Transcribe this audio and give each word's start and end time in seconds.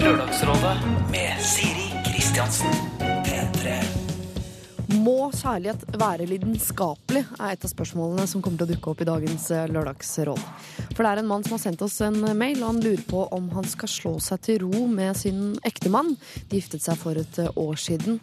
Lørdagsrådet 0.00 0.76
med 1.10 1.40
Siri 1.42 1.86
Kristiansen. 2.06 2.74
P3. 3.00 3.72
Må 5.02 5.32
kjærlighet 5.34 5.82
være 5.98 6.26
lidenskapelig, 6.30 7.24
er 7.40 7.54
et 7.56 7.64
av 7.66 7.72
spørsmålene 7.72 8.26
som 8.30 8.42
kommer 8.44 8.60
til 8.60 8.68
å 8.68 8.70
dukke 8.70 8.92
opp 8.92 9.02
i 9.02 9.08
dagens 9.08 9.48
eh, 9.50 9.66
lørdagsråd. 9.74 10.44
For 10.92 11.02
det 11.02 11.10
er 11.10 11.22
en 11.22 11.30
mann 11.30 11.46
som 11.46 11.56
har 11.56 11.62
sendt 11.64 11.82
oss 11.82 11.98
en 12.06 12.20
mail, 12.38 12.60
og 12.60 12.68
han 12.68 12.78
lurer 12.84 13.02
på 13.08 13.24
om 13.34 13.48
han 13.56 13.66
skal 13.66 13.90
slå 13.90 14.14
seg 14.22 14.44
til 14.46 14.62
ro 14.62 14.86
med 14.86 15.18
sin 15.18 15.56
ektemann. 15.66 16.14
De 16.50 16.60
giftet 16.60 16.86
seg 16.86 17.00
for 17.02 17.18
et 17.18 17.42
eh, 17.42 17.50
år 17.58 17.82
siden. 17.82 18.20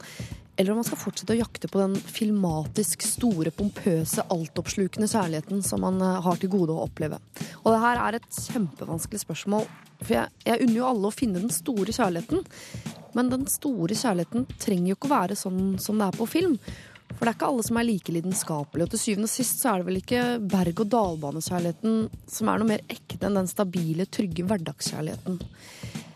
Eller 0.55 0.71
om 0.71 0.77
man 0.77 0.85
skal 0.85 1.01
fortsette 1.01 1.33
å 1.33 1.39
jakte 1.39 1.69
på 1.71 1.81
den 1.81 1.95
filmatisk 1.97 3.01
store, 3.07 3.49
pompøse, 3.55 4.25
altoppslukende 4.33 5.09
kjærligheten 5.09 5.63
som 5.65 5.85
han 5.87 5.97
eh, 6.01 6.19
har 6.25 6.37
til 6.41 6.51
gode 6.53 6.75
å 6.75 6.85
oppleve. 6.85 7.17
Og 7.63 7.71
det 7.73 7.81
her 7.81 8.01
er 8.03 8.19
et 8.19 8.41
kjempevanskelig 8.51 9.23
spørsmål, 9.23 9.65
for 10.03 10.15
jeg, 10.17 10.33
jeg 10.45 10.61
unner 10.67 10.77
jo 10.77 10.89
alle 10.91 11.09
å 11.09 11.15
finne 11.15 11.41
den 11.41 11.53
store 11.53 11.95
kjærligheten. 11.95 12.45
Men 13.17 13.29
den 13.33 13.47
store 13.49 13.97
kjærligheten 13.97 14.45
trenger 14.61 14.91
jo 14.91 14.97
ikke 14.97 15.09
å 15.09 15.15
være 15.15 15.37
sånn 15.37 15.77
som 15.81 15.97
det 16.01 16.09
er 16.09 16.19
på 16.21 16.29
film. 16.29 16.57
For 17.13 17.25
det 17.25 17.31
er 17.31 17.37
ikke 17.37 17.49
alle 17.49 17.65
som 17.65 17.77
er 17.79 17.87
like 17.87 18.13
lidenskapelige. 18.13 18.87
Og 18.87 18.93
til 18.93 19.01
syvende 19.01 19.29
og 19.29 19.33
sist 19.33 19.61
så 19.61 19.73
er 19.73 19.81
det 19.81 19.89
vel 19.89 19.99
ikke 20.01 20.21
berg-og-dal-banekjærligheten 20.53 21.99
som 22.37 22.49
er 22.49 22.61
noe 22.61 22.71
mer 22.73 22.85
ekte 22.93 23.29
enn 23.29 23.37
den 23.41 23.49
stabile, 23.49 24.09
trygge 24.09 24.45
hverdagskjærligheten. 24.49 25.37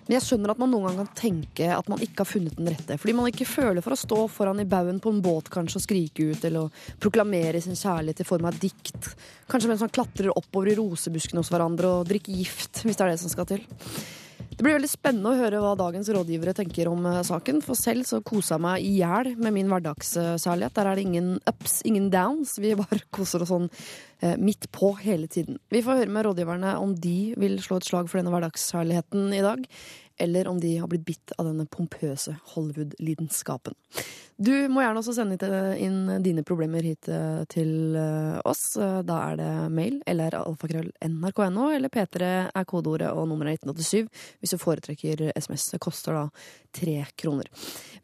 Men 0.08 0.16
jeg 0.16 0.24
skjønner 0.24 0.54
at 0.54 0.60
man 0.62 0.72
noen 0.72 0.88
gang 0.88 1.00
kan 1.02 1.10
tenke 1.20 1.70
at 1.76 1.90
man 1.92 2.00
ikke 2.04 2.24
har 2.24 2.30
funnet 2.30 2.56
den 2.56 2.70
rette. 2.72 2.96
Fordi 3.00 3.16
man 3.18 3.28
ikke 3.28 3.48
føler 3.50 3.84
for 3.84 3.96
å 3.96 4.00
stå 4.00 4.20
foran 4.32 4.64
i 4.64 4.68
baugen 4.70 5.02
på 5.04 5.12
en 5.12 5.20
båt 5.24 5.52
kanskje 5.52 5.82
og 5.82 5.84
skrike 5.84 6.30
ut, 6.32 6.46
eller 6.48 6.68
å 6.68 7.00
proklamere 7.04 7.60
sin 7.64 7.76
kjærlighet 7.76 8.24
i 8.24 8.28
form 8.28 8.48
av 8.48 8.60
dikt. 8.62 9.12
Kanskje 9.52 9.74
mens 9.74 9.84
man 9.84 9.92
klatrer 9.92 10.32
oppover 10.32 10.72
i 10.72 10.78
rosebuskene 10.80 11.44
hos 11.44 11.52
hverandre 11.52 11.92
og 12.00 12.08
drikker 12.08 12.40
gift, 12.40 12.86
hvis 12.86 12.96
det 12.96 13.04
er 13.04 13.14
det 13.14 13.22
som 13.26 13.34
skal 13.34 13.50
til. 13.52 13.68
Det 14.58 14.64
blir 14.66 14.74
veldig 14.74 14.90
spennende 14.90 15.30
å 15.30 15.38
høre 15.38 15.60
hva 15.62 15.76
dagens 15.78 16.08
rådgivere 16.10 16.56
tenker 16.58 16.88
om 16.90 17.04
eh, 17.06 17.20
saken. 17.28 17.60
For 17.62 17.78
selv 17.78 18.08
så 18.10 18.24
koser 18.26 18.56
jeg 18.56 18.64
meg 18.66 18.88
i 18.88 18.96
hjel 18.98 19.36
med 19.38 19.54
min 19.54 19.70
hverdagssærlighet. 19.70 20.74
Der 20.74 20.90
er 20.90 20.98
det 20.98 21.04
ingen 21.06 21.28
ups, 21.46 21.76
ingen 21.86 22.08
downs. 22.10 22.56
Vi 22.58 22.72
bare 22.80 23.04
koser 23.14 23.46
oss 23.46 23.52
sånn 23.54 23.68
eh, 23.70 24.34
midt 24.42 24.66
på 24.74 24.96
hele 25.04 25.30
tiden. 25.30 25.60
Vi 25.70 25.84
får 25.86 26.02
høre 26.02 26.16
med 26.16 26.26
rådgiverne 26.26 26.74
om 26.82 26.98
de 26.98 27.36
vil 27.38 27.60
slå 27.62 27.78
et 27.78 27.86
slag 27.86 28.10
for 28.10 28.18
denne 28.18 28.34
hverdagssærligheten 28.34 29.30
i 29.38 29.46
dag. 29.46 29.70
Eller 30.18 30.48
om 30.48 30.60
de 30.60 30.78
har 30.78 30.90
blitt 30.90 31.06
bitt 31.06 31.34
av 31.38 31.46
denne 31.46 31.68
pompøse 31.70 32.34
Hollywood-lidenskapen. 32.54 33.76
Du 34.38 34.52
må 34.70 34.84
gjerne 34.84 35.02
også 35.02 35.16
sende 35.18 35.50
inn 35.82 36.20
dine 36.22 36.44
problemer 36.46 36.86
hit 36.86 37.08
eh, 37.10 37.42
til 37.50 37.96
eh, 37.98 38.38
oss. 38.46 38.76
Eh, 38.78 39.00
Da 39.08 39.18
er 39.32 39.40
det 39.40 39.50
mail 39.74 39.98
eller 40.10 40.38
alfakrøll 40.38 40.92
nrk.no, 41.06 41.72
eller 41.74 41.90
P3 41.94 42.30
er 42.54 42.70
kodeordet 42.70 43.10
og 43.10 43.26
nummeret 43.32 43.58
er 43.58 43.72
1987 43.72 44.06
hvis 44.42 44.54
du 44.54 44.62
foretrekker 44.62 45.26
SMS. 45.34 45.72
Det 45.74 45.82
koster 45.82 46.18
da 46.18 46.24
tre 46.78 47.00
kroner. 47.18 47.50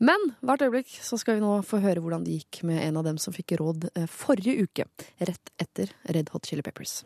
Men 0.01 0.33
hvert 0.41 0.65
øyeblikk 0.65 0.97
så 1.05 1.21
skal 1.21 1.37
vi 1.37 1.45
nå 1.45 1.59
få 1.67 1.83
høre 1.85 2.01
hvordan 2.01 2.25
det 2.25 2.39
gikk 2.41 2.63
med 2.69 2.81
en 2.81 3.01
av 3.01 3.05
dem 3.09 3.21
som 3.21 3.35
fikk 3.35 3.59
råd 3.61 3.91
forrige 4.09 4.65
uke, 4.65 4.89
rett 5.21 5.53
etter 5.61 5.93
Red 6.09 6.33
Hot 6.33 6.49
Chili 6.49 6.65
Peppers. 6.65 7.03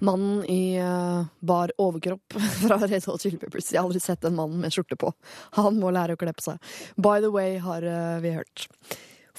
Mannen 0.00 0.44
i 0.44 0.76
eh, 0.76 1.24
bar 1.40 1.72
overkropp 1.76 2.32
fra 2.62 2.76
Red 2.76 3.04
Hot 3.04 3.22
Chili 3.22 3.36
Peppers. 3.36 3.72
Jeg 3.72 3.80
har 3.80 3.88
aldri 3.88 4.00
sett 4.00 4.24
en 4.24 4.36
mann 4.36 4.56
med 4.62 4.72
skjorte 4.72 4.96
på. 4.96 5.12
Han 5.58 5.76
må 5.80 5.92
lære 5.92 6.16
å 6.16 6.20
kle 6.20 6.32
på 6.36 6.46
seg. 6.46 6.72
By 6.96 7.20
the 7.20 7.32
way, 7.34 7.58
har 7.60 7.84
eh, 7.84 8.18
vi 8.24 8.34
hørt. 8.38 8.66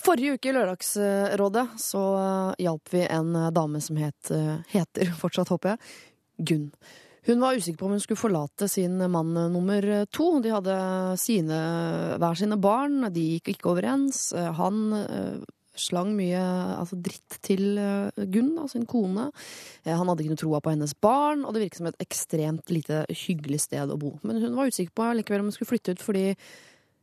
Forrige 0.02 0.38
uke 0.38 0.50
i 0.50 0.56
Lørdagsrådet 0.56 1.68
så 1.82 2.02
eh, 2.18 2.66
hjalp 2.68 2.94
vi 2.94 3.06
en 3.08 3.34
dame 3.54 3.82
som 3.82 3.98
het, 4.02 4.34
heter 4.74 5.16
fortsatt, 5.22 5.50
håper 5.54 5.74
jeg, 5.74 5.96
Gunn. 6.52 6.68
Hun 7.26 7.42
var 7.42 7.54
usikker 7.54 7.78
på 7.78 7.86
om 7.86 7.92
hun 7.94 8.02
skulle 8.02 8.18
forlate 8.18 8.66
sin 8.70 8.96
mann 9.14 9.36
nummer 9.54 9.86
to. 10.10 10.40
De 10.42 10.50
hadde 10.50 10.78
sine, 11.22 11.58
hver 12.18 12.38
sine 12.40 12.58
barn, 12.58 13.12
de 13.14 13.26
gikk 13.36 13.52
ikke 13.54 13.70
overens. 13.76 14.24
Han 14.58 14.80
slang 15.78 16.12
mye 16.18 16.40
altså 16.76 16.98
dritt 17.00 17.38
til 17.46 17.78
eh, 17.80 18.26
Gunn, 18.32 18.54
da, 18.58 18.68
sin 18.72 18.86
kone. 18.90 19.30
Eh, 19.86 19.96
Han 19.96 20.10
hadde 20.10 20.26
ikke 20.26 20.36
noe 20.36 20.44
troa 20.44 20.62
på 20.64 20.74
hennes 20.74 20.96
barn, 21.00 21.46
og 21.46 21.56
det 21.56 21.66
virket 21.66 21.82
som 21.82 21.92
et 21.92 22.04
ekstremt 22.04 22.74
lite 22.74 23.06
hyggelig 23.10 23.64
sted 23.68 23.92
å 23.94 24.00
bo. 24.00 24.18
Men 24.28 24.42
hun 24.44 24.58
var 24.58 24.72
usikker 24.72 24.96
på 24.98 25.12
likevel 25.18 25.44
om 25.44 25.52
hun 25.52 25.56
skulle 25.56 25.72
flytte 25.74 25.96
ut, 25.96 26.04
fordi 26.04 26.26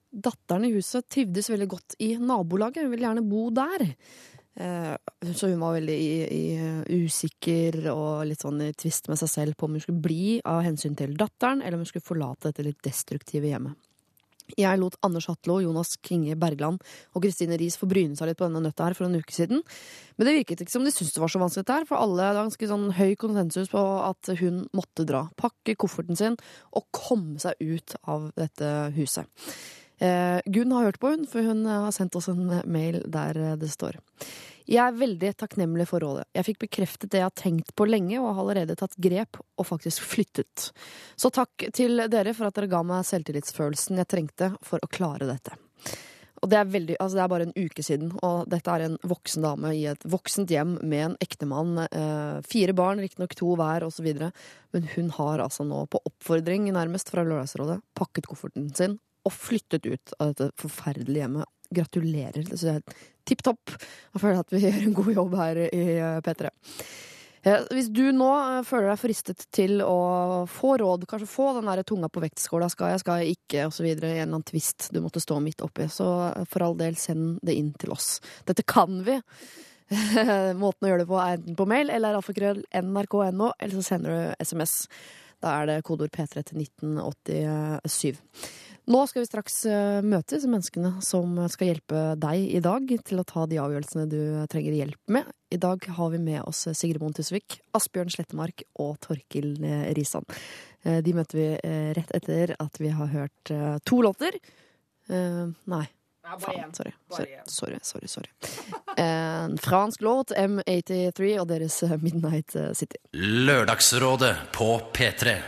datteren 0.08 0.64
i 0.68 0.72
huset 0.72 1.08
trivdes 1.12 1.50
veldig 1.52 1.68
godt 1.68 1.98
i 2.04 2.14
nabolaget. 2.16 2.84
Hun 2.84 2.92
ville 2.94 3.08
gjerne 3.08 3.28
bo 3.28 3.48
der. 3.54 3.88
Eh, 4.58 4.96
Så 5.32 5.48
hun 5.52 5.60
var 5.60 5.76
veldig 5.78 5.98
i, 5.98 6.14
i, 6.34 7.04
usikker 7.04 7.90
og 7.92 8.26
litt 8.26 8.42
sånn 8.42 8.62
i 8.64 8.72
tvist 8.72 9.08
med 9.08 9.20
seg 9.20 9.30
selv 9.30 9.58
på 9.58 9.68
om 9.68 9.76
hun 9.76 9.84
skulle 9.84 10.02
bli 10.02 10.38
av 10.44 10.64
hensyn 10.66 10.96
til 10.98 11.14
datteren, 11.18 11.62
eller 11.62 11.78
om 11.78 11.84
hun 11.84 11.90
skulle 11.90 12.08
forlate 12.08 12.50
dette 12.50 12.66
litt 12.66 12.82
destruktive 12.82 13.48
hjemmet. 13.48 13.87
Jeg 14.56 14.80
lot 14.80 14.96
Anders 15.04 15.28
Hatlo, 15.30 15.58
Jonas 15.62 15.96
Klinge 16.04 16.36
Bergland 16.40 16.82
og 17.12 17.24
Kristine 17.24 17.58
Riis 17.60 17.78
få 17.80 17.88
bryne 17.90 18.16
seg 18.18 18.30
litt 18.30 18.38
på 18.40 18.46
denne 18.48 18.62
nøtta 18.64 18.86
her 18.88 18.96
for 18.96 19.08
en 19.08 19.18
uke 19.18 19.34
siden. 19.34 19.64
Men 20.16 20.28
det 20.28 20.36
virket 20.40 20.64
ikke 20.64 20.74
som 20.76 20.86
de 20.86 20.92
syntes 20.94 21.14
det 21.16 21.22
var 21.22 21.32
så 21.32 21.42
vanskelig, 21.42 21.66
her, 21.68 21.88
for 21.88 22.00
alle 22.00 22.30
det 22.30 22.40
ganske 22.40 22.70
sånn 22.70 22.86
høy 22.98 23.12
konsensus 23.20 23.72
på 23.72 23.82
at 24.06 24.32
hun 24.40 24.64
måtte 24.76 25.06
dra. 25.08 25.26
Pakke 25.38 25.76
kofferten 25.78 26.18
sin 26.18 26.38
og 26.72 26.88
komme 26.94 27.36
seg 27.42 27.60
ut 27.60 27.98
av 28.08 28.30
dette 28.38 28.72
huset. 28.96 29.28
Eh, 29.98 30.40
Gunn 30.46 30.72
har 30.72 30.84
hørt 30.88 31.00
på 31.00 31.10
hun, 31.10 31.26
for 31.26 31.42
hun 31.42 31.66
eh, 31.66 31.80
har 31.86 31.94
sendt 31.94 32.16
oss 32.18 32.28
en 32.30 32.46
eh, 32.50 32.66
mail 32.66 33.00
der 33.10 33.56
det 33.58 33.70
står. 33.72 33.98
Jeg 34.68 34.82
er 34.84 34.98
veldig 35.00 35.30
takknemlig 35.40 35.86
for 35.88 36.04
rådet. 36.04 36.26
Jeg 36.36 36.44
fikk 36.50 36.58
bekreftet 36.66 37.10
det 37.10 37.22
jeg 37.22 37.26
har 37.30 37.38
tenkt 37.40 37.72
på 37.74 37.86
lenge, 37.88 38.18
og 38.20 38.34
har 38.34 38.42
allerede 38.42 38.76
tatt 38.78 38.98
grep 39.00 39.40
og 39.40 39.66
faktisk 39.66 40.04
flyttet. 40.04 40.68
Så 41.16 41.32
takk 41.34 41.70
til 41.74 42.04
dere 42.12 42.36
for 42.36 42.50
at 42.50 42.58
dere 42.58 42.68
ga 42.70 42.82
meg 42.86 43.08
selvtillitsfølelsen 43.08 44.02
jeg 44.02 44.10
trengte 44.12 44.52
for 44.62 44.84
å 44.84 44.90
klare 44.92 45.30
dette. 45.30 45.56
Og 46.38 46.52
det 46.52 46.58
er, 46.60 46.68
veldig, 46.70 46.96
altså 47.02 47.18
det 47.18 47.22
er 47.24 47.30
bare 47.32 47.46
en 47.48 47.56
uke 47.56 47.82
siden, 47.82 48.12
og 48.22 48.44
dette 48.52 48.70
er 48.70 48.84
en 48.84 48.94
voksen 49.10 49.42
dame 49.42 49.72
i 49.74 49.82
et 49.90 50.04
voksent 50.06 50.52
hjem 50.52 50.76
med 50.86 51.04
en 51.06 51.16
ektemann. 51.24 51.72
Eh, 51.88 52.38
fire 52.46 52.76
barn, 52.78 53.02
riktignok 53.02 53.34
to 53.40 53.56
hver, 53.58 53.88
osv. 53.88 54.06
Men 54.76 54.88
hun 54.94 55.10
har 55.16 55.42
altså 55.42 55.66
nå, 55.66 55.82
på 55.90 56.04
oppfordring 56.06 56.68
nærmest 56.76 57.10
fra 57.10 57.26
Lørdagsrådet, 57.26 57.80
pakket 57.98 58.30
kofferten 58.30 58.70
sin 58.76 59.00
og 59.28 59.36
flyttet 59.36 59.86
ut 59.88 60.16
av 60.18 60.32
dette 60.32 60.50
forferdelige 60.60 61.24
hjemmet. 61.24 61.54
Gratulerer. 61.68 62.48
Det 62.48 62.56
jeg 62.64 62.80
er 62.80 63.04
tipp 63.28 63.44
topp. 63.44 63.74
Jeg 64.14 64.22
føler 64.22 64.40
at 64.40 64.54
vi 64.54 64.62
gjør 64.64 64.80
en 64.86 64.98
god 65.02 65.14
jobb 65.18 65.38
her 65.42 65.62
i 65.68 65.84
eh, 65.98 66.18
P3. 66.24 66.50
Eh, 67.42 67.66
Hvis 67.76 67.90
du 67.94 68.08
nå 68.16 68.30
eh, 68.38 68.62
føler 68.66 68.90
deg 68.90 69.00
fristet 69.02 69.44
til 69.54 69.82
å 69.84 70.46
få 70.50 70.74
råd, 70.80 71.06
kanskje 71.10 71.30
få 71.30 71.50
den 71.58 71.68
der 71.70 71.84
tunga 71.86 72.10
på 72.12 72.22
vektskåla, 72.24 72.70
skal 72.72 72.94
jeg, 72.94 73.04
skal 73.04 73.22
jeg 73.22 73.38
ikke, 73.38 73.68
osv., 73.68 73.86
i 73.86 73.92
en 73.92 74.02
eller 74.02 74.26
annen 74.26 74.48
tvist 74.48 74.88
du 74.94 75.02
måtte 75.04 75.22
stå 75.22 75.38
midt 75.44 75.64
oppi, 75.66 75.90
så 75.92 76.08
for 76.48 76.66
all 76.66 76.76
del, 76.80 76.98
send 77.00 77.38
det 77.44 77.58
inn 77.58 77.74
til 77.78 77.94
oss. 77.94 78.16
Dette 78.48 78.66
kan 78.66 79.02
vi. 79.06 79.20
Måten 80.62 80.84
å 80.84 80.90
gjøre 80.90 81.04
det 81.04 81.08
på 81.08 81.20
er 81.20 81.38
enten 81.38 81.56
på 81.56 81.68
mail 81.68 81.88
eller 81.92 82.18
alfakrøll 82.18 82.60
eller 82.76 83.72
så 83.72 83.84
sender 83.86 84.12
du 84.12 84.44
SMS. 84.44 84.82
Da 85.40 85.54
er 85.60 85.68
det 85.70 85.84
kodeord 85.86 86.12
P3 86.12 86.42
til 86.42 86.64
1987. 86.64 88.18
Nå 88.88 89.02
skal 89.06 89.20
vi 89.20 89.28
straks 89.28 89.56
eh, 89.68 89.98
møte 90.00 90.38
disse 90.38 90.48
menneskene 90.48 90.94
som 91.04 91.34
skal 91.52 91.68
hjelpe 91.74 92.02
deg 92.16 92.46
i 92.56 92.60
dag 92.64 92.88
til 93.04 93.20
å 93.20 93.24
ta 93.28 93.42
de 93.50 93.58
avgjørelsene 93.60 94.06
du 94.08 94.20
trenger 94.48 94.78
hjelp 94.78 95.12
med. 95.12 95.28
I 95.52 95.58
dag 95.60 95.84
har 95.98 96.08
vi 96.14 96.20
med 96.22 96.40
oss 96.48 96.62
Sigrid 96.72 97.02
Moen 97.02 97.12
Tusvik, 97.16 97.58
Asbjørn 97.76 98.08
Slettemark 98.14 98.64
og 98.80 98.96
Torkil 99.04 99.58
eh, 99.60 99.90
Risan. 99.98 100.24
Eh, 100.88 101.02
De 101.04 101.12
møter 101.16 101.36
vi 101.36 101.48
rett 101.98 102.14
etter 102.16 102.54
at 102.56 102.80
vi 102.80 102.94
har 102.96 103.12
hørt 103.12 103.52
to 103.84 104.00
låter. 104.04 104.40
Nei. 105.08 105.84
Faen, 106.28 106.72
sorry. 106.76 106.92
Sorry, 107.12 107.36
sorry, 107.48 107.78
sorry, 107.82 108.08
sorry. 108.14 108.32
En 109.00 109.56
fransk 109.64 110.02
låt, 110.04 110.32
M83, 110.36 111.30
og 111.40 111.46
deres 111.48 111.80
Midnight 112.02 112.56
City. 112.76 113.00
Lørdagsrådet 113.16 114.34
på 114.56 114.74
P3. 114.96 115.38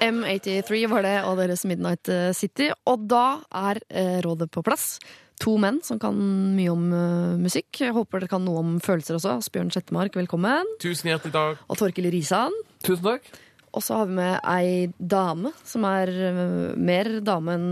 M83 0.00 0.86
var 0.90 1.04
det, 1.04 1.16
og 1.28 1.36
deres 1.40 1.66
Midnight 1.68 2.08
eh, 2.12 2.30
City. 2.36 2.70
Og 2.88 3.04
da 3.10 3.40
er 3.68 3.82
eh, 3.88 4.16
rådet 4.24 4.50
på 4.52 4.64
plass. 4.64 4.94
To 5.40 5.54
menn 5.60 5.78
som 5.84 6.00
kan 6.00 6.16
mye 6.56 6.72
om 6.72 6.88
eh, 6.92 7.36
musikk. 7.40 7.68
Jeg 7.80 7.96
håper 7.96 8.22
dere 8.22 8.32
kan 8.32 8.44
noe 8.44 8.64
om 8.64 8.74
følelser 8.84 9.18
også. 9.18 9.38
Asbjørn 9.40 9.72
Sjettemark, 9.72 10.16
velkommen. 10.16 10.68
Tusen 10.82 11.12
hjertelig 11.12 11.36
takk. 11.36 11.62
Og 11.68 11.80
Torkil 11.80 12.10
Risan. 12.12 12.56
Tusen 12.84 13.06
takk. 13.12 13.30
Og 13.70 13.84
så 13.86 14.00
har 14.00 14.08
vi 14.08 14.16
med 14.18 14.40
ei 14.50 14.70
dame, 14.98 15.52
som 15.66 15.84
er 15.86 16.10
eh, 16.10 16.40
mer 16.74 17.10
dame 17.22 17.54
enn 17.54 17.68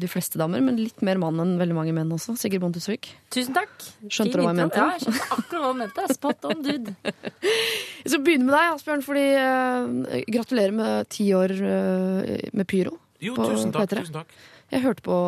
de 0.00 0.10
fleste 0.10 0.40
damer, 0.40 0.60
men 0.64 0.76
litt 0.80 1.00
mer 1.06 1.20
mann 1.22 1.40
enn 1.40 1.54
veldig 1.60 1.76
mange 1.76 1.94
menn 1.96 2.12
også. 2.12 2.36
Sigrid 2.36 2.60
Bonde 2.60 2.76
Tusvik. 2.76 3.08
Tusen 3.32 3.56
takk. 3.56 3.72
Skjønte 4.12 4.36
du 4.36 4.44
hva 4.44 4.52
jeg 4.52 4.60
mente? 4.60 4.82
Ja, 4.82 4.98
jeg 4.98 5.06
skjønte 5.06 5.28
akkurat 5.38 5.62
hva 5.62 5.70
jeg 5.72 5.80
mente. 5.80 6.06
Spot 6.18 6.48
on, 6.50 6.62
dude. 6.66 6.96
Jeg 7.98 8.12
skal 8.12 8.22
begynne 8.24 8.46
med 8.46 8.54
deg, 8.54 8.74
Asbjørn, 8.76 9.02
fordi 9.04 9.24
uh, 9.36 10.20
gratulerer 10.32 10.74
med 10.76 11.08
ti 11.12 11.26
år 11.36 11.52
uh, 11.58 12.28
med 12.56 12.68
Pyro. 12.70 12.94
Jo, 13.20 13.34
På 13.36 13.48
tusen 13.50 13.74
takk. 13.74 13.90
P3. 13.90 14.04
tusen 14.06 14.20
takk. 14.20 14.36
Jeg 14.72 14.84
hørte 14.84 15.04
på 15.04 15.18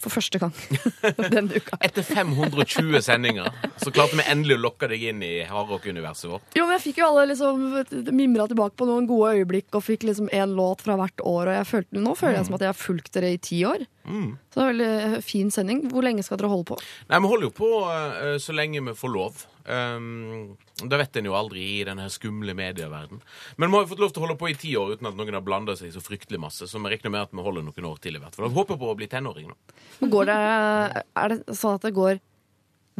for 0.00 0.12
første 0.12 0.40
gang 0.42 0.52
denne 1.34 1.60
uka. 1.60 1.78
Etter 1.84 2.04
520 2.06 3.00
sendinger 3.04 3.50
så 3.80 3.92
klarte 3.94 4.18
vi 4.18 4.26
endelig 4.28 4.58
å 4.58 4.64
lokke 4.66 4.90
deg 4.92 5.06
inn 5.10 5.22
i 5.24 5.32
hardrock-universet 5.48 6.30
vårt. 6.30 6.46
Jo, 6.58 6.66
men 6.66 6.76
Jeg 6.76 6.84
fikk 6.88 7.00
jo 7.02 7.08
alle 7.10 7.26
liksom 7.32 8.12
mimra 8.16 8.48
tilbake 8.50 8.76
på 8.76 8.88
noen 8.88 9.08
gode 9.08 9.34
øyeblikk 9.38 9.78
og 9.78 9.86
fikk 9.86 10.06
liksom 10.08 10.28
én 10.36 10.54
låt 10.58 10.84
fra 10.84 10.98
hvert 11.00 11.24
år. 11.24 11.52
Og 11.56 11.70
følte, 11.70 12.02
nå 12.02 12.14
føler 12.18 12.40
jeg 12.40 12.50
som 12.50 12.58
at 12.58 12.66
jeg 12.66 12.72
har 12.74 12.80
fulgt 12.80 13.12
dere 13.16 13.32
i 13.34 13.40
ti 13.40 13.62
år. 13.68 13.86
Så 14.06 14.60
det 14.60 14.62
er 14.62 14.68
en 14.68 14.72
veldig 14.74 15.22
fin 15.26 15.50
sending. 15.50 15.82
Hvor 15.90 16.04
lenge 16.06 16.22
skal 16.26 16.38
dere 16.40 16.52
holde 16.52 16.68
på? 16.68 16.78
Nei, 17.10 17.20
Vi 17.24 17.32
holder 17.32 17.48
jo 17.48 17.56
på 17.56 17.70
uh, 17.88 18.36
så 18.42 18.54
lenge 18.54 18.84
vi 18.86 18.94
får 18.96 19.12
lov. 19.12 19.42
Um, 19.66 20.56
det 20.76 20.98
vet 21.00 21.16
en 21.16 21.24
jo 21.30 21.32
aldri 21.38 21.62
i 21.78 21.84
denne 21.88 22.04
skumle 22.12 22.52
medieverden. 22.52 23.22
Men 23.56 23.70
vi 23.70 23.78
har 23.78 23.84
jo 23.86 23.90
fått 23.94 24.02
lov 24.02 24.10
til 24.12 24.20
å 24.20 24.26
holde 24.26 24.38
på 24.42 24.50
i 24.52 24.56
ti 24.60 24.74
år 24.76 24.90
uten 24.96 25.08
at 25.08 25.16
noen 25.16 25.38
har 25.38 25.44
blanda 25.44 25.72
seg 25.78 25.94
så 25.94 26.02
fryktelig 26.04 26.40
masse. 26.42 26.68
Så 26.68 26.80
vi 26.84 26.90
regner 26.92 27.14
med 27.14 27.22
at 27.24 27.32
vi 27.32 27.44
holder 27.46 27.64
noen 27.64 27.88
år 27.88 28.00
til 28.04 28.18
i 28.18 28.20
hvert 28.20 28.36
fall. 28.36 28.50
Vi 28.50 28.58
håper 28.58 28.76
på 28.82 28.90
å 28.92 28.96
bli 28.98 29.08
tenåring 29.08 29.48
nå. 29.48 29.56
Men 30.02 30.12
Går 30.12 30.28
det, 30.28 30.36
er 31.22 31.32
det 31.32 31.56
sånn 31.56 31.78
at 31.78 31.86
det 31.88 31.94
går 31.96 32.20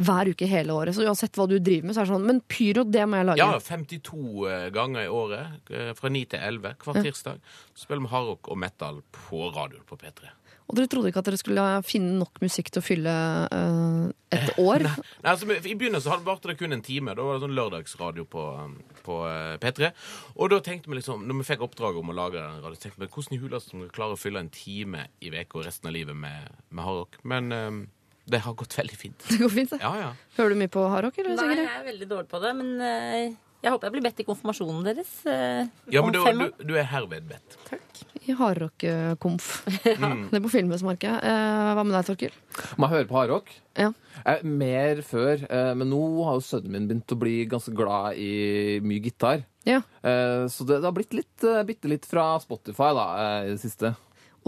hver 0.07 0.29
uke 0.33 0.49
hele 0.49 0.73
året? 0.73 0.97
Så 0.97 1.05
uansett 1.05 1.37
hva 1.37 1.45
du 1.49 1.55
driver 1.59 1.85
med, 1.85 1.93
så 1.97 2.01
er 2.01 2.09
det 2.09 2.15
sånn 2.15 2.25
Men 2.25 2.41
pyro, 2.49 2.83
det 2.85 3.05
må 3.09 3.21
jeg 3.21 3.29
lage. 3.29 3.45
Ja, 3.45 3.61
52 3.61 4.49
ganger 4.73 5.05
i 5.05 5.13
året. 5.13 5.69
eh, 5.69 5.93
Fra 5.97 6.09
9 6.09 6.25
til 6.33 6.39
11 6.49 6.75
hver 6.81 7.03
tirsdag. 7.05 7.45
Så 7.77 7.85
spiller 7.85 8.07
vi 8.07 8.13
hardrock 8.15 8.49
og 8.49 8.57
metal 8.65 9.03
på 9.21 9.53
radioen 9.53 9.85
på 9.85 10.01
P3. 10.01 10.33
Og 10.67 10.75
dere 10.75 10.89
trodde 10.91 11.11
ikke 11.11 11.21
at 11.23 11.29
dere 11.29 11.39
skulle 11.39 11.65
finne 11.87 12.17
nok 12.19 12.41
musikk 12.43 12.69
til 12.73 12.81
å 12.81 12.85
fylle 12.85 13.13
uh, 13.53 14.07
et 14.35 14.49
år? 14.69 14.83
Nei, 14.83 15.31
altså, 15.31 15.47
I 15.55 15.75
begynnelsen 15.79 16.25
varte 16.27 16.51
det 16.51 16.57
kun 16.59 16.75
en 16.75 16.83
time. 16.83 17.15
Da 17.15 17.23
var 17.23 17.37
det 17.37 17.45
sånn 17.45 17.55
lørdagsradio 17.55 18.27
på, 18.27 18.43
um, 18.59 18.73
på 19.05 19.21
eh, 19.29 19.55
P3. 19.63 19.91
Og 20.35 20.51
da 20.51 20.59
tenkte 20.65 20.91
vi 20.91 20.99
liksom, 20.99 21.23
når 21.29 21.39
vi 21.39 21.47
fikk 21.53 21.63
oppdraget 21.69 22.03
om 22.03 22.11
å 22.11 22.17
lage 22.17 22.41
den 22.41 22.59
radio, 22.65 22.81
tenkte 22.83 23.05
vi 23.05 23.11
hvordan 23.13 23.37
i 23.37 23.41
huleste 23.45 23.71
skal 23.71 23.85
vi 23.85 23.93
klare 23.95 24.17
å 24.17 24.19
fylle 24.19 24.43
en 24.43 24.51
time 24.51 25.07
i 25.23 25.31
uka 25.31 25.61
og 25.61 25.69
resten 25.69 25.87
av 25.87 25.95
livet 25.95 26.19
med, 26.19 26.51
med 26.67 26.83
hardrock. 26.83 27.19
Men 27.23 27.55
um, 27.55 27.81
det 28.27 28.43
har 28.43 28.59
gått 28.59 28.75
veldig 28.75 28.99
fint. 28.99 29.27
Det 29.29 29.39
går 29.39 29.53
fint, 29.55 29.71
det. 29.71 29.79
Ja, 29.79 29.93
ja. 30.01 30.13
Hører 30.35 30.51
du 30.51 30.59
mye 30.59 30.71
på 30.71 30.83
hardrock. 30.91 31.19
Nei, 31.23 31.51
jeg 31.55 31.67
er 31.71 31.85
veldig 31.87 32.09
dårlig 32.11 32.31
på 32.33 32.43
det, 32.43 32.55
men 32.59 32.73
eh, 32.83 33.37
jeg 33.63 33.71
håper 33.73 33.87
jeg 33.87 33.93
blir 33.97 34.03
bedt 34.05 34.19
i 34.21 34.25
konfirmasjonen 34.27 34.83
deres. 34.85 35.11
eh, 35.25 35.67
ja 35.91 36.01
men 36.05 36.13
du, 36.13 36.19
du, 36.23 36.65
du 36.71 36.73
er 36.77 36.85
herved 36.91 37.25
bedt. 37.29 37.57
Takk. 37.69 37.83
I 38.27 38.35
hardrock-komf. 38.37 39.47
ja. 39.85 39.95
Det 40.31 40.37
er 40.39 40.43
på 40.43 40.51
Filmhusmarkedet. 40.51 41.19
Eh, 41.23 41.69
hva 41.77 41.83
med 41.87 41.95
deg, 41.95 42.07
Torkil? 42.09 42.33
Må 42.77 42.87
jeg 42.89 42.93
høre 42.97 43.09
på 43.09 43.17
hardrock? 43.17 43.51
Ja. 43.77 43.91
Eh, 44.27 44.41
mer 44.43 45.01
før, 45.07 45.43
eh, 45.47 45.71
men 45.79 45.89
nå 45.93 46.01
har 46.27 46.37
jo 46.39 46.43
sønnen 46.45 46.73
min 46.75 46.87
begynt 46.89 47.13
å 47.15 47.19
bli 47.21 47.35
ganske 47.49 47.73
glad 47.77 48.17
i 48.19 48.79
mye 48.83 49.03
gitar. 49.05 49.45
ja. 49.67 49.81
Eh, 50.03 50.45
så 50.51 50.65
det, 50.67 50.81
det 50.81 50.87
har 50.89 50.95
blitt 50.97 51.15
litt, 51.15 51.37
eh, 51.47 51.63
bitte 51.67 51.89
litt 51.91 52.05
fra 52.09 52.33
Spotify 52.43 52.91
da, 52.97 53.07
eh, 53.23 53.47
i 53.47 53.55
det 53.55 53.61
siste. 53.63 53.93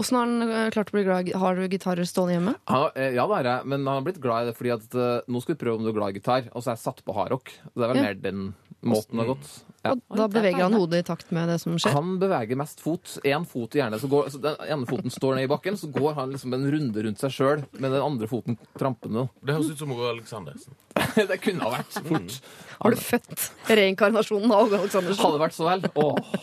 Åssen 0.00 0.16
har 0.16 0.28
han 0.30 0.70
klart 0.72 0.88
å 0.92 0.94
bli 0.96 1.02
glad? 1.04 1.28
Har 1.36 1.58
du 1.58 1.66
gitarer 1.68 2.06
stående 2.08 2.32
hjemme? 2.38 2.54
Ja, 2.70 2.86
ja, 2.96 3.24
det 3.28 3.34
har 3.36 3.48
jeg, 3.50 3.66
men 3.68 3.82
han 3.84 3.98
har 3.98 4.04
blitt 4.06 4.20
glad 4.22 4.46
i 4.46 4.48
det 4.48 4.54
fordi 4.56 4.70
at 4.72 4.94
nå 5.28 5.42
skal 5.44 5.52
vi 5.56 5.60
prøve 5.60 5.76
om 5.76 5.84
du 5.84 5.90
er 5.90 5.96
glad 5.98 6.14
i 6.14 6.20
gitar, 6.22 6.46
og 6.54 6.62
så 6.64 6.70
er 6.72 6.78
jeg 6.78 6.84
satt 6.86 7.02
på 7.04 7.16
hardrock. 7.18 7.52
Det 7.74 7.84
er 7.84 7.90
vel 7.92 8.00
Ja. 8.00 8.04
mer 8.06 8.14
den 8.22 8.46
måten 8.80 9.18
det 9.18 9.24
har 9.24 9.34
gått. 9.34 9.50
Ja. 9.80 9.94
Og 9.96 10.18
da 10.18 10.26
beveger 10.28 10.60
han 10.60 10.74
hodet 10.76 11.00
i 11.00 11.04
takt 11.08 11.30
med 11.32 11.48
det 11.48 11.56
som 11.62 11.76
skjer. 11.80 11.94
Han 11.96 12.18
beveger 12.20 12.58
mest 12.60 12.82
fot. 12.84 13.14
Én 13.24 13.46
fot 13.48 13.74
gjerne. 13.76 13.96
Så 14.00 14.10
går, 14.12 14.28
så 14.32 14.40
den 14.42 14.58
ene 14.66 14.88
foten 14.88 15.12
står 15.12 15.38
ned 15.38 15.48
i 15.48 15.50
bakken, 15.50 15.78
så 15.80 15.88
går 15.92 16.18
han 16.18 16.34
liksom 16.34 16.56
en 16.56 16.66
runde 16.74 17.04
rundt 17.06 17.22
seg 17.22 17.32
sjøl 17.32 17.64
med 17.78 17.88
den 17.88 18.04
andre 18.04 18.28
foten 18.28 18.58
trampende. 18.78 19.26
Det 19.40 19.56
høres 19.56 19.72
ut 19.72 19.80
som 19.80 19.94
Åge 19.96 20.10
Aleksandersen. 20.12 20.76
det 21.30 21.40
kunne 21.40 21.64
ha 21.64 21.72
vært 21.78 21.96
fort. 22.10 22.36
Har 22.80 22.96
du 22.96 23.00
født 23.00 23.48
reinkarnasjonen 23.80 24.52
av 24.52 24.66
Åge 24.66 24.82
Aleksandersen? 24.82 25.24
Hadde 25.24 25.42
vært 25.46 25.56
så 25.56 25.70
vel. 25.70 25.88
Åh, 26.04 26.36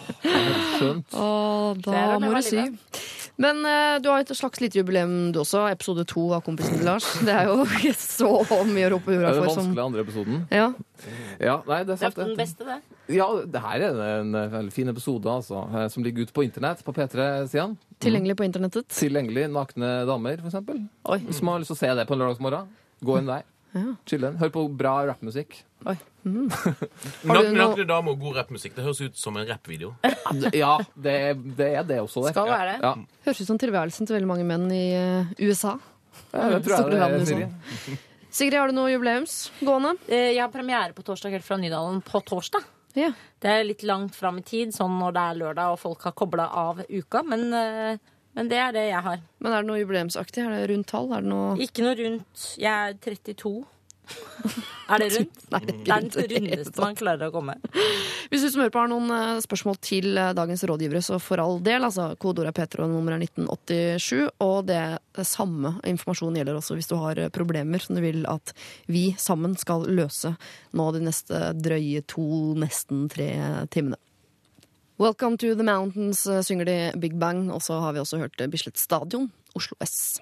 skjønt. 0.79 1.13
Åh, 1.13 1.69
da 1.85 2.07
må 2.23 2.33
du 2.33 2.41
si. 2.45 2.65
Men 3.37 3.59
eh, 3.69 3.99
du 4.01 4.07
har 4.09 4.23
et 4.23 4.31
slags 4.33 4.59
lite 4.63 4.79
jubileum 4.79 5.31
du 5.31 5.39
også. 5.43 5.67
Episode 5.69 6.05
to 6.09 6.23
av 6.33 6.41
Kompisen 6.45 6.79
til 6.79 6.87
Lars. 6.87 7.05
Det 7.21 7.29
er 7.33 7.45
jo 7.51 7.65
ikke 7.77 7.91
så 7.93 8.31
mye 8.65 8.87
å 8.87 8.93
rope 8.95 9.11
Det 9.13 9.19
hurra 9.19 9.29
er 9.29 9.37
den 9.37 9.43
for 9.45 9.53
som 9.53 9.67
vanskelige 9.67 9.85
andre 9.91 10.05
episoden. 10.07 10.39
ja. 10.49 10.67
Ja, 11.37 11.59
nei, 11.67 11.83
det 11.85 11.93
er 11.93 11.99
Det 11.99 11.99
er 11.99 11.99
sant. 12.01 12.15
den 12.17 12.31
Det. 12.31 12.37
beste, 12.39 12.65
det. 12.65 12.77
Ja, 13.13 13.27
det 13.53 13.61
her 13.61 13.83
er 13.91 13.99
en 14.23 14.33
eh, 14.35 14.47
veldig 14.55 14.73
fin 14.73 14.89
episode, 14.89 15.29
altså. 15.29 15.61
eh, 15.69 15.85
Som 15.93 16.01
ligger 16.07 16.25
ute 16.25 16.33
på 16.33 16.43
internett 16.47 16.81
på 16.83 16.95
P3-sidene. 16.97 17.77
Tilgjengelig 18.01 18.35
på 18.41 18.47
internettet. 18.47 18.89
Tilgjengelig 18.97 19.45
nakne 19.53 19.91
damer, 20.09 20.41
for 20.41 20.49
eksempel. 20.49 20.81
Oi. 21.13 21.19
Hvis 21.29 21.43
man 21.45 21.53
har 21.55 21.61
lyst 21.61 21.71
til 21.75 21.77
å 21.77 21.81
se 21.83 21.93
det 22.01 22.07
på 22.09 22.17
en 22.17 22.23
lørdagsmorgen, 22.25 22.67
gå 23.05 23.19
inn 23.21 23.29
der. 23.29 23.45
Ja. 23.75 23.83
Chillen. 24.07 24.37
Hør 24.39 24.49
på 24.53 24.63
bra 24.79 24.93
rappmusikk. 25.09 25.57
Mm. 26.27 26.47
Nakne 27.27 27.85
damer 27.87 28.13
og 28.15 28.19
god 28.21 28.39
rappmusikk. 28.41 28.73
Det 28.77 28.83
høres 28.85 29.01
ut 29.05 29.19
som 29.19 29.37
en 29.39 29.47
rappvideo. 29.47 29.93
Ja, 30.55 30.77
det, 30.95 31.15
det 31.57 31.67
er 31.81 31.85
det 31.87 31.99
også. 32.03 32.25
Det. 32.25 32.33
Skal 32.35 32.49
være 32.49 32.71
det. 32.73 32.79
Ja. 32.83 32.93
Høres 33.27 33.41
ut 33.43 33.49
som 33.51 33.59
tilværelsen 33.61 34.07
til 34.09 34.17
veldig 34.17 34.29
mange 34.31 34.47
menn 34.47 34.65
i 34.75 34.83
eh, 34.97 35.31
USA. 35.47 35.75
Ja, 36.33 36.49
det 36.55 36.63
tror 36.65 36.91
jeg 36.91 36.97
det 36.97 37.03
er, 37.05 37.93
i 37.93 37.97
Sigrid, 38.37 38.57
har 38.59 38.69
du 38.69 38.75
noe 38.75 38.89
jubileumsgående? 38.91 39.93
Eh, 40.09 40.31
Jeg 40.35 40.41
har 40.43 40.51
premiere 40.53 40.93
på 40.97 41.05
torsdag 41.05 41.33
helt 41.37 41.45
fra 41.47 41.57
Nydalen 41.61 42.01
på 42.05 42.19
torsdag. 42.27 42.65
Ja. 42.97 43.11
Det 43.41 43.49
er 43.53 43.63
litt 43.67 43.83
langt 43.85 44.15
fram 44.17 44.39
i 44.41 44.43
tid, 44.45 44.73
sånn 44.75 44.97
når 44.99 45.13
det 45.15 45.23
er 45.29 45.39
lørdag 45.43 45.73
og 45.75 45.79
folk 45.81 46.03
har 46.07 46.15
kobla 46.17 46.47
av 46.57 46.81
uka. 46.89 47.21
Men, 47.25 47.47
eh, 47.53 47.99
men 48.37 48.51
det 48.51 48.59
er 48.61 48.75
det 48.75 48.85
jeg 48.91 49.01
har. 49.01 49.23
Men 49.41 49.53
er 49.53 49.63
det 49.63 49.69
noe 49.71 49.79
jubileumsaktig? 49.81 50.43
Er 50.45 50.53
det 50.53 50.67
rundt 50.69 50.91
tall? 50.91 51.09
Er 51.15 51.25
det 51.25 51.31
noe 51.31 51.57
Ikke 51.63 51.81
noe 51.85 51.97
rundt. 51.97 52.43
Jeg 52.61 52.69
er 52.69 52.99
32. 53.01 53.65
Er 54.87 55.01
det 55.01 55.07
rundt? 55.17 55.41
Nei, 55.51 55.59
det 55.65 55.73
er 55.73 55.81
Det 55.83 56.21
er 56.21 56.29
den 56.31 56.45
rundeste 56.47 56.83
man 56.83 56.95
klarer 56.95 57.27
å 57.27 57.33
komme. 57.33 57.57
Hvis 58.31 58.45
du 58.45 58.47
som 58.53 58.61
hører 58.61 58.71
på 58.71 58.79
har 58.79 58.91
noen 58.91 59.11
eh, 59.11 59.41
spørsmål 59.43 59.79
til 59.83 60.13
eh, 60.15 60.31
dagens 60.37 60.63
rådgivere, 60.69 61.01
så 61.03 61.17
for 61.19 61.41
all 61.43 61.59
del. 61.65 61.83
altså 61.83 62.13
kodeordet 62.15 62.53
er 62.53 62.57
P3 62.61 62.87
nummer 62.87 63.17
er 63.17 63.25
1987. 63.25 64.29
Og 64.45 64.69
det 64.69 65.25
samme 65.27 65.73
informasjonen 65.91 66.39
gjelder 66.39 66.61
også 66.61 66.77
hvis 66.77 66.87
du 66.87 66.95
har 67.01 67.19
eh, 67.19 67.31
problemer 67.35 67.83
som 67.83 67.97
du 67.97 68.03
vil 68.05 68.23
at 68.31 68.53
vi 68.87 69.09
sammen 69.19 69.57
skal 69.59 69.89
løse 69.91 70.37
nå 70.77 70.89
de 70.95 71.03
neste 71.09 71.51
drøye 71.57 72.05
to, 72.07 72.27
nesten 72.63 73.09
tre 73.11 73.31
timene. 73.73 73.99
Welcome 74.97 75.37
to 75.37 75.53
the 75.53 75.61
mountains, 75.61 76.25
eh, 76.25 76.41
synger 76.41 76.65
de 76.65 76.91
Big 76.97 77.13
Bang. 77.19 77.51
Og 77.53 77.61
så 77.61 77.75
har 77.77 77.93
vi 77.93 77.99
også 78.01 78.17
hørt 78.17 78.41
eh, 78.41 78.47
Bislett 78.49 78.79
Stadion, 78.81 79.27
Oslo 79.53 79.77
S. 79.85 80.17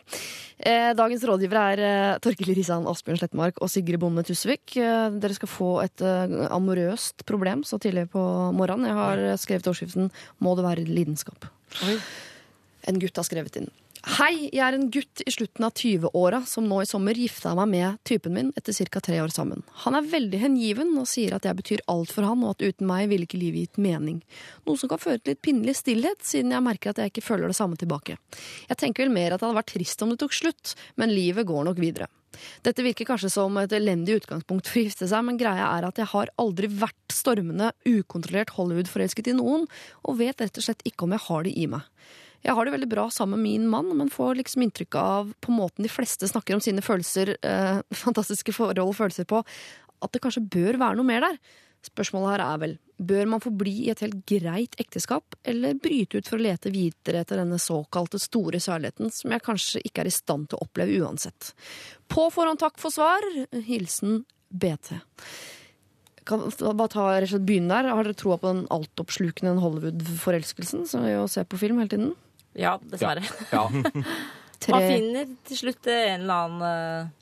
Eh, 0.60 0.92
dagens 0.92 1.24
rådgivere 1.24 1.62
er 1.78 2.20
Torkil 2.20 2.52
Risan, 2.58 2.84
Asbjørn 2.92 3.22
Slettmark 3.22 3.62
og 3.64 3.72
Sigrid 3.72 4.02
Bonde 4.04 4.26
Tusvik. 4.28 4.76
Dere 4.76 5.38
skal 5.38 5.48
få 5.48 5.70
et 5.86 6.04
amorøst 6.04 7.24
problem 7.24 7.64
så 7.64 7.80
tidlig 7.80 8.10
på 8.12 8.20
morgenen. 8.52 8.90
Jeg 8.92 9.00
har 9.00 9.24
skrevet 9.40 9.72
overskriften 9.72 10.12
'Må 10.44 10.58
det 10.60 10.68
være 10.68 10.84
lidenskap'. 10.92 11.48
En 12.84 13.00
gutt 13.00 13.16
har 13.16 13.24
skrevet 13.24 13.56
inn. 13.56 13.72
Hei, 14.06 14.52
jeg 14.54 14.62
er 14.62 14.76
en 14.78 14.92
gutt 14.94 15.24
i 15.26 15.32
slutten 15.34 15.66
av 15.66 15.72
20-åra 15.74 16.44
som 16.46 16.68
nå 16.70 16.78
i 16.84 16.86
sommer 16.86 17.18
gifta 17.18 17.56
meg 17.58 17.72
med 17.72 18.02
typen 18.06 18.36
min 18.36 18.52
etter 18.54 18.76
ca. 18.86 19.00
tre 19.02 19.18
år 19.18 19.32
sammen. 19.34 19.64
Han 19.82 19.98
er 19.98 20.06
veldig 20.12 20.42
hengiven 20.44 20.92
og 21.02 21.08
sier 21.10 21.34
at 21.34 21.48
jeg 21.50 21.58
betyr 21.58 21.82
alt 21.90 22.12
for 22.14 22.22
han, 22.22 22.44
og 22.46 22.54
at 22.54 22.62
uten 22.62 22.86
meg 22.86 23.08
ville 23.10 23.26
ikke 23.26 23.40
livet 23.42 23.64
gitt 23.64 23.80
mening. 23.82 24.20
Noe 24.70 24.78
som 24.78 24.92
kan 24.92 25.02
føre 25.02 25.18
til 25.18 25.34
litt 25.34 25.42
pinnelig 25.42 25.80
stillhet, 25.80 26.22
siden 26.22 26.54
jeg 26.54 26.66
merker 26.68 26.94
at 26.94 27.02
jeg 27.02 27.16
ikke 27.16 27.24
føler 27.26 27.50
det 27.50 27.58
samme 27.58 27.80
tilbake. 27.82 28.20
Jeg 28.70 28.78
tenker 28.78 29.08
vel 29.08 29.16
mer 29.16 29.34
at 29.34 29.42
det 29.42 29.48
hadde 29.48 29.58
vært 29.58 29.74
trist 29.74 30.06
om 30.06 30.14
det 30.14 30.20
tok 30.22 30.38
slutt, 30.38 30.76
men 31.02 31.16
livet 31.16 31.50
går 31.50 31.66
nok 31.72 31.82
videre. 31.82 32.10
Dette 32.62 32.86
virker 32.86 33.10
kanskje 33.10 33.32
som 33.34 33.58
et 33.58 33.74
elendig 33.74 34.20
utgangspunkt 34.20 34.70
for 34.70 34.84
å 34.84 34.86
gifte 34.86 35.10
seg, 35.10 35.26
men 35.26 35.42
greia 35.42 35.72
er 35.80 35.90
at 35.90 35.98
jeg 35.98 36.12
har 36.14 36.30
aldri 36.46 36.70
vært 36.70 37.16
stormende, 37.16 37.74
ukontrollert 37.90 38.54
Hollywood-forelsket 38.54 39.34
i 39.34 39.36
noen, 39.40 39.66
og 40.06 40.22
vet 40.22 40.46
rett 40.46 40.62
og 40.62 40.68
slett 40.68 40.86
ikke 40.86 41.08
om 41.10 41.18
jeg 41.18 41.26
har 41.26 41.50
det 41.50 41.56
i 41.58 41.66
meg. 41.74 41.90
Jeg 42.46 42.54
har 42.54 42.68
det 42.68 42.76
veldig 42.76 42.92
bra 42.92 43.08
sammen 43.10 43.42
med 43.42 43.50
min 43.50 43.68
mann, 43.70 43.90
men 43.98 44.12
får 44.14 44.38
liksom 44.38 44.68
inntrykk 44.68 44.98
av, 45.02 45.34
på 45.42 45.54
måten 45.56 45.86
de 45.86 45.90
fleste 45.90 46.30
snakker 46.30 46.58
om 46.58 46.62
sine 46.62 46.84
følelser, 46.86 47.36
eh, 47.42 47.80
fantastiske 48.06 48.54
forhold 48.54 48.84
og 48.84 48.96
følelser 49.00 49.28
på, 49.30 49.42
at 50.06 50.14
det 50.14 50.22
kanskje 50.22 50.46
bør 50.54 50.78
være 50.82 51.00
noe 51.00 51.08
mer 51.08 51.26
der. 51.26 51.40
Spørsmålet 51.86 52.36
her 52.36 52.44
er 52.46 52.62
vel, 52.62 52.78
bør 52.98 53.28
man 53.30 53.42
få 53.44 53.52
bli 53.54 53.74
i 53.86 53.90
et 53.94 54.02
helt 54.02 54.22
greit 54.30 54.78
ekteskap, 54.82 55.36
eller 55.46 55.78
bryte 55.82 56.22
ut 56.22 56.30
for 56.30 56.38
å 56.38 56.46
lete 56.46 56.72
videre 56.74 57.22
etter 57.22 57.42
denne 57.42 57.60
såkalte 57.62 58.22
store 58.22 58.62
særligheten, 58.62 59.12
som 59.14 59.34
jeg 59.34 59.46
kanskje 59.46 59.84
ikke 59.86 60.06
er 60.06 60.10
i 60.10 60.16
stand 60.16 60.50
til 60.50 60.60
å 60.60 60.66
oppleve 60.66 60.98
uansett? 61.04 61.52
På 62.10 62.30
forhånd 62.34 62.62
takk 62.62 62.82
for 62.82 62.94
svar. 62.94 63.26
Hilsen 63.68 64.24
BT. 64.50 64.96
Kan, 66.26 66.48
bare 66.50 66.90
ta 66.90 67.08
rett 67.14 67.28
og 67.28 67.36
slett 67.36 67.46
begynne 67.46 67.74
der. 67.74 67.92
Har 67.94 68.08
dere 68.08 68.18
troa 68.18 68.40
på 68.42 68.50
den 68.50 68.64
altoppslukende 68.74 69.60
Hollywood-forelskelsen, 69.62 70.88
som 70.90 71.06
vi 71.06 71.14
jo 71.14 71.28
ser 71.30 71.46
på 71.50 71.62
film 71.62 71.82
hele 71.84 71.94
tiden? 71.94 72.16
Ja, 72.56 72.78
dessverre. 72.82 73.24
Ja. 73.52 73.68
Man 74.72 74.88
finner 74.88 75.28
til 75.46 75.60
slutt 75.60 75.88
en 75.92 76.24
eller 76.24 76.46
annen 76.46 76.64
eh, 76.66 77.14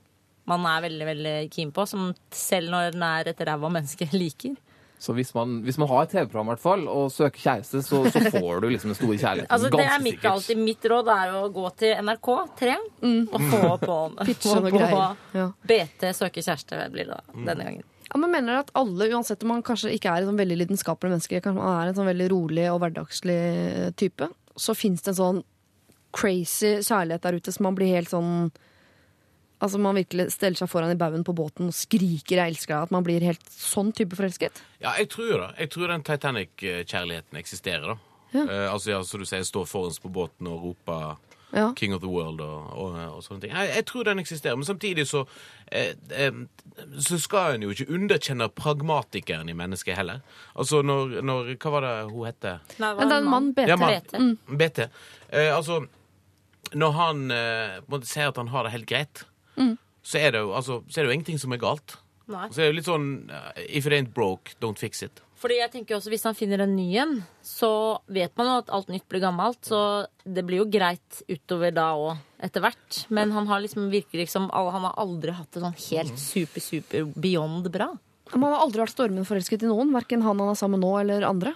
man 0.50 0.68
er 0.68 0.84
veldig 0.84 1.08
veldig 1.08 1.34
keen 1.54 1.72
på, 1.76 1.86
som 1.88 2.12
selv 2.36 2.72
når 2.74 2.94
den 2.96 3.04
er 3.08 3.32
et 3.32 3.42
ræva 3.48 3.72
menneske, 3.72 4.08
liker. 4.24 4.56
Så 5.04 5.12
hvis 5.12 5.34
man, 5.36 5.58
hvis 5.66 5.76
man 5.82 5.90
har 5.92 6.06
et 6.06 6.14
TV-program 6.14 6.48
i 6.48 6.52
hvert 6.54 6.62
fall, 6.64 6.84
og 6.88 7.10
søker 7.12 7.42
kjæreste, 7.42 7.82
så, 7.84 8.06
så 8.08 8.22
får 8.32 8.62
du 8.64 8.70
liksom 8.72 8.94
den 8.94 8.96
store 8.96 9.18
kjærligheten. 9.18 9.52
Altså, 9.52 9.72
det 9.74 9.84
er 9.84 10.04
mitt, 10.04 10.28
alltid, 10.30 10.62
mitt 10.64 10.86
råd 10.94 11.10
er 11.12 11.34
å 11.36 11.42
gå 11.52 11.72
til 11.82 11.98
NRK3 12.00 12.76
og 12.78 13.50
få 13.50 13.74
på, 13.82 13.98
få 14.46 14.62
på. 14.72 15.02
Ja. 15.36 15.50
BT 15.68 16.06
søker 16.16 16.46
kjæreste 16.46 16.80
blir 16.94 17.10
det 17.10 17.18
da, 17.18 17.42
denne 17.50 17.68
gangen. 17.68 17.90
Ja, 18.08 18.22
men 18.22 18.32
mener 18.32 18.62
at 18.62 18.72
alle, 18.80 19.10
uansett 19.12 19.44
om 19.44 19.52
man 19.56 19.66
kanskje 19.66 19.92
ikke 19.92 20.14
er 20.14 20.24
et 20.24 20.30
sånn 20.30 20.40
veldig 20.40 20.62
lidenskapelig 20.62 21.18
menneske, 21.18 21.42
kanskje 21.44 21.60
man 21.60 21.82
er 21.82 21.92
en 21.92 22.00
sånn 22.00 22.08
veldig 22.08 22.30
rolig 22.32 22.70
og 22.72 22.80
hverdagslig 22.86 23.42
type, 24.00 24.32
så 24.56 24.76
fins 24.78 25.02
det 25.02 25.14
en 25.14 25.20
sånn 25.20 25.42
crazy 26.14 26.76
kjærlighet 26.86 27.24
der 27.26 27.40
ute 27.40 27.54
som 27.54 27.68
man 27.68 27.78
blir 27.78 27.96
helt 27.96 28.12
sånn 28.14 28.52
Altså 29.64 29.80
man 29.80 29.96
virkelig 29.96 30.26
steller 30.34 30.60
seg 30.60 30.68
foran 30.68 30.92
i 30.92 30.98
baugen 31.00 31.22
på 31.24 31.32
båten 31.32 31.70
og 31.72 31.76
skriker 31.78 32.36
'jeg 32.36 32.52
elsker 32.52 32.74
deg'. 32.74 32.84
At 32.84 32.92
man 32.92 33.04
blir 33.06 33.24
helt 33.24 33.46
sånn 33.48 33.94
type 33.96 34.12
forelsket. 34.12 34.60
Ja, 34.82 34.92
jeg 35.00 35.08
tror 35.08 35.40
det. 35.40 35.56
Jeg 35.58 35.70
tror 35.70 35.88
den 35.88 36.04
Titanic-kjærligheten 36.04 37.40
eksisterer, 37.40 37.94
da. 37.94 37.98
Ja. 38.34 38.44
Uh, 38.44 38.74
altså, 38.74 38.92
ja, 38.92 39.02
som 39.04 39.22
du 39.22 39.26
sier, 39.26 39.40
stå 39.48 39.64
foran 39.64 39.96
på 40.04 40.12
båten 40.12 40.48
og 40.52 40.66
rope 40.68 41.16
Ja. 41.54 41.74
'King 41.76 41.94
of 41.94 42.02
the 42.02 42.10
World' 42.10 42.42
og, 42.42 42.70
og, 42.74 42.96
og 43.16 43.24
sånne 43.24 43.44
ting. 43.44 43.52
Jeg, 43.54 43.70
jeg 43.76 43.86
tror 43.86 44.08
den 44.08 44.20
eksisterer, 44.20 44.58
men 44.58 44.66
samtidig 44.66 45.06
så 45.06 45.26
eh, 45.72 45.94
eh, 46.10 46.32
Så 46.98 47.20
skal 47.22 47.56
en 47.56 47.66
jo 47.68 47.70
ikke 47.70 47.86
underkjenne 47.94 48.48
pragmatikeren 48.50 49.50
i 49.50 49.54
mennesket 49.54 50.00
heller. 50.00 50.24
Altså 50.58 50.82
når, 50.82 51.20
når 51.22 51.52
Hva 51.62 51.74
var 51.76 51.86
det 51.86 51.94
hun 52.10 52.26
het? 52.26 52.48
Nei, 52.48 52.58
det 52.78 52.88
var 52.88 52.96
Men 53.04 53.12
det 53.12 53.18
er 53.18 53.22
en 53.22 53.30
mann, 53.30 53.52
BT. 53.54 53.68
Ja, 53.70 53.78
mann. 53.78 54.00
BT. 54.48 54.58
BT. 54.58 54.88
Eh, 55.30 55.52
altså, 55.56 55.84
når 56.74 56.98
han 56.98 57.24
eh, 57.32 58.02
sier 58.02 58.34
at 58.34 58.42
han 58.42 58.50
har 58.50 58.66
det 58.66 58.74
helt 58.74 58.90
greit, 58.90 59.26
så, 60.04 60.18
er 60.20 60.34
det 60.36 60.42
jo, 60.42 60.50
altså, 60.58 60.82
så 60.90 61.00
er 61.00 61.06
det 61.06 61.12
jo 61.14 61.20
ingenting 61.20 61.40
som 61.40 61.54
er 61.56 61.62
galt. 61.62 62.00
Nei. 62.32 62.48
Så 62.52 62.62
er 62.62 62.66
det 62.66 62.72
jo 62.72 62.78
litt 62.80 62.88
sånn 62.88 63.08
eh, 63.30 63.62
If 63.78 63.88
it 63.88 63.94
ain't 63.96 64.14
broke, 64.16 64.56
don't 64.64 64.80
fix 64.80 65.04
it. 65.06 65.22
Fordi 65.44 65.58
jeg 65.60 65.72
tenker 65.74 65.98
også 65.98 66.12
Hvis 66.14 66.24
han 66.24 66.38
finner 66.38 66.64
en 66.64 66.76
ny 66.78 66.88
en, 67.04 67.18
så 67.44 68.00
vet 68.08 68.32
man 68.40 68.48
jo 68.48 68.60
at 68.62 68.72
alt 68.78 68.92
nytt 68.94 69.04
blir 69.12 69.24
gammelt. 69.26 69.60
Så 69.68 69.80
det 70.24 70.46
blir 70.48 70.62
jo 70.62 70.70
greit 70.72 71.20
utover 71.28 71.74
da 71.76 71.90
òg, 72.00 72.22
etter 72.48 72.64
hvert. 72.64 73.02
Men 73.12 73.34
han 73.36 73.50
har 73.52 73.64
liksom 73.66 73.90
virker 73.92 74.22
liksom 74.24 74.48
Han 74.54 74.88
har 74.88 74.96
aldri 75.04 75.36
hatt 75.36 75.52
det 75.52 75.66
sånn 75.66 75.76
helt 75.90 76.22
super, 76.22 76.64
super 76.64 77.12
beyond 77.20 77.68
bra. 77.74 77.92
Man 78.32 78.56
har 78.56 78.64
aldri 78.64 78.86
vært 78.86 78.96
stormende 78.96 79.28
forelsket 79.28 79.66
i 79.66 79.70
noen, 79.70 79.92
verken 79.94 80.24
han 80.24 80.40
han 80.40 80.54
er 80.54 80.58
sammen 80.58 80.80
med 80.80 80.88
nå 80.88 80.94
eller 81.02 81.28
andre. 81.28 81.54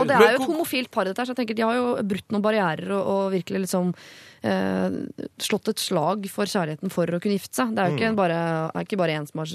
Og 0.00 0.08
det 0.08 0.16
er 0.16 0.30
jo 0.32 0.38
et 0.40 0.48
homofilt 0.48 0.88
par, 0.90 1.04
dette 1.04 1.20
her, 1.20 1.28
så 1.28 1.34
jeg 1.34 1.42
tenker 1.42 1.58
de 1.58 1.66
har 1.68 1.76
jo 1.76 1.88
brutt 2.08 2.32
noen 2.32 2.44
barrierer 2.44 2.94
og, 2.96 3.02
og 3.12 3.34
virkelig 3.34 3.66
liksom 3.66 3.92
eh, 4.42 4.96
slått 5.42 5.68
et 5.72 5.82
slag 5.82 6.26
for 6.32 6.50
kjærligheten 6.50 6.90
for 6.92 7.06
å 7.06 7.20
kunne 7.22 7.36
gifte 7.38 7.60
seg. 7.60 7.74
Det 7.76 7.82
er 7.84 7.90
jo 7.92 7.98
ikke 7.98 8.12
bare, 8.18 8.38
er 8.72 8.86
ikke 8.86 8.98
bare 9.00 9.18
en 9.18 9.28
som 9.30 9.42
har 9.42 9.52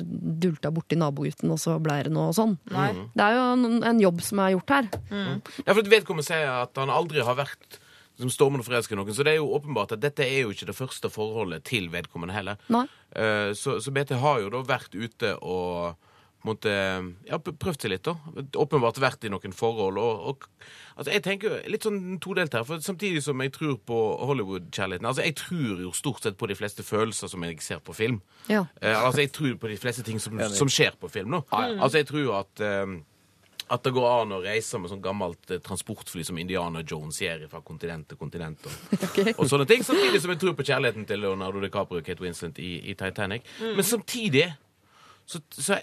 dulta 0.47 0.71
borti 0.73 0.97
nabogutten, 0.99 1.51
og 1.53 1.59
så 1.61 1.77
ble 1.83 1.99
det 2.07 2.13
noe 2.15 2.31
sånn. 2.35 2.57
Nei. 2.73 2.89
Det 3.15 3.25
er 3.27 3.35
jo 3.37 3.43
en, 3.55 3.67
en 3.91 3.99
jobb 4.03 4.23
som 4.25 4.39
er 4.45 4.55
gjort 4.55 4.75
her. 4.77 4.89
Ja, 5.11 5.73
for 5.73 5.83
Vedkommende 5.97 6.27
sier 6.27 6.49
at 6.63 6.79
han 6.79 6.89
aldri 6.93 7.23
har 7.25 7.37
vært 7.39 7.79
som 8.17 8.31
stormende 8.33 8.65
forelsket 8.65 8.95
i 8.95 8.97
noen, 8.97 9.13
så 9.13 9.21
det 9.21 9.35
er 9.35 9.41
jo 9.43 9.51
åpenbart 9.53 9.91
at 9.93 10.01
dette 10.01 10.25
er 10.25 10.39
jo 10.47 10.49
ikke 10.55 10.65
det 10.71 10.73
første 10.73 11.09
forholdet 11.13 11.67
til 11.69 11.91
vedkommende 11.93 12.33
heller. 12.33 12.57
Eh, 13.13 13.51
Så, 13.53 13.77
så 13.83 13.91
BT 13.93 14.15
har 14.17 14.39
jo 14.41 14.49
da 14.49 14.63
vært 14.65 14.95
ute 14.97 15.35
og 15.45 15.93
på 16.43 16.53
en 16.69 17.09
ja, 17.27 17.39
prøvd 17.39 17.81
seg 17.81 17.91
litt, 17.91 18.07
da. 18.07 18.15
Åpenbart 18.61 18.99
vært 19.01 19.25
i 19.27 19.31
noen 19.33 19.55
forhold. 19.55 19.97
Og, 19.99 20.21
og 20.29 20.45
altså, 20.95 21.11
jeg 21.11 21.23
tenker 21.25 21.57
litt 21.71 21.87
sånn 21.87 22.19
todelt 22.23 22.55
her, 22.55 22.65
for 22.67 22.83
samtidig 22.83 23.23
som 23.25 23.41
jeg 23.43 23.53
tror 23.55 23.75
på 23.87 23.99
Hollywood-kjærligheten 24.29 25.09
Altså, 25.09 25.25
jeg 25.25 25.37
tror 25.41 25.83
jo 25.83 25.91
stort 25.95 26.23
sett 26.23 26.39
på 26.39 26.49
de 26.49 26.57
fleste 26.57 26.85
følelser 26.87 27.31
som 27.31 27.43
jeg 27.47 27.59
ser 27.65 27.83
på 27.83 27.95
film. 27.97 28.21
Ja. 28.51 28.65
Eh, 28.81 28.95
altså, 28.95 29.25
jeg 29.25 29.33
tror 29.35 29.59
på 29.61 29.71
de 29.71 29.77
fleste 29.81 30.05
ting 30.07 30.21
som, 30.23 30.39
som 30.53 30.71
skjer 30.71 30.97
på 30.99 31.11
film 31.11 31.35
nå. 31.35 31.43
Altså, 31.51 32.01
jeg 32.01 32.11
tror 32.13 32.33
at 32.43 32.63
eh, 32.63 32.97
at 33.67 33.83
det 33.83 33.91
går 33.91 34.05
an 34.07 34.31
å 34.31 34.39
reise 34.39 34.79
med 34.79 34.91
sånn 34.91 35.01
gammelt 35.03 35.51
eh, 35.51 35.59
transportfly 35.63 36.23
som 36.23 36.37
Indiana 36.39 36.83
Jones 36.87 37.19
gjør 37.19 37.47
fra 37.51 37.59
kontinent 37.65 38.07
til 38.07 38.19
kontinent. 38.19 38.63
Og, 38.63 39.01
og 39.41 39.49
sånne 39.51 39.67
ting, 39.67 39.83
Samtidig 39.83 40.21
som 40.23 40.31
jeg 40.31 40.39
tror 40.39 40.55
på 40.55 40.65
kjærligheten 40.69 41.07
til 41.09 41.19
Leonardo 41.25 41.59
DiCaprio 41.63 41.99
og 41.99 42.07
Kate 42.07 42.23
Winslet 42.23 42.61
i, 42.63 42.77
i 42.91 42.95
Titanic. 42.97 43.43
Men 43.59 43.83
samtidig 43.83 44.45
så, 45.27 45.41
så 45.51 45.77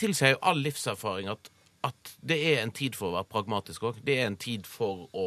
tilsier 0.00 0.34
jo 0.34 0.42
all 0.42 0.62
livserfaring 0.64 1.28
at, 1.28 1.50
at 1.84 2.12
det 2.24 2.38
er 2.54 2.62
en 2.62 2.72
tid 2.72 2.96
for 2.96 3.10
å 3.10 3.18
være 3.18 3.30
pragmatisk 3.32 3.84
òg. 3.90 4.00
Det 4.06 4.16
er 4.20 4.30
en 4.30 4.38
tid 4.40 4.68
for 4.68 5.06
å 5.12 5.26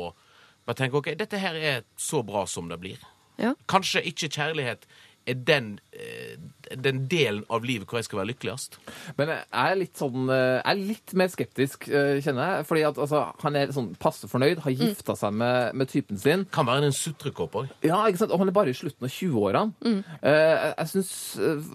bare 0.65 0.79
tenke 0.79 0.98
OK, 0.98 1.12
dette 1.20 1.41
her 1.41 1.58
er 1.60 1.84
så 2.00 2.24
bra 2.25 2.46
som 2.50 2.72
det 2.72 2.79
blir. 2.82 3.01
Ja. 3.41 3.53
Kanskje 3.70 4.03
ikke 4.10 4.32
kjærlighet 4.32 4.88
er 5.29 5.39
den, 5.47 5.79
eh, 5.93 6.35
den 6.75 7.03
delen 7.11 7.43
av 7.53 7.65
livet 7.65 7.87
hvor 7.87 7.99
jeg 7.99 8.07
skal 8.07 8.21
være 8.21 8.31
lykkeligst. 8.33 8.77
Men 9.17 9.33
jeg 9.33 9.45
er 9.63 9.79
litt 9.79 9.99
sånn 9.99 10.29
eh, 10.29 10.59
Jeg 10.59 10.71
er 10.71 10.81
litt 10.91 11.13
mer 11.19 11.31
skeptisk, 11.31 11.87
eh, 11.89 12.19
kjenner 12.23 12.57
jeg. 12.57 12.67
Fordi 12.69 12.85
at 12.89 13.01
altså, 13.05 13.23
han 13.43 13.59
er 13.59 13.73
sånn 13.75 13.91
passe 14.01 14.29
fornøyd, 14.31 14.63
har 14.65 14.75
gifta 14.75 15.15
seg 15.19 15.35
med, 15.39 15.75
med 15.79 15.91
typen 15.91 16.19
sin. 16.21 16.45
Kan 16.53 16.69
være 16.69 16.89
en 16.89 16.97
sutrekopp 16.97 17.59
òg. 17.61 17.71
Ja, 17.85 18.01
ikke 18.07 18.23
sant? 18.23 18.33
Og 18.35 18.43
han 18.43 18.51
er 18.51 18.57
bare 18.57 18.73
i 18.73 18.77
slutten 18.77 19.07
av 19.07 19.13
20-årene. 19.13 19.73
Mm. 19.83 20.01
jeg 20.23 20.71
jeg 20.83 20.89
syns 20.89 21.11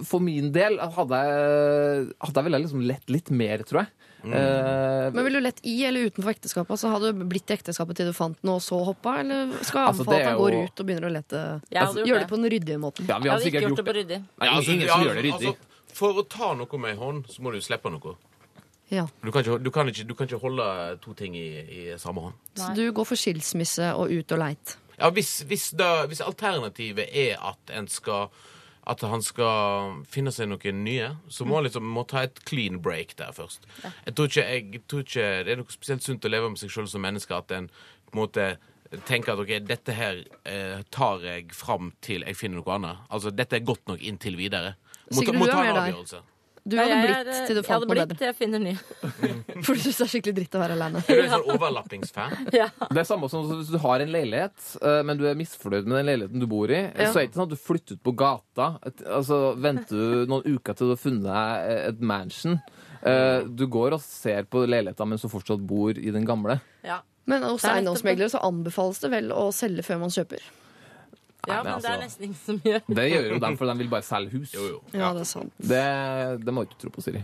for 0.09 0.23
min 0.23 0.51
del 0.53 0.77
hadde 0.79 1.19
jeg, 1.23 2.09
hadde 2.21 2.41
jeg 2.41 2.47
ville 2.49 2.61
liksom 2.65 2.85
lett 2.87 3.13
litt 3.13 3.31
mer, 3.35 3.63
tror 3.69 3.85
jeg. 3.85 3.93
Eh, 4.25 5.11
Men 5.15 5.25
ville 5.25 5.39
du 5.39 5.45
lett 5.45 5.61
i 5.63 5.85
eller 5.87 6.09
utenfor 6.11 6.31
ekteskapet? 6.35 6.71
Altså, 6.75 6.91
hadde 6.91 7.13
du 7.15 7.25
blitt 7.31 7.51
i 7.51 7.55
ekteskapet 7.55 7.97
til 8.01 8.07
du 8.11 8.13
fant 8.17 8.39
noe, 8.47 8.59
og 8.59 8.63
så 8.65 8.81
hoppa? 8.85 9.19
Eller 9.23 9.53
skal 9.63 9.81
jeg 9.85 9.89
Altså, 9.89 10.03
anbefale 10.03 10.17
altså, 10.17 10.19
at 10.19 10.27
han 10.29 10.39
går 10.43 10.53
jo- 10.57 10.63
ut 10.65 10.81
og 10.83 10.87
begynner 10.89 11.09
å 11.09 11.13
lete? 11.15 11.43
Gjør 11.71 11.95
det. 11.95 12.21
det 12.25 12.29
på 12.29 12.37
den 12.43 12.51
ryddige 12.51 12.79
måten. 12.83 13.07
ja, 13.09 13.19
vi 13.19 13.29
har 13.29 13.39
hadde 13.39 13.51
ikke 13.53 13.63
gjort 13.69 13.77
det 13.77 13.87
på 13.87 13.95
ryddig. 13.99 14.19
Nei, 14.41 14.49
ingen 14.49 14.89
som 14.89 15.05
gjør 15.05 15.15
det 15.15 15.25
ryddig. 15.25 15.53
Altså, 15.55 15.57
for 15.99 16.13
å 16.15 16.29
ta 16.29 16.55
noe 16.55 16.79
med 16.79 16.91
ei 16.91 16.97
hånd, 16.99 17.25
så 17.29 17.43
må 17.43 17.53
du 17.53 17.61
slippe 17.61 17.91
noe. 17.91 18.17
Ja. 18.91 19.07
Du 19.23 19.31
kan 19.31 19.43
ikke, 19.45 19.59
du 19.63 19.71
kan 19.71 19.87
ikke, 19.89 20.07
du 20.09 20.15
kan 20.15 20.27
ikke 20.27 20.41
holde 20.41 20.99
to 21.05 21.13
ting 21.15 21.35
i, 21.37 21.49
i 21.93 21.99
samme 21.99 22.21
hånd. 22.25 22.35
Så 22.57 22.75
du 22.75 22.91
går 22.93 23.05
for 23.05 23.17
skilsmisse 23.21 23.95
og 23.95 24.11
ut 24.11 24.33
og 24.33 24.39
leit. 24.39 24.77
Ja, 24.99 25.11
hvis, 25.11 25.43
hvis, 25.47 25.71
da, 25.77 26.07
hvis 26.07 26.21
alternativet 26.25 27.07
er 27.15 27.37
at 27.39 27.71
en 27.77 27.87
skal 27.87 28.31
at 28.89 29.03
han 29.05 29.21
skal 29.25 29.99
finne 30.09 30.33
seg 30.33 30.49
noen 30.49 30.79
nye, 30.87 31.11
så 31.29 31.45
må 31.45 31.59
han 31.59 31.67
liksom 31.69 31.85
må 31.93 32.07
ta 32.09 32.23
et 32.25 32.39
clean 32.49 32.79
break 32.85 33.15
der 33.19 33.35
først. 33.37 33.67
Jeg, 33.85 34.15
tror 34.17 34.31
ikke, 34.31 34.47
jeg 34.49 34.83
tror 34.89 35.05
ikke 35.05 35.27
det 35.45 35.53
er 35.53 35.61
noe 35.61 35.75
spesielt 35.75 36.07
sunt 36.07 36.25
å 36.25 36.33
leve 36.33 36.49
med 36.55 36.61
seg 36.63 36.73
sjøl 36.73 36.89
som 36.89 37.05
menneske 37.05 37.37
at 37.37 37.53
en 37.59 37.69
på 38.09 38.15
en 38.17 38.23
måte 38.23 38.47
tenker 39.05 39.35
at 39.35 39.43
ok, 39.43 39.51
dette 39.69 39.93
her 39.93 40.23
eh, 40.49 40.79
tar 40.95 41.21
jeg 41.27 41.51
fram 41.53 41.91
til 42.01 42.25
jeg 42.25 42.39
finner 42.41 42.63
noe 42.63 42.75
annet. 42.79 43.03
Altså, 43.13 43.29
dette 43.37 43.59
er 43.61 43.67
godt 43.69 43.85
nok 43.93 44.01
inntil 44.01 44.39
videre. 44.41 44.75
Må, 45.13 45.21
ta- 45.21 45.27
Sigrid, 45.27 45.39
må 45.43 45.47
er 45.51 45.53
ta 45.53 45.65
en 45.67 45.81
avgjørelse. 45.83 46.23
der. 46.23 46.35
Du 46.69 46.77
hadde 46.77 46.91
jeg 46.93 47.05
blitt 47.07 47.19
er- 47.33 47.47
til 47.49 47.55
du 47.57 47.61
jeg 47.61 47.65
fant 47.65 47.75
hadde 47.75 47.87
noe 47.89 47.95
blitt 47.95 48.09
bedre. 48.09 48.19
til 48.19 48.27
jeg 48.29 48.37
finner 48.39 48.63
ny. 48.63 48.75
For 49.65 49.75
du 49.75 49.81
syns 49.83 49.99
det 49.99 50.05
er 50.07 50.11
skikkelig 50.13 50.35
dritt 50.39 50.57
å 50.59 50.63
være 50.63 50.77
alene. 50.77 51.03
Er 51.09 51.21
du 51.21 51.23
en 51.25 51.33
sånn 51.35 51.51
overlappingsfan? 51.57 52.37
Ja. 52.61 52.69
Det 52.93 53.03
er 53.03 53.09
samme 53.09 53.29
som 53.33 53.47
hvis 53.51 53.71
du 53.73 53.79
har 53.83 54.01
en 54.05 54.13
leilighet, 54.15 54.57
eh, 54.83 55.01
men 55.09 55.19
du 55.21 55.25
er 55.31 55.39
misfornøyd 55.39 55.87
med 55.89 55.99
den 56.01 56.09
leiligheten 56.11 56.41
du 56.45 56.47
bor 56.51 56.71
i. 56.71 56.83
Ja. 56.93 57.09
Så 57.13 57.19
er 57.19 57.25
det 57.25 57.31
ikke 57.31 57.41
sånn 57.41 57.49
at 57.51 57.55
du 57.57 57.63
flytter 57.63 57.99
ut 57.99 58.03
på 58.09 58.15
gata. 58.25 58.69
Altså, 59.07 59.41
Venter 59.59 59.97
du 59.97 60.27
noen 60.35 60.47
uker 60.59 60.75
til 60.79 60.91
du 60.91 60.95
har 60.97 61.03
funnet 61.03 61.27
deg 61.29 61.75
et 61.93 62.01
mansion. 62.15 62.59
Eh, 63.03 63.43
Du 63.49 63.67
går 63.71 63.95
og 63.95 64.01
ser 64.03 64.45
på 64.51 64.65
leiligheten 64.67 65.09
mens 65.09 65.23
du 65.23 65.29
fortsatt 65.33 65.61
bor 65.67 65.91
i 65.97 66.11
den 66.15 66.27
gamle. 66.29 66.61
Ja. 66.85 67.01
Men 67.29 67.43
hos 67.45 67.65
er 67.69 67.77
eiendomsmeglere 67.79 68.31
så 68.33 68.41
anbefales 68.43 68.99
det 69.03 69.11
vel 69.13 69.27
å 69.37 69.51
selge 69.53 69.83
før 69.85 69.99
man 70.01 70.09
kjøper. 70.15 70.41
Ja, 71.47 71.63
men 71.63 71.73
men 71.73 71.81
det 71.81 71.87
er 71.89 71.95
altså- 71.95 72.03
nesten 72.03 72.25
ingen 72.25 72.41
som 72.45 72.59
gjør 72.61 72.83
Det 72.89 73.05
gjør 73.13 73.29
jo 73.33 73.39
dem, 73.39 73.57
for 73.57 73.67
de 73.71 73.75
vil 73.79 73.89
bare 73.89 74.03
selge 74.03 74.31
hus. 74.33 74.53
Jo, 74.53 74.65
jo. 74.69 74.81
Ja, 74.93 75.13
det 75.15 75.21
er 75.23 75.29
sant. 75.31 75.53
Det, 75.61 76.45
det 76.45 76.55
må 76.55 76.65
du 76.65 76.73
ikke 76.73 76.81
tro 76.83 76.91
på, 76.91 77.03
Siri. 77.05 77.23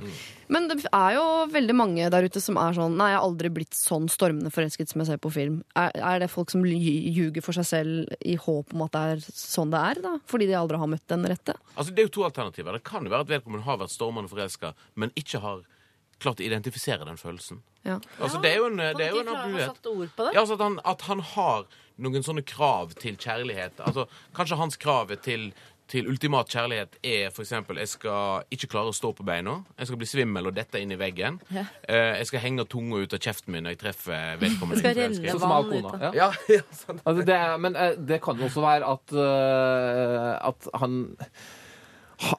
Men 0.49 0.69
det 0.69 0.87
er 0.87 1.15
jo 1.17 1.25
veldig 1.51 1.75
mange 1.75 2.11
der 2.11 2.23
ute 2.29 2.41
som 2.41 2.57
er 2.57 2.73
sånn 2.77 2.97
Nei, 2.97 3.11
jeg 3.11 3.19
har 3.19 3.27
aldri 3.27 3.51
blitt 3.51 3.75
sånn 3.75 4.09
stormende 4.09 4.53
forelsket 4.55 4.89
som 4.93 5.01
jeg 5.03 5.07
ser 5.11 5.19
på 5.19 5.33
film. 5.35 5.63
Er, 5.75 5.91
er 5.97 6.19
det 6.21 6.31
folk 6.31 6.51
som 6.55 6.63
ljuger 6.65 7.43
for 7.43 7.53
seg 7.53 7.67
selv 7.67 8.15
i 8.25 8.37
håp 8.37 8.73
om 8.75 8.83
at 8.87 8.93
det 8.93 9.05
er 9.17 9.17
sånn 9.35 9.71
det 9.75 9.81
er, 9.81 10.03
da? 10.07 10.15
Fordi 10.31 10.47
de 10.47 10.55
aldri 10.55 10.79
har 10.79 10.87
møtt 10.95 11.07
den 11.11 11.25
rette? 11.27 11.57
Altså, 11.77 11.91
det 11.95 12.05
er 12.05 12.09
jo 12.09 12.15
to 12.21 12.25
alternativer. 12.29 12.73
Det 12.79 12.85
kan 12.85 13.03
jo 13.05 13.11
være 13.11 13.27
at 13.27 13.33
vedkommende 13.35 13.65
har 13.67 13.79
vært 13.83 13.91
stormende 13.97 14.31
forelska, 14.31 14.75
men 14.97 15.11
ikke 15.19 15.41
har 15.43 15.65
klart 16.25 16.41
å 16.43 16.47
identifisere 16.47 17.05
den 17.09 17.21
følelsen. 17.21 17.61
Ja. 17.85 17.99
Altså, 18.19 18.41
det 18.43 18.51
er 18.55 18.63
jo 18.63 18.71
en, 18.73 18.81
det 18.81 19.07
er 19.07 19.13
jo 19.13 19.21
en 19.23 19.31
det? 20.17 20.33
Ja, 20.35 20.41
altså 20.43 20.57
at 20.59 20.65
han, 20.65 20.81
at 20.89 21.05
han 21.11 21.21
har 21.35 21.67
noen 22.03 22.25
sånne 22.27 22.43
krav 22.49 22.97
til 22.99 23.15
kjærlighet. 23.21 23.79
Altså, 23.87 24.09
kanskje 24.35 24.57
hans 24.59 24.77
krav 24.81 25.13
til, 25.23 25.51
til 25.93 26.09
ultimat 26.11 26.49
kjærlighet 26.51 26.97
er 27.05 27.29
eksempel 27.45 27.77
jeg 27.83 27.91
skal 27.93 28.47
ikke 28.57 28.71
klare 28.73 28.89
å 28.91 28.97
stå 28.97 29.13
på 29.19 29.27
beina, 29.29 29.59
jeg 29.79 29.91
skal 29.91 30.01
bli 30.01 30.09
svimmel 30.09 30.49
og 30.49 30.57
dette 30.57 30.81
inn 30.81 30.95
i 30.97 30.99
veggen, 30.99 31.37
Ja. 31.55 31.67
eh, 31.87 32.17
jeg 32.23 32.31
skal 32.33 32.41
henge 32.47 32.65
tunga 32.73 33.03
ut 33.05 33.15
av 33.15 33.21
kjeften 33.21 33.53
min 33.55 33.63
når 33.69 33.77
jeg 33.77 33.83
treffer 33.85 34.41
vedkommende. 34.41 34.81
Jeg 34.81 34.95
skal 34.97 35.03
renne 35.03 35.35
Sånn 35.35 35.45
som 35.45 35.53
av 35.59 35.69
kona. 35.71 35.93
Ja. 36.07 36.13
Ja, 36.23 36.31
ja, 36.57 36.63
sant. 36.73 37.05
Altså, 37.05 37.27
det, 37.29 37.37
er- 37.37 37.61
men 37.67 37.77
eh, 37.77 37.99
det 38.01 38.19
kan 38.25 38.41
jo 38.41 38.49
også 38.49 38.65
være 38.65 38.91
at, 38.97 39.15
uh, 39.15 40.49
at 40.51 40.73
han 40.81 40.99
ha- 41.21 41.29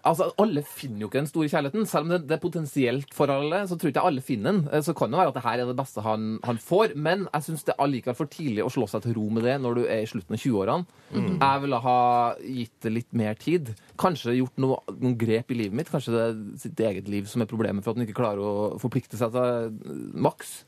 Altså, 0.05 0.29
Alle 0.39 0.61
finner 0.63 1.01
jo 1.03 1.07
ikke 1.09 1.19
den 1.19 1.27
store 1.29 1.49
kjærligheten. 1.51 1.85
Selv 1.89 2.05
om 2.07 2.13
det, 2.13 2.19
det 2.29 2.35
er 2.37 2.41
potensielt 2.43 3.13
for 3.13 3.31
alle, 3.33 3.63
så 3.67 3.75
tror 3.77 3.91
ikke 3.91 4.01
jeg 4.01 4.09
alle 4.11 4.23
finner 4.25 4.51
den. 4.51 4.61
Eh, 4.71 4.81
Så 4.85 4.95
kan 4.97 5.11
det 5.11 5.19
være 5.19 5.33
at 5.33 5.37
det 5.39 5.43
her 5.43 5.59
er 5.63 5.69
det 5.69 5.75
beste 5.79 6.01
han, 6.05 6.27
han 6.43 6.57
får, 6.61 6.95
men 6.95 7.27
jeg 7.33 7.47
syns 7.47 7.65
det 7.67 7.73
er 7.75 7.83
allikevel 7.83 8.15
for 8.15 8.31
tidlig 8.31 8.63
å 8.65 8.71
slå 8.71 8.87
seg 8.91 9.03
til 9.05 9.17
ro 9.17 9.25
med 9.35 9.43
det 9.47 9.57
når 9.61 9.75
du 9.75 9.83
er 9.85 10.03
i 10.05 10.09
slutten 10.09 10.37
av 10.37 10.41
20-årene. 10.41 10.85
Jeg 11.15 11.61
ville 11.65 11.81
ha 11.85 11.97
gitt 12.41 12.75
det 12.87 12.93
litt 12.95 13.11
mer 13.13 13.35
tid. 13.39 13.73
Kanskje 14.01 14.37
gjort 14.39 14.57
noe, 14.63 14.79
noen 14.95 15.17
grep 15.19 15.51
i 15.51 15.59
livet 15.59 15.75
mitt. 15.81 15.91
Kanskje 15.91 16.15
det 16.15 16.23
er 16.27 16.39
sitt 16.65 16.79
eget 16.79 17.09
liv 17.11 17.27
som 17.31 17.43
er 17.43 17.51
problemet 17.51 17.83
for 17.83 17.91
at 17.93 17.99
han 17.99 18.07
ikke 18.07 18.19
klarer 18.21 18.41
å 18.41 18.55
forplikte 18.81 19.19
seg 19.19 19.35
til 19.35 19.75
maks. 20.15 20.63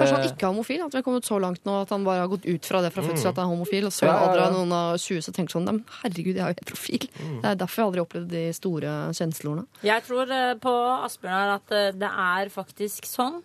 Kanskje 0.00 0.16
han 0.16 0.24
Eh, 0.24 0.30
ikke 0.32 0.46
er 0.48 0.52
homofil? 0.54 0.80
At 0.86 0.92
vi 0.94 0.98
har 0.98 1.04
kommet 1.06 1.28
så 1.28 1.38
langt 1.40 1.64
nå 1.68 1.74
at 1.82 1.92
han 1.94 2.04
bare 2.08 2.24
har 2.24 2.30
gått 2.32 2.46
ut 2.48 2.64
fra 2.66 2.80
det 2.82 2.90
fra 2.94 3.02
fødsel 3.06 3.28
at 3.30 3.36
han 3.36 3.44
er 3.46 3.52
homofil, 3.54 3.86
og 3.86 3.92
så 3.94 4.08
har 4.08 4.16
Ja, 4.16 4.34
ja, 4.34 4.46
ja. 4.46 4.50
noen 4.56 4.72
av 4.72 4.96
20 4.98 5.22
som 5.28 5.34
tenker 5.36 5.52
sånn 5.56 5.68
men 5.68 5.84
Herregud, 6.00 6.34
jeg 6.34 6.42
er 6.44 6.54
jo 6.54 6.58
heterofil. 6.62 7.06
Det 7.42 7.44
er 7.52 7.54
derfor 7.60 7.76
jeg 7.82 7.86
aldri 7.90 8.00
har 8.00 8.06
opplevd 8.08 8.28
de 8.34 8.44
store 8.56 8.96
kjenslene. 9.20 9.66
Jeg 9.86 10.02
tror 10.08 10.30
eh, 10.32 10.54
på 10.64 10.74
Asbjørnar 11.04 11.54
at 11.60 11.70
eh, 11.72 11.90
det 11.92 12.10
er 12.10 12.48
faktisk 12.50 13.06
sånn 13.06 13.42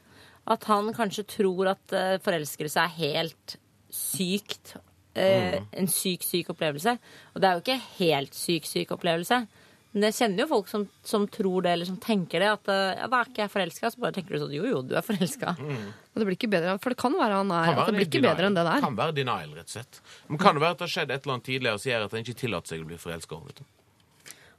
at 0.48 0.64
han 0.70 0.92
kanskje 0.94 1.24
tror 1.28 1.68
at 1.74 1.96
forelskelse 2.22 2.78
er 2.78 2.92
helt 3.00 3.58
sykt 3.92 4.76
Mm. 5.16 5.68
en 5.80 5.88
syk, 5.88 6.24
syk 6.28 6.50
opplevelse. 6.52 6.98
Og 7.34 7.40
det 7.40 7.48
er 7.48 7.54
jo 7.56 7.62
ikke 7.64 7.82
helt 8.02 8.34
syk, 8.36 8.66
syk 8.68 8.90
opplevelse. 8.92 9.48
Men 9.96 10.10
jeg 10.10 10.16
kjenner 10.18 10.44
jo 10.44 10.48
folk 10.50 10.68
som, 10.68 10.82
som 11.08 11.24
tror 11.32 11.64
det, 11.64 11.72
eller 11.72 11.88
som 11.88 11.96
tenker 12.04 12.44
det. 12.44 12.50
At 12.58 12.72
eh, 12.72 12.98
ja, 13.00 13.06
da 13.08 13.22
er 13.22 13.30
ikke 13.32 13.46
jeg 13.46 13.52
forelska. 13.54 13.92
Så 13.94 14.02
bare 14.04 14.18
tenker 14.18 14.36
du 14.36 14.42
sånn 14.42 14.56
jo 14.58 14.66
jo, 14.68 14.82
du 14.84 14.92
er 15.00 15.06
forelska. 15.08 15.54
Og 15.56 16.20
det 16.20 16.28
blir 16.28 16.36
ikke 16.36 16.50
bedre, 16.52 16.74
for 16.84 16.92
det 16.92 17.00
kan 17.00 17.16
være 17.16 17.38
han 17.40 17.54
er 17.56 17.72
at 17.72 17.88
det 17.88 17.96
blir 17.96 18.08
ikke 18.10 18.20
denial. 18.20 18.36
bedre 18.36 18.50
enn 18.52 18.58
det 18.60 18.66
der. 18.68 18.84
Kan 18.84 19.00
være 19.00 19.16
denial, 19.16 19.56
rett 19.56 19.72
og 19.72 19.78
slett. 19.78 20.02
Men 20.28 20.42
kan 20.44 20.60
det 20.60 20.66
være 20.66 20.76
at 20.76 20.82
det 20.84 20.88
har 20.90 20.94
skjedd 20.98 21.16
et 21.16 21.24
eller 21.24 21.38
annet 21.38 21.48
tidligere 21.48 21.80
som 21.80 21.92
gjør 21.94 22.06
at 22.10 22.18
han 22.18 22.28
ikke 22.28 22.40
tillater 22.44 22.74
seg 22.74 22.84
å 22.84 22.90
bli 22.92 23.00
forelska? 23.06 23.40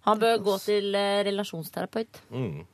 Han 0.09 0.25
bør 0.25 0.43
gå 0.49 0.57
til 0.65 0.97
eh, 0.97 1.21
relasjonsterapeut. 1.29 2.23
Mm. 2.33 2.65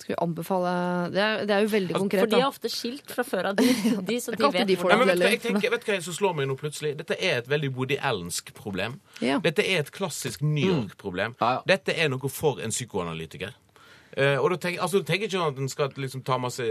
Skal 0.00 0.14
vi 0.14 0.18
anbefale 0.24 0.72
Det 1.12 1.20
er, 1.20 1.42
det 1.44 1.54
er 1.54 1.64
jo 1.66 1.70
veldig 1.74 1.94
For 1.94 2.04
konkret, 2.06 2.30
de 2.32 2.40
er 2.40 2.46
ofte 2.46 2.70
skilt 2.72 3.12
fra 3.12 3.24
før 3.26 3.50
av, 3.50 3.58
de. 3.60 3.68
de 4.08 4.18
så 4.22 4.32
Det 4.32 4.40
de 4.40 4.52
vet 4.54 4.70
de 4.70 4.76
Nei, 4.80 4.96
men 4.96 5.10
vet, 5.10 5.20
hva, 5.20 5.32
jeg 5.34 5.42
tenker, 5.44 5.72
vet 5.74 5.88
hva 5.90 5.98
som 6.06 6.16
slår 6.16 6.36
meg 6.38 6.48
nå 6.48 6.56
plutselig? 6.60 6.94
Dette 7.00 7.18
er 7.20 7.42
et 7.42 7.50
veldig 7.50 7.72
Woody 7.76 7.98
Allensk 8.00 8.54
problem. 8.56 8.96
Ja. 9.20 9.38
Dette 9.44 9.64
er 9.66 9.84
et 9.84 9.90
klassisk 9.92 10.40
New 10.44 10.64
York-problem. 10.64 11.36
Ja, 11.40 11.58
ja. 11.58 11.66
Dette 11.68 11.96
er 11.96 12.08
noe 12.12 12.30
for 12.32 12.62
en 12.64 12.72
psykoanalytiker. 12.72 13.52
Uh, 14.10 14.40
og 14.40 14.48
da 14.50 14.56
tenker, 14.64 14.80
altså, 14.82 14.98
du 14.98 15.06
tenker 15.06 15.28
ikke 15.28 15.42
at 15.52 15.58
den 15.58 15.68
skal 15.70 15.92
liksom 16.02 16.24
ta 16.26 16.34
masse 16.42 16.64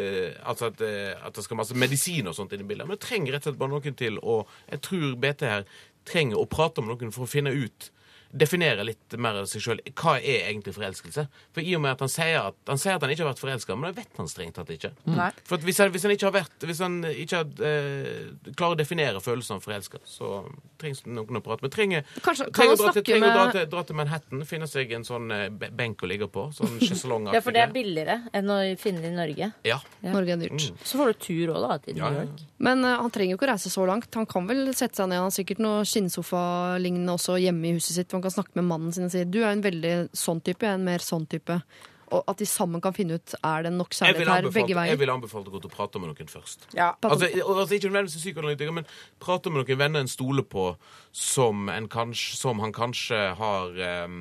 Altså 0.43 0.67
at, 0.73 0.81
eh, 0.83 1.13
at 1.23 1.37
det 1.37 1.45
skal 1.45 1.55
masse 1.55 1.77
medisin 1.77 2.27
og 2.27 2.35
sånt 2.35 2.51
inn 2.55 2.65
i 2.65 2.67
bildet. 2.67 2.87
Men 2.89 2.99
du 2.99 3.05
trenger 3.05 3.37
rett 3.37 3.45
og 3.45 3.53
slett 3.53 3.61
bare 3.61 3.71
noen 3.71 3.95
til 4.01 4.19
å 4.19 4.41
Jeg 4.65 4.81
tror 4.89 5.15
BT 5.21 5.45
her 5.47 5.63
trenger 6.09 6.41
å 6.41 6.49
prate 6.49 6.83
med 6.83 6.91
noen 6.95 7.15
for 7.15 7.27
å 7.27 7.31
finne 7.31 7.53
ut 7.53 7.91
Definere 8.29 8.83
litt 8.85 9.15
mer 9.17 9.39
av 9.41 9.47
seg 9.49 9.63
sjøl. 9.63 9.79
Hva 9.97 10.19
er 10.19 10.49
egentlig 10.51 10.75
forelskelse? 10.75 11.23
For 11.55 11.65
i 11.65 11.71
og 11.77 11.81
med 11.81 11.95
at 11.95 12.03
han 12.03 12.11
sier 12.13 12.37
at 12.51 12.57
han, 12.69 12.77
sier 12.77 12.97
at 12.97 13.05
han 13.05 13.13
ikke 13.13 13.23
har 13.25 13.31
vært 13.31 13.41
forelska, 13.41 13.77
men 13.77 13.89
det 13.89 14.03
vet 14.03 14.19
han 14.21 14.29
strengt 14.29 14.57
tatt 14.59 14.69
ikke. 14.75 14.91
Mm. 15.07 15.21
For 15.49 15.57
at 15.57 15.65
hvis, 15.65 15.79
han, 15.81 15.89
hvis 15.95 16.05
han 16.05 16.13
ikke 16.13 16.27
har 16.27 16.35
vært 16.35 16.65
Hvis 16.69 16.81
han 16.83 16.99
ikke 17.09 17.39
har, 17.39 17.49
eh, 17.65 18.51
klarer 18.53 18.75
å 18.75 18.79
definere 18.79 19.23
følelsen 19.23 19.57
av 19.57 19.65
forelska, 19.65 20.01
så 20.05 20.43
trengs 20.81 21.01
det 21.05 21.15
noen 21.15 21.39
å 21.39 21.43
prate 21.45 21.65
med. 21.65 21.73
Trenger, 21.73 22.05
Kanskje- 22.21 22.49
trenger, 22.53 22.75
å 22.75 22.81
dra 22.83 22.93
til, 22.95 23.05
trenger 23.07 23.25
med... 23.25 23.31
å 23.31 23.39
dra 23.39 23.55
til, 23.55 23.65
dra 23.73 23.83
til 23.89 23.99
Manhattan, 23.99 24.45
finne 24.49 24.69
seg 24.69 24.93
en 24.99 25.07
sånn 25.07 25.33
eh, 25.33 25.47
benk 25.49 26.05
å 26.05 26.11
ligge 26.11 26.29
på. 26.29 26.45
Sånn 26.55 26.77
sjeselongaktig. 26.85 27.39
Ja, 27.39 27.43
for 27.45 27.57
det 27.57 27.65
er 27.65 27.73
billigere 27.73 28.19
enn 28.35 28.53
å 28.53 28.59
finne 28.79 29.03
det 29.03 29.11
i 29.11 29.17
Norge. 29.17 29.51
Ja. 29.67 29.79
Norge 30.05 30.37
er 30.37 30.45
dyrt. 30.45 30.69
Så 30.85 31.01
får 31.01 31.13
du 31.13 31.25
tur 31.25 31.55
òg, 31.55 31.65
da, 31.65 31.79
til 31.83 31.97
Ja, 31.99 32.13
New 32.13 32.21
ja, 32.21 32.47
Men 32.61 32.85
uh, 32.85 32.99
han 33.01 33.11
trenger 33.15 33.33
jo 33.33 33.39
ikke 33.39 33.49
å 33.49 33.51
reise 33.53 33.73
så 33.73 33.89
langt. 33.89 34.13
Han 34.19 34.29
kan 34.29 34.47
vel 34.49 34.69
sette 34.77 35.01
seg 35.01 35.09
ned. 35.09 35.21
Han 35.21 35.29
har 35.31 35.35
sikkert 35.35 35.63
noe 35.63 35.81
skinnsofa-lignende 35.87 37.15
også 37.17 37.39
hjemme 37.41 37.71
i 37.71 37.75
huset 37.77 37.97
sitt. 37.97 38.13
Han 38.19 38.25
kan 38.27 38.35
snakke 38.35 38.59
med 38.59 38.67
mannen 38.67 38.91
sin 38.95 39.07
og 39.07 39.13
si 39.15 39.23
du 39.25 39.39
er 39.43 39.53
en 39.55 39.63
veldig 39.63 39.93
sånn 40.17 40.43
type, 40.43 40.65
jeg 40.67 40.75
er 40.75 40.79
en 40.81 40.85
mer 40.91 41.03
sånn 41.03 41.25
type. 41.31 41.61
Og 42.09 42.23
at 42.31 42.39
de 42.41 42.45
sammen 42.49 42.81
kan 42.81 42.95
finne 42.97 43.19
ut 43.19 43.35
er 43.45 43.67
det 43.67 43.71
nok 43.75 43.91
kjærlighet 43.93 44.31
her 44.33 44.47
begge 44.49 44.73
veier. 44.73 44.89
jeg 44.95 44.97
vil 44.97 45.11
anbefale 45.13 45.45
deg 45.45 45.53
å 45.53 45.55
gå 45.59 45.61
til 45.61 45.69
å 45.69 45.75
prate 45.75 45.99
med 46.01 46.09
noen 46.09 46.31
først. 46.31 46.65
Ja. 46.73 46.87
Altså, 47.05 47.29
altså 47.29 47.75
Ikke 47.77 47.91
nødvendigvis 47.91 48.17
psykoanalytiker, 48.23 48.73
men 48.73 48.87
prate 49.21 49.53
med 49.53 49.61
noen 49.61 49.77
venner 49.77 50.01
en 50.03 50.09
stoler 50.09 50.43
på 50.43 50.71
som, 51.13 51.69
en 51.69 51.87
kanskje, 51.87 52.35
som 52.41 52.59
han 52.65 52.73
kanskje 52.73 53.19
har 53.37 53.77
eh, 53.77 54.17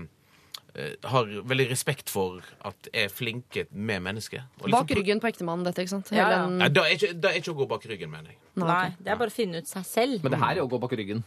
har 1.08 1.30
veldig 1.48 1.66
respekt 1.72 2.12
for 2.12 2.44
at 2.68 2.90
er 2.92 3.08
flinke 3.10 3.64
med 3.72 4.04
mennesker. 4.04 4.44
Liksom 4.60 4.76
Bak 4.76 4.92
ryggen 4.94 5.18
på 5.24 5.30
ektemannen, 5.32 5.64
dette, 5.66 5.82
ikke 5.82 5.96
sant? 5.96 6.12
Ja, 6.12 6.28
ja. 6.28 6.42
den- 6.44 6.58
Nei, 6.60 6.68
det 6.68 6.84
er 6.84 6.94
ikke, 6.94 7.12
det 7.20 7.30
er 7.32 7.40
ikke 7.40 7.54
å 7.54 7.58
gå 7.62 7.68
bak 7.72 7.88
ryggen, 7.88 8.10
mener 8.12 8.30
jeg. 8.30 8.38
Nei, 8.54 8.94
det 9.00 9.10
er 9.10 9.16
bare 9.16 9.32
å 9.32 9.34
finne 9.34 9.58
ut 9.58 9.66
seg 9.66 9.84
selv. 9.88 10.22
Men 10.22 10.36
det 10.36 10.40
her 10.44 10.50
er 10.52 10.60
jo 10.62 10.68
å 10.68 10.70
gå 10.76 10.80
bak 10.84 10.92
ryggen. 10.92 11.24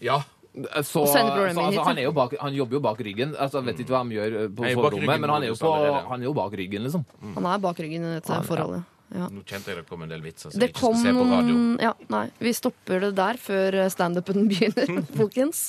Ja. 0.00 0.20
Så, 0.52 0.82
så 0.84 1.16
altså, 1.16 1.82
han, 1.86 1.98
er 1.98 2.04
jo 2.04 2.12
bak, 2.12 2.34
han 2.36 2.52
jobber 2.52 2.76
jo 2.76 2.80
bak 2.84 2.98
ryggen. 3.00 3.30
Altså, 3.40 3.62
jeg 3.62 3.70
vet 3.70 3.78
ikke 3.84 3.94
hva 3.94 4.02
han 4.02 4.10
gjør 4.12 4.34
eh, 4.42 4.48
på 4.52 4.66
Nei, 4.66 4.72
bak 4.76 4.96
men 5.08 5.30
han 5.32 5.46
er, 5.46 5.48
jo 5.48 5.56
på, 5.56 5.70
han 6.10 6.18
er 6.18 6.28
jo 6.28 6.32
bak 6.36 6.56
ryggen, 6.60 6.84
liksom. 6.84 7.06
Han 7.38 7.48
er 7.48 7.62
bak 7.62 7.80
ryggen 7.80 8.04
i 8.04 8.16
dette 8.18 8.40
forholdet. 8.48 8.82
Ja. 9.12 9.26
Nå 9.32 9.42
kjente 9.44 9.72
jeg 9.72 9.82
det 9.82 9.86
kom 9.88 10.04
en 10.04 10.12
del 10.12 10.22
vitser 10.24 10.52
som 10.52 10.60
Det 10.60 10.70
jeg 10.70 10.72
ikke 10.72 10.82
skal 10.86 11.00
se 11.02 11.12
på 11.16 11.24
radio. 11.28 11.56
Ja, 11.84 11.92
nei. 12.12 12.24
Vi 12.40 12.52
stopper 12.56 13.02
det 13.06 13.12
der 13.16 13.40
før 13.40 13.78
standupen 13.92 14.48
begynner, 14.48 14.92
folkens. 15.20 15.66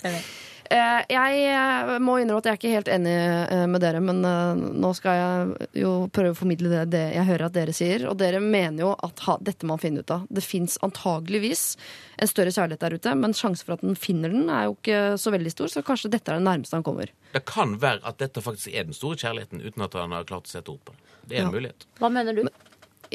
Eh, 0.72 1.02
Jeg 1.10 1.40
eh, 1.52 1.92
må 2.00 2.16
innrømme 2.22 2.40
at 2.40 2.48
jeg 2.48 2.54
er 2.56 2.60
ikke 2.60 2.72
helt 2.74 2.92
enig 2.94 3.14
eh, 3.14 3.66
med 3.70 3.82
dere, 3.84 4.00
men 4.04 4.22
nå 4.24 4.92
skal 4.98 5.18
jeg 5.20 5.68
jo 5.84 5.92
prøve 6.14 6.32
å 6.34 6.38
formidle 6.40 6.72
det, 6.72 6.84
det 6.94 7.04
jeg 7.18 7.28
hører 7.28 7.46
at 7.50 7.56
dere 7.58 7.76
sier. 7.76 8.06
Og 8.10 8.18
dere 8.22 8.40
mener 8.44 8.86
jo 8.86 8.94
at 9.04 9.24
ha, 9.28 9.38
dette 9.44 9.68
må 9.68 9.76
man 9.76 9.84
finne 9.84 10.04
ut 10.04 10.14
av. 10.16 10.26
Det 10.30 10.44
fins 10.46 10.78
antageligvis 10.86 11.66
en 12.24 12.30
større 12.32 12.54
kjærlighet 12.56 12.84
der 12.86 12.98
ute, 12.98 13.16
men 13.20 13.36
sjansen 13.38 13.66
for 13.68 13.76
at 13.78 13.84
den 13.86 13.98
finner 14.00 14.34
den, 14.34 14.48
er 14.54 14.70
jo 14.70 14.78
ikke 14.78 15.02
så 15.22 15.34
veldig 15.34 15.52
stor, 15.54 15.72
så 15.74 15.84
kanskje 15.86 16.12
dette 16.14 16.32
er 16.32 16.40
det 16.40 16.48
nærmeste 16.48 16.78
han 16.80 16.86
kommer. 16.86 17.12
Det 17.34 17.44
kan 17.50 17.78
være 17.82 18.04
at 18.08 18.20
dette 18.22 18.44
faktisk 18.46 18.74
er 18.74 18.86
den 18.88 18.96
store 18.98 19.18
kjærligheten, 19.20 19.64
uten 19.66 19.88
at 19.88 19.98
han 20.00 20.14
har 20.16 20.28
klart 20.30 20.48
å 20.50 20.54
sette 20.54 20.72
ord 20.74 20.84
på 20.86 20.94
det. 20.96 21.10
Det 21.24 21.38
er 21.38 21.46
en 21.46 21.52
Ja. 21.52 21.56
mulighet. 21.60 21.86
Hva 22.00 22.10
mener 22.12 22.34
du? 22.38 22.42
Eh, 22.48 22.70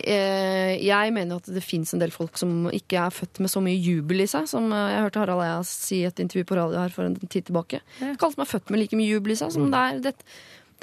Jeg 0.04 1.14
mener 1.14 1.40
at 1.40 1.48
det 1.52 1.62
fins 1.64 1.94
en 1.94 2.02
del 2.02 2.12
folk 2.14 2.38
som 2.40 2.68
ikke 2.74 3.00
er 3.00 3.14
født 3.14 3.40
med 3.42 3.52
så 3.52 3.62
mye 3.64 3.78
jubel 3.78 4.24
i 4.24 4.28
seg, 4.30 4.46
som 4.50 4.70
eh, 4.74 4.92
jeg 4.94 5.04
hørte 5.06 5.22
Harald 5.22 5.44
Eia 5.44 5.58
si 5.66 6.02
i 6.02 6.06
et 6.08 6.22
intervju 6.22 6.46
på 6.48 6.58
radio 6.58 6.80
her 6.82 6.94
for 6.94 7.08
en 7.08 7.16
tid 7.24 7.48
tilbake. 7.48 7.82
Ja. 8.02 8.14
Som 8.20 8.44
er 8.44 8.50
født 8.50 8.72
med 8.72 8.82
like 8.82 8.98
mye 8.98 9.10
jubel 9.10 9.34
i 9.34 9.38
seg. 9.40 9.52
Som 9.54 9.68
det 9.72 9.82
er, 9.82 10.00
det, 10.08 10.14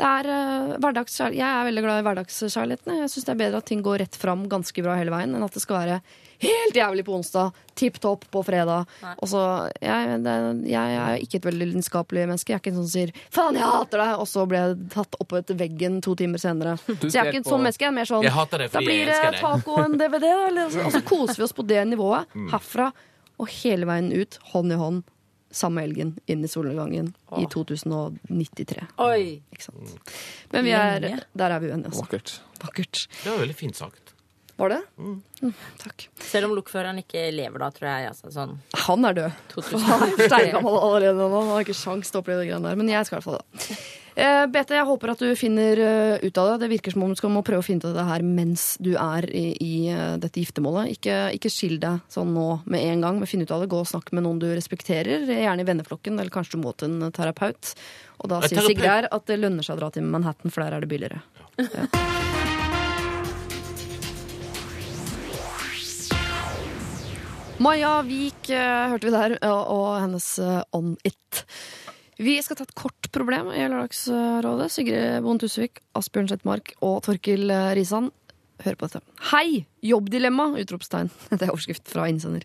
det 0.01 0.11
er 0.11 0.31
eh, 0.35 0.75
hverdagskjærlighet. 0.83 1.41
Jeg 1.41 1.49
er 1.49 1.69
veldig 1.69 1.85
glad 1.87 2.01
i 2.01 2.05
hverdagskjærligheten. 2.09 3.01
Jeg 3.01 3.13
syns 3.13 3.27
det 3.27 3.35
er 3.35 3.41
bedre 3.45 3.63
at 3.63 3.69
ting 3.71 3.83
går 3.85 4.01
rett 4.03 4.19
fram 4.19 4.47
ganske 4.51 4.85
bra 4.85 4.97
hele 4.99 5.13
veien, 5.13 5.35
enn 5.35 5.47
at 5.47 5.57
det 5.57 5.63
skal 5.63 5.81
være 5.81 5.99
helt 6.43 6.75
jævlig 6.75 7.05
på 7.07 7.13
onsdag, 7.15 7.53
tipp 7.75 7.99
topp 8.03 8.25
på 8.31 8.43
fredag. 8.45 8.85
Nei. 9.03 9.13
Og 9.21 9.27
så, 9.31 9.41
jeg, 9.81 10.19
det, 10.23 10.35
jeg 10.69 10.97
er 10.99 11.17
ikke 11.23 11.39
et 11.41 11.47
veldig 11.49 11.67
lidenskapelig 11.71 12.27
menneske. 12.27 12.51
Jeg 12.53 12.59
er 12.59 12.63
ikke 12.63 12.73
en 12.73 12.79
sånn 12.81 12.89
som 12.89 12.99
sier 12.99 13.11
'faen, 13.31 13.55
jeg 13.59 13.63
hater 13.71 13.97
deg', 14.03 14.19
og 14.19 14.27
så 14.27 14.45
ble 14.47 14.57
jeg 14.63 14.77
tatt 14.95 15.15
opp 15.19 15.33
etter 15.39 15.55
veggen 15.55 16.01
to 16.01 16.15
timer 16.15 16.37
senere. 16.37 16.77
Så 16.77 17.11
jeg 17.11 17.15
er 17.25 17.31
ikke 17.31 17.37
et 17.41 17.43
på- 17.43 17.55
sånn 17.55 17.61
menneske. 17.65 17.81
Jeg 17.85 17.91
er 17.93 17.97
mer 17.99 18.05
sånn 18.05 18.23
deg 18.23 18.71
da 18.71 18.79
blir 18.79 19.05
det 19.05 19.39
taco 19.41 19.71
og 19.79 19.85
en 19.85 19.97
DVD. 19.97 20.25
Eller, 20.47 20.65
og 20.85 20.91
så 20.91 21.01
koser 21.11 21.37
vi 21.37 21.43
oss 21.43 21.53
på 21.53 21.65
det 21.67 21.83
nivået. 21.87 22.25
Herfra 22.51 22.91
og 23.39 23.47
hele 23.49 23.85
veien 23.85 24.11
ut, 24.15 24.39
hånd 24.53 24.71
i 24.71 24.75
hånd, 24.79 25.03
samme 25.51 25.81
helgen, 25.81 26.17
inn 26.27 26.43
i 26.43 26.47
solnedgangen 26.47 27.13
i 27.39 27.45
2093. 27.51 28.87
Oi! 28.99 29.41
Ikke 29.53 29.63
sant? 29.63 30.11
Men 30.51 30.63
vi 30.67 30.71
er, 30.75 31.21
der 31.35 31.51
er 31.55 31.59
vi 31.63 31.69
uenige, 31.71 31.91
altså. 31.91 32.03
Vakkert. 32.05 32.33
Vakkert. 32.63 33.07
Det 33.23 33.31
var 33.31 33.39
veldig 33.43 33.55
fint 33.55 33.75
sagt. 33.79 34.04
Var 34.55 34.71
det? 34.71 34.81
Mm, 34.97 35.53
takk. 35.81 36.07
Selv 36.23 36.47
om 36.47 36.55
lokføreren 36.55 37.01
ikke 37.01 37.27
lever 37.35 37.59
da, 37.59 37.67
tror 37.75 37.89
jeg. 37.89 38.13
Altså, 38.13 38.31
sånn 38.31 38.55
Han 38.85 39.09
er 39.09 39.17
død. 39.17 39.43
2000. 39.51 39.83
Han 39.89 40.05
er 40.07 40.29
steingammel 40.29 40.77
allerede 40.79 41.19
nå. 41.19 41.29
Han 41.35 41.53
har 41.57 41.65
ikke 41.65 41.75
sjans 41.75 42.11
til 42.11 42.21
å 42.21 42.23
oppleve 42.23 42.45
det 42.45 42.49
greiene 42.53 42.69
der. 42.69 42.79
Men 42.79 42.91
jeg 42.93 43.07
skal 43.07 43.17
i 43.17 43.19
hvert 43.19 43.27
fall 43.27 43.41
det. 43.41 43.77
Eh, 44.15 44.45
Bete, 44.47 44.77
jeg 44.77 44.87
håper 44.87 45.11
at 45.11 45.19
du 45.19 45.33
finner 45.35 45.81
uh, 45.83 46.23
ut 46.23 46.39
av 46.39 46.53
det. 46.53 46.59
Det 46.63 46.69
virker 46.71 46.95
som 46.95 47.03
om 47.03 47.11
du 47.11 47.19
skal 47.19 47.33
må 47.35 47.43
prøve 47.43 47.59
å 47.59 47.67
finne 47.67 47.83
ut 47.83 47.89
av 47.89 47.97
det 47.97 48.07
her 48.07 48.23
mens 48.23 48.63
du 48.79 48.93
er 48.95 49.27
i, 49.27 49.43
i 49.59 49.73
uh, 49.91 50.15
dette 50.23 50.39
giftermålet. 50.39 50.93
Ikke, 50.95 51.19
ikke 51.35 51.51
skill 51.51 51.75
deg 51.83 51.99
sånn 52.15 52.31
nå 52.31 52.47
med 52.63 52.87
en 52.93 53.03
gang, 53.03 53.19
men 53.19 53.27
finn 53.27 53.43
ut 53.43 53.51
av 53.51 53.65
det. 53.65 53.71
Gå 53.75 53.83
og 53.83 53.91
snakk 53.91 54.15
med 54.15 54.23
noen 54.23 54.39
du 54.39 54.47
respekterer, 54.53 55.27
gjerne 55.27 55.67
i 55.67 55.67
venneflokken, 55.67 56.15
eller 56.15 56.31
kanskje 56.31 56.55
du 56.55 56.63
må 56.63 56.71
til 56.79 56.95
en 56.95 57.11
terapeut. 57.15 57.75
Og 58.23 58.31
da 58.31 58.39
sier. 58.47 58.63
Sigrid 58.63 58.87
her 58.87 59.11
at 59.11 59.27
det 59.27 59.41
lønner 59.43 59.67
seg 59.67 59.75
å 59.75 59.83
dra 59.83 59.91
til 59.91 60.07
Manhattan, 60.07 60.47
for 60.47 60.63
der 60.63 60.79
er 60.79 60.87
det 60.87 60.93
billigere. 60.95 61.19
Ja. 61.59 62.53
Maja 67.57 68.01
Vik 68.03 68.49
eh, 68.51 68.89
hørte 68.91 69.07
vi 69.07 69.13
der, 69.13 69.33
og, 69.47 69.93
hennes 70.01 70.25
eh, 70.43 70.59
On 70.75 70.91
It. 71.07 71.45
Vi 72.19 72.33
skal 72.43 72.57
ta 72.59 72.65
et 72.67 72.75
kort 72.75 73.07
problem 73.15 73.47
i 73.55 73.63
Lørdagsrådet. 73.63 74.67
Sigrid 74.73 75.23
Bonde 75.23 75.45
Tusvik, 75.45 75.79
Asbjørn 75.95 76.27
Slettmark 76.27 76.73
og 76.83 76.99
Torkil 77.07 77.47
eh, 77.47 77.71
Risan. 77.79 78.09
Hør 78.65 78.75
på 78.75 78.89
dette. 78.89 79.01
Hei! 79.31 79.63
Jobbdilemma! 79.87 80.49
Utropstegn. 80.59 81.07
Det 81.31 81.41
er 81.47 81.53
overskrift 81.53 81.87
fra 81.91 82.09
innsender. 82.11 82.43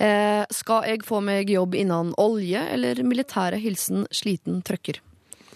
Eh, 0.00 0.44
skal 0.54 0.88
jeg 0.88 1.04
få 1.04 1.20
meg 1.24 1.52
jobb 1.52 1.76
innen 1.76 2.14
olje 2.16 2.64
eller 2.72 3.04
militære 3.04 3.60
hilsen 3.60 4.06
sliten 4.14 4.62
trøkker? 4.64 5.02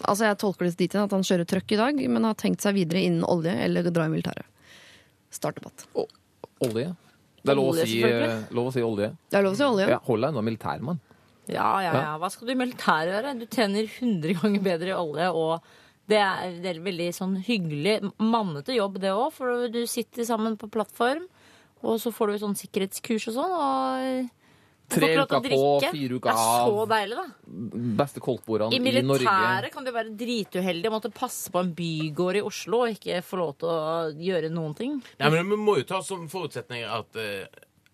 Altså 0.03 0.29
Jeg 0.29 0.41
tolker 0.41 0.69
det 0.69 0.77
dit 0.77 0.93
hen 0.93 1.07
at 1.07 1.15
han 1.15 1.25
kjører 1.25 1.49
trøkk 1.49 1.73
i 1.73 1.81
dag, 1.81 2.03
men 2.13 2.29
har 2.29 2.37
tenkt 2.37 2.61
seg 2.61 2.77
videre 2.77 3.01
innen 3.01 3.25
olje 3.25 3.57
eller 3.65 3.89
dra 3.89 4.05
i 4.05 4.13
militæret. 4.13 4.45
Start 5.33 5.57
debatt. 5.57 5.87
Å, 5.97 6.05
olje. 6.69 6.91
Det 7.43 7.51
er 7.51 7.59
lov 7.59 7.73
å, 7.73 7.85
si, 7.85 7.97
eh, 8.07 8.35
lov 8.55 8.69
å 8.69 8.73
si 8.73 8.83
olje. 8.83 9.09
Det 9.29 9.39
er 9.39 9.43
lov 9.43 9.55
å 9.55 9.59
si 9.59 9.65
olje. 9.67 9.87
Ja, 9.91 9.99
hold 10.07 10.23
deg 10.23 10.33
unna 10.33 10.43
militærmann. 10.47 10.99
Ja, 11.51 11.69
ja, 11.83 11.91
ja. 11.91 12.11
Hva 12.21 12.29
skal 12.31 12.47
du 12.47 12.53
i 12.53 12.59
militæret 12.59 13.11
gjøre? 13.11 13.33
Du 13.41 13.47
tjener 13.51 13.87
100 13.89 14.37
ganger 14.39 14.63
bedre 14.63 14.93
i 14.93 14.95
olje, 14.95 15.27
og 15.35 15.65
det 16.11 16.19
er, 16.19 16.53
det 16.63 16.71
er 16.71 16.79
veldig 16.83 17.09
sånn 17.15 17.35
hyggelig, 17.43 17.97
mannete 18.19 18.75
jobb 18.77 18.99
det 19.03 19.11
òg, 19.11 19.29
for 19.35 19.67
du 19.71 19.81
sitter 19.87 20.27
sammen 20.27 20.55
på 20.59 20.71
plattform, 20.71 21.25
og 21.83 21.99
så 21.99 22.13
får 22.15 22.31
du 22.31 22.39
sånn 22.45 22.57
sikkerhetskurs 22.59 23.27
og 23.31 23.37
sånn, 23.37 23.55
og 23.59 24.42
Tre 24.93 25.09
uker 25.23 25.43
på, 25.47 25.59
fire 25.91 26.19
uker 26.19 26.29
av. 26.29 26.37
Det 26.37 26.43
er 26.43 26.69
så 26.77 26.85
deilig, 26.93 27.17
da. 27.17 27.25
Beste 28.03 28.23
koldtbordene 28.23 28.73
I 28.73 28.79
i, 28.79 28.79
Norge. 29.01 29.03
militæret 29.23 29.73
kan 29.73 29.87
du 29.87 29.91
være 29.95 30.15
drituheldig 30.19 30.89
og 30.91 30.95
måtte 30.99 31.11
passe 31.15 31.51
på 31.53 31.59
en 31.63 31.73
bygård 31.77 32.39
i 32.39 32.45
Oslo 32.45 32.83
og 32.85 32.95
ikke 32.95 33.21
få 33.25 33.41
lov 33.41 33.53
til 33.63 33.69
å 33.73 33.83
gjøre 34.29 34.49
noen 34.53 34.73
ting. 34.77 34.97
Nei, 35.19 35.29
men 35.33 35.49
Vi 35.53 35.59
må 35.59 35.77
jo 35.81 35.83
ta 35.89 36.01
som 36.05 36.25
forutsetning 36.31 36.83
at, 36.87 37.15
eh, 37.19 37.45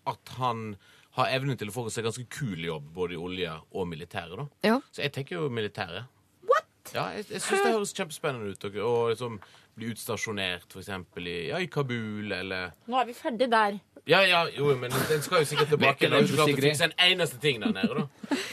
at 0.06 0.34
han 0.38 0.74
har 1.18 1.26
evnen 1.34 1.58
til 1.58 1.68
å 1.68 1.74
få 1.74 1.88
seg 1.90 2.04
ganske 2.06 2.26
kul 2.30 2.58
jobb 2.64 2.92
både 2.94 3.16
i 3.16 3.20
olje 3.20 3.54
og 3.74 3.88
militæret. 3.90 4.36
da. 4.36 4.46
Ja. 4.62 4.80
Så 4.94 5.02
jeg 5.02 5.12
tenker 5.12 5.40
jo 5.40 5.48
militæret. 5.50 6.06
What? 6.46 6.66
Ja, 6.94 7.08
Jeg, 7.16 7.26
jeg 7.30 7.42
syns 7.42 7.64
det 7.64 7.72
høres 7.74 7.92
kjempespennende 7.94 8.52
ut. 8.54 8.64
Og, 8.64 8.76
og 8.86 9.10
liksom 9.10 9.40
bli 9.76 9.90
utstasjonert 9.94 10.70
f.eks. 10.74 10.88
I, 11.18 11.34
ja, 11.50 11.58
i 11.62 11.66
Kabul 11.70 12.30
eller 12.32 12.72
Nå 12.90 12.98
er 13.00 13.06
vi 13.10 13.14
ferdig 13.14 13.50
der. 13.50 13.78
Ja, 14.10 14.20
ja, 14.26 14.40
jo, 14.56 14.72
men 14.80 14.90
den 15.10 15.22
skal 15.22 15.44
jo 15.44 15.46
sikkert 15.52 15.70
tilbake. 15.70 16.00
Det 16.02 16.08
er 16.08 16.10
Den 16.10 16.16
har 16.16 16.26
ikke 16.26 16.36
klart 16.40 16.50
å 16.50 16.60
fikse 16.64 16.86
en 16.88 16.94
eneste 17.06 17.38
ting 17.42 17.60
der 17.62 17.70
nede, 17.76 17.94
da. 18.00 18.04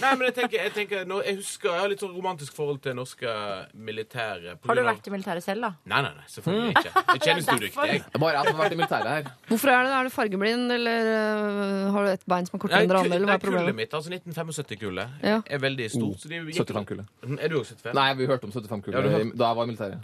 Nei, 0.04 0.12
men 0.20 0.24
jeg 0.28 0.36
tenker, 0.38 0.58
jeg, 0.62 0.74
tenker 0.76 1.00
jeg 1.26 1.38
husker, 1.40 1.72
jeg 1.74 1.82
har 1.82 1.90
litt 1.92 2.04
sånn 2.04 2.14
romantisk 2.14 2.54
forhold 2.58 2.80
til 2.86 2.94
norske 2.98 3.32
militære. 3.74 4.56
Har 4.68 4.76
du 4.78 4.84
vært 4.86 5.08
i 5.10 5.14
militæret 5.14 5.44
selv, 5.46 5.66
da? 5.66 5.72
Nei, 5.90 6.02
nei, 6.06 6.12
nei, 6.20 6.26
selvfølgelig 6.30 6.74
ikke. 6.78 6.92
Jeg 7.14 7.22
kjennes 7.26 7.50
udyktig, 7.58 7.88
jeg. 7.92 8.04
Det 8.14 8.22
Bare 8.22 8.34
jeg 8.38 8.48
som 8.52 8.60
har 8.60 8.64
vært 8.68 8.76
i 8.76 8.80
militæret 8.82 9.10
her. 9.14 9.32
Hvorfor 9.50 9.72
er 9.74 9.88
det? 9.88 9.94
Er 9.98 10.04
du 10.10 10.14
fargeblind, 10.14 10.72
eller 10.78 11.10
uh, 11.10 11.92
har 11.96 12.06
du 12.08 12.12
et 12.14 12.26
bein 12.34 12.50
som 12.50 12.58
er 12.60 12.64
kortere 12.66 12.84
enn 12.86 12.92
det 12.94 13.00
andre? 13.02 13.16
Eller 13.18 13.26
hva 13.26 13.34
nei, 13.34 13.38
er 13.40 13.44
problemet? 13.46 13.66
kullet 13.68 13.80
mitt, 13.82 13.98
altså 13.98 14.14
1975-kullet, 14.14 15.18
Ja. 15.26 15.38
er 15.58 15.64
veldig 15.64 15.90
stort. 15.94 16.28
Oh, 16.28 16.38
75-kullet. 16.38 17.12
Er 17.38 17.54
du 17.54 17.58
også 17.62 17.78
75? 17.82 17.98
Nei, 17.98 18.08
vi 18.22 18.30
hørte 18.30 18.50
om 18.50 18.54
75-kullet 18.56 19.10
hørte- 19.18 19.38
da 19.38 19.50
jeg 19.52 19.58
var 19.58 19.64
i 19.64 19.72
militæret. 19.74 19.98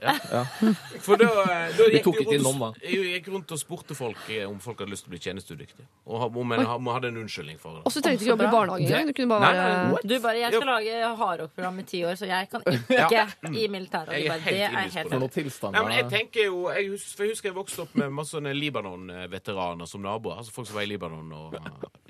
For 1.04 1.20
da, 1.22 1.30
da 1.78 1.88
Vi 1.88 1.98
gikk 1.98 2.06
tok 2.08 2.20
ikke 2.22 2.30
rundt, 2.30 2.40
innom, 2.40 2.60
da. 2.64 2.72
Jeg 2.88 3.14
gikk 3.20 3.32
rundt 3.34 3.52
og 3.56 3.60
spurte 3.62 3.98
folk 3.98 4.18
eh, 4.34 4.46
om 4.50 4.60
folk 4.64 4.82
hadde 4.84 4.94
lyst 4.94 5.06
til 5.08 5.12
å 5.12 5.16
bli 5.16 5.22
Og 6.06 6.38
om 6.38 6.52
en 6.52 6.66
om 6.66 6.88
en 6.88 6.94
hadde 6.94 7.08
en 7.08 7.18
unnskyldning 7.18 7.60
for 7.60 7.78
det. 7.78 7.82
Og 7.88 7.92
så 7.92 8.02
trengte 8.04 8.20
du 8.20 8.26
ikke 8.26 8.34
jobbe 8.34 8.44
i 8.44 8.52
barnehage 8.52 8.88
engang. 8.88 9.08
Du 9.08 9.14
kunne 9.14 9.30
bare 9.30 9.54
Nei, 9.54 9.98
Du 10.04 10.20
bare 10.22 10.38
'Jeg 10.40 10.54
skal 10.54 10.68
lage 10.68 11.16
hardrock-program 11.18 11.80
i 11.80 11.84
ti 11.84 12.04
år, 12.04 12.16
så 12.16 12.26
jeg 12.26 12.50
kan 12.52 12.62
ikke 12.68 13.28
i 13.56 13.68
militæret'. 13.68 14.12
Jeg 14.12 14.26
er 14.26 14.40
helt 14.40 14.46
det 14.46 14.62
er 14.62 14.90
helt 15.00 15.12
noen 15.12 15.30
tilstander. 15.30 15.84
men 15.84 15.94
jeg 15.98 16.10
tenker 16.10 16.46
jo 16.46 16.70
jeg 16.70 16.90
husker, 16.92 17.24
jeg 17.24 17.32
husker 17.32 17.50
jeg 17.50 17.56
vokste 17.56 17.82
opp 17.82 17.96
med 17.96 18.10
masse 18.12 18.32
sånne 18.36 18.54
Libanon-veteraner 18.54 19.86
som 19.88 20.02
naboer. 20.02 20.38
Altså 20.38 20.52
folk 20.52 20.68
som 20.68 20.76
var 20.76 20.84
i 20.84 20.92
Libanon 20.92 21.32
og, 21.32 21.54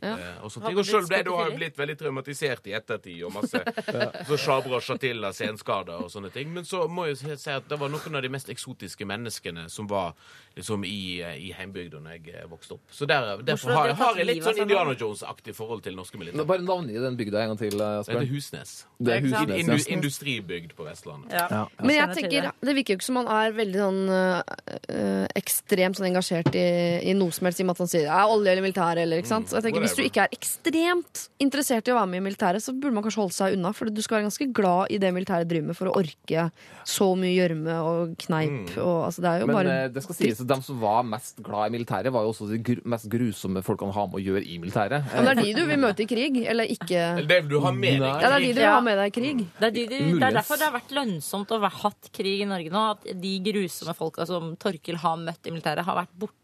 Ja. 0.02 0.17
eh, 0.17 0.43
og 0.43 0.52
sånne 0.52 0.63
Har 0.63 0.69
ting. 0.69 0.80
Og 0.80 0.86
sjøl 0.86 1.08
ble 1.08 1.24
da 1.24 1.56
blitt 1.56 1.78
veldig 1.78 1.98
traumatisert 1.98 2.67
i 2.67 2.74
ettertid. 2.74 3.24
Og 3.24 3.34
masse 3.34 3.62
så 4.30 4.38
sjabra 4.38 4.76
og 4.76 4.82
shatilla, 4.82 5.32
senskader 5.34 6.04
og 6.04 6.10
sånne 6.12 6.32
ting. 6.34 6.50
Men 6.54 6.63
så 6.65 6.88
må 6.89 7.06
jeg 7.06 7.17
jo 7.17 7.38
si 7.38 7.50
at 7.52 7.69
det 7.69 7.80
var 7.80 7.89
noen 7.89 8.15
av 8.15 8.22
de 8.22 8.30
mest 8.30 8.50
eksotiske 8.50 9.06
menneskene 9.06 9.69
som 9.69 9.88
var 9.88 10.13
liksom 10.58 10.84
i, 10.86 11.22
i 11.22 11.54
når 11.54 11.89
da 12.04 12.15
jeg 12.17 12.34
eh, 12.34 12.48
vokste 12.50 12.78
opp. 12.78 12.82
Så 12.91 13.08
der, 13.21 13.43
derfor 13.47 13.76
har, 13.78 13.91
de 13.91 13.97
har 13.99 14.19
jeg 14.19 14.28
litt 14.30 14.43
sånn. 14.45 14.62
Indiana 14.63 14.95
Jones-aktig 14.97 15.56
forhold 15.58 15.84
til 15.86 15.95
norske 15.97 16.19
militære. 16.19 16.45
Bare 16.49 16.65
navngi 16.65 16.97
den 17.04 17.17
bygda 17.19 17.43
en 17.43 17.54
gang 17.54 17.62
til, 17.62 17.78
Det 17.78 17.91
heter 18.08 18.30
Husnes. 18.32 18.73
Det 19.04 19.13
er 19.13 19.21
Ikke 19.21 19.34
sant? 19.34 19.54
Husnes. 19.54 19.88
Indu, 19.88 19.97
industribygd 19.97 20.76
på 20.78 20.88
Vestlandet. 20.88 21.34
Ja. 21.34 21.47
Ja. 21.52 21.63
Men 21.80 21.93
jeg 21.95 21.99
kjenner 21.99 22.15
til 22.15 22.23
tenker, 22.23 22.47
det. 22.49 22.67
det 22.69 22.76
virker 22.80 22.95
jo 22.95 22.99
ikke 22.99 23.08
som 23.10 23.19
han 23.21 23.32
er 23.36 23.58
veldig 23.58 23.82
sånn 23.84 24.02
øh, 24.13 25.26
ekstremt 25.39 25.99
sånn 25.99 26.10
engasjert 26.10 26.58
i, 26.58 26.67
i 27.12 27.15
noe 27.17 27.36
som 27.36 27.49
helst, 27.49 27.62
i 27.62 27.65
og 27.65 27.69
med 27.69 27.78
at 27.78 27.84
han 27.84 27.91
sier 27.93 28.08
ja, 28.08 28.21
olje 28.32 28.54
eller 28.54 28.65
militære. 28.65 29.06
Eller, 29.06 29.23
ikke 29.23 29.32
sant? 29.32 29.52
Så 29.52 29.60
jeg 29.60 29.67
tenker, 29.67 29.84
hvis 29.84 29.97
du 29.97 30.04
whatever. 30.04 30.12
ikke 30.12 30.28
er 30.28 30.38
ekstremt 30.38 31.23
interessert 31.43 31.89
i 31.89 31.93
å 31.93 31.99
være 31.99 32.12
med 32.13 32.23
i 32.23 32.26
militæret, 32.30 32.63
så 32.63 32.76
burde 32.76 32.95
man 32.97 33.06
kanskje 33.06 33.23
holde 33.23 33.38
seg 33.38 33.58
unna. 33.58 33.73
For 33.76 33.91
du 33.91 34.02
skal 34.06 34.19
være 34.19 34.28
ganske 34.30 34.49
glad 34.56 34.93
i 34.93 34.99
det 35.04 35.13
militæret 35.15 35.49
driver 35.49 35.71
med 35.71 35.80
for 35.80 35.91
å 35.91 35.95
orke 35.99 36.47
så 36.88 37.10
mye 37.19 37.34
gjørme 37.34 37.78
og 37.84 38.15
kneip. 38.26 38.76
Og, 38.78 38.97
altså, 39.08 39.23
det 39.23 39.32
er 39.32 39.43
jo 39.43 39.49
Men 39.49 39.60
bare 39.60 39.76
eh, 39.84 39.91
det 39.93 40.04
skal 40.06 40.19
sies 40.19 40.43
at 40.43 40.49
de 40.49 40.60
som 40.65 40.80
var 40.82 41.04
mest 41.08 41.41
glad 41.43 41.69
i 41.69 41.76
militæret, 41.78 42.13
var 42.13 42.26
jo 42.26 42.34
også 42.34 42.49
de 42.52 42.78
mest 42.89 43.03
grusomme 43.10 43.63
folkene 43.66 43.94
har 43.94 44.02
ha 44.02 44.12
med 44.12 44.20
å 44.20 44.24
gjøre 44.24 44.44
i 44.46 44.58
militæret. 44.62 45.08
Men 45.13 45.26
det 45.26 45.34
er 45.34 45.42
de 45.44 45.54
du 45.58 45.66
vil 45.70 45.82
møte 45.84 46.04
i 46.06 46.10
krig, 46.10 46.38
eller 46.50 46.70
ikke 46.74 47.00
Eller 47.18 47.28
det 47.34 47.42
du 47.50 47.60
har 47.63 47.74
med 47.78 48.00
deg. 48.02 48.22
Ja, 48.24 48.30
det 48.30 48.36
er 48.36 48.39
de 48.39 48.52
du 48.54 48.60
vil 48.60 48.63
Ja. 48.68 48.76
ha 48.76 48.86
med 48.86 48.98
deg 49.02 49.12
i 49.12 49.16
krig. 49.20 49.44
Det 49.60 49.68
er, 49.70 49.76
de, 49.80 49.88
de, 49.88 50.04
det 50.20 50.30
er 50.30 50.38
derfor 50.39 50.62
det 50.62 50.70
har 50.70 50.78
vært 50.78 50.96
lønnsomt 51.00 51.52
å 51.56 51.60
ha 51.63 51.74
hatt 51.84 52.12
krig 52.16 52.46
i 52.46 52.48
Norge 52.50 52.72
nå. 52.74 52.86
At 52.98 53.12
de 53.26 53.34
grusomme 53.50 53.98
folka 53.98 54.26
som 54.30 54.56
Torkil 54.62 54.98
har 55.04 55.20
møtt 55.22 55.48
i 55.48 55.54
militæret, 55.54 55.86
har 55.86 56.00
vært 56.04 56.16
borte. 56.20 56.39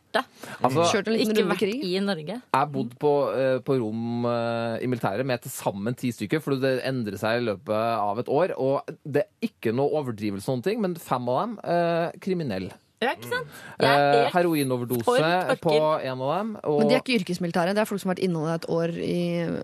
Altså, 0.66 0.82
Ikke 1.14 1.44
vært 1.46 1.60
krig. 1.62 1.84
i 1.86 2.00
Norge. 2.02 2.40
Jeg 2.42 2.70
bodde 2.74 2.98
på, 2.98 3.12
eh, 3.38 3.60
på 3.62 3.78
rom 3.78 4.26
eh, 4.26 4.80
i 4.82 4.88
militæret 4.90 5.26
med 5.26 5.44
til 5.44 5.52
sammen 5.54 5.94
ti 5.96 6.10
stykker, 6.12 6.42
for 6.42 6.58
det 6.58 6.80
endrer 6.84 7.18
seg 7.22 7.42
i 7.42 7.46
løpet 7.46 7.70
av 7.78 8.18
et 8.18 8.28
år. 8.28 8.56
Og 8.58 8.82
det 9.06 9.28
er 9.28 9.50
ikke 9.52 9.74
noe 9.76 9.94
overdrivelse, 10.02 10.56
ting, 10.66 10.82
men 10.82 10.96
fem 10.96 11.30
av 11.30 11.42
dem 11.44 11.60
eh, 11.64 12.12
kriminelle. 12.26 12.74
Ja, 13.00 13.14
ikke 13.16 13.30
sant? 13.32 13.60
Er 13.80 14.00
Eh, 14.10 14.30
Heroinoverdose 14.34 15.06
på 15.08 15.14
en 15.16 16.22
av 16.22 16.32
dem. 16.36 16.50
Og, 16.68 16.80
Men 16.82 16.90
de 16.90 16.96
er 16.98 17.00
ikke 17.00 17.16
yrkesmilitære. 17.22 17.72
Det 17.76 17.84
er 17.84 17.88
folk 17.88 18.02
som 18.02 18.10
har 18.10 18.18
vært 18.18 18.26
innom 18.28 18.48
et 18.52 18.66
år 18.68 18.92
i 19.00 19.20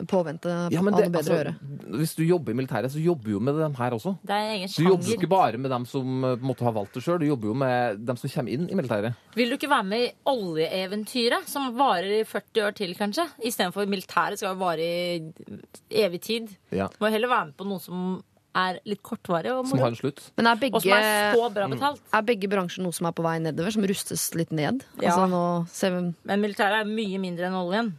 påvente 0.07 0.53
ja, 0.71 0.81
men 0.85 0.95
av 0.95 1.01
noe 1.03 1.11
bedre 1.11 1.19
å 1.19 1.19
altså, 1.19 1.35
gjøre. 1.35 1.97
hvis 1.99 2.13
du 2.15 2.23
jobber 2.23 2.55
i 2.55 2.57
militæret, 2.61 2.93
så 2.93 3.01
jobber 3.03 3.27
du 3.27 3.33
jo 3.33 3.41
med 3.43 3.59
dem 3.59 3.75
her 3.75 3.95
også. 3.97 4.15
Det 4.23 4.37
er 4.37 4.45
en 4.45 4.53
egen 4.55 4.71
Du 4.71 4.87
jobber 4.87 5.09
jo 5.11 5.17
ikke 5.19 5.31
bare 5.33 5.59
med 5.59 5.73
dem 5.75 5.87
som 5.89 6.23
eh, 6.29 6.37
måtte 6.47 6.63
ha 6.67 6.71
valgt 6.77 6.95
det 6.95 7.03
sjøl, 7.03 7.19
du 7.19 7.27
jobber 7.27 7.51
jo 7.51 7.55
med 7.65 8.05
dem 8.07 8.21
som 8.21 8.31
kommer 8.37 8.55
inn 8.55 8.69
i 8.71 8.77
militæret. 8.79 9.19
Vil 9.35 9.51
du 9.51 9.57
ikke 9.57 9.71
være 9.73 9.89
med 9.89 10.05
i 10.05 10.13
oljeeventyret, 10.31 11.49
som 11.51 11.73
varer 11.75 12.21
i 12.21 12.23
40 12.23 12.63
år 12.69 12.77
til, 12.79 12.95
kanskje? 12.95 13.27
Istedenfor 13.43 13.91
militæret 13.91 14.39
skal 14.39 14.53
jo 14.55 14.61
vare 14.63 14.79
i 14.79 15.19
evig 16.05 16.21
tid. 16.23 16.55
Ja. 16.71 16.87
Må 17.03 17.11
heller 17.11 17.31
være 17.31 17.51
med 17.51 17.59
på 17.59 17.67
noe 17.67 17.83
som 17.83 18.23
er 18.55 18.79
litt 18.87 19.01
kortvarig 19.05 19.51
og 19.51 19.67
Som 19.67 19.81
har 19.83 19.91
en 19.91 19.97
slutt. 19.99 20.21
Men 20.39 20.47
er 20.47 20.55
Og 20.71 20.81
som 20.81 20.95
er 20.95 21.35
så 21.35 21.49
bra 21.53 21.67
betalt. 21.71 22.01
er 22.13 22.25
begge 22.29 22.49
bransjer 22.51 22.85
noe 22.85 22.95
som 22.95 23.09
er 23.09 23.15
på 23.17 23.25
vei 23.25 23.35
nedover, 23.43 23.75
som 23.75 23.83
rustes 23.83 24.33
litt 24.39 24.51
ned? 24.55 24.85
Ja. 25.01 25.11
Altså 25.11 25.27
nå 25.31 25.43
ser 25.71 25.91
vi 25.95 26.01
Men 26.23 26.41
militæret 26.41 26.81
er 26.85 26.89
mye 26.89 27.19
mindre 27.19 27.49
enn 27.49 27.59
oljen. 27.59 27.93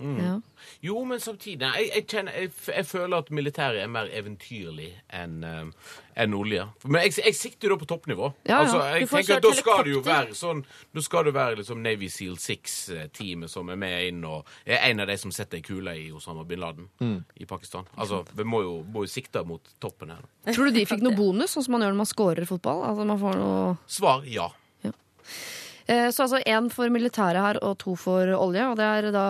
Ja. 0.00 0.36
Jo, 0.84 1.04
men 1.04 1.20
samtidig 1.20 1.66
jeg, 1.66 1.90
jeg, 1.94 2.04
kjenner, 2.08 2.36
jeg, 2.36 2.52
jeg 2.76 2.86
føler 2.86 3.16
at 3.24 3.30
militæret 3.30 3.82
er 3.82 3.90
mer 3.92 4.08
eventyrlig 4.12 4.92
enn 5.16 5.44
uh, 5.44 5.90
enn 6.20 6.34
olje. 6.34 6.64
Men 6.84 7.04
jeg, 7.06 7.14
jeg 7.24 7.36
sikter 7.38 7.68
jo 7.68 7.74
da 7.74 7.80
på 7.80 7.88
toppnivå. 7.88 8.30
Ja, 8.44 8.50
ja. 8.50 8.58
Altså, 8.64 8.80
jeg 8.84 9.06
Du 9.06 9.14
tenker 9.14 9.36
at 9.36 9.46
Da 9.46 9.52
skal 9.56 9.82
det 9.86 9.94
jo 9.94 10.02
være 10.04 10.36
sånn 10.36 10.62
Da 10.96 11.04
skal 11.04 11.28
det 11.28 11.34
være 11.36 11.60
liksom 11.60 11.82
Navy 11.84 12.10
Seal 12.12 12.36
6-teamet 12.40 13.52
som 13.52 13.70
er 13.72 13.80
med 13.80 14.08
inn 14.10 14.24
og 14.28 14.48
er 14.66 14.84
en 14.90 15.04
av 15.04 15.10
de 15.10 15.16
som 15.20 15.32
setter 15.34 15.60
ei 15.60 15.64
kule 15.64 15.94
i 15.96 16.08
Osama 16.14 16.44
bin 16.48 16.60
Laden 16.60 16.88
i 17.00 17.46
Pakistan. 17.48 17.88
Altså, 17.96 18.22
Vi 18.36 18.44
må 18.44 18.62
jo, 18.66 18.74
må 18.84 19.06
jo 19.06 19.12
sikte 19.12 19.42
mot 19.46 19.72
toppen 19.82 20.12
her. 20.14 20.24
Tror 20.50 20.70
du 20.70 20.78
de 20.78 20.86
fikk 20.88 21.04
noe 21.04 21.16
bonus, 21.16 21.54
sånn 21.54 21.66
som 21.66 21.76
man 21.76 21.84
gjør 21.86 21.94
når 21.94 22.02
man 22.02 22.10
scorer 22.10 22.48
fotball? 22.48 22.84
Altså 22.90 23.06
man 23.08 23.20
får 23.20 23.40
noe 23.40 23.60
Svar 23.90 24.26
ja. 24.28 24.50
Eh, 25.90 26.06
Så 26.14 26.22
altså 26.22 26.38
én 26.46 26.68
for 26.70 26.86
militæret 26.92 27.40
her 27.42 27.56
og 27.66 27.72
to 27.82 27.96
for 27.98 28.22
olje. 28.36 28.62
Og 28.70 28.76
det 28.78 28.84
er 28.86 29.08
da 29.10 29.22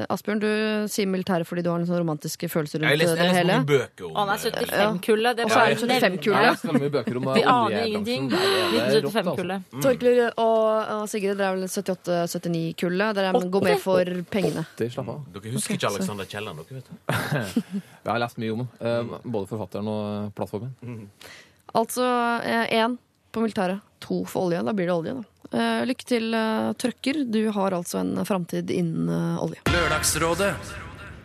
eh, 0.00 0.06
Asbjørn, 0.10 0.40
du 0.42 0.48
sier 0.90 1.06
militæret 1.06 1.46
fordi 1.46 1.62
du 1.62 1.68
har 1.70 1.78
en 1.78 1.86
sånn 1.86 2.00
romantiske 2.02 2.48
følelser 2.50 2.82
Jeg 2.82 2.88
rundt 2.90 3.02
leste, 3.04 3.14
det 3.14 3.22
jeg 3.22 3.28
leste 3.28 3.38
hele. 3.38 3.52
mange 3.52 3.68
bøker 3.70 4.08
om 4.08 4.16
han 4.18 4.32
er 4.32 4.34
eh, 4.34 4.42
75-kullet. 4.42 5.36
Det 5.38 5.44
Og 5.46 5.50
så 5.52 5.60
er 5.60 5.62
bare 5.62 5.68
det 5.70 5.78
75 5.78 6.02
nevner 6.02 6.22
kullet. 6.24 6.34
Jeg 6.34 6.42
jeg. 6.42 6.50
har 6.50 6.58
skrevet 6.62 6.82
mye 6.82 6.94
bøker 6.96 7.20
om 7.20 7.28
Vi 7.36 7.44
aner 7.52 7.86
ingenting. 7.86 8.26
Der 8.32 8.38
er 8.42 8.90
det 8.90 9.04
rått, 9.04 9.16
altså. 9.22 9.60
1975-kullet. 9.78 10.40
Og, 10.42 10.64
og 10.96 11.08
Sigrid, 11.12 11.36
dere 11.38 11.52
er 11.52 11.60
vel 11.60 11.70
78-79-kullet. 11.70 13.14
Dere 13.20 13.44
går 13.56 13.62
med 13.68 13.78
for 13.84 14.12
pengene. 14.32 14.66
80, 14.76 14.90
slapp 14.96 15.12
av. 15.14 15.22
Dere 15.36 15.54
husker 15.54 15.78
ikke 15.78 15.90
Alexander 15.92 16.28
Kielland, 16.32 16.64
dere 16.66 16.80
vet 16.80 16.90
det? 16.90 16.98
Jeg 18.02 18.10
har 18.10 18.18
lest 18.24 18.38
mye 18.42 18.52
om 18.56 18.64
den. 18.64 18.68
eh, 18.82 19.16
Både 19.22 19.46
forfatteren 19.50 19.88
og 19.92 20.32
plattformen. 20.34 20.74
Altså 21.78 22.04
én 22.68 22.98
på 23.32 23.42
militæret, 23.44 23.80
to 24.04 24.22
for 24.28 24.48
olje. 24.48 24.62
Da 24.66 24.72
blir 24.76 24.86
det 24.90 24.94
olje, 24.96 25.16
da. 25.18 25.24
Eh, 25.52 25.82
Lykke 25.88 26.06
til, 26.08 26.30
eh, 26.34 26.70
trøkker. 26.80 27.24
Du 27.32 27.42
har 27.52 27.74
altså 27.76 28.00
en 28.00 28.24
framtid 28.28 28.70
innen 28.72 29.08
eh, 29.12 29.42
olje. 29.44 29.60
Lørdagsrådet. 29.72 30.54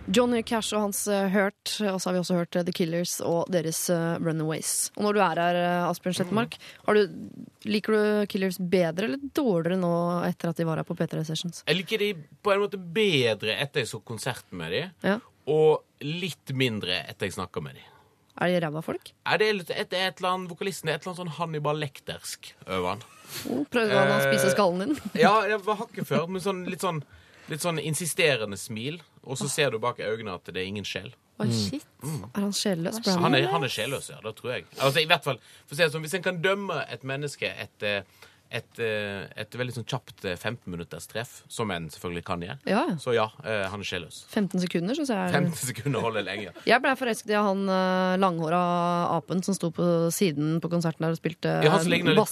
Johnny 0.08 0.39
Cash 0.48 0.72
og 0.72 0.86
hans 0.86 1.02
eh, 1.12 1.26
Hurt, 1.34 1.74
og 1.84 1.98
så 2.00 2.08
har 2.08 2.13
vi 2.15 2.20
også 2.22 2.38
hørt 2.38 2.56
eh, 2.56 2.63
The 2.63 2.72
Killers 2.72 3.17
og 3.28 3.50
deres 3.52 3.82
eh, 3.91 4.15
Runaways. 4.24 4.70
Og 4.96 5.04
når 5.04 5.17
du 5.17 5.20
er 5.20 5.41
her, 5.41 5.60
eh, 5.60 5.88
Asbjørn 5.89 6.15
Slettemark, 6.15 6.56
har 6.88 6.96
du, 6.96 7.17
liker 7.67 7.91
du 7.98 8.30
Killers 8.32 8.56
bedre 8.60 9.10
eller 9.10 9.26
dårligere 9.36 9.80
nå 9.82 9.91
etter 10.30 10.54
at 10.54 10.62
de 10.62 10.67
var 10.70 10.80
her 10.80 10.88
på 10.88 10.96
P3 10.96 11.26
Sessions? 11.28 11.60
Jeg 11.67 11.82
liker 11.82 12.00
de 12.06 12.13
på 12.39 12.54
en 12.56 12.63
måte 12.63 12.80
bedre 12.80 13.58
etter 13.60 13.84
jeg 13.84 13.91
så 13.91 14.00
konserten 14.08 14.56
med 14.63 14.72
de, 14.78 14.86
Ja. 15.10 15.17
og 15.52 15.84
litt 16.08 16.56
mindre 16.56 17.02
etter 17.04 17.28
jeg 17.28 17.36
snakka 17.36 17.63
med 17.67 17.76
de. 17.76 17.84
Er 18.38 18.54
de 18.54 18.60
ræva 18.62 18.82
folk? 18.86 19.12
Er 19.26 19.39
det 19.41 19.47
er 19.50 19.62
et, 19.82 19.93
et 19.93 20.19
eller 20.19 20.30
annet, 20.30 20.50
Vokalisten 20.52 20.89
er 20.91 20.97
et 20.97 21.06
eller 21.06 21.13
annet 21.13 21.23
sånn 21.23 21.36
Hannibal 21.39 21.80
Lektersk 21.82 22.52
over 22.67 22.89
han. 22.93 23.06
Oh, 23.50 23.63
prøvde 23.71 23.97
han 23.97 24.13
å 24.13 24.19
spise 24.23 24.52
skallen 24.54 24.84
din? 24.84 25.00
Ja, 25.26 25.34
jeg 25.50 25.60
var 25.65 25.80
hakket 25.82 26.08
før, 26.10 26.28
men 26.32 26.43
sånn, 26.43 26.62
litt, 26.69 26.86
sånn, 26.86 27.02
litt 27.52 27.65
sånn 27.65 27.82
insisterende 27.82 28.60
smil. 28.62 29.02
Og 29.28 29.39
så 29.41 29.50
ser 29.52 29.73
du 29.73 29.82
bak 29.84 30.00
øynene 30.00 30.38
at 30.38 30.47
det 30.47 30.62
er 30.62 30.69
ingen 30.69 30.86
sjel. 30.88 31.10
Å, 31.38 31.45
shit. 31.54 31.84
Er 32.06 32.39
han 32.39 32.54
sjelløs? 32.56 33.02
Han 33.06 33.28
han? 33.28 33.36
er, 33.38 33.50
han 33.52 33.65
er 33.67 33.73
sjelløs, 33.73 34.08
ja. 34.13 34.21
Det 34.23 34.34
tror 34.39 34.54
jeg. 34.56 34.69
Altså, 34.78 35.02
i 35.04 35.10
hvert 35.10 35.26
fall, 35.26 35.41
for 35.65 35.76
å 35.76 35.78
si 35.78 35.84
det 35.84 35.91
sånn, 35.93 36.06
Hvis 36.06 36.15
en 36.17 36.26
kan 36.26 36.39
dømme 36.41 36.80
et 36.88 37.04
menneske 37.06 37.52
etter 37.65 38.08
et, 38.51 38.79
eh, 38.79 39.27
et 39.36 39.51
veldig 39.60 39.73
sånn 39.75 39.86
kjapt 39.88 40.23
eh, 40.25 40.36
15 40.38 40.71
minutters 40.71 41.07
treff, 41.12 41.43
som 41.51 41.71
en 41.71 41.89
selvfølgelig 41.91 42.23
kan 42.27 42.39
gjøre, 42.45 42.57
Ja, 42.69 42.83
så 43.01 43.13
ja, 43.15 43.25
eh, 43.43 43.65
han 43.69 43.81
er 43.83 43.88
sjelløs. 43.89 44.21
15 44.31 44.62
sekunder, 44.63 44.95
syns 44.95 45.10
jeg. 45.10 45.17
er- 45.17 45.36
15 45.36 45.67
sekunder 45.73 45.99
holder 46.01 46.23
lenge. 46.23 46.53
Jeg 46.65 46.81
ble 46.81 46.93
forelsket 46.95 47.33
i 47.36 47.39
han 47.41 47.65
langhåra 48.21 48.62
apen 49.17 49.43
som 49.43 49.55
sto 49.57 49.69
på 49.71 49.88
siden 50.13 50.60
på 50.63 50.69
konserten 50.71 51.03
der 51.05 51.15
og 51.15 51.19
spilte 51.19 51.57
Ja, 51.63 51.71
bass 51.77 51.86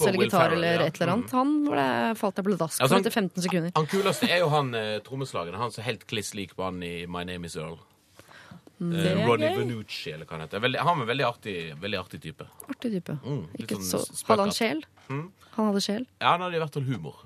eller 0.06 0.20
gitar 0.24 0.52
eller 0.56 0.86
et 0.86 1.00
eller 1.00 1.12
annet. 1.16 1.30
Han 1.36 1.52
ble, 1.66 1.86
falt 2.16 2.36
jeg 2.40 2.46
pladask 2.48 2.80
Ja, 2.80 2.86
for 2.86 2.96
altså, 2.96 3.02
etter 3.04 3.16
15 3.20 3.42
sekunder. 3.48 3.70
Han 3.76 3.86
kuleste 3.90 4.30
er 4.30 4.40
jo 4.44 4.48
han 4.52 4.72
eh, 4.74 4.98
trommeslageren. 5.06 5.58
Han 5.60 5.70
som 5.74 5.82
er 5.82 5.90
helt 5.92 6.06
kliss 6.08 6.32
lik 6.34 6.56
på 6.56 6.64
han 6.64 6.82
i 6.82 7.06
My 7.06 7.24
Name 7.28 7.46
Is 7.46 7.56
Earl. 7.56 7.78
Det 8.78 9.12
Eh, 9.12 9.26
Ronny. 9.26 9.48
Venucci, 9.56 10.12
eller 10.12 10.26
hva 10.26 10.36
han 10.36 10.44
heter. 10.44 10.60
Veldig, 10.60 10.80
han 10.84 10.98
er 10.98 11.02
en 11.02 11.08
veldig 11.08 11.24
artig, 11.24 11.56
veldig 11.80 11.98
artig 11.98 12.20
type. 12.20 12.46
Artig 12.68 12.90
type. 12.92 13.18
Mm, 13.24 13.44
litt 13.56 13.70
Ikke 13.70 13.78
sånn 13.80 14.04
så, 14.04 14.24
hadde 14.28 14.44
han 14.44 14.52
sjel? 14.52 14.82
Mm. 15.08 15.22
Han 15.56 15.70
hadde 15.70 15.80
sjel. 15.84 16.04
Ja, 16.20 16.34
han 16.34 16.44
hadde 16.44 16.58
i 16.58 16.60
hvert 16.60 16.76
fall 16.76 16.84
humor. 16.84 17.22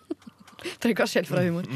Trenger 0.80 0.96
ikke 0.96 1.06
ha 1.06 1.12
sjel 1.12 1.28
fra 1.28 1.44
humor. 1.46 1.68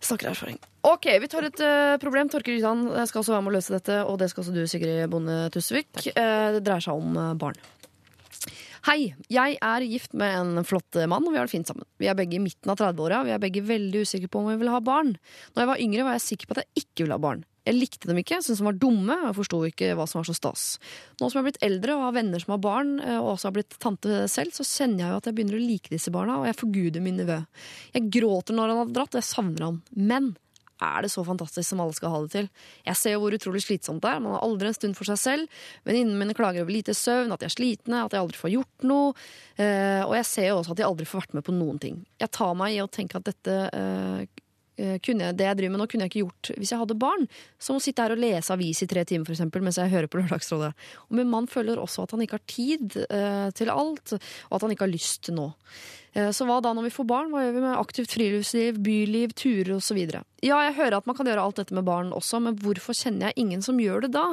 Snakker 0.00 0.30
erfaring. 0.30 0.56
OK, 0.88 1.10
vi 1.20 1.28
tar 1.28 1.44
et 1.44 1.60
uh, 1.60 1.98
problem. 2.00 2.30
Torker 2.32 2.56
Rydan 2.56 2.86
skal 3.10 3.20
også 3.20 3.34
være 3.34 3.44
med 3.44 3.52
å 3.52 3.56
løse 3.58 3.74
dette, 3.74 3.98
og 4.08 4.16
det 4.22 4.30
skal 4.32 4.46
også 4.46 4.54
du, 4.56 4.62
Sigrid 4.70 5.04
Bonde 5.12 5.42
Tusvik. 5.52 5.92
Uh, 6.16 6.56
det 6.56 6.64
dreier 6.64 6.86
seg 6.86 6.96
om 6.96 7.20
uh, 7.20 7.34
barn. 7.36 7.60
Hei, 8.88 9.12
jeg 9.28 9.58
er 9.60 9.84
gift 9.84 10.16
med 10.16 10.32
en 10.32 10.64
flott 10.64 10.96
mann, 11.04 11.26
og 11.28 11.34
vi 11.34 11.36
har 11.36 11.44
det 11.44 11.52
fint 11.52 11.68
sammen. 11.68 11.84
Vi 12.00 12.08
er 12.08 12.16
begge 12.16 12.38
i 12.38 12.40
midten 12.40 12.72
av 12.72 12.80
30-åra, 12.80 13.20
og 13.20 13.28
vi 13.28 13.34
er 13.36 13.42
begge 13.42 13.60
veldig 13.68 14.06
usikre 14.08 14.32
på 14.32 14.40
om 14.40 14.48
vi 14.48 14.56
vil 14.62 14.72
ha 14.72 14.80
barn. 14.80 15.12
Når 15.52 15.60
jeg 15.60 15.70
var 15.74 15.82
yngre, 15.84 16.06
var 16.08 16.16
jeg 16.16 16.24
sikker 16.30 16.48
på 16.48 16.56
at 16.56 16.62
jeg 16.64 16.86
ikke 16.86 17.04
ville 17.04 17.18
ha 17.20 17.20
barn. 17.20 17.44
Jeg 17.68 17.76
likte 17.76 18.08
dem 18.08 18.20
ikke, 18.22 18.40
syntes 18.40 18.62
de 18.62 18.66
var 18.66 18.78
dumme, 18.80 19.16
og 19.28 19.36
forsto 19.36 19.62
ikke 19.68 19.92
hva 19.98 20.06
som 20.08 20.20
var 20.20 20.28
så 20.30 20.36
stas. 20.36 20.66
Nå 21.20 21.28
som 21.28 21.38
jeg 21.38 21.42
har 21.42 21.48
blitt 21.50 21.64
eldre 21.66 21.96
og 21.96 22.06
har 22.06 22.16
venner 22.16 22.42
som 22.42 22.54
har 22.56 22.62
barn, 22.64 22.94
eh, 23.04 23.18
og 23.20 23.34
også 23.34 23.50
har 23.50 23.56
blitt 23.58 23.80
tante 23.82 24.22
selv, 24.32 24.54
så 24.56 24.66
kjenner 24.66 25.04
jeg 25.04 25.12
jo 25.12 25.22
at 25.22 25.30
jeg 25.30 25.38
begynner 25.38 25.58
å 25.58 25.64
like 25.64 25.92
disse 25.92 26.12
barna, 26.14 26.40
og 26.40 26.48
jeg 26.48 26.60
forguder 26.60 27.04
min 27.04 27.20
nevø. 27.20 27.40
Jeg 27.96 28.12
gråter 28.16 28.56
når 28.56 28.72
han 28.72 28.80
har 28.84 28.94
dratt, 28.96 29.12
og 29.12 29.20
jeg 29.20 29.28
savner 29.28 29.68
han. 29.68 29.82
Men 29.92 30.32
er 30.80 31.04
det 31.04 31.10
så 31.12 31.22
fantastisk 31.24 31.68
som 31.68 31.82
alle 31.84 31.96
skal 31.96 32.12
ha 32.14 32.20
det 32.24 32.32
til? 32.32 32.48
Jeg 32.86 32.96
ser 32.96 33.14
jo 33.14 33.22
hvor 33.24 33.36
utrolig 33.36 33.62
slitsomt 33.64 34.00
det 34.04 34.12
er. 34.14 34.22
Man 34.24 34.36
har 34.36 34.44
aldri 34.46 34.70
en 34.70 34.76
stund 34.76 34.96
for 34.96 35.08
seg 35.08 35.20
selv. 35.20 35.62
Venninnene 35.88 36.20
mine 36.22 36.36
klager 36.36 36.64
over 36.64 36.74
lite 36.74 36.94
søvn, 36.96 37.32
at 37.34 37.42
de 37.42 37.50
er 37.50 37.54
slitne, 37.54 38.04
at 38.04 38.14
de 38.14 38.20
aldri 38.20 38.40
får 38.40 38.54
gjort 38.54 38.86
noe. 38.88 39.12
Eh, 39.60 40.00
og 40.06 40.14
jeg 40.16 40.28
ser 40.30 40.48
jo 40.48 40.60
også 40.60 40.74
at 40.74 40.80
de 40.80 40.86
aldri 40.88 41.08
får 41.08 41.26
vært 41.26 41.36
med 41.36 41.46
på 41.46 41.56
noen 41.56 41.80
ting. 41.82 42.00
Jeg 42.20 42.32
tar 42.36 42.56
meg 42.58 42.76
i 42.76 42.80
å 42.84 42.88
tenke 42.90 43.20
at 43.20 43.28
dette 43.28 43.58
eh, 43.76 44.39
kunne, 45.04 45.30
det 45.36 45.46
jeg 45.46 45.58
driver 45.60 45.74
med 45.74 45.82
nå, 45.82 45.86
kunne 45.90 46.06
jeg 46.06 46.12
ikke 46.12 46.24
gjort 46.24 46.50
hvis 46.60 46.72
jeg 46.74 46.80
hadde 46.82 46.96
barn. 47.00 47.28
Som 47.60 47.78
å 47.78 47.82
sitte 47.84 48.02
her 48.06 48.14
og 48.16 48.20
lese 48.22 48.54
avis 48.54 48.82
i 48.84 48.88
tre 48.90 49.04
timer 49.08 49.28
for 49.28 49.36
eksempel, 49.36 49.62
mens 49.66 49.78
jeg 49.80 49.92
hører 49.92 50.10
på 50.10 50.18
Lørdagsrådet. 50.22 50.72
Og 51.08 51.16
min 51.20 51.30
mann 51.30 51.48
føler 51.50 51.80
også 51.82 52.04
at 52.06 52.16
han 52.16 52.24
ikke 52.26 52.38
har 52.40 52.46
tid 52.50 52.98
eh, 53.06 53.48
til 53.58 53.72
alt, 53.74 54.14
og 54.16 54.58
at 54.58 54.66
han 54.66 54.74
ikke 54.76 54.86
har 54.88 54.94
lyst 54.94 55.30
nå. 55.36 55.46
Eh, 56.14 56.30
Så 56.34 56.46
hva 56.48 56.58
da 56.64 56.72
når 56.74 56.88
vi 56.88 56.94
får 56.96 57.08
barn? 57.12 57.30
Hva 57.30 57.44
gjør 57.44 57.56
vi 57.58 57.64
med 57.68 57.76
aktivt 57.78 58.16
friluftsliv, 58.16 58.80
byliv, 58.82 59.36
turer 59.38 59.76
osv.? 59.76 60.00
Ja, 60.42 60.58
jeg 60.66 60.76
hører 60.80 60.98
at 60.98 61.06
man 61.10 61.16
kan 61.18 61.28
gjøre 61.30 61.44
alt 61.44 61.60
dette 61.62 61.76
med 61.76 61.86
barn 61.86 62.10
også, 62.16 62.40
men 62.42 62.58
hvorfor 62.58 62.96
kjenner 62.96 63.30
jeg 63.30 63.44
ingen 63.44 63.62
som 63.62 63.78
gjør 63.80 64.06
det 64.08 64.14
da? 64.16 64.26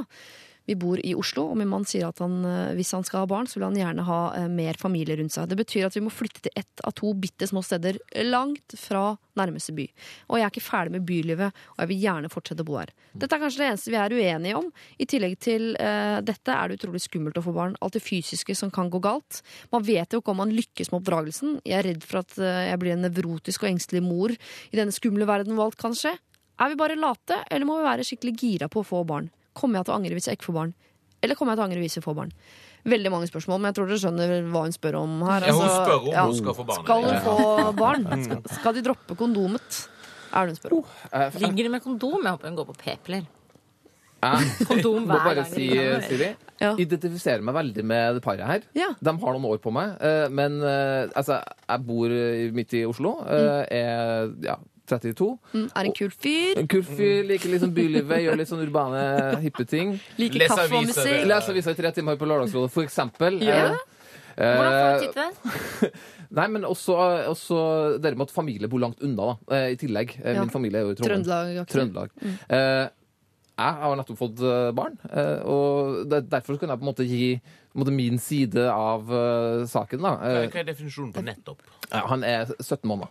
Vi 0.67 0.75
bor 0.75 0.99
i 0.99 1.13
Oslo, 1.15 1.45
og 1.47 1.57
min 1.59 1.69
mann 1.71 1.85
sier 1.87 2.09
at 2.09 2.19
han, 2.19 2.41
eh, 2.43 2.73
hvis 2.75 2.91
han 2.91 3.05
skal 3.07 3.23
ha 3.23 3.29
barn, 3.29 3.47
så 3.47 3.55
vil 3.55 3.69
han 3.69 3.77
gjerne 3.79 4.03
ha 4.03 4.19
eh, 4.35 4.47
mer 4.51 4.75
familie 4.79 5.15
rundt 5.15 5.31
seg. 5.31 5.47
Det 5.47 5.55
betyr 5.61 5.87
at 5.87 5.95
vi 5.95 6.03
må 6.03 6.11
flytte 6.11 6.43
til 6.43 6.59
ett 6.59 6.83
av 6.83 6.91
to 6.97 7.13
bitte 7.15 7.47
små 7.47 7.63
steder 7.63 7.99
langt 8.27 8.75
fra 8.75 9.13
nærmeste 9.39 9.71
by. 9.77 9.85
Og 10.27 10.39
jeg 10.39 10.45
er 10.45 10.51
ikke 10.51 10.65
ferdig 10.65 10.95
med 10.97 11.05
bylivet, 11.07 11.63
og 11.75 11.79
jeg 11.83 11.91
vil 11.93 12.03
gjerne 12.03 12.31
fortsette 12.33 12.65
å 12.65 12.67
bo 12.67 12.75
her. 12.81 12.91
Dette 13.15 13.37
er 13.37 13.43
kanskje 13.45 13.63
det 13.63 13.69
eneste 13.69 13.93
vi 13.93 13.99
er 14.01 14.15
uenige 14.17 14.59
om. 14.59 14.67
I 14.99 15.07
tillegg 15.09 15.37
til 15.45 15.69
uh, 15.77 16.17
dette 16.25 16.53
er 16.53 16.67
det 16.67 16.79
utrolig 16.79 17.03
skummelt 17.05 17.37
å 17.39 17.45
få 17.45 17.53
barn. 17.55 17.77
Alt 17.85 17.97
det 17.97 18.03
fysiske 18.03 18.55
som 18.57 18.73
kan 18.73 18.91
gå 18.93 19.01
galt. 19.03 19.41
Man 19.73 19.85
vet 19.87 20.13
jo 20.13 20.21
ikke 20.23 20.33
om 20.33 20.41
man 20.41 20.53
lykkes 20.57 20.91
med 20.91 20.99
oppdragelsen. 20.99 21.59
Jeg 21.63 21.79
er 21.79 21.89
redd 21.91 22.05
for 22.07 22.23
at 22.23 22.33
uh, 22.41 22.65
jeg 22.71 22.81
blir 22.81 22.97
en 22.97 23.05
nevrotisk 23.05 23.63
og 23.63 23.71
engstelig 23.71 24.03
mor 24.05 24.33
i 24.33 24.79
denne 24.79 24.95
skumle 24.95 25.29
verden 25.29 25.55
hvor 25.57 25.69
alt 25.69 25.79
kan 25.79 25.95
skje. 25.97 26.17
Er 26.57 26.73
vi 26.73 26.79
bare 26.79 26.97
late, 26.97 27.43
eller 27.53 27.69
må 27.69 27.77
vi 27.77 27.85
være 27.85 28.05
skikkelig 28.07 28.37
gira 28.41 28.71
på 28.73 28.81
å 28.81 28.87
få 28.87 29.03
barn? 29.05 29.29
Kommer 29.57 29.79
jeg 29.81 29.87
til 29.89 29.95
å 29.95 29.97
angre 29.99 30.17
hvis 30.17 30.29
jeg 30.29 30.37
ikke 30.39 30.47
får 30.51 30.57
barn? 30.61 30.73
Eller 31.25 31.35
kommer 31.39 31.53
jeg 31.55 31.57
til 31.59 31.65
å 31.65 31.67
angre 31.71 31.81
hvis 31.83 31.97
jeg 31.97 32.05
får 32.05 32.17
barn? 32.19 32.31
Veldig 32.87 33.09
mange 33.11 33.27
spørsmål, 33.27 33.59
men 33.59 33.71
jeg 33.71 33.75
tror 33.79 33.87
dere 33.89 33.99
skjønner 34.03 34.33
hva 34.53 34.61
hun 34.67 34.75
spør 34.75 34.97
om 35.01 35.15
her. 35.27 35.47
Ja, 35.49 35.53
hun 35.57 35.63
Altså, 35.65 35.79
spør 35.83 35.97
om 35.97 36.11
ja. 36.13 36.25
hun 36.29 36.37
skal 36.37 36.57
få 36.59 36.65
barn. 36.69 36.83
Skal 36.85 37.07
hun 37.07 37.17
få 37.25 37.71
barn? 37.83 38.05
Skal, 38.27 38.43
skal 38.59 38.77
de 38.77 38.83
droppe 38.85 39.17
kondomet? 39.19 39.79
Er 40.31 40.45
det 40.45 40.53
hun 40.53 40.59
spør 40.61 40.75
om. 40.77 40.93
Eh, 41.11 41.39
Ligger 41.41 41.67
de 41.67 41.73
med 41.73 41.83
kondom? 41.83 42.21
Jeg 42.21 42.35
håper 42.37 42.51
hun 42.51 42.59
går 42.61 42.69
på 42.69 42.77
p-piller. 42.83 43.25
Jeg 44.17 44.65
Kondom 44.65 45.03
må 45.05 45.13
hver 45.13 45.25
bare 45.27 45.41
gang. 45.43 45.49
si, 45.51 45.67
Siri, 46.07 46.29
Ja. 46.57 46.71
identifiserer 46.81 47.43
meg 47.45 47.53
veldig 47.53 47.83
med 47.85 48.15
det 48.17 48.23
paret 48.25 48.47
her. 48.49 48.63
Ja. 48.73 48.87
De 48.97 49.11
har 49.13 49.35
noen 49.35 49.45
år 49.45 49.59
på 49.61 49.69
meg, 49.75 49.91
eh, 50.01 50.25
men 50.33 50.55
eh, 50.65 51.05
altså, 51.13 51.37
jeg 51.69 51.83
bor 51.85 52.15
midt 52.57 52.73
i 52.73 52.85
Oslo. 52.89 53.11
eh, 53.29 53.61
Er 53.77 54.31
ja, 54.41 54.55
32. 54.87 55.27
Mm, 55.53 55.67
er 55.67 55.89
en 55.89 55.95
kul 55.97 56.11
fyr. 56.13 56.57
En 56.61 56.69
kul 56.71 56.83
fyr, 56.87 57.23
liker 57.27 57.51
litt 57.53 57.63
sånn 57.63 57.75
bylivet, 57.75 58.23
gjør 58.23 58.39
litt 58.39 58.51
sånn 58.51 58.63
urbane, 58.65 59.03
hippe 59.43 59.65
ting. 59.69 59.95
Liker 60.19 60.43
Les 60.43 60.51
kaffe 60.53 60.67
og 60.79 60.87
musikk. 60.89 61.25
Leser 61.29 61.55
aviser 61.55 61.75
i 61.75 61.79
tre 61.81 61.93
timer 61.99 62.19
på 62.19 62.29
Lørdagsrådet, 62.29 62.73
for 62.73 62.87
eksempel. 62.87 63.41
Ja. 63.43 63.73
Eh, 64.37 64.53
Hvordan 64.53 64.75
får 64.77 64.91
eh, 64.91 64.99
du 65.01 65.81
tid? 65.81 65.97
Nei, 66.37 66.45
men 66.51 66.65
også, 66.67 66.95
også 67.31 67.57
med 68.03 68.21
at 68.27 68.33
familie 68.35 68.67
bor 68.69 68.83
langt 68.83 69.01
unna, 69.03 69.31
da, 69.33 69.55
eh, 69.57 69.71
i 69.73 69.79
tillegg. 69.79 70.17
Eh, 70.21 70.35
Ja. 70.35 70.43
Min 70.43 70.53
familie 70.53 70.81
er 70.81 70.87
jo 70.89 70.95
i 70.95 70.99
Trondheim. 70.99 71.25
Trøndelag. 71.25 71.67
Trøndelag. 71.71 72.09
Eh, 72.49 72.87
jeg 73.57 73.77
har 73.81 73.95
nettopp 73.97 74.19
fått 74.19 74.41
eh, 74.45 74.71
barn, 74.77 74.99
eh, 75.09 75.39
og 75.49 76.11
derfor 76.29 76.59
kan 76.61 76.69
jeg 76.69 76.77
på 76.77 76.85
en 76.85 76.91
måte 76.91 77.07
gi 77.09 77.29
måte, 77.77 77.93
min 77.93 78.19
side 78.21 78.67
av 78.69 79.09
eh, 79.09 79.63
saken. 79.69 80.03
Da. 80.05 80.11
Eh, 80.27 80.43
hva 80.51 80.61
er 80.61 80.67
definisjonen 80.69 81.13
på 81.15 81.23
nettopp? 81.25 81.63
han 81.87 82.23
er 82.27 82.45
17 82.59 82.83
måneder. 82.85 83.09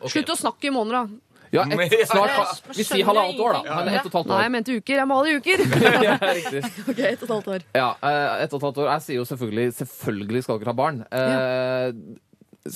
Ok. 0.00 0.12
Slutt 0.14 0.30
å 0.34 0.38
snakke 0.38 0.70
i 0.70 0.74
måneder, 0.74 1.08
da. 1.08 1.24
Ja, 1.50 1.62
et, 1.64 1.76
Men- 1.80 2.06
snart, 2.06 2.62
vi 2.76 2.84
sier 2.84 3.04
halvannet 3.08 3.40
år, 3.40 3.56
da. 3.56 3.74
Han 3.78 3.88
er 3.88 3.98
ett 3.98 4.06
og 4.06 4.10
et 4.12 4.16
halvt 4.18 4.32
Nei, 4.34 4.42
jeg 4.44 4.52
mente 4.54 4.76
uker. 4.78 5.00
Jeg 5.00 5.08
i 5.32 5.36
uker. 5.38 5.64
Ja, 6.08 6.16
riktig. 6.20 6.62
ok, 6.92 6.98
ett 6.98 7.22
og 7.22 7.28
et 7.28 7.34
halvt 7.34 7.50
år. 7.56 7.66
Ja, 7.78 7.88
eh, 8.02 8.44
ett 8.44 8.52
og 8.52 8.60
et 8.60 8.66
halvt 8.68 8.80
år. 8.84 8.90
Jeg 8.92 9.06
sier 9.06 9.20
jo 9.20 9.26
selvfølgelig 9.32 9.68
selvfølgelig 9.80 10.44
skal 10.46 10.60
dere 10.60 10.74
ha 10.74 10.78
barn. 10.82 11.00
Eh, 11.08 11.88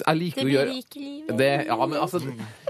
Jeg 0.00 0.16
liker 0.18 0.42
Det 0.42 0.48
å 0.48 0.52
gjøre 0.52 0.72
livet. 0.72 1.37
det, 1.38 1.50
ja, 1.66 1.76
men 1.87 1.98
altså 2.00 2.20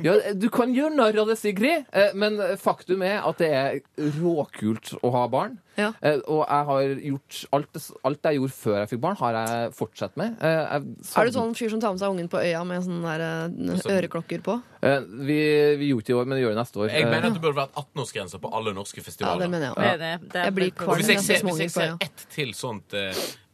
ja, 0.02 0.14
Du 0.34 0.48
kan 0.50 0.74
gjøre 0.74 0.94
narr 0.96 1.18
av 1.22 1.28
det, 1.28 1.38
Sigrid, 1.38 1.84
eh, 1.92 2.10
men 2.14 2.38
faktum 2.58 3.02
er 3.06 3.20
at 3.28 3.38
det 3.38 3.50
er 3.52 3.80
råkult 4.20 4.94
å 5.02 5.10
ha 5.14 5.26
barn. 5.28 5.58
Ja. 5.78 5.92
Eh, 6.04 6.18
Og 6.28 6.42
jeg 6.44 6.66
har 6.68 6.82
gjort 7.00 7.38
alt, 7.56 7.78
alt 8.04 8.26
jeg 8.28 8.36
gjorde 8.36 8.52
før 8.52 8.76
jeg 8.82 8.88
fikk 8.90 9.00
barn, 9.00 9.16
har 9.22 9.38
jeg 9.38 9.70
fortsatt 9.78 10.16
med. 10.20 10.36
Eh, 10.42 10.48
jeg 10.48 10.82
Er 11.16 11.24
du 11.30 11.32
sånn 11.38 11.54
fyr 11.56 11.70
som 11.72 11.80
tar 11.80 11.92
med 11.94 12.00
seg 12.02 12.12
ungen 12.12 12.28
på 12.28 12.40
øya 12.42 12.60
med 12.66 12.82
sånne 12.84 13.14
der, 13.16 13.24
eh, 13.72 13.96
øreklokker 13.96 14.42
på? 14.44 14.58
Eh, 14.82 15.00
Vi, 15.00 15.40
vi 15.80 15.88
gjorde 15.92 16.04
det 16.04 16.12
i 16.12 16.18
år, 16.18 16.26
men 16.26 16.38
vi 16.38 16.44
gjør 16.44 16.54
det 16.54 16.60
neste 16.60 16.76
år. 16.82 16.90
Jeg 16.92 17.04
mener 17.08 17.26
at 17.30 17.34
det 17.38 17.42
burde 17.42 17.56
vært 17.62 17.72
18-årsgrense 17.74 18.40
på 18.42 18.52
alle 18.52 18.74
norske 18.74 18.98
Ja, 19.00 19.02
festivaler. 19.08 19.38
det 19.40 19.50
mener 19.50 19.66
jeg 19.66 19.74
Det 19.76 19.88
er 19.92 19.98
det. 19.98 20.28
Det 20.32 20.40
er 20.40 20.44
Jeg 20.44 20.54
blir 20.54 20.70
kvalm. 20.72 20.96
Hvis 20.98 21.08
jeg 21.08 21.20
ser 21.20 21.46
hvis 21.46 21.58
jeg 21.58 21.70
ser 21.70 21.96
ett 22.00 22.26
til 22.30 22.52
sånt 22.52 22.92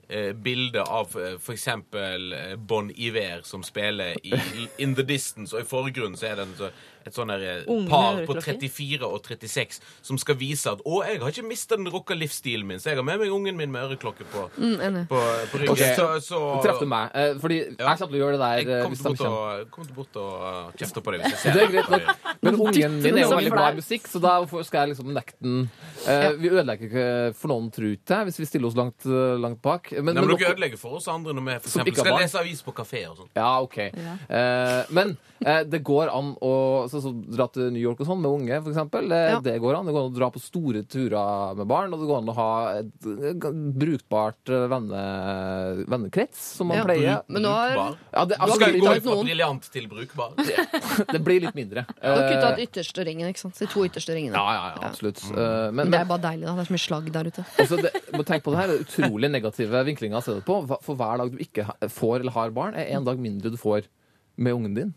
eh, 0.08 0.18
eh, 0.18 0.32
bilde 0.32 0.82
av 0.82 1.06
f.eks. 1.06 1.42
for 1.44 1.52
eksempel 1.52 2.32
eh, 2.32 2.56
Bon 2.56 2.90
Iver 2.96 3.40
som 3.42 3.62
spiller 3.62 4.14
i, 4.26 4.34
In 4.82 4.94
the 4.94 5.02
Distance, 5.02 5.56
og 5.56 5.62
i 5.62 5.68
forgrunnen 5.68 6.16
så 6.16 6.26
er 6.26 6.34
det 6.36 6.42
en, 6.48 6.54
så- 6.58 6.70
et 7.06 7.14
sånn 7.14 7.30
eh, 7.30 7.64
par 7.88 8.22
på 8.26 8.34
34 8.40 9.02
og 9.06 9.22
36 9.22 9.80
som 10.02 10.18
skal 10.18 10.34
vise 10.36 10.66
at 10.70 10.78
'Å, 10.84 11.04
jeg 11.06 11.20
har 11.20 11.30
ikke 11.30 11.46
mista 11.48 11.76
den 11.76 11.86
rocka 11.92 12.14
livsstilen 12.14 12.66
min, 12.66 12.78
så 12.78 12.90
jeg 12.90 12.96
har 12.96 13.04
med 13.04 13.18
meg 13.20 13.28
ungen 13.30 13.56
min 13.56 13.70
med 13.72 13.82
øreklokke 13.90 14.24
på, 14.32 14.48
Mm, 14.58 15.06
på, 15.08 15.18
på 15.52 15.58
ryggen'. 15.58 15.70
Okay. 15.72 15.94
Så, 15.96 16.20
så 16.20 16.62
Traff 16.62 16.80
du 16.80 16.86
meg? 16.86 17.10
Eh, 17.14 17.34
Fordi 17.38 17.58
jeg 17.78 17.98
satt 17.98 18.02
og 18.08 18.18
gjorde 18.18 18.38
det 18.38 18.40
der. 18.40 18.56
Jeg 18.58 18.82
kom 18.84 18.94
de 18.94 19.02
bort 19.02 19.20
og, 19.20 19.70
kommer 19.70 19.94
bort 19.94 20.16
og 20.16 20.32
uh, 20.42 20.72
kjefte 20.78 21.00
på 21.02 21.12
deg 21.12 21.20
hvis 21.22 21.32
jeg 21.32 21.38
ser 21.38 21.52
Det 21.52 21.62
er 21.62 21.72
greit 21.72 21.90
nok. 21.90 22.16
Men 22.42 22.54
ungen 22.60 22.98
min 23.02 23.14
er 23.18 23.22
jo 23.22 23.30
veldig 23.36 23.52
glad 23.52 23.72
i 23.72 23.76
musikk, 23.82 24.06
så 24.08 24.20
da 24.20 24.34
skal 24.64 24.80
jeg 24.86 24.88
liksom 24.96 25.12
nekte 25.14 25.36
den. 25.42 25.70
Eh, 26.06 26.30
Vi 26.38 26.48
ødelegger 26.50 26.84
ikke 26.88 27.34
for 27.34 27.48
noen, 27.48 27.70
tror 27.70 27.88
jeg, 27.96 28.24
hvis 28.28 28.38
vi 28.38 28.44
stiller 28.46 28.68
oss 28.68 28.76
langt, 28.76 29.06
eh, 29.06 29.36
langt 29.38 29.60
bak. 29.62 29.90
Men, 29.92 30.04
Nei, 30.14 30.20
men 30.22 30.26
men 30.28 30.36
dere- 30.36 30.54
ødelegger 30.54 30.78
for 30.78 30.96
oss 30.96 31.08
andre 31.08 31.32
når 31.34 31.44
vi 31.44 31.58
for 31.58 31.68
eksempel 31.68 31.94
skal 31.96 32.18
lese 32.18 32.38
avis 32.38 32.62
på 32.62 32.72
kafé 32.72 33.06
og 33.10 33.16
sånn. 33.18 33.28
Ja, 33.36 33.60
OK. 33.62 33.78
Eh, 33.78 34.84
men 34.90 35.16
eh, 35.44 35.62
det 35.64 35.82
går 35.84 36.08
an 36.12 36.34
å 36.42 36.87
så, 36.90 37.00
så, 37.04 37.12
dra 37.12 37.46
til 37.52 37.70
New 37.74 37.82
York 37.82 38.00
og 38.02 38.08
sånn 38.08 38.20
med 38.22 38.30
unge, 38.30 38.58
for 38.64 38.72
eksempel. 38.72 39.10
Eh, 39.12 39.26
Ja. 39.34 39.40
Det 39.44 39.54
går 39.60 39.76
an. 39.78 39.86
Det 39.88 39.92
går 39.94 40.06
an 40.06 40.12
å 40.12 40.16
dra 40.16 40.28
på 40.34 40.40
store 40.42 40.82
turer 40.88 41.54
med 41.58 41.66
barn, 41.70 41.92
og 41.94 42.00
det 42.00 42.08
går 42.08 42.18
an 42.22 42.30
å 42.32 42.34
ha 42.38 42.50
et 42.78 43.08
eh, 43.08 43.50
brukbart 43.82 44.52
eh, 44.54 44.66
venne, 44.72 45.02
vennekrets, 45.88 46.38
som 46.58 46.68
man 46.68 46.78
Ja. 46.78 46.84
pleier. 46.84 47.22
Men 47.28 47.42
nå 47.42 47.52
har 47.52 47.96
Ja, 48.12 48.24
det, 48.24 48.36
altså, 48.38 48.56
Skal 48.56 48.72
vi 48.72 48.80
gå 48.80 48.94
ut 48.96 49.02
fra 49.02 49.16
briljant 49.22 49.70
til 49.72 49.88
brukbar. 49.88 50.32
det 51.12 51.20
blir 51.24 51.40
litt 51.44 51.54
mindre. 51.54 51.84
Du 51.88 52.08
har 52.08 52.24
kutta 52.28 52.52
ut 52.52 52.58
Eh, 52.58 52.64
ytterste 52.64 53.04
ringen, 53.04 53.28
ikke 53.28 53.40
sant? 53.44 53.58
De 53.58 53.66
to 53.66 53.84
ytterste 53.86 54.14
ringene. 54.16 54.34
ja, 54.34 54.52
ja, 54.52 54.74
ja, 54.76 54.88
absolutt. 54.88 55.20
Mm. 55.30 55.34
men, 55.38 55.74
Men 55.76 55.90
det 55.90 56.00
er 56.00 56.08
bare 56.08 56.24
deilig, 56.24 56.46
da. 56.46 56.54
Det 56.54 56.64
er 56.64 56.70
så 56.70 56.76
mye 56.76 56.86
slagg 56.86 57.12
der 57.12 57.24
ute. 57.30 57.44
altså, 57.62 57.76
det, 57.82 57.92
må 58.16 58.24
tenke 58.24 58.44
på 58.44 58.54
det 58.54 58.58
her, 58.62 58.66
det 58.72 58.78
er 58.78 58.86
utrolig 58.86 59.30
negative 59.30 59.84
vinklinger 59.84 60.18
å 60.18 60.24
se 60.24 60.34
det 60.38 60.44
på. 60.48 60.60
For 60.82 60.94
hver 60.98 61.18
dag 61.22 61.32
du 61.34 61.38
ikke 61.42 61.66
får 61.92 62.20
eller 62.20 62.32
har 62.32 62.50
barn, 62.56 62.74
er 62.74 62.96
en 62.96 63.04
dag 63.06 63.18
mindre 63.20 63.50
du 63.52 63.56
får 63.60 63.86
med 64.36 64.54
ungen 64.54 64.74
din. 64.74 64.94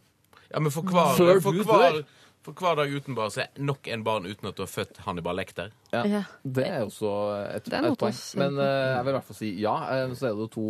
Ja, 0.53 0.59
men 0.59 0.71
for 0.73 0.83
hver, 0.87 1.15
Før 1.17 1.41
for 1.43 1.55
du 1.55 1.63
hver, 1.63 1.97
dør. 1.99 2.05
for 2.43 2.53
hver 2.59 2.75
dag 2.81 2.93
uten 2.95 3.15
barn, 3.15 3.31
så 3.31 3.43
er 3.45 3.61
nok 3.61 3.87
en 3.87 4.03
barn 4.03 4.25
uten 4.27 4.49
at 4.49 4.57
du 4.57 4.63
har 4.65 4.71
født 4.71 4.97
Hannibal 5.05 5.35
Lekter. 5.39 5.71
Ja. 5.93 6.03
Ja. 6.05 6.23
Det 6.43 6.67
er 6.67 6.81
også 6.85 7.11
et, 7.55 7.65
Det 7.69 7.77
er 7.77 7.85
noe 7.87 7.95
et 7.95 7.99
poeng. 8.03 8.13
å 8.17 8.37
Men 8.41 8.59
eh, 8.59 8.87
jeg 8.95 9.05
vil 9.05 9.13
i 9.13 9.17
hvert 9.17 9.29
fall 9.29 9.39
si 9.39 9.51
ja. 9.61 9.75
Eh, 9.95 10.15
Så 10.17 10.27
er 10.29 10.35
det 10.35 10.45
jo 10.47 10.51
to 10.57 10.67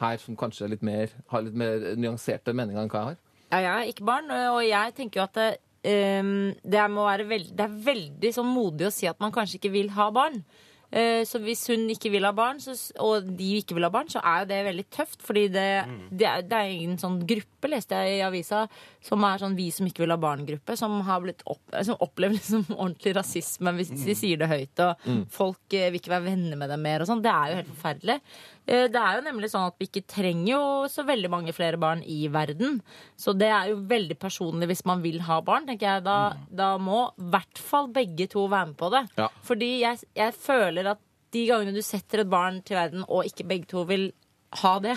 her 0.00 0.16
som 0.22 0.36
kanskje 0.40 0.64
er 0.64 0.72
litt 0.74 0.82
mer, 0.86 1.10
har 1.28 1.42
litt 1.44 1.54
mer 1.60 1.90
nyanserte 2.00 2.54
meninger 2.56 2.80
enn 2.82 2.88
hva 2.92 3.02
jeg 3.02 3.10
har. 3.12 3.18
Ja, 3.50 3.58
jeg 3.58 3.72
er 3.74 3.92
ikke 3.92 4.06
barn, 4.08 4.30
og 4.30 4.62
jeg 4.64 4.94
tenker 4.96 5.20
jo 5.20 5.24
at 5.26 5.34
det, 5.36 5.48
ehm, 5.90 6.54
det, 6.62 6.84
må 6.94 7.04
være 7.04 7.26
veld, 7.28 7.50
det 7.58 7.66
er 7.66 7.78
veldig 7.90 8.30
sånn 8.36 8.48
modig 8.48 8.86
å 8.88 8.92
si 8.94 9.08
at 9.10 9.20
man 9.20 9.34
kanskje 9.34 9.58
ikke 9.58 9.72
vil 9.74 9.90
ha 9.96 10.06
barn. 10.14 10.38
Eh, 10.90 11.22
så 11.28 11.38
hvis 11.42 11.62
hun 11.70 11.84
ikke 11.92 12.10
vil 12.10 12.26
ha 12.26 12.32
barn, 12.34 12.58
så, 12.62 12.74
og 13.02 13.28
de 13.38 13.50
ikke 13.60 13.76
vil 13.78 13.86
ha 13.86 13.92
barn, 13.94 14.08
så 14.10 14.22
er 14.26 14.42
jo 14.42 14.48
det 14.50 14.60
veldig 14.66 14.86
tøft. 14.90 15.20
Fordi 15.26 15.44
det, 15.54 15.66
det, 16.10 16.26
er, 16.26 16.42
det 16.50 16.58
er 16.60 16.72
en 16.88 16.98
sånn 17.00 17.20
gruppe, 17.30 17.70
leste 17.70 17.98
jeg 18.02 18.18
i 18.18 18.24
avisa, 18.26 18.64
som 19.04 19.22
er 19.28 19.40
sånn 19.42 19.54
vi 19.58 19.68
som 19.74 19.86
ikke 19.86 20.02
vil 20.04 20.14
ha 20.14 20.20
barn-gruppe, 20.20 20.76
som 20.80 20.98
opp, 21.04 21.76
som 21.86 22.00
opplever 22.02 22.34
liksom 22.38 22.66
ordentlig 22.76 23.14
rasisme 23.18 23.74
hvis 23.78 23.92
de 24.04 24.14
sier 24.18 24.40
det 24.40 24.48
høyt, 24.50 24.82
og 24.86 25.04
folk 25.32 25.76
eh, 25.76 25.90
vil 25.92 26.00
ikke 26.00 26.14
være 26.16 26.26
venner 26.30 26.58
med 26.60 26.72
dem 26.74 26.82
mer 26.84 27.04
og 27.04 27.10
sånn. 27.12 27.22
Det 27.24 27.30
er 27.34 27.52
jo 27.54 27.60
helt 27.60 27.70
forferdelig. 27.76 28.18
Eh, 28.66 28.86
Det 28.90 29.00
er 29.00 29.18
jo 29.20 29.24
nemlig 29.28 29.50
sånn 29.52 29.68
at 29.70 29.78
vi 29.80 29.86
ikke 29.90 30.04
trenger 30.10 30.50
jo 30.54 30.62
så 30.90 31.04
veldig 31.06 31.30
mange 31.32 31.54
flere 31.56 31.78
barn 31.80 32.02
i 32.02 32.22
verden. 32.32 32.80
Så 33.20 33.34
det 33.36 33.48
er 33.52 33.70
jo 33.72 33.80
veldig 33.90 34.16
personlig 34.20 34.70
hvis 34.72 34.84
man 34.88 35.02
vil 35.04 35.20
ha 35.28 35.40
barn, 35.44 35.68
tenker 35.68 35.86
jeg. 35.94 36.04
Da, 36.06 36.18
da 36.50 36.72
må 36.80 37.04
i 37.20 37.30
hvert 37.32 37.60
fall 37.60 37.88
begge 37.94 38.26
to 38.32 38.46
være 38.50 38.72
med 38.72 38.78
på 38.80 38.90
det. 38.94 39.04
Ja. 39.20 39.28
Fordi 39.46 39.70
jeg, 39.84 40.02
jeg 40.18 40.34
føler 40.36 40.79
de 41.34 41.46
gangene 41.48 41.74
du 41.76 41.82
setter 41.86 42.24
et 42.24 42.30
barn 42.30 42.60
til 42.66 42.78
verden, 42.78 43.04
og 43.08 43.28
ikke 43.28 43.46
begge 43.48 43.70
to 43.70 43.84
vil 43.88 44.10
ha 44.64 44.74
det, 44.82 44.96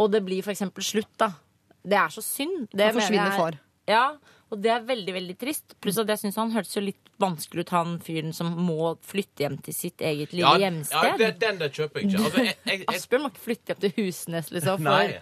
og 0.00 0.10
det 0.14 0.22
blir 0.24 0.42
for 0.46 0.54
eksempel 0.54 0.84
slutt, 0.86 1.12
da. 1.20 1.32
Det 1.80 1.96
er 1.96 2.12
så 2.12 2.22
synd. 2.24 2.68
Det 2.70 2.76
Da 2.78 2.86
mener 2.90 3.00
forsvinner 3.00 3.36
far. 3.36 3.58
Ja, 3.88 4.04
og 4.50 4.58
det 4.62 4.70
er 4.72 4.82
veldig, 4.84 5.12
veldig 5.14 5.34
trist. 5.38 5.76
Pluss 5.80 5.98
at 6.02 6.08
jeg 6.10 6.18
syns 6.24 6.36
han 6.40 6.50
hørtes 6.52 6.74
jo 6.76 6.82
litt 6.82 7.10
vanskelig 7.22 7.64
ut, 7.64 7.72
han 7.76 7.98
fyren 8.02 8.32
som 8.36 8.50
må 8.58 8.94
flytte 9.06 9.44
hjem 9.44 9.58
til 9.62 9.76
sitt 9.76 10.02
eget 10.02 10.32
lille 10.34 10.48
Ja, 10.48 10.58
hjemsted. 10.64 11.06
ja 11.06 11.16
det, 11.20 11.28
den 11.42 11.60
der 11.60 11.70
kjøper 11.76 12.00
jeg 12.00 12.10
ikke. 12.10 12.24
Altså, 12.24 12.44
jeg, 12.44 12.56
jeg, 12.66 12.78
jeg, 12.80 12.88
Asbjørn 12.96 13.22
må 13.24 13.30
ikke 13.32 13.44
flytte 13.44 13.72
hjem 13.74 13.82
til 13.84 13.92
Husnes, 14.00 14.50
liksom. 14.56 14.80
For 14.80 14.88
nei. 14.88 15.20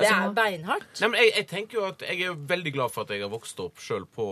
det 0.00 0.08
er 0.08 0.32
beinhardt. 0.38 0.94
Nei, 1.02 1.10
men 1.12 1.20
jeg, 1.20 1.34
jeg 1.36 1.48
tenker 1.50 1.78
jo 1.80 1.84
at 1.90 2.06
jeg 2.06 2.30
er 2.30 2.38
veldig 2.54 2.72
glad 2.78 2.94
for 2.94 3.04
at 3.04 3.12
jeg 3.14 3.24
har 3.26 3.32
vokst 3.32 3.60
opp 3.66 3.82
sjøl 3.84 4.06
på, 4.08 4.28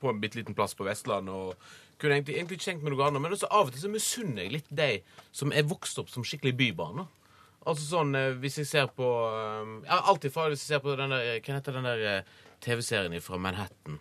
på 0.00 0.10
en 0.10 0.20
bitte 0.22 0.40
liten 0.40 0.56
plass 0.58 0.74
på 0.74 0.86
Vestlandet. 0.88 1.30
og 1.34 1.54
kunne 2.00 2.16
egentlig, 2.18 2.36
egentlig 2.40 2.58
ikke 2.58 2.68
tenkt 2.70 2.84
meg 2.86 2.94
noe 2.96 3.06
annet, 3.06 3.22
Men 3.22 3.36
også 3.36 3.48
av 3.50 3.68
og 3.68 3.72
til 3.76 3.84
så 3.84 3.92
misunner 3.92 4.46
jeg 4.46 4.52
litt 4.58 4.70
de 4.82 4.90
som 5.32 5.52
er 5.52 5.66
vokst 5.70 5.98
opp 6.02 6.10
som 6.12 6.24
skikkelig 6.26 6.56
bybarn. 6.58 7.06
Altså 7.68 7.84
sånn, 7.84 8.14
eh, 8.16 8.30
Hvis 8.40 8.56
jeg 8.62 8.66
ser 8.70 8.86
på 8.96 9.04
eh, 9.04 9.74
ja, 9.84 9.98
Alltid 10.08 10.32
fra 10.32 10.46
hvis 10.48 10.62
jeg 10.64 10.78
ser 10.78 10.80
på 10.80 10.94
den 10.96 11.12
der 11.12 11.26
Hva 11.44 11.58
heter 11.58 11.76
den 11.76 11.84
der 11.84 12.04
eh, 12.08 12.30
TV-serien 12.64 13.20
fra 13.20 13.36
Manhattan? 13.36 13.98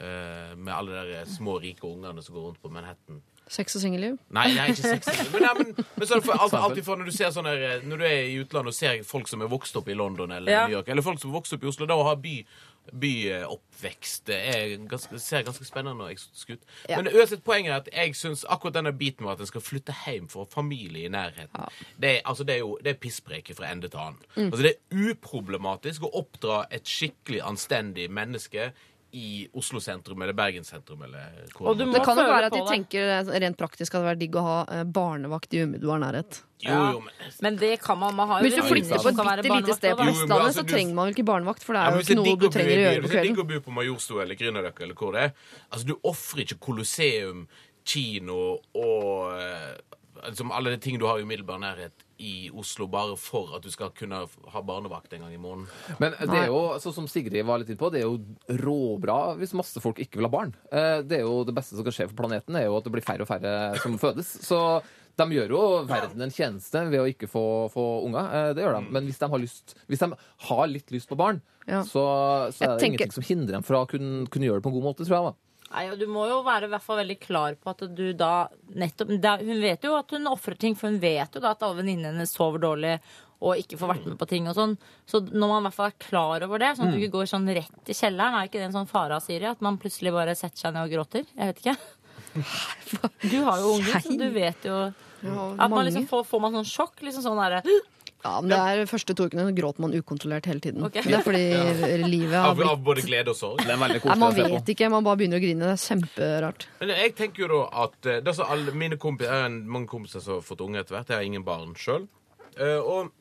eh, 0.00 0.56
med 0.56 0.74
alle 0.74 0.90
de 1.04 1.12
der 1.12 1.28
små, 1.30 1.58
rike 1.62 1.86
ungene 1.86 2.22
som 2.24 2.34
går 2.34 2.48
rundt 2.48 2.62
på 2.62 2.70
Manhattan. 2.72 3.20
Sex 3.46 3.76
og 3.76 3.82
singelliv. 3.84 4.16
Nei, 4.32 4.46
jeg 4.54 4.62
er 4.62 4.72
ikke 4.72 4.88
sex 4.96 5.08
Men, 5.34 5.42
nei, 5.44 5.50
men, 5.58 5.74
men 5.98 6.08
sånn, 6.08 6.22
for, 6.24 6.32
alltid, 6.56 6.80
for 6.86 6.96
når 6.96 7.10
du 7.10 7.12
ser 7.12 7.28
sånn 7.34 7.44
her, 7.44 7.60
eh, 7.60 7.82
Når 7.84 8.00
du 8.00 8.04
er 8.08 8.22
i 8.30 8.38
utlandet 8.40 8.72
og 8.72 8.76
ser 8.78 9.02
folk 9.04 9.28
som 9.28 9.44
er 9.44 9.50
vokst 9.52 9.76
opp 9.76 9.90
i 9.92 9.96
London 9.98 10.32
eller 10.32 10.50
Ja. 10.50 10.62
New 10.66 10.78
York, 10.78 10.88
eller 10.88 11.04
folk 11.04 11.20
som 11.20 11.28
er 11.30 11.36
vokst 11.36 11.52
opp 11.52 11.62
i 11.66 11.68
Oslo, 11.68 11.84
da 11.90 11.98
å 12.00 12.06
ha 12.08 12.14
by 12.16 12.38
byoppvekst 12.92 14.26
det 14.26 14.38
ganske, 14.90 15.18
ser 15.18 15.44
ganske 15.46 15.64
spennende 15.64 16.04
og 16.04 16.12
eksotisk 16.12 16.54
ut. 16.54 16.66
Ja. 16.88 16.98
Men 17.00 17.08
uansett, 17.14 17.44
poenget 17.44 17.72
er 17.72 17.82
at 17.82 17.90
jeg 17.92 18.16
syns 18.18 18.44
akkurat 18.48 18.76
denne 18.76 18.92
biten 18.96 19.24
med 19.24 19.34
at 19.34 19.44
en 19.44 19.50
skal 19.50 19.64
flytte 19.64 19.94
hjem 20.04 20.28
for 20.32 20.48
familie 20.50 21.08
i 21.08 21.12
nærheten, 21.12 21.68
det, 22.00 22.10
er, 22.10 22.20
altså, 22.24 22.44
det 22.44 22.58
er 22.58 22.64
jo 22.64 22.78
det 22.84 22.94
er 22.94 23.00
pisspreker 23.00 23.56
fra 23.56 23.70
ende 23.72 23.88
til 23.88 24.02
annen. 24.02 24.20
Mm. 24.36 24.50
Altså, 24.50 24.62
det 24.62 24.74
er 24.74 25.10
uproblematisk 25.10 26.08
å 26.08 26.12
oppdra 26.20 26.64
et 26.74 26.88
skikkelig 26.88 27.42
anstendig 27.44 28.10
menneske 28.12 28.72
i 29.14 29.44
Oslo 29.54 29.78
sentrum 29.82 30.22
eller 30.24 30.34
Bergen 30.34 30.64
sentrum 30.66 31.02
eller 31.06 31.44
hvor 31.54 31.68
Og 31.70 31.76
du 31.78 31.84
det 31.84 31.86
må 31.86 31.94
Det 31.94 32.02
kan 32.06 32.18
jo 32.18 32.24
være 32.26 32.48
at 32.48 32.54
de 32.56 32.60
det. 32.62 32.70
tenker 32.72 33.10
eh, 33.14 33.30
rent 33.44 33.58
praktisk 33.60 33.94
at 33.94 33.94
det 33.94 34.00
hadde 34.00 34.10
vært 34.10 34.22
digg 34.24 34.38
å 34.40 34.42
ha 34.46 34.56
eh, 34.74 34.82
barnevakt 34.96 35.54
i 35.54 35.60
umiddelbar 35.62 36.00
nærhet. 36.02 36.40
Jo, 36.64 36.78
jo, 36.96 37.00
men 37.04 37.32
Men 37.46 37.56
det 37.60 37.72
kan 37.84 37.98
man, 38.00 38.14
man 38.16 38.28
har 38.32 38.40
jo 38.40 38.48
Hvis 38.48 38.56
du 38.58 38.62
flytter 38.66 39.02
på 39.04 39.12
et 39.12 39.20
bitte 39.44 39.54
lite 39.60 39.76
sted 39.78 39.96
på 39.98 40.06
Vestlandet, 40.08 40.46
altså, 40.48 40.62
så 40.62 40.68
trenger 40.72 40.94
man 40.98 41.08
jo 41.10 41.14
ikke 41.16 41.26
barnevakt, 41.30 41.62
for 41.66 41.76
det 41.78 41.82
er 41.84 41.98
jo 41.98 42.04
ikke 42.04 42.16
er 42.16 42.20
noe 42.22 42.36
du 42.42 42.48
trenger 42.48 42.74
å 42.74 42.84
gjøre 42.84 42.96
på 42.96 43.06
Hvis 43.06 43.14
det 43.14 43.18
er 43.20 43.28
digg 43.28 43.36
kvelden. 43.38 43.44
å 43.44 43.62
bo 43.62 43.64
på 43.68 43.76
Majorstua 43.78 44.22
eller 44.24 44.40
Grünerløkka 44.40 44.86
eller 44.88 44.94
hvor 44.98 45.12
det 45.18 45.22
er 45.28 45.34
Altså, 45.70 45.84
du 45.86 45.94
ofrer 46.02 46.44
ikke 46.46 46.58
Colosseum, 46.68 47.46
kino 47.84 48.40
og 48.74 49.38
liksom 50.24 50.52
alle 50.56 50.70
de 50.74 50.78
ting 50.80 50.98
du 50.98 51.06
har 51.06 51.18
i 51.20 51.22
umiddelbar 51.26 51.58
nærhet 51.60 52.03
i 52.18 52.50
Oslo 52.54 52.86
bare 52.86 53.16
for 53.18 53.56
at 53.56 53.62
du 53.62 53.70
skal 53.70 53.90
kunne 53.90 54.20
ha 54.52 54.60
barnevakt 54.62 55.12
en 55.16 55.20
gang 55.26 55.32
i 55.34 55.40
måneden. 55.40 55.66
Men 55.98 56.12
det 56.20 56.38
er 56.44 56.46
jo, 56.46 56.60
sånn 56.78 56.94
som 56.94 57.08
Sigrid 57.10 57.44
var 57.46 57.58
litt 57.58 57.68
inne 57.72 57.80
på, 57.80 57.90
det 57.90 58.02
er 58.02 58.06
jo 58.06 58.18
råbra 58.64 59.36
hvis 59.40 59.54
masse 59.58 59.80
folk 59.82 59.98
ikke 60.02 60.20
vil 60.20 60.28
ha 60.28 60.32
barn. 60.34 60.52
Eh, 60.72 61.00
Det 61.02 61.18
er 61.20 61.24
jo 61.26 61.44
det 61.44 61.54
beste 61.56 61.74
som 61.76 61.84
kan 61.86 61.92
skje 61.96 62.08
for 62.10 62.18
planeten, 62.22 62.56
er 62.56 62.66
jo 62.68 62.76
at 62.78 62.84
det 62.84 62.92
blir 62.94 63.04
færre 63.06 63.22
og 63.26 63.28
færre 63.30 63.78
som 63.82 63.98
fødes. 63.98 64.30
Så 64.46 64.60
de 65.16 65.24
gjør 65.30 65.48
jo 65.54 65.62
verden 65.86 66.22
en 66.26 66.30
tjeneste 66.34 66.80
ved 66.90 67.00
å 67.02 67.06
ikke 67.10 67.28
få, 67.30 67.44
få 67.70 67.84
unger. 68.06 68.30
Eh, 68.34 68.52
Det 68.54 68.64
gjør 68.64 68.78
de. 68.80 68.90
Men 68.90 69.04
hvis 69.06 69.18
de 69.18 69.28
har, 69.30 69.38
lyst, 69.38 69.74
hvis 69.88 69.98
de 70.02 70.12
har 70.48 70.66
litt 70.66 70.90
lyst 70.90 71.08
på 71.08 71.16
barn, 71.16 71.40
Ja. 71.66 71.80
så, 71.82 72.50
så 72.52 72.62
er 72.64 72.76
det 72.76 72.80
tenker- 72.82 73.06
ingenting 73.06 73.12
som 73.12 73.22
hindrer 73.24 73.52
dem 73.56 73.62
fra 73.62 73.84
å 73.84 73.88
kunne, 73.88 74.26
kunne 74.28 74.44
gjøre 74.46 74.60
det 74.60 74.64
på 74.66 74.72
en 74.72 74.78
god 74.80 74.84
måte, 74.90 75.06
tror 75.06 75.16
jeg. 75.16 75.32
da. 75.32 75.34
Nei, 75.74 75.88
og 75.90 75.98
Du 75.98 76.06
må 76.10 76.28
jo 76.30 76.40
være 76.46 76.68
i 76.68 76.72
hvert 76.72 76.84
fall 76.84 77.00
veldig 77.02 77.18
klar 77.22 77.56
på 77.58 77.72
at 77.72 77.84
du 77.98 78.06
da 78.16 78.46
nettopp 78.78 79.14
da, 79.22 79.36
Hun 79.42 79.62
vet 79.62 79.84
jo 79.86 79.96
at 79.98 80.14
hun 80.14 80.30
ofrer 80.30 80.58
ting, 80.60 80.76
for 80.78 80.92
hun 80.92 81.00
vet 81.02 81.34
jo 81.34 81.42
da 81.42 81.54
at 81.54 81.64
alle 81.66 81.80
venninnene 81.82 82.12
hennes 82.14 82.34
sover 82.34 82.62
dårlig 82.62 82.98
og 83.44 83.58
ikke 83.60 83.76
får 83.76 83.90
vært 83.90 84.04
med 84.08 84.16
på 84.16 84.28
ting 84.30 84.46
og 84.48 84.54
sånn. 84.56 84.70
Så 85.10 85.18
når 85.26 85.50
man 85.50 85.58
i 85.58 85.64
hvert 85.66 85.76
fall 85.76 85.90
er 85.90 85.96
klar 86.00 86.44
over 86.46 86.62
det, 86.62 86.70
sånn 86.78 86.88
at 86.88 86.94
du 86.94 87.00
ikke 87.02 87.16
går 87.18 87.26
sånn 87.28 87.50
rett 87.58 87.90
i 87.92 87.96
kjelleren, 87.98 88.38
er 88.38 88.48
ikke 88.48 88.60
det 88.62 88.68
en 88.70 88.76
sånn 88.78 88.88
fare 88.88 89.18
av 89.18 89.24
Siri? 89.24 89.44
At 89.50 89.60
man 89.64 89.76
plutselig 89.82 90.14
bare 90.14 90.36
setter 90.38 90.62
seg 90.62 90.72
ned 90.72 90.86
og 90.86 90.94
gråter? 90.94 91.26
Jeg 91.34 91.50
vet 91.50 91.60
ikke. 91.60 91.76
Du 93.30 93.36
har 93.44 93.60
jo 93.60 93.74
unger, 93.76 93.98
så 94.02 94.14
du 94.18 94.24
vet 94.34 94.64
jo 94.66 94.78
At 94.82 95.70
man 95.70 95.84
liksom 95.86 96.06
får, 96.10 96.24
får 96.26 96.40
man 96.42 96.56
sånn 96.56 96.66
sjokk. 96.70 97.04
Liksom 97.04 97.26
sånn 97.26 97.42
derre 97.42 97.60
Ja, 98.24 98.38
men 98.40 98.54
det 98.54 98.58
er 98.58 98.86
første 98.88 99.14
to 99.16 99.26
ukene 99.28 99.50
gråter 99.56 99.84
man 99.84 99.92
ukontrollert 99.92 100.46
hele 100.48 100.62
tiden. 100.64 100.84
Okay. 100.88 101.04
Det 101.04 101.18
er 101.18 101.24
fordi 101.26 102.04
livet 102.06 102.38
har 102.40 102.54
blitt 102.56 102.70
av 102.70 102.84
både 102.86 103.04
glede 103.04 103.34
og 103.34 103.36
sorg. 103.36 103.60
Det 103.60 103.68
er 103.68 103.80
veldig 103.82 103.98
Nei, 103.98 104.04
koselig 104.06 104.22
Man 104.22 104.38
vet 104.38 104.70
ikke, 104.72 104.88
man 104.94 105.04
bare 105.04 105.20
begynner 105.20 105.42
å 105.42 105.44
grine. 105.44 105.66
Det 105.68 105.74
er 105.74 105.82
kjemperart. 105.82 106.68
Men 106.80 106.94
jeg 106.94 107.16
tenker 107.18 107.44
jo 107.44 107.50
da 107.52 107.58
at 107.84 108.08
eh, 108.08 108.22
det 108.24 108.32
er 108.32 108.38
så 108.38 108.46
alle 108.54 108.72
mine 108.72 108.96
kompiser, 109.00 109.28
Jeg 109.34 109.44
har 109.44 109.58
mange 109.76 109.90
kompiser 109.92 110.24
som 110.24 110.38
har 110.38 110.46
fått 110.46 110.64
unge 110.64 110.80
etter 110.80 110.96
hvert. 110.96 111.12
Jeg 111.12 111.20
har 111.20 111.28
ingen 111.28 111.44
barn 111.44 111.76
sjøl. 111.76 112.08
og 112.62 113.12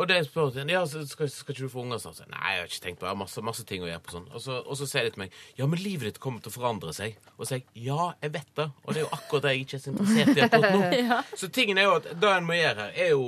og 0.00 0.06
det 0.08 0.20
spør 0.24 0.54
jeg, 0.54 0.70
ja, 0.70 0.80
så 0.86 1.02
skal, 1.08 1.28
skal 1.28 1.52
ikke 1.52 1.66
du 1.66 1.72
få 1.72 1.82
unger? 1.82 1.98
Så, 2.00 2.12
Nei, 2.30 2.54
jeg 2.54 2.62
har 2.62 2.68
ikke 2.70 2.82
tenkt 2.84 3.00
på 3.00 3.04
det. 3.04 3.10
Jeg 3.10 3.16
har 3.16 3.20
masse, 3.20 3.42
masse 3.44 3.64
ting 3.68 3.82
å 3.84 3.88
gjøre 3.90 4.02
på 4.06 4.14
sånn. 4.14 4.28
Og 4.30 4.42
så, 4.44 4.58
og 4.62 4.78
så 4.78 4.86
sier 4.88 5.04
de 5.04 5.14
til 5.16 5.24
meg 5.24 5.34
ja, 5.58 5.66
men 5.66 5.82
livet 5.82 6.06
ditt 6.06 6.20
kommer 6.22 6.40
til 6.44 6.52
å 6.52 6.56
forandre 6.56 6.94
seg. 6.96 7.18
Og 7.36 7.42
så 7.42 7.50
sier 7.50 7.64
jeg 7.64 7.88
ja, 7.90 8.10
jeg 8.22 8.34
vet 8.38 8.52
det. 8.56 8.68
Og 8.84 8.94
det 8.94 9.02
er 9.02 9.04
jo 9.04 9.12
akkurat 9.18 9.48
det 9.48 9.54
jeg 9.56 9.66
ikke 9.66 9.80
er 9.80 9.82
så 9.82 9.92
interessert 9.92 10.38
i 10.38 10.44
akkurat 10.46 10.76
nå. 10.78 11.18
Så 11.42 11.50
tingen 11.52 11.80
er 11.80 11.88
jo 11.88 11.96
at 11.98 12.06
det 12.22 12.30
en 12.32 12.46
må 12.46 12.56
gjøre 12.56 12.86
her, 12.86 12.94
er 13.04 13.12
jo 13.16 13.26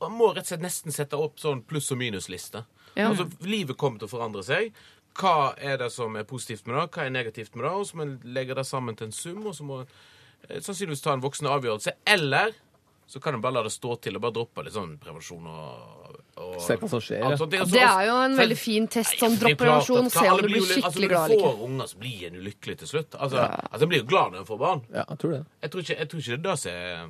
Man 0.00 0.16
må 0.16 0.30
rett 0.32 0.46
og 0.46 0.52
slett 0.52 0.64
nesten 0.64 0.94
sette 0.94 1.18
opp 1.20 1.40
sånn 1.42 1.62
pluss- 1.68 1.90
og 1.92 2.00
minusliste. 2.00 2.64
Ja. 2.94 3.10
Altså, 3.10 3.28
livet 3.46 3.78
kommer 3.80 4.00
til 4.00 4.08
å 4.08 4.14
forandre 4.14 4.44
seg. 4.46 4.72
Hva 5.20 5.52
er 5.58 5.76
det 5.82 5.90
som 5.92 6.16
er 6.16 6.26
positivt 6.28 6.66
med 6.66 6.76
det? 6.78 6.86
Hva 6.94 7.04
er 7.04 7.14
negativt 7.14 7.54
med 7.56 7.66
det? 7.66 7.74
Og 7.76 7.86
så 7.88 7.98
må 7.98 8.06
en 8.06 8.16
legge 8.36 8.56
det 8.56 8.66
sammen 8.68 8.96
til 8.96 9.10
en 9.10 9.14
sum, 9.14 9.44
og 9.46 9.56
så 9.56 9.66
må 9.66 9.82
en 9.82 9.90
eh, 10.48 10.60
sannsynligvis 10.62 11.04
ta 11.04 11.14
en 11.16 11.24
voksen 11.24 11.50
avgjørelse. 11.50 11.96
Eller 12.08 12.54
så 13.10 13.20
kan 13.20 13.34
en 13.34 13.42
bare 13.42 13.58
la 13.58 13.64
det 13.66 13.74
stå 13.74 13.96
til 14.04 14.16
og 14.16 14.22
bare 14.24 14.36
droppe 14.38 14.64
litt 14.64 14.76
sånn 14.76 14.94
prevensjon 15.02 15.48
og, 15.50 16.19
og 16.40 16.60
Se 16.64 16.76
hva 16.80 16.88
som 16.90 17.00
skjer, 17.04 17.22
Altså, 17.28 17.46
det, 17.50 17.58
er 17.58 17.62
Og 17.62 17.68
så- 17.68 17.72
Det 17.78 17.82
er 17.86 18.06
jo 18.08 18.16
en 18.24 18.36
veldig 18.36 18.56
fin 18.58 18.88
test. 18.88 19.18
Sånn 19.20 19.30
Nei, 19.30 19.38
dropp 19.40 19.48
det 19.50 19.58
klart 19.58 19.86
prevensjon, 19.86 20.06
at 20.06 20.12
se 20.12 20.28
om 20.30 20.36
du 20.40 20.48
blir 20.48 20.60
altså, 20.60 20.80
skikkelig 20.80 21.08
glad 21.08 21.24
eller 21.30 21.36
Når 21.36 21.40
ikke. 21.40 21.52
du 21.52 21.58
får 21.60 21.64
unger, 21.68 21.86
så 21.86 21.98
blir 22.04 22.26
en 22.26 22.36
ulykkelig 22.40 22.78
til 22.78 22.88
slutt. 22.88 23.10
Altså, 23.20 23.38
altså 23.72 23.82
En 23.82 23.88
blir 23.88 23.98
jo 24.02 24.06
glad 24.06 24.32
når 24.32 24.38
en 24.38 24.46
får 24.46 24.58
barn. 24.58 24.82
Ja, 24.92 25.04
jeg 25.08 25.18
tror 25.18 25.30
det. 25.36 25.44
Jeg 25.62 25.70
tror 25.70 25.80
ikke, 25.84 25.98
jeg 25.98 26.08
tror 26.08 26.18
ikke 26.20 26.30
det 26.30 26.38
er 26.38 26.50
det 26.50 26.58
som 26.58 26.72
er 26.72 27.04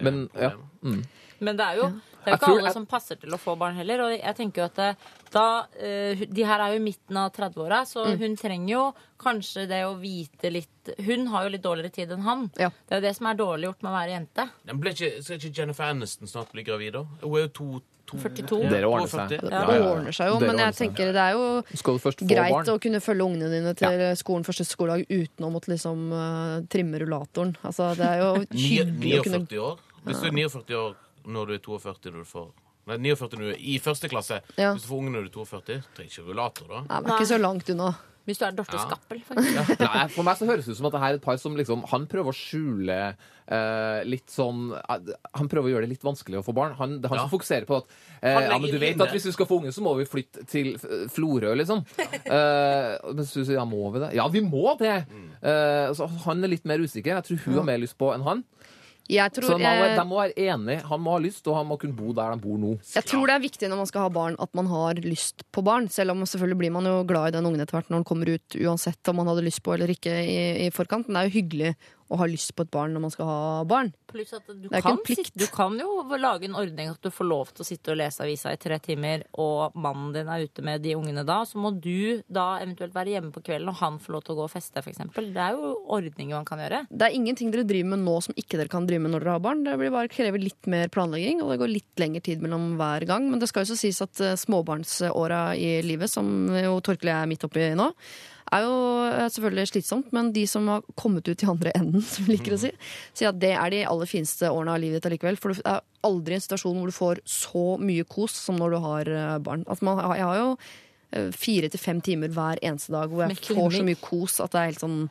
er 0.00 0.02
Men 0.02 0.30
ja. 0.34 0.50
Mm. 0.82 1.04
Men 1.38 1.56
det 1.56 1.66
er 1.66 1.76
jo 1.76 1.88
det 2.26 2.32
er 2.32 2.38
jo 2.40 2.54
ikke 2.56 2.58
alle 2.58 2.72
som 2.72 2.86
passer 2.86 3.14
til 3.20 3.30
å 3.30 3.38
få 3.38 3.56
barn 3.56 3.76
heller. 3.76 4.00
Og 4.00 4.10
jeg 4.18 4.34
tenker 4.34 4.62
jo 4.62 4.64
at 4.64 4.96
da 5.30 5.66
eh, 5.78 6.14
De 6.26 6.42
her 6.44 6.58
er 6.60 6.72
jo 6.74 6.80
i 6.80 6.84
midten 6.84 7.16
av 7.16 7.30
30-åra, 7.32 7.82
så 7.86 8.04
Mm. 8.06 8.18
hun 8.18 8.36
trenger 8.36 8.68
jo 8.72 8.94
kanskje 9.18 9.68
det 9.68 9.84
å 9.84 9.94
vite 10.00 10.50
litt 10.50 10.68
Hun 11.04 11.26
har 11.28 11.44
jo 11.44 11.50
litt 11.50 11.62
dårligere 11.62 11.92
tid 11.92 12.10
enn 12.12 12.22
han. 12.22 12.50
Ja. 12.58 12.70
Det 12.70 12.90
er 12.96 13.00
jo 13.00 13.06
det 13.08 13.16
som 13.16 13.26
er 13.26 13.34
dårlig 13.34 13.64
gjort 13.68 13.82
med 13.82 13.92
å 13.92 13.94
være 13.94 14.10
jente. 14.16 14.50
Men 14.64 14.80
ble 14.80 14.90
ikke, 14.90 15.22
skal 15.22 15.36
ikke 15.38 15.54
Jennifer 15.56 15.84
Aniston 15.84 16.26
snart 16.26 16.50
bli 16.52 16.62
gravid, 16.64 16.92
da? 16.94 17.04
Hun 17.22 17.36
er 17.36 17.42
jo 17.42 17.48
to 17.48 17.82
42. 18.06 18.60
Dere 18.70 18.88
ordner 18.88 19.08
seg. 19.10 19.30
Ja, 19.32 19.38
Det 19.40 19.50
Ja, 19.52 19.60
ja, 19.66 19.76
ja. 19.76 19.88
ordner 19.92 20.12
seg 20.16 20.28
jo, 20.30 20.38
Dere 20.38 20.48
men 20.52 20.58
jeg 20.62 20.74
tenker 20.78 21.12
det 21.12 21.22
er 21.22 21.32
jo 21.32 21.62
greit 22.26 22.52
barn? 22.52 22.66
å 22.74 22.78
kunne 22.80 23.00
følge 23.00 23.24
ungene 23.26 23.50
dine 23.50 23.74
til 23.74 24.04
skolen 24.16 24.44
første 24.46 24.64
skoledag 24.64 25.06
uten 25.10 25.44
å 25.46 25.50
måtte 25.50 25.68
liksom 25.72 26.12
uh, 26.12 26.60
trimme 26.70 26.98
rullatoren. 27.02 27.56
Altså, 27.62 27.90
det 27.98 28.06
er 28.06 28.18
jo 28.22 28.30
Ni- 28.50 28.68
hyggelig 28.68 29.18
å 29.20 29.22
kunne 29.26 29.42
49 29.46 29.58
år. 29.58 29.78
Hvis 30.06 30.20
du 30.22 30.26
er 30.28 30.32
49 30.32 30.74
år 30.78 30.94
når 31.26 31.46
du 31.46 31.52
er 31.54 31.58
42 31.66 32.12
når 32.12 32.22
du 32.22 32.30
får 32.30 32.46
Nei, 32.86 32.96
49 33.02 33.34
når 33.34 33.40
du 33.42 33.50
er 33.50 33.62
i 33.66 33.78
første 33.82 34.06
klasse. 34.08 34.36
Ja. 34.56 34.68
Hvis 34.76 34.84
du 34.84 34.88
får 34.92 34.98
unge 35.02 35.10
når 35.10 35.24
du 35.26 35.40
er 35.40 35.44
42, 35.44 35.82
trenger 35.96 36.12
ikke 36.12 36.26
rullator, 36.28 36.68
da. 36.70 36.82
Nei, 36.86 37.00
men 37.02 37.10
ikke 37.16 37.26
så 37.32 37.38
langt 37.42 37.70
unna. 37.74 37.88
Hvis 38.26 38.40
du 38.40 38.44
er 38.46 38.54
Dorte 38.58 38.74
Ja. 38.74 38.82
Skappel, 38.88 39.20
faktisk. 39.22 39.78
Nei, 39.80 40.04
For 40.10 40.26
meg 40.26 40.36
så 40.40 40.46
høres 40.48 40.66
det 40.66 40.74
ut 40.74 40.78
som 40.80 40.88
at 40.90 40.94
det 40.96 41.02
her 41.04 41.14
er 41.14 41.18
et 41.20 41.24
par 41.24 41.36
som 41.38 41.54
liksom 41.56 41.84
Han 41.92 42.06
prøver 42.10 42.32
å 42.32 42.34
skjule 42.34 42.96
eh, 43.14 44.00
litt 44.08 44.32
sånn 44.34 44.72
eh, 44.76 45.12
Han 45.38 45.50
prøver 45.52 45.70
å 45.70 45.72
gjøre 45.76 45.86
det 45.86 45.92
litt 45.94 46.06
vanskelig 46.06 46.40
å 46.40 46.44
få 46.46 46.54
barn. 46.56 46.74
Han, 46.80 46.96
det 47.00 47.06
er 47.06 47.14
han 47.14 47.20
Ja. 47.20 47.26
som 47.28 47.32
fokuserer 47.36 47.68
på 47.68 47.78
at 47.78 47.94
eh, 48.20 48.40
ja, 48.50 48.58
men 48.58 48.70
du 48.72 48.78
vet 48.82 49.00
at 49.06 49.14
hvis 49.14 49.28
du 49.28 49.32
skal 49.36 49.46
få 49.46 49.60
unge, 49.62 49.70
så 49.76 49.84
må 49.86 49.94
vi 50.00 50.08
flytte 50.10 50.42
til 50.50 50.74
Florø, 51.12 51.54
liksom. 51.62 51.84
Eh, 52.26 52.92
men 53.14 53.22
så 53.28 53.44
sier 53.46 53.56
ja, 53.60 53.64
må 53.68 53.86
vi 53.94 54.00
det? 54.02 54.10
Ja, 54.18 54.26
vi 54.32 54.40
må 54.42 54.72
det! 54.80 54.96
Mm. 55.06 55.28
Eh, 55.40 55.92
så 55.94 56.08
han 56.26 56.42
er 56.42 56.50
litt 56.50 56.66
mer 56.66 56.82
usikker. 56.82 57.14
Jeg 57.20 57.24
tror 57.28 57.44
hun 57.46 57.60
har 57.60 57.68
mer 57.70 57.78
lyst 57.82 57.96
på 58.00 58.10
enn 58.14 58.24
han. 58.26 58.42
Jeg 59.12 59.32
tror, 59.36 59.58
må, 59.60 59.72
de 59.96 60.04
må 60.08 60.18
være 60.18 60.34
enige. 60.48 60.82
Han 60.90 61.02
må 61.02 61.14
ha 61.14 61.22
lyst, 61.22 61.46
og 61.46 61.58
han 61.60 61.68
må 61.68 61.78
kunne 61.80 61.94
bo 61.96 62.14
der 62.16 62.34
de 62.34 62.42
bor 62.42 62.56
nå. 62.58 62.72
jeg 62.94 63.06
tror 63.06 63.30
det 63.30 63.36
er 63.36 63.44
viktig 63.44 63.70
når 63.70 63.82
man 63.82 63.90
skal 63.90 64.06
ha 64.06 64.12
barn, 64.12 64.38
at 64.42 64.52
man 64.58 64.70
har 64.70 65.00
lyst 65.04 65.46
på 65.54 65.62
barn. 65.66 65.86
Selv 65.92 66.14
om 66.14 66.24
selvfølgelig 66.26 66.60
blir 66.64 66.74
man 66.74 66.88
jo 66.90 66.96
glad 67.08 67.30
i 67.30 67.36
den 67.36 67.46
ungen 67.46 67.62
etter 67.62 67.78
hvert 67.78 67.92
når 67.92 68.02
den 68.02 68.08
kommer 68.08 68.32
ut, 68.34 68.58
uansett 68.58 69.12
om 69.12 69.20
man 69.20 69.30
hadde 69.30 69.46
lyst 69.46 69.62
på 69.66 69.76
eller 69.76 69.92
ikke 69.94 70.16
i, 70.22 70.40
i 70.66 70.72
forkant. 70.74 71.06
Men 71.06 71.18
det 71.18 71.22
er 71.22 71.30
jo 71.30 71.36
hyggelig 71.38 71.72
å 72.06 72.18
ha 72.20 72.26
lyst 72.30 72.54
på 72.56 72.66
et 72.66 72.72
barn 72.72 72.94
når 72.94 73.02
man 73.06 73.12
skal 73.12 73.28
ha 73.28 73.40
barn. 73.68 73.92
Pluss 74.10 74.34
at 74.36 74.46
du 74.46 74.68
er 74.70 74.84
kan, 74.84 74.98
du 75.02 75.46
kan 75.52 75.74
jo 75.80 76.04
lage 76.16 76.46
en 76.46 76.56
ordning 76.58 76.90
at 76.92 77.02
du 77.02 77.10
får 77.12 77.26
lov 77.26 77.50
til 77.52 77.64
å 77.64 77.66
sitte 77.66 77.92
og 77.92 77.98
lese 77.98 78.22
avisa 78.22 78.52
i 78.54 78.60
tre 78.60 78.78
timer, 78.82 79.24
og 79.42 79.74
mannen 79.74 80.12
din 80.14 80.30
er 80.30 80.46
ute 80.46 80.64
med 80.66 80.84
de 80.84 80.94
ungene 80.98 81.24
da. 81.26 81.40
Så 81.48 81.58
må 81.60 81.72
du 81.74 82.22
da 82.28 82.60
eventuelt 82.62 82.94
være 82.94 83.16
hjemme 83.16 83.32
på 83.34 83.42
kvelden, 83.48 83.72
og 83.72 83.80
han 83.80 83.98
får 84.02 84.16
lov 84.16 84.26
til 84.26 84.36
å 84.36 84.38
gå 84.40 84.46
og 84.46 84.52
feste, 84.52 84.82
f.eks. 84.82 85.02
Det 85.16 85.42
er 85.42 85.56
jo 85.58 85.72
ordninger 85.96 86.38
man 86.38 86.48
kan 86.48 86.62
gjøre. 86.62 86.84
Det 86.90 87.08
er 87.08 87.18
ingenting 87.18 87.50
dere 87.54 87.66
driver 87.66 87.92
med 87.96 88.04
nå 88.06 88.16
som 88.28 88.38
ikke 88.38 88.60
dere 88.60 88.72
kan 88.72 88.86
drive 88.88 89.02
med 89.04 89.14
når 89.16 89.26
dere 89.26 89.36
har 89.38 89.44
barn. 89.48 89.64
Det 89.66 89.74
blir 89.80 89.94
bare 89.94 90.12
krever 90.12 90.42
litt 90.42 90.70
mer 90.70 90.92
planlegging, 90.94 91.42
og 91.42 91.52
det 91.52 91.60
går 91.64 91.74
litt 91.74 92.02
lengre 92.02 92.22
tid 92.30 92.44
mellom 92.44 92.74
hver 92.80 93.08
gang. 93.10 93.26
Men 93.32 93.42
det 93.42 93.50
skal 93.50 93.66
jo 93.66 93.72
så 93.74 93.80
sies 93.82 94.00
at 94.04 94.22
eh, 94.22 94.38
småbarnsåra 94.38 95.42
i 95.58 95.76
livet, 95.86 96.12
som 96.12 96.30
jo 96.54 96.78
Torkel 96.86 97.10
er 97.12 97.28
midt 97.30 97.44
oppi 97.46 97.72
nå, 97.76 97.90
er 98.54 98.64
jo 98.64 98.76
eh, 99.08 99.26
selvfølgelig 99.32 99.70
slitsomt, 99.72 100.12
men 100.14 100.32
de 100.34 100.44
som 100.50 100.68
har 100.70 100.84
kommet 100.98 101.28
ut 101.28 101.42
i 101.42 101.48
andre 101.50 101.72
enden, 101.78 102.04
som 102.12 102.26
vi 102.26 102.36
liker 102.36 102.56
å 102.56 102.60
si, 102.62 102.72
sier 103.16 103.32
at 103.32 103.40
det 103.42 103.54
er 103.56 103.74
de 103.74 103.84
aller 103.88 104.10
fineste 104.10 104.50
årene 104.50 104.76
av 104.76 104.82
livet 104.82 105.00
ditt 105.00 105.10
allikevel. 105.10 105.38
For 105.40 105.54
det 105.54 105.64
er 105.66 105.84
aldri 106.06 106.36
en 106.36 106.44
situasjon 106.44 106.80
hvor 106.80 106.92
du 106.92 106.96
får 106.96 107.22
så 107.30 107.66
mye 107.82 108.06
kos 108.08 108.36
som 108.46 108.60
når 108.60 108.76
du 108.76 108.82
har 108.84 109.14
eh, 109.14 109.38
barn. 109.46 109.66
At 109.72 109.82
man, 109.86 110.02
jeg 110.18 110.28
har 110.28 110.42
jo 110.42 110.52
eh, 110.54 111.32
fire 111.34 111.72
til 111.72 111.82
fem 111.82 112.04
timer 112.04 112.32
hver 112.36 112.62
eneste 112.62 112.94
dag 112.94 113.10
hvor 113.10 113.26
jeg 113.26 113.40
får 113.48 113.80
så 113.80 113.86
mye 113.86 114.04
kos 114.04 114.38
at 114.44 114.54
det 114.54 114.62
er 114.62 114.72
helt 114.72 114.86
sånn 114.86 115.02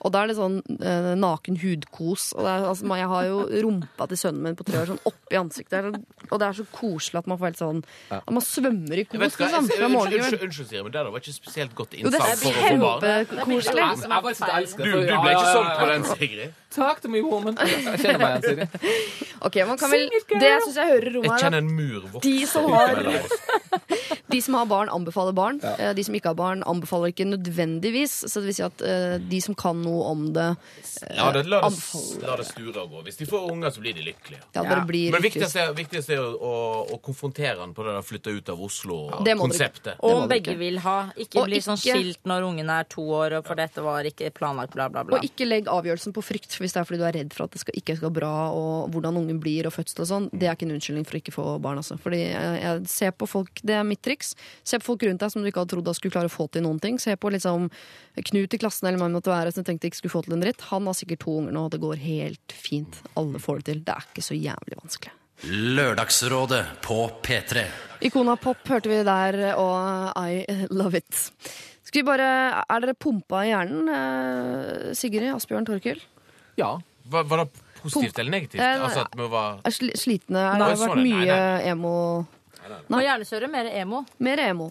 og 0.00 0.12
da 0.14 0.22
er 0.24 0.30
det 0.30 0.36
sånn 0.38 0.58
eh, 0.80 1.10
naken 1.20 1.58
hudkos. 1.60 2.30
Og 2.36 2.46
det 2.46 2.52
er, 2.54 2.66
altså, 2.70 2.88
jeg 3.00 3.08
har 3.12 3.26
jo 3.28 3.40
rumpa 3.66 4.06
til 4.10 4.20
sønnen 4.22 4.46
min 4.46 4.56
på 4.56 4.64
tre 4.68 4.80
år 4.80 4.88
sånn 4.92 5.02
oppi 5.10 5.38
ansiktet. 5.40 6.00
Og 6.30 6.40
det 6.40 6.46
er 6.48 6.56
så 6.56 6.66
koselig 6.72 7.20
at 7.20 7.28
man 7.30 7.40
får 7.40 7.50
helt 7.50 7.60
sånn 7.60 7.82
At 8.16 8.32
man 8.32 8.44
svømmer 8.44 9.02
i 9.02 9.04
kos, 9.04 9.18
hva, 9.20 9.28
liksom. 9.28 9.68
unnskyld, 9.90 10.46
unnskyld, 10.46 10.70
Siri, 10.70 10.82
men 10.86 10.94
det 10.94 11.04
var 11.04 11.20
ikke 11.20 11.36
spesielt 11.36 11.76
godt 11.76 11.98
innsalg 11.98 12.26
er 12.30 12.40
for 12.40 12.50
å 12.50 12.64
få 12.64 12.80
barn. 12.86 13.06
Jeg 13.10 14.24
bare 14.24 14.34
synes 14.40 14.74
Du, 14.80 14.88
du 14.88 15.14
ble 15.20 15.36
ikke 15.36 15.52
solgt 15.52 15.76
på 15.80 15.92
den, 15.92 16.10
Sigrid. 16.14 16.59
Talk 16.70 17.00
to 17.02 17.08
me, 17.08 17.20
woman. 17.20 17.56
Jeg 17.60 17.98
kjenner 17.98 18.18
meg 18.22 18.44
igjen, 18.44 18.68
Siri. 18.70 19.26
Ok, 19.42 19.56
man 19.66 19.78
kan 19.80 19.90
vel, 19.90 20.04
Det 20.28 20.38
jeg 20.44 20.60
syns 20.66 20.76
jeg 20.76 20.90
hører 20.90 21.06
i 21.08 21.12
rommet 21.14 21.24
Jeg 21.24 21.32
her, 21.32 21.38
er 21.38 21.44
kjenner 21.46 21.58
en 21.58 21.70
mur 21.74 22.20
De 22.22 22.34
som 22.46 22.66
har- 22.70 23.00
De 24.30 24.38
som 24.44 24.54
har 24.54 24.66
barn, 24.70 24.88
anbefaler 24.94 25.34
barn. 25.34 25.56
Eh, 25.66 25.90
De 25.98 26.04
som 26.06 26.14
ikke 26.14 26.30
har 26.30 26.36
barn, 26.38 26.60
anbefaler 26.70 27.10
ikke 27.10 27.24
nødvendigvis. 27.26 28.12
Så 28.30 28.38
det 28.38 28.50
vil 28.52 28.54
si 28.60 28.62
at 28.62 28.82
eh, 28.86 29.16
de 29.18 29.40
som 29.42 29.56
kan 29.58 29.80
noe 29.82 30.04
om 30.12 30.28
det 30.36 30.44
La 31.16 31.32
det, 31.34 31.42
la, 31.50 31.58
det, 31.64 31.70
Anbefaler. 31.72 32.26
la 32.28 32.36
det 32.38 32.46
sture 32.46 32.84
og 32.84 32.92
gå. 32.94 33.02
Hvis 33.08 33.18
de 33.18 33.26
får 33.26 33.48
unger, 33.50 33.72
så 33.74 33.82
blir 33.82 33.96
de 33.98 34.04
lykkelige. 34.06 34.42
Ja, 34.54 34.62
bare 34.62 34.78
Ja. 34.82 34.84
blir 34.86 35.10
Men 35.16 35.22
det 35.24 35.32
viktigste 35.32 35.64
er, 35.64 35.72
viktigst 35.74 36.12
er 36.14 36.22
å, 36.22 36.28
å, 36.38 36.52
å 36.94 37.00
konfrontere 37.02 37.58
han 37.64 37.74
på 37.74 37.86
det 37.88 37.96
der 37.96 38.06
flytte 38.06 38.36
ut 38.36 38.52
av 38.54 38.60
Det 38.60 38.60
må 38.60 39.24
dere 39.24 39.40
Oslo-konseptet. 39.48 39.90
Det 39.90 39.98
må 40.04 40.12
Og 40.12 40.20
dere 40.20 40.30
begge 40.36 40.54
ikke. 40.54 40.58
vil 40.62 40.78
ha. 40.86 40.96
Ikke 41.16 41.42
Og 41.42 41.48
bli 41.50 41.62
sånn 41.66 41.80
ikke- 41.80 41.96
skilt 41.98 42.22
når 42.30 42.46
ungen 42.52 42.70
er 42.76 42.84
to 42.92 43.02
år, 43.02 43.38
og 43.40 43.46
for 43.50 43.58
dette 43.58 43.82
var 43.82 44.04
ikke 44.06 44.30
planlagt, 44.36 44.76
bla, 44.78 44.86
bla, 44.88 45.02
bla. 45.02 45.18
Og 45.18 45.24
ikke 45.26 45.48
legg 45.48 45.66
avgjørelsen 45.66 46.14
på 46.14 46.22
frykt 46.22 46.54
hvis 46.60 46.74
det 46.74 46.80
er 46.80 46.88
fordi 46.88 47.00
du 47.00 47.06
er 47.08 47.16
redd 47.16 47.34
for 47.34 47.46
at 47.46 47.54
det 47.54 47.62
skal, 47.62 47.76
ikke 47.78 47.96
skal 47.98 48.12
bra, 48.14 48.32
og 48.52 48.92
hvordan 48.92 49.18
ungen 49.22 49.40
blir 49.42 49.68
og 49.68 49.74
fødsel 49.74 50.04
og 50.04 50.10
sånn. 50.10 50.28
Det 50.32 50.48
er 50.48 50.56
ikke 50.56 50.68
en 50.68 50.74
unnskyldning 50.76 51.06
for 51.08 51.16
å 51.16 51.20
ikke 51.22 51.34
få 51.34 51.46
barn. 51.64 51.80
Altså. 51.80 51.96
Fordi 52.00 52.20
jeg, 52.22 52.82
ser 52.90 53.14
på 53.16 53.28
folk, 53.30 53.62
Det 53.66 53.76
er 53.76 53.86
mitt 53.86 54.02
triks. 54.04 54.34
Se 54.64 54.80
på 54.80 54.90
folk 54.92 55.06
rundt 55.08 55.22
deg 55.24 55.32
som 55.32 55.42
du 55.42 55.48
ikke 55.50 55.64
hadde 55.64 55.74
trodd 55.74 55.92
skulle 55.96 56.14
klare 56.14 56.30
å 56.30 56.34
få 56.34 56.48
til 56.52 56.64
noen 56.66 56.80
ting. 56.82 57.00
Se 57.02 57.16
på 57.16 57.32
liksom 57.32 57.70
Knut 58.30 58.52
i 58.52 58.58
klassen 58.60 58.88
eller 58.88 58.98
hvem 59.00 59.12
det 59.12 59.20
måtte 59.20 59.32
være 59.32 59.52
som 59.54 59.64
tenkte 59.64 59.88
ikke 59.88 60.00
skulle 60.00 60.12
få 60.12 60.24
til 60.26 60.34
en 60.34 60.42
dritt. 60.42 60.66
Han 60.72 60.88
har 60.90 60.96
sikkert 60.98 61.22
to 61.24 61.38
unger 61.40 61.54
nå, 61.54 61.62
og 61.68 61.72
det 61.72 61.80
går 61.80 62.02
helt 62.02 62.52
fint. 62.52 63.00
Alle 63.16 63.40
får 63.40 63.62
det 63.62 63.68
til. 63.70 63.82
Det 63.86 63.94
er 63.94 64.08
ikke 64.10 64.26
så 64.26 64.36
jævlig 64.36 64.80
vanskelig. 64.82 65.14
Lørdagsrådet 65.78 66.64
på 66.84 66.98
P3. 67.24 67.64
Ikona 68.04 68.34
Pop 68.36 68.60
hørte 68.68 68.90
vi 68.90 68.98
der, 69.06 69.38
og 69.56 70.12
I 70.20 70.66
love 70.68 71.00
it. 71.00 71.30
Skal 71.86 72.02
vi 72.02 72.06
bare, 72.10 72.62
Er 72.68 72.80
dere 72.84 72.94
pumpa 72.94 73.44
i 73.46 73.50
hjernen, 73.50 73.88
eh, 73.88 74.92
Sigrid, 74.94 75.32
Asbjørn, 75.32 75.66
Torkil? 75.66 76.00
Ja. 76.60 76.74
Var, 77.10 77.24
var 77.30 77.44
det 77.44 77.64
positivt 77.80 78.18
eller 78.20 78.36
negativt? 78.36 78.60
Eh. 78.62 78.84
Altså 78.84 79.06
at 79.06 79.16
vi 79.18 79.30
var 79.32 79.64
Er 79.64 79.74
slitne? 79.74 80.44
Det 80.44 80.66
har 80.66 80.76
sånn 80.76 80.94
vært 80.94 81.02
mye 81.02 81.24
nei, 81.24 81.40
Nei, 81.40 81.72
emo 81.72 81.94
gjerne 82.70 83.02
hjernesøre 83.06 83.50
mer 83.50 83.68
emo. 83.72 84.04
Mer 84.22 84.42
emo. 84.44 84.70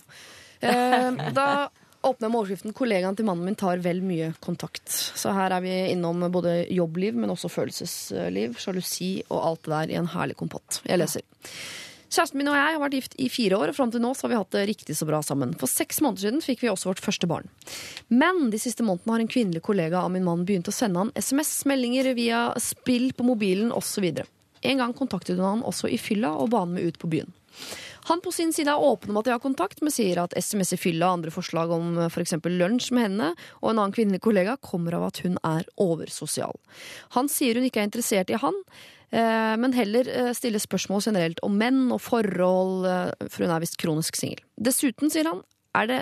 Eh, 0.61 1.09
da 1.37 1.69
åpner 1.99 2.27
jeg 2.27 2.31
med 2.31 2.39
overskriften 2.39 2.75
'Kollegaen 2.75 3.17
til 3.17 3.27
mannen 3.27 3.49
min 3.49 3.57
tar 3.59 3.81
vel 3.83 4.01
mye 4.05 4.31
kontakt'. 4.43 4.87
Så 4.89 5.33
her 5.35 5.51
er 5.51 5.63
vi 5.65 5.73
innom 5.91 6.23
både 6.31 6.63
jobbliv, 6.71 7.17
men 7.17 7.33
også 7.33 7.51
følelsesliv, 7.51 8.55
sjalusi 8.61 9.11
og 9.29 9.39
alt 9.43 9.63
det 9.65 9.73
der 9.73 9.93
i 9.95 9.99
en 9.99 10.11
herlig 10.13 10.37
kompott. 10.39 10.81
Jeg 10.87 11.01
leser. 11.01 11.25
Kjæresten 12.10 12.39
min 12.41 12.49
og 12.49 12.57
jeg 12.57 12.74
har 12.74 12.82
vært 12.82 12.95
gift 12.97 13.16
i 13.22 13.28
fire 13.30 13.57
år, 13.60 13.70
og 13.70 13.78
fram 13.78 13.91
til 13.93 14.01
nå 14.01 14.16
har 14.18 14.32
vi 14.32 14.38
hatt 14.39 14.55
det 14.55 14.64
riktig 14.72 14.95
så 14.97 15.05
bra 15.05 15.20
sammen. 15.26 15.51
For 15.62 15.70
seks 15.70 16.01
måneder 16.01 16.26
siden 16.26 16.41
fikk 16.41 16.64
vi 16.64 16.72
også 16.72 16.89
vårt 16.89 17.03
første 17.05 17.30
barn. 17.30 17.45
Men 18.10 18.49
de 18.49 18.62
siste 18.62 18.86
månedene 18.86 19.14
har 19.14 19.24
en 19.26 19.30
kvinnelig 19.30 19.62
kollega 19.68 20.01
av 20.01 20.10
min 20.16 20.26
mann 20.26 20.41
begynt 20.47 20.72
å 20.72 20.74
sende 20.74 21.03
han 21.03 21.14
SMS, 21.14 21.53
meldinger 21.70 22.10
via 22.18 22.47
spill 22.57 23.12
på 23.14 23.28
mobilen 23.28 23.70
osv. 23.76 24.10
En 24.66 24.82
gang 24.82 24.95
kontaktet 24.97 25.38
hun 25.38 25.45
han 25.45 25.64
også 25.68 25.91
i 25.93 26.01
fylla 26.01 26.34
og 26.41 26.49
ba 26.49 26.66
han 26.66 26.74
med 26.74 26.89
ut 26.89 26.97
på 26.99 27.12
byen. 27.14 27.30
Han 28.10 28.22
på 28.26 28.32
sin 28.34 28.49
side 28.55 28.72
er 28.74 28.82
åpen 28.82 29.12
om 29.12 29.20
at 29.20 29.28
de 29.28 29.34
har 29.36 29.41
kontakt, 29.43 29.84
men 29.86 29.93
sier 29.93 30.18
at 30.24 30.34
SMS 30.34 30.74
i 30.74 30.80
fylla 30.82 31.12
og 31.12 31.20
andre 31.20 31.34
forslag 31.36 31.70
om 31.76 31.97
f.eks. 32.07 32.39
lunsj 32.41 32.93
med 32.95 33.05
henne 33.05 33.34
og 33.60 33.68
en 33.70 33.76
annen 33.76 33.93
kvinnelig 33.93 34.24
kollega 34.26 34.55
kommer 34.66 34.97
av 34.97 35.12
at 35.12 35.22
hun 35.22 35.38
er 35.45 35.68
oversosial. 35.78 36.57
Han 37.18 37.30
sier 37.30 37.60
hun 37.60 37.68
ikke 37.68 37.84
er 37.84 37.91
interessert 37.91 38.34
i 38.34 38.39
han, 38.41 38.57
men 39.12 39.74
heller 39.74 40.05
stille 40.38 40.60
spørsmål 40.62 41.01
generelt 41.07 41.39
om 41.45 41.55
menn 41.57 41.88
og 41.95 42.01
forhold, 42.05 42.86
eh, 42.86 43.30
for 43.30 43.45
hun 43.45 43.55
er 43.55 43.64
visst 43.64 43.80
kronisk 43.82 44.20
singel. 44.20 44.43
Dessuten, 44.62 45.10
sier 45.10 45.26
han, 45.32 45.41
er 45.78 45.89
det 45.89 45.99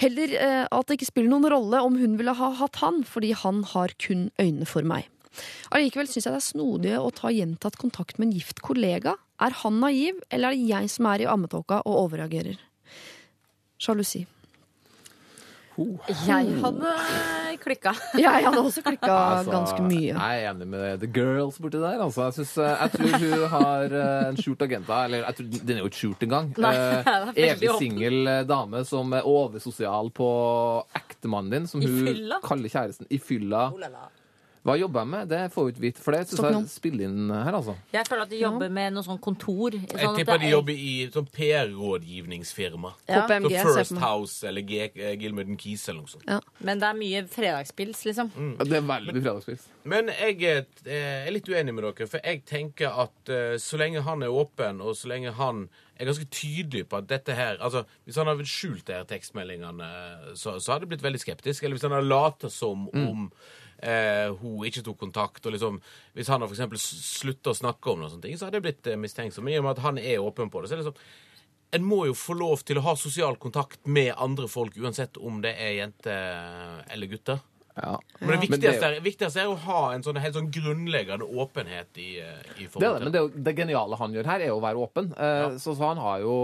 heller 0.00 0.34
eh, 0.38 0.66
at 0.66 0.88
det 0.88 0.98
ikke 0.98 1.10
spiller 1.10 1.32
noen 1.32 1.48
rolle 1.52 1.80
om 1.84 1.98
hun 2.00 2.16
ville 2.20 2.34
ha 2.36 2.50
hatt 2.60 2.80
han, 2.84 3.02
fordi 3.06 3.32
han 3.36 3.64
har 3.72 3.94
kun 4.00 4.28
øynene 4.40 4.68
for 4.68 4.86
meg. 4.86 5.08
Allikevel 5.74 6.08
syns 6.10 6.26
jeg 6.26 6.34
det 6.34 6.40
er 6.40 6.48
snodig 6.48 6.96
å 6.98 7.12
ta 7.14 7.30
gjentatt 7.32 7.78
kontakt 7.80 8.18
med 8.18 8.30
en 8.30 8.38
gift 8.40 8.62
kollega. 8.66 9.14
Er 9.40 9.54
han 9.62 9.78
naiv, 9.82 10.18
eller 10.30 10.50
er 10.50 10.58
det 10.58 10.72
jeg 10.72 10.90
som 10.92 11.08
er 11.12 11.24
i 11.24 11.30
ammetåka 11.30 11.82
og 11.84 12.04
overreagerer? 12.06 12.58
Sjalusi. 13.80 14.24
Jeg 16.26 16.54
hadde 16.62 16.92
klikka. 17.62 17.92
Jeg 18.24 18.44
hadde 18.46 18.62
også 18.62 18.82
klikka 18.84 19.10
Altså, 19.40 19.52
ganske 19.54 19.84
mye. 19.86 20.12
Jeg 20.12 20.42
er 20.44 20.50
enig 20.50 20.68
med 20.68 21.00
the 21.02 21.10
girls 21.10 21.58
borti 21.62 21.80
der. 21.80 22.00
Altså, 22.04 22.28
jeg, 22.28 22.38
synes, 22.40 22.54
eh, 22.58 22.84
jeg 22.84 22.92
tror 22.94 23.24
hun 23.24 23.48
har 23.54 23.96
eh, 24.02 24.28
en 24.30 24.40
skjult 24.40 24.64
agenda. 24.68 25.00
Eller 25.08 25.24
jeg 25.24 25.38
tror, 25.40 25.50
den 25.56 25.74
er 25.76 25.82
jo 25.84 25.90
ikke 25.90 26.02
skjult 26.02 26.24
engang. 26.28 26.52
Veldig 26.60 27.46
Evig 27.48 27.74
singel 27.80 28.32
dame 28.48 28.84
som 28.88 29.12
er 29.16 29.28
oversosial 29.28 30.12
på 30.16 30.30
ektemannen 31.00 31.58
din, 31.58 31.68
som 31.70 31.84
hun 31.84 32.40
kaller 32.44 32.72
kjæresten. 32.72 33.08
I 33.10 33.20
fylla. 33.22 33.68
Hva 34.60 34.74
jobber 34.76 35.00
jeg 35.00 35.08
med? 35.08 35.28
Det 35.30 35.38
får 35.54 35.64
vi 35.64 35.70
ikke 35.72 35.80
vite. 35.86 36.02
For 36.04 36.12
det 36.12 36.26
syns 36.28 36.42
jeg 36.44 36.68
spiller 36.68 37.06
inn 37.08 37.30
her, 37.32 37.54
altså. 37.56 37.74
Jeg 37.94 38.04
føler 38.04 38.26
at 38.26 38.32
de 38.34 38.40
jobber 38.42 38.68
med 38.76 38.92
noe 38.92 39.06
sånn 39.06 39.20
kontor. 39.24 39.72
Jeg 39.72 39.88
Sånn 39.88 40.10
at 40.10 40.18
tipper 40.20 40.36
det 40.36 40.40
de 40.42 40.46
er- 40.50 40.52
jobber 40.52 40.72
i 40.76 40.92
sånn 41.14 41.28
PR-rådgivningsfirma. 41.32 42.92
Ja, 43.08 43.22
KPMG, 43.26 43.54
Så 43.62 43.74
First. 43.78 43.96
House 44.02 44.44
eller 44.48 44.60
G 44.60 44.80
eh, 44.94 45.56
Keys 45.56 45.88
eller 45.88 46.00
noe 46.02 46.08
sånt. 46.12 46.44
Men 46.60 46.78
det 46.78 46.88
er 46.90 46.94
mye 46.98 47.22
fredagspils, 47.28 48.04
liksom. 48.04 48.30
Det 48.58 48.76
er 48.76 48.84
veldig 48.84 49.14
mye 49.16 49.22
fredagspils. 49.24 49.64
Men 49.84 50.08
jeg 50.12 50.42
er, 50.44 50.66
eh, 50.84 51.26
er 51.26 51.30
litt 51.32 51.48
uenig 51.48 51.74
med 51.74 51.84
dere, 51.84 52.06
for 52.06 52.20
jeg 52.22 52.44
tenker 52.44 52.92
at 53.06 53.28
eh, 53.32 53.56
så 53.56 53.78
lenge 53.80 54.02
han 54.02 54.22
er 54.22 54.28
åpen, 54.28 54.80
og 54.84 54.94
så 54.94 55.08
lenge 55.08 55.32
han 55.32 55.68
er 55.98 56.04
ganske 56.08 56.28
tydelig 56.32 56.86
på 56.88 56.96
at 56.98 57.06
dette 57.08 57.34
her 57.36 57.58
altså 57.60 57.84
Hvis 58.06 58.16
han 58.16 58.26
hadde 58.26 58.46
skjult 58.48 58.86
de 58.86 58.92
her 58.94 59.04
tekstmeldingene, 59.04 59.88
så, 60.36 60.58
så 60.60 60.72
hadde 60.72 60.86
jeg 60.86 60.92
blitt 60.94 61.02
veldig 61.04 61.20
skeptisk. 61.20 61.62
Eller 61.64 61.76
hvis 61.76 61.82
han 61.88 61.92
hadde 61.96 62.08
latet 62.08 62.52
som 62.52 62.88
om 62.92 63.30
eh, 63.82 64.28
hun 64.40 64.64
ikke 64.68 64.84
tok 64.86 64.98
kontakt, 65.00 65.46
og 65.46 65.52
liksom 65.54 65.80
Hvis 66.14 66.28
han 66.28 66.40
hadde 66.42 66.54
for 66.54 66.80
slutta 66.80 67.50
å 67.50 67.56
snakke 67.56 67.92
om 67.92 68.00
noe 68.00 68.10
sånt, 68.12 68.24
så 68.38 68.46
hadde 68.48 68.60
jeg 68.60 68.66
blitt 68.68 68.86
eh, 68.86 68.96
mistenksom. 69.00 69.44
Men 69.44 69.54
i 69.54 69.58
og 69.58 69.64
med 69.64 69.76
at 69.78 69.84
han 69.84 69.98
er 69.98 70.18
åpen 70.24 70.50
på 70.50 70.60
det, 70.62 70.68
så 70.70 70.76
er 70.76 70.82
det 70.82 70.86
liksom 70.86 71.02
en 71.70 71.84
må 71.86 72.00
jo 72.08 72.14
få 72.18 72.34
lov 72.34 72.64
til 72.66 72.80
å 72.80 72.82
ha 72.82 72.96
sosial 72.98 73.36
kontakt 73.38 73.86
med 73.86 74.10
andre 74.18 74.48
folk, 74.50 74.74
uansett 74.74 75.14
om 75.22 75.36
det 75.44 75.52
er 75.54 75.76
jenter 75.76 76.80
eller 76.90 77.06
gutter. 77.06 77.38
Ja. 77.76 77.92
Men 78.18 78.20
det 78.20 78.26
Men 78.26 78.40
det 78.40 78.48
viktigste, 78.48 78.88
er 78.88 79.04
viktigste 79.04 79.40
er 79.44 79.52
å 79.52 79.54
ha 79.68 79.82
en 79.94 80.02
sånn 80.02 80.18
helt 80.18 80.34
sånn 80.34 80.50
grunnleggende 80.50 81.28
åpenhet 81.30 82.00
i, 82.02 82.18
eh, 82.18 82.40
i 82.58 82.66
Det, 82.66 82.66
til 82.66 82.68
forhold 82.72 82.98
det, 82.98 83.04
men 83.04 83.12
det, 83.14 83.44
det 83.46 83.54
geniale 83.56 83.96
han 83.96 84.12
gjør 84.12 84.26
her, 84.32 84.40
er 84.40 84.50
å 84.56 84.60
være 84.60 84.82
åpen. 84.82 85.12
Eh, 85.14 85.36
Ja. 85.44 85.58
så, 85.58 85.76
så 85.78 85.92
han 85.92 86.02
har 86.02 86.18
jo 86.26 86.34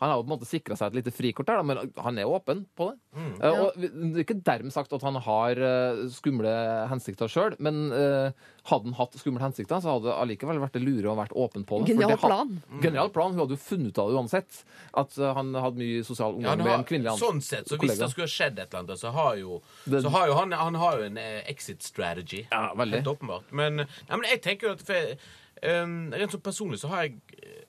han 0.00 0.10
har 0.10 0.16
jo 0.18 0.22
på 0.24 0.28
en 0.32 0.34
måte 0.38 0.48
sikra 0.48 0.76
seg 0.76 0.90
et 0.92 0.96
lite 0.98 1.12
frikort 1.14 1.46
der, 1.46 1.60
da, 1.60 1.62
men 1.62 1.92
han 2.02 2.18
er 2.18 2.26
åpen 2.28 2.64
på 2.76 2.90
det. 2.90 2.98
Eh, 3.40 3.60
og 3.62 3.76
Det 3.78 3.90
er 3.92 4.24
ikke 4.24 4.36
dermed 4.44 4.72
sagt 4.74 4.92
at 4.92 5.02
han 5.06 5.14
har 5.22 5.60
uh, 5.62 6.02
skumle 6.10 6.50
hensikter 6.90 7.30
sjøl, 7.30 7.54
men 7.62 7.92
uh, 7.94 8.32
hadde 8.68 8.88
han 8.90 8.96
hatt 8.98 9.14
skumle 9.20 9.40
hensikter, 9.40 9.78
så 9.84 9.94
hadde 9.94 10.08
det 10.10 10.16
allikevel 10.18 10.58
vært 10.62 10.74
det 10.78 10.82
lure 10.82 11.12
å 11.12 11.16
vært 11.18 11.32
åpen 11.38 11.64
på 11.68 11.78
det. 11.82 11.92
Genial 11.94 12.10
det 12.14 12.18
had- 12.20 12.26
plan. 12.28 12.52
Genial 12.82 13.12
plan. 13.14 13.32
Hun 13.36 13.44
hadde 13.44 13.56
jo 13.56 13.62
funnet 13.62 13.92
ut 13.94 13.98
av 14.02 14.10
det 14.10 14.18
uansett. 14.18 14.60
At 15.04 15.14
han 15.38 15.54
hadde 15.54 15.78
mye 15.80 16.02
sosial 16.04 16.32
Ja, 16.34 16.36
omgang 16.38 16.50
han 16.58 16.64
med 16.66 16.74
en 16.80 16.84
kvinnelig 16.90 17.14
kollega. 17.14 17.28
sånn 17.30 17.42
sett, 17.44 17.68
så 17.70 17.78
hvis 17.78 17.98
det 18.02 18.10
skulle 18.12 18.28
skjedd 18.30 18.58
et 18.58 18.68
eller 18.74 18.82
annet, 18.84 18.98
så 19.00 19.12
har 19.14 19.36
jo, 19.40 19.60
Det- 19.86 20.02
så 20.02 20.10
har 20.10 20.26
jo 20.28 20.34
han, 20.40 20.52
han 20.52 20.74
har 20.74 20.98
jo 20.98 21.04
en 21.12 21.18
exit 21.46 21.82
strategy. 21.82 22.46
Ja, 22.50 22.72
veldig. 22.74 23.00
Helt 23.02 23.12
åpenbart. 23.14 23.48
Men, 23.52 23.78
ja, 24.08 24.16
men 24.16 24.24
jeg 24.30 24.42
tenker 24.42 24.68
jo 24.68 24.72
at 24.74 24.82
for, 24.82 25.16
um, 25.62 25.96
Rent 26.14 26.34
sånn 26.34 26.44
personlig 26.44 26.80
så 26.82 26.90
har 26.92 27.06
jeg, 27.06 27.18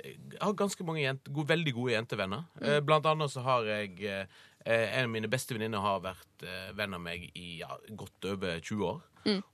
jeg 0.03 0.41
har 0.41 0.57
ganske 0.57 0.87
mange 0.87 1.03
jente, 1.03 1.31
gode, 1.31 1.49
veldig 1.53 1.73
gode 1.77 1.95
jentevenner. 1.95 2.45
Eh, 2.61 2.79
blant 2.85 3.07
annet 3.09 3.33
så 3.33 3.43
har 3.45 3.67
jeg 3.69 3.97
uh, 4.05 4.43
En 4.65 5.05
av 5.05 5.11
mine 5.13 5.29
beste 5.29 5.53
venninner 5.53 5.83
har 5.83 5.99
vært 6.01 6.45
uh, 6.47 6.71
venn 6.77 6.95
av 6.97 7.03
meg 7.03 7.27
i 7.37 7.59
ja, 7.59 7.69
godt 7.93 8.31
over 8.31 8.57
20 8.57 8.87
år. 8.89 9.03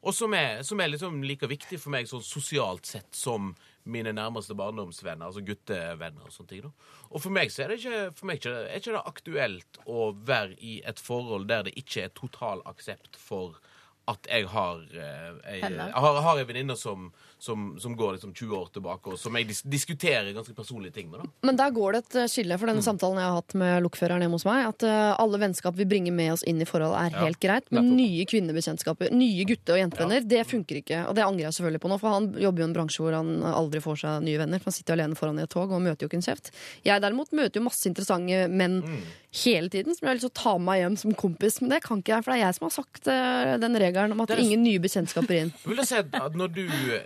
Og 0.04 0.14
som 0.16 0.34
er, 0.36 0.62
som 0.68 0.80
er 0.84 0.92
liksom 0.92 1.22
like 1.24 1.48
viktig 1.48 1.80
for 1.80 1.94
meg 1.94 2.10
sånn 2.10 2.24
sosialt 2.26 2.90
sett 2.90 3.16
som 3.16 3.54
mine 3.84 4.12
nærmeste 4.14 4.56
barndomsvenner, 4.58 5.26
altså 5.26 5.44
guttevenner 5.46 6.28
og 6.28 6.34
sånne 6.36 6.50
ting. 6.50 6.66
da. 6.66 6.72
Og 7.10 7.24
for 7.24 7.34
meg 7.34 7.52
så 7.54 7.64
er 7.64 7.72
det 7.72 7.80
ikke, 7.80 8.02
for 8.18 8.30
meg 8.30 8.42
ikke, 8.42 8.56
er 8.68 8.82
ikke 8.82 8.96
det 8.98 9.04
aktuelt 9.14 9.80
å 9.90 10.10
være 10.28 10.58
i 10.60 10.74
et 10.88 11.00
forhold 11.02 11.48
der 11.50 11.66
det 11.68 11.76
ikke 11.80 12.06
er 12.06 12.16
total 12.18 12.64
aksept 12.70 13.18
for 13.20 13.58
at 14.12 14.28
jeg 14.28 14.48
har 14.50 14.82
eh, 14.98 15.60
jeg 15.62 15.78
har, 15.94 16.22
har 16.26 16.40
en 16.42 16.48
venninne 16.50 16.76
som, 16.78 17.12
som, 17.42 17.80
som 17.80 17.98
går 17.98 18.14
liksom 18.14 18.34
20 18.34 18.56
år 18.56 18.68
tilbake, 18.74 19.10
og 19.10 19.18
som 19.20 19.34
jeg 19.34 19.48
dis 19.50 19.64
diskuterer 19.66 20.28
ganske 20.36 20.54
personlige 20.54 20.94
ting 20.94 21.08
med. 21.10 21.24
da. 21.24 21.30
Men 21.48 21.58
der 21.58 21.72
går 21.74 21.96
det 21.96 22.02
et 22.04 22.18
eh, 22.22 22.28
skille 22.30 22.58
for 22.62 22.70
denne 22.70 22.84
samtalen 22.86 23.18
jeg 23.18 23.32
har 23.32 23.40
hatt 23.40 23.56
med 23.58 23.82
lokføreren 23.82 24.22
hjemme 24.22 24.38
hos 24.38 24.46
meg. 24.46 24.68
At 24.70 24.86
uh, 24.86 25.16
alle 25.24 25.40
vennskap 25.42 25.80
vi 25.80 25.88
bringer 25.90 26.14
med 26.14 26.36
oss 26.36 26.46
inn 26.46 26.62
i 26.62 26.68
forhold, 26.70 26.94
er 27.00 27.18
helt 27.24 27.42
greit. 27.42 27.66
Men 27.74 27.90
nye 27.98 28.28
kvinnebekjentskaper, 28.30 29.10
nye 29.18 29.48
gutte- 29.50 29.74
og 29.74 29.82
jentevenner, 29.82 30.22
det 30.22 30.44
funker 30.52 30.84
ikke. 30.84 31.02
Og 31.10 31.18
det 31.18 31.26
angrer 31.26 31.48
jeg 31.48 31.58
selvfølgelig 31.58 31.82
på 31.82 31.90
nå, 31.90 31.98
for 32.04 32.14
han 32.20 32.30
jobber 32.46 32.62
jo 32.62 32.68
i 32.68 32.70
en 32.70 32.78
bransje 32.78 33.06
hvor 33.08 33.18
han 33.18 33.34
aldri 33.50 33.82
får 33.88 34.04
seg 34.04 34.28
nye 34.30 34.44
venner. 34.44 34.62
For 34.62 34.70
han 34.70 34.78
sitter 34.78 35.00
alene 35.00 35.18
foran 35.18 35.42
i 35.42 35.48
et 35.48 35.54
tog 35.58 35.74
og 35.74 35.82
møter 35.82 36.06
jo 36.06 36.12
ikke 36.12 36.22
en 36.22 36.28
kjeft. 36.30 36.54
Jeg 36.86 37.02
derimot 37.02 37.34
møter 37.34 37.58
jo 37.58 37.66
masse 37.72 37.90
interessante 37.90 38.46
menn 38.54 38.84
hele 39.32 39.70
tiden 39.72 39.96
som 39.96 40.06
jeg 40.06 40.10
har 40.12 40.18
lyst 40.18 40.26
til 40.28 40.32
å 40.34 40.40
ta 40.44 40.54
med 40.58 40.66
meg 40.68 40.80
hjem 40.82 40.96
som 41.00 41.14
kompis. 41.16 41.60
Men 41.62 41.70
det 41.72 41.82
kan 41.86 42.02
ikke 42.02 42.12
jeg, 42.16 42.24
for 42.26 42.32
det 42.34 42.40
er 42.40 42.46
jeg 42.46 42.58
som 42.58 42.66
har 42.68 42.74
sagt 42.76 43.08
eh, 43.08 43.52
den 43.64 43.78
regelen 43.80 44.12
om 44.16 44.22
at 44.26 44.32
er- 44.36 44.42
ingen 44.44 44.64
nye 44.66 44.80
bekjentskaper 44.84 45.38
inn. 45.40 45.54
Vil 45.70 45.78
jeg 45.80 45.88
si 45.88 46.00
at 46.02 46.36
når 46.36 46.52
du, 46.58 46.64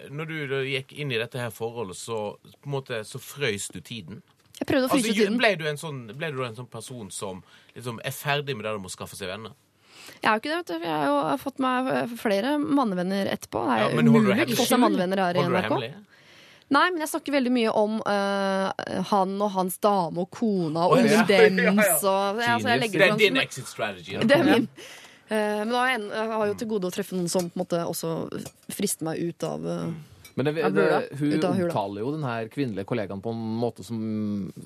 når 0.09 0.31
du 0.31 0.37
gikk 0.71 0.95
inn 0.97 1.11
i 1.13 1.19
dette 1.21 1.37
her 1.41 1.53
forholdet, 1.53 1.99
så 1.99 2.21
på 2.41 2.65
en 2.69 2.73
måte 2.79 3.03
så 3.05 3.21
frøys 3.21 3.67
du 3.75 3.81
tiden? 3.85 4.23
Jeg 4.55 4.67
prøvde 4.69 4.87
å 4.87 4.89
fryse 4.93 5.09
Altså, 5.11 5.19
tiden. 5.19 5.37
ble, 5.37 5.53
du 5.59 5.65
en 5.67 5.77
sånn, 5.77 6.01
ble 6.15 6.29
du 6.31 6.41
en 6.47 6.55
sånn 6.55 6.69
person 6.71 7.09
som 7.11 7.43
liksom 7.75 7.97
er 8.07 8.13
ferdig 8.15 8.55
med 8.55 8.63
det 8.65 8.71
med 8.79 8.87
å 8.87 8.93
skaffe 8.95 9.17
seg 9.19 9.27
venner? 9.33 9.51
Jeg 10.21 10.29
er 10.29 10.35
jo 10.35 10.41
ikke 10.41 10.49
det, 10.51 10.57
vet 10.61 10.67
du. 10.69 10.85
Jeg 10.85 10.95
har 10.95 11.07
jo 11.09 11.37
fått 11.41 11.59
meg 11.63 11.87
flere 12.21 12.55
mannevenner 12.61 13.27
etterpå. 13.33 13.61
Det 13.67 13.77
Ja, 13.81 13.87
er 13.89 13.95
men 13.97 14.07
holder 14.13 14.31
du 14.31 14.39
hemmelig? 14.39 14.57
Holder 14.57 15.33
du 15.33 15.61
hemmelig? 15.65 15.93
Nei, 16.73 16.85
men 16.89 17.03
jeg 17.03 17.11
snakker 17.11 17.35
veldig 17.35 17.51
mye 17.53 17.71
om 17.77 17.99
eh, 18.09 19.01
han 19.11 19.35
og 19.37 19.51
hans 19.53 19.77
dame 19.83 20.23
og 20.23 20.31
kona 20.33 20.87
og 20.89 20.95
Å, 20.97 21.01
ja. 21.05 21.21
og 21.21 21.83
altså, 21.85 22.15
Det 22.41 23.05
er 23.05 23.19
din 23.19 23.37
exit 23.41 23.69
strategy. 23.69 24.17
da. 24.17 24.25
Det 24.31 24.39
er 24.39 24.49
min. 24.49 24.65
Uh, 25.25 25.61
men 25.65 25.71
da 25.73 25.79
har 25.79 25.87
jeg, 25.89 26.01
jeg 26.13 26.29
har 26.31 26.49
jo 26.51 26.57
til 26.61 26.67
gode 26.69 26.89
å 26.89 26.93
treffe 26.93 27.15
noen 27.17 27.29
som 27.33 27.47
på 27.49 27.57
en 27.57 27.61
måte 27.63 27.79
også 27.81 28.09
frister 28.69 29.07
meg 29.07 29.23
ut 29.25 29.45
av 29.47 29.63
uh, 29.65 29.87
Men 30.37 30.45
det, 30.45 30.53
det, 30.75 30.85
hun 31.17 31.47
omtaler 31.49 32.03
jo 32.03 32.11
den 32.13 32.25
her 32.27 32.51
kvinnelige 32.53 32.85
kollegaen 32.85 33.23
på 33.25 33.33
en 33.33 33.41
måte 33.57 33.85
som, 33.87 34.03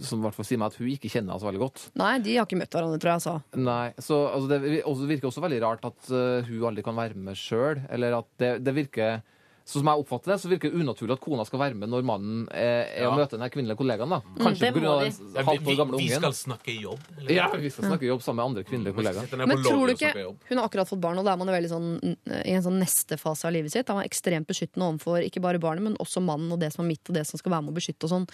som 0.03 0.19
hvert 0.25 0.35
fall 0.35 0.47
sier 0.49 0.59
meg 0.59 0.73
at 0.73 0.79
hun 0.81 0.89
ikke 0.91 1.11
kjenner 1.11 1.31
henne 1.31 1.39
så 1.39 1.47
veldig 1.47 1.61
godt. 1.63 1.85
Nei, 1.99 2.11
de 2.25 2.35
har 2.35 2.47
ikke 2.47 2.59
møtt 2.59 2.75
hverandre, 2.75 2.99
tror 2.99 3.13
jeg 3.13 3.23
Så. 3.27 3.35
Nei, 3.55 3.85
så 4.03 4.19
altså, 4.33 4.51
Det 4.51 4.59
vir- 4.65 5.07
virker 5.13 5.31
også 5.31 5.45
veldig 5.47 5.61
rart 5.63 5.87
at 5.87 6.11
uh, 6.11 6.47
hun 6.49 6.67
aldri 6.71 6.83
kan 6.89 6.99
være 6.99 7.23
med 7.27 7.39
sjøl. 7.39 7.83
Eller 7.87 8.19
at 8.19 8.31
det, 8.43 8.57
det 8.65 8.75
virker 8.75 9.21
Som 9.69 9.85
jeg 9.85 10.01
oppfatter 10.01 10.33
det, 10.33 10.37
så 10.41 10.49
virker 10.49 10.71
det 10.71 10.81
unaturlig 10.81 11.13
at 11.13 11.21
kona 11.21 11.45
skal 11.45 11.61
være 11.61 11.77
med 11.77 11.91
når 11.91 12.05
mannen 12.07 12.47
er, 12.49 12.87
er 12.89 13.03
Ja. 13.03 13.11
å 13.11 13.17
møte 13.17 13.37
den 13.37 13.51
kvinnelige 13.53 13.77
kollegaen. 13.77 14.09
da. 14.09 14.21
Kanskje 14.39 14.65
det 14.65 14.73
pga. 14.73 14.93
den 15.05 15.45
halvt 15.45 15.61
vi, 15.61 15.73
år 15.73 15.77
gamle 15.77 15.99
vi 15.99 16.09
skal 16.09 16.33
snakke 16.33 16.73
jobb. 16.81 16.99
eller? 17.19 17.33
Ja, 17.35 17.47
vi 17.53 17.69
skal 17.69 17.85
snakke 17.85 18.07
jobb 18.09 18.23
sammen 18.25 18.39
med 18.41 18.45
andre 18.49 18.63
kvinnelige 18.65 18.95
kollegaer. 18.97 19.47
Men 19.47 19.63
tror 19.63 19.87
du 19.87 19.93
ikke. 19.93 20.13
Hun 20.49 20.57
har 20.57 20.65
akkurat 20.67 20.89
fått 20.89 21.01
barn, 21.03 21.19
og 21.19 21.25
da 21.25 21.33
er 21.33 21.37
man 21.37 21.51
jo 21.51 21.53
veldig 21.53 21.69
sånn 21.69 21.89
mm, 22.01 22.15
i 22.45 22.55
en 22.57 22.65
sånn 22.65 22.79
neste 22.81 23.19
fase 23.21 23.45
av 23.45 23.53
livet 23.53 23.71
sitt. 23.71 23.85
Da 23.85 23.93
er 23.93 24.01
man 24.01 24.09
ekstremt 24.09 24.49
beskyttende 24.49 24.89
overfor 24.89 25.21
ikke 25.21 25.43
bare 25.43 25.61
barnet, 25.61 25.83
men 25.85 25.99
også 26.01 26.23
mannen 26.23 26.51
og 26.51 26.59
det 26.59 26.73
som 26.73 26.83
er 26.85 26.89
mitt, 26.89 27.05
og 27.05 27.13
det 27.19 27.27
som 27.29 27.37
skal 27.37 27.53
være 27.53 27.67
med 27.67 27.75
å 27.75 27.77
beskytte 27.77 28.09
og 28.09 28.13
sånn. 28.15 28.27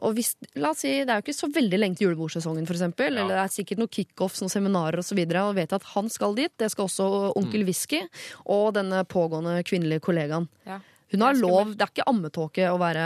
Og 0.00 0.16
hvis, 0.16 0.34
la 0.56 0.72
oss 0.74 0.82
si, 0.82 1.04
Det 1.04 1.12
er 1.12 1.20
jo 1.20 1.26
ikke 1.28 1.36
så 1.36 1.48
veldig 1.52 1.78
lenge 1.78 1.96
til 1.96 2.08
julebordsesongen, 2.08 2.66
for 2.66 2.74
eksempel. 2.74 3.14
Ja. 3.14 3.22
Eller 3.24 3.38
det 3.38 3.44
er 3.44 3.54
sikkert 3.54 3.78
noen 3.78 3.94
kickoffs, 3.94 4.40
noen 4.42 4.50
seminarer 4.52 4.98
osv. 4.98 5.18
Og, 5.20 5.30
så 5.30 5.44
og 5.46 5.54
vet 5.54 5.72
at 5.72 5.82
han 5.94 6.08
skal 6.08 6.34
dit. 6.34 6.52
Det 6.58 6.70
skal 6.72 6.88
også 6.88 7.32
onkel 7.36 7.64
Whisky 7.68 8.02
og 8.46 8.74
denne 8.74 9.04
pågående 9.04 9.60
kvinnelige 9.66 10.02
kollegaen. 10.04 10.48
Ja. 10.66 10.79
Hun 11.10 11.22
har 11.26 11.38
lov, 11.38 11.72
det 11.74 11.86
er 11.86 11.92
ikke 11.94 12.10
ammetåke 12.10 12.66
å 12.70 12.76
være 12.80 13.04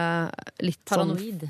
litt 0.64 0.82
sånn 0.82 1.14
Paranoid. 1.14 1.44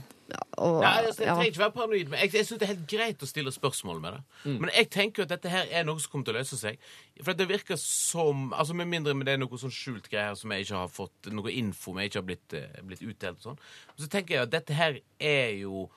og, 0.63 0.77
Nei, 0.85 0.93
altså, 1.01 1.25
jeg 1.25 1.33
trenger 1.33 1.51
ikke 1.51 1.63
være 1.63 1.75
paranoid, 1.75 2.13
men 2.13 2.21
jeg, 2.23 2.31
jeg 2.39 2.47
synes 2.47 2.61
det 2.61 2.67
er 2.67 2.73
helt 2.73 2.87
greit 2.91 3.25
å 3.25 3.29
stille 3.29 3.55
spørsmål 3.55 3.99
med 4.05 4.17
det. 4.17 4.21
Mm. 4.45 4.55
Men 4.63 4.73
jeg 4.77 4.91
tenker 4.95 5.23
jo 5.23 5.27
at 5.27 5.33
dette 5.35 5.51
her 5.51 5.73
er 5.81 5.89
noe 5.89 6.03
som 6.03 6.13
kommer 6.13 6.29
til 6.29 6.37
å 6.37 6.39
løse 6.39 6.59
seg. 6.61 6.87
For 7.21 7.39
det 7.39 7.49
virker 7.51 7.81
som 7.81 8.47
altså 8.55 8.77
Med 8.79 8.91
mindre 8.91 9.17
det 9.27 9.35
er 9.35 9.43
noe 9.43 9.61
sånn 9.61 9.75
skjult 9.75 10.07
greier 10.13 10.39
som 10.39 10.55
jeg 10.55 10.67
ikke 10.67 10.85
har 10.85 10.95
fått 10.95 11.33
noe 11.35 11.53
info 11.55 11.93
om, 11.93 12.01
jeg 12.03 12.13
ikke 12.13 12.23
har 12.23 12.29
blitt, 12.31 12.57
eh, 12.61 12.81
blitt 12.87 13.03
utdelt 13.03 13.43
og 13.43 13.49
sånn. 13.51 13.61
Så 13.99 14.11
tenker 14.13 14.39
jeg 14.39 14.47
at 14.47 14.55
dette 14.55 14.79
her 14.79 15.01
er 15.19 15.51
jo 15.59 15.89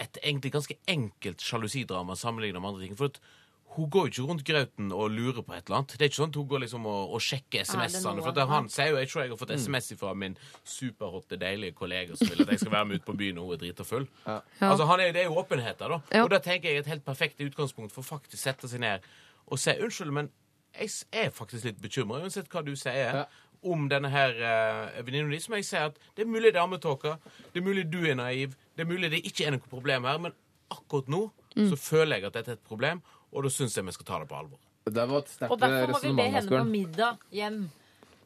et 0.00 0.20
egentlig 0.22 0.54
ganske 0.54 0.78
enkelt 0.88 1.42
sjalusidrama 1.42 2.16
sammenlignet 2.16 2.62
med 2.62 2.72
andre 2.72 2.86
ting. 2.86 2.96
For 2.96 3.12
at 3.12 3.20
hun 3.76 3.90
går 3.92 4.08
jo 4.08 4.10
ikke 4.10 4.26
rundt 4.30 4.44
grauten 4.48 4.92
og 4.96 5.10
lurer 5.12 5.42
på 5.44 5.52
et 5.54 5.66
eller 5.68 5.76
annet. 5.78 5.92
Det 5.98 6.06
er 6.06 6.10
ikke 6.10 6.18
sånn 6.18 6.32
at 6.32 6.38
hun 6.40 6.46
går 6.50 6.62
liksom 6.64 6.86
og, 6.88 7.12
og 7.14 7.20
sjekker 7.22 7.60
er 7.60 7.66
SMS-ene. 7.68 8.22
For 8.24 8.40
han 8.50 8.68
sier 8.72 8.90
jo, 8.90 8.96
jeg 8.98 9.10
tror 9.12 9.22
jeg 9.22 9.32
har 9.34 9.40
fått 9.42 9.52
SMS 9.54 9.90
fra 10.00 10.14
min 10.18 10.36
superhotte, 10.66 11.38
deilige 11.38 11.76
kollega 11.78 12.16
som 12.18 12.30
vil 12.32 12.42
at 12.46 12.54
jeg 12.54 12.62
skal 12.64 12.74
være 12.74 12.88
med 12.90 13.00
ut 13.02 13.06
på 13.06 13.14
byen 13.20 13.38
når 13.38 13.46
hun 13.46 13.56
er 13.58 13.62
drita 13.62 13.86
full. 13.86 14.06
Altså, 14.26 14.88
han 14.88 15.02
er, 15.04 15.12
det 15.14 15.22
er 15.22 15.28
jo 15.30 15.36
åpenheter, 15.42 15.94
da. 15.94 16.00
Ja. 16.16 16.24
Og 16.24 16.32
da 16.32 16.40
tenker 16.42 16.72
jeg 16.72 16.82
et 16.82 16.90
helt 16.90 17.04
perfekt 17.06 17.44
utgangspunkt 17.44 17.94
for 17.94 18.06
faktisk 18.06 18.40
sette 18.42 18.70
seg 18.72 18.82
ned 18.82 19.06
og 19.48 19.60
si 19.62 19.72
unnskyld, 19.78 20.10
men 20.12 20.32
jeg 20.76 20.90
er 21.12 21.30
faktisk 21.32 21.68
litt 21.68 21.78
bekymra, 21.80 22.18
uansett 22.24 22.50
hva 22.52 22.64
du 22.66 22.74
sier. 22.76 23.22
Ja. 23.22 23.26
Om 23.68 23.88
denne 23.90 24.10
her 24.12 24.36
uh, 24.38 24.98
venninna 25.02 25.32
di, 25.32 25.40
som 25.42 25.56
jeg 25.56 25.64
sier 25.66 25.88
at 25.88 25.96
det 26.14 26.22
er 26.26 26.30
mulig 26.30 26.52
det 26.52 26.60
er 26.60 26.66
ammetåke, 26.66 27.16
det 27.54 27.58
er 27.58 27.64
mulig 27.66 27.86
du 27.90 28.00
er 28.06 28.14
naiv, 28.18 28.52
det 28.76 28.84
er 28.84 28.90
mulig 28.90 29.10
det 29.10 29.24
ikke 29.26 29.48
er 29.48 29.56
noe 29.56 29.70
problem 29.72 30.06
her, 30.06 30.20
men 30.28 30.36
akkurat 30.70 31.08
nå 31.10 31.28
Mm. 31.58 31.70
så 31.72 31.76
føler 31.80 32.16
jeg 32.20 32.28
at 32.28 32.34
dette 32.36 32.52
er 32.52 32.58
et 32.58 32.68
problem, 32.68 33.00
og 33.32 33.44
da 33.44 33.52
syns 33.52 33.76
jeg 33.76 33.86
vi 33.86 33.94
skal 33.96 34.08
ta 34.08 34.20
det 34.22 34.28
på 34.30 34.38
alvor. 34.38 34.60
Det 34.88 35.04
var 35.08 35.18
et 35.20 35.28
sterkt 35.28 35.52
Og 35.52 35.60
derfor 35.60 35.92
må 35.92 36.00
vi 36.00 36.12
be 36.16 36.28
henne 36.32 36.48
på 36.48 36.62
middag 36.68 37.18
hjem. 37.34 37.58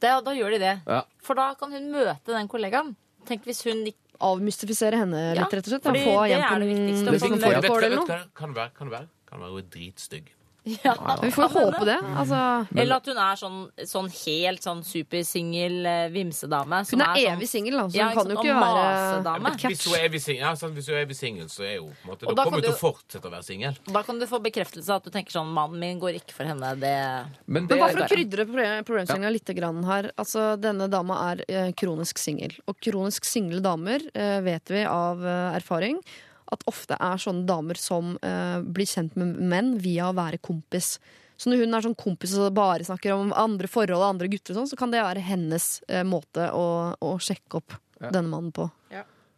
Det, 0.03 0.13
da 0.27 0.35
gjør 0.35 0.55
de 0.55 0.61
det. 0.63 0.75
Ja. 0.87 1.01
For 1.23 1.39
da 1.39 1.49
kan 1.59 1.75
hun 1.75 1.89
møte 1.95 2.35
den 2.35 2.51
kollegaen. 2.51 2.95
Tenk 3.27 3.47
hvis 3.47 3.63
hun 3.67 3.85
ikke 3.87 3.99
Avmystifisere 4.23 5.01
henne 5.01 5.19
Ja, 5.35 5.43
litt, 5.43 5.55
rett 5.57 5.67
og 5.67 5.73
slett. 5.73 5.83
fordi 5.83 6.03
Få 6.07 6.13
det 6.31 6.37
er 6.39 6.61
det 6.63 6.69
viktigste, 6.69 7.15
kan 7.19 8.53
det 8.53 8.55
være? 8.55 8.71
Kan 8.79 8.87
det 8.87 8.95
være? 8.95 9.09
Kan 9.27 9.41
være 9.43 9.51
hun 9.51 9.59
er 9.59 9.71
dritstygg? 9.73 10.29
Ja. 10.65 11.19
Vi 11.23 11.31
får 11.31 11.49
håpe 11.49 11.85
det. 11.85 11.99
Altså, 12.17 12.67
Eller 12.77 12.97
at 12.97 13.09
hun 13.11 13.19
er 13.19 13.39
sånn, 13.39 13.59
sånn 13.89 14.09
helt 14.15 14.63
sånn 14.63 14.83
supersingel 14.87 15.89
eh, 15.91 16.05
vimsedame. 16.15 16.83
hun 16.87 17.03
er 17.03 17.09
sånn- 17.09 17.33
evig 17.33 17.49
singel, 17.51 17.79
da, 17.81 17.87
så 17.89 17.99
Ja, 17.99 18.09
hun 18.13 18.19
kan 18.21 18.31
jo 18.31 18.37
ikke 18.39 18.55
være 18.55 18.85
masedame. 18.87 19.55
Hvis 19.67 19.85
hun 19.89 19.97
er 19.99 20.07
evig 20.07 20.23
singel, 20.23 20.43
ja, 20.43 20.53
er 21.03 21.15
singel, 21.19 21.51
så 21.51 21.67
er 21.67 21.79
hun 21.81 21.91
på 21.91 22.07
en 22.07 22.11
måte 22.13 22.27
Da 22.27 22.35
da 22.35 22.45
kommer 22.47 22.63
hun 22.63 22.69
til 22.69 22.75
å 22.77 22.79
fortsette 22.79 23.27
å 23.27 23.35
være 23.35 23.49
singel. 23.49 23.79
Da 23.91 24.03
kan 24.07 24.19
du 24.19 24.27
få 24.31 24.43
bekreftelse 24.43 24.95
at 24.95 25.05
du 25.05 25.11
tenker 25.11 25.35
sånn 25.35 25.53
Mannen 25.53 25.81
min 25.83 25.99
går 26.01 26.21
ikke 26.23 26.33
for 26.39 26.45
henne. 26.47 26.75
Det 26.79 26.95
Men 27.47 27.67
Men 27.67 27.79
bare 27.79 27.93
for 27.93 28.07
å 28.07 28.09
krydre 28.09 28.47
problemstillinga 28.47 29.31
ja. 29.31 29.37
litt 29.37 29.55
grann 29.57 29.85
her. 29.85 30.13
Altså, 30.17 30.57
denne 30.61 30.89
dama 30.89 31.33
er 31.33 31.45
eh, 31.49 31.73
kronisk 31.73 32.19
singel. 32.19 32.55
Og 32.69 32.79
kronisk 32.79 33.25
single 33.25 33.61
damer 33.61 34.01
eh, 34.15 34.41
vet 34.41 34.71
vi 34.71 34.85
av 34.87 35.25
eh, 35.27 35.57
erfaring 35.59 35.99
at 36.53 36.63
ofte 36.71 36.97
er 37.01 37.21
sånne 37.23 37.47
damer 37.49 37.79
som 37.81 38.15
uh, 38.21 38.61
blir 38.63 38.89
kjent 38.89 39.17
med 39.19 39.39
menn 39.41 39.75
via 39.83 40.11
å 40.11 40.17
være 40.17 40.39
kompis. 40.45 40.99
Så 41.41 41.51
når 41.51 41.65
hun 41.65 41.75
er 41.75 41.83
sånn 41.89 41.97
kompis 41.99 42.37
og 42.39 42.53
bare 42.55 42.85
snakker 42.87 43.17
om 43.17 43.33
andre 43.35 43.67
forhold 43.73 43.99
og 43.99 44.11
andre 44.13 44.29
gutter, 44.31 44.53
og 44.55 44.61
sånn, 44.63 44.71
så 44.71 44.79
kan 44.79 44.93
det 44.93 45.01
være 45.03 45.25
hennes 45.27 45.71
uh, 45.91 46.03
måte 46.07 46.51
å, 46.55 46.67
å 47.01 47.17
sjekke 47.19 47.63
opp 47.63 47.79
Ja. 48.03 48.11
denne 48.11 48.29
mannen 48.33 48.53
på. 48.55 48.69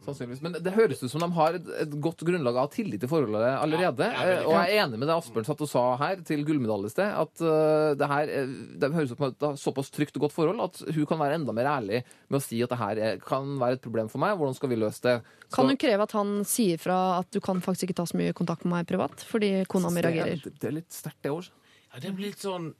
Sannsynligvis. 0.04 0.42
Men 0.44 0.56
det 0.60 0.72
høres 0.74 1.00
ut 1.02 1.10
som 1.10 1.22
de 1.22 1.28
har 1.36 1.56
et, 1.56 1.68
et 1.84 1.94
godt 2.04 2.20
grunnlag 2.26 2.58
av 2.60 2.68
tillit 2.74 3.04
i 3.06 3.08
forholdet 3.08 3.44
allerede. 3.56 4.08
Ja, 4.12 4.24
jeg. 4.28 4.40
Eh, 4.42 4.48
og 4.48 4.56
jeg 4.58 4.74
er 4.74 4.82
enig 4.84 5.00
med 5.00 5.08
det 5.08 5.16
Asbjørn 5.16 5.46
satt 5.48 5.62
og 5.64 5.70
sa 5.70 5.84
her 6.02 6.20
til 6.28 6.44
gullmedalje 6.44 6.90
i 6.90 6.94
sted, 6.94 7.14
at 7.24 7.44
uh, 7.44 7.94
det 7.98 8.08
her 8.10 8.32
eh, 8.36 8.52
det 8.82 8.90
høres 8.94 9.14
ut 9.14 9.18
som 9.22 9.30
et 9.30 9.46
såpass 9.62 9.92
trygt 9.94 10.18
og 10.20 10.26
godt 10.26 10.36
forhold 10.36 10.60
at 10.66 10.82
hun 10.92 11.08
kan 11.08 11.22
være 11.22 11.38
enda 11.40 11.54
mer 11.56 11.70
ærlig 11.72 12.02
med 12.28 12.40
å 12.40 12.44
si 12.44 12.60
at 12.64 12.74
det 12.74 12.80
her 12.82 13.02
er, 13.08 13.24
kan 13.24 13.56
være 13.62 13.78
et 13.78 13.84
problem 13.86 14.12
for 14.12 14.22
meg. 14.22 14.36
Hvordan 14.40 14.58
skal 14.58 14.72
vi 14.74 14.80
løse 14.82 15.04
det? 15.08 15.16
Så- 15.48 15.56
Kan 15.56 15.72
hun 15.72 15.80
kreve 15.80 16.08
at 16.08 16.16
han 16.18 16.36
sier 16.48 16.80
fra 16.82 17.00
at 17.22 17.30
du 17.32 17.40
kan 17.44 17.64
faktisk 17.64 17.88
ikke 17.88 18.00
ta 18.02 18.08
så 18.10 18.20
mye 18.20 18.36
kontakt 18.36 18.64
med 18.66 18.76
meg 18.76 18.90
privat, 18.90 19.24
fordi 19.24 19.54
kona 19.70 19.92
mi 19.94 20.04
reagerer? 20.04 20.36
er, 20.36 20.58
det 20.60 20.70
er 20.70 20.78
litt 20.82 20.92
sterkt, 20.92 21.22
det 21.24 21.32
òg. 21.32 21.48
Ja, 21.94 22.00
det 22.02 22.14
blir 22.16 22.32
litt 22.32 22.42
sånn 22.42 22.72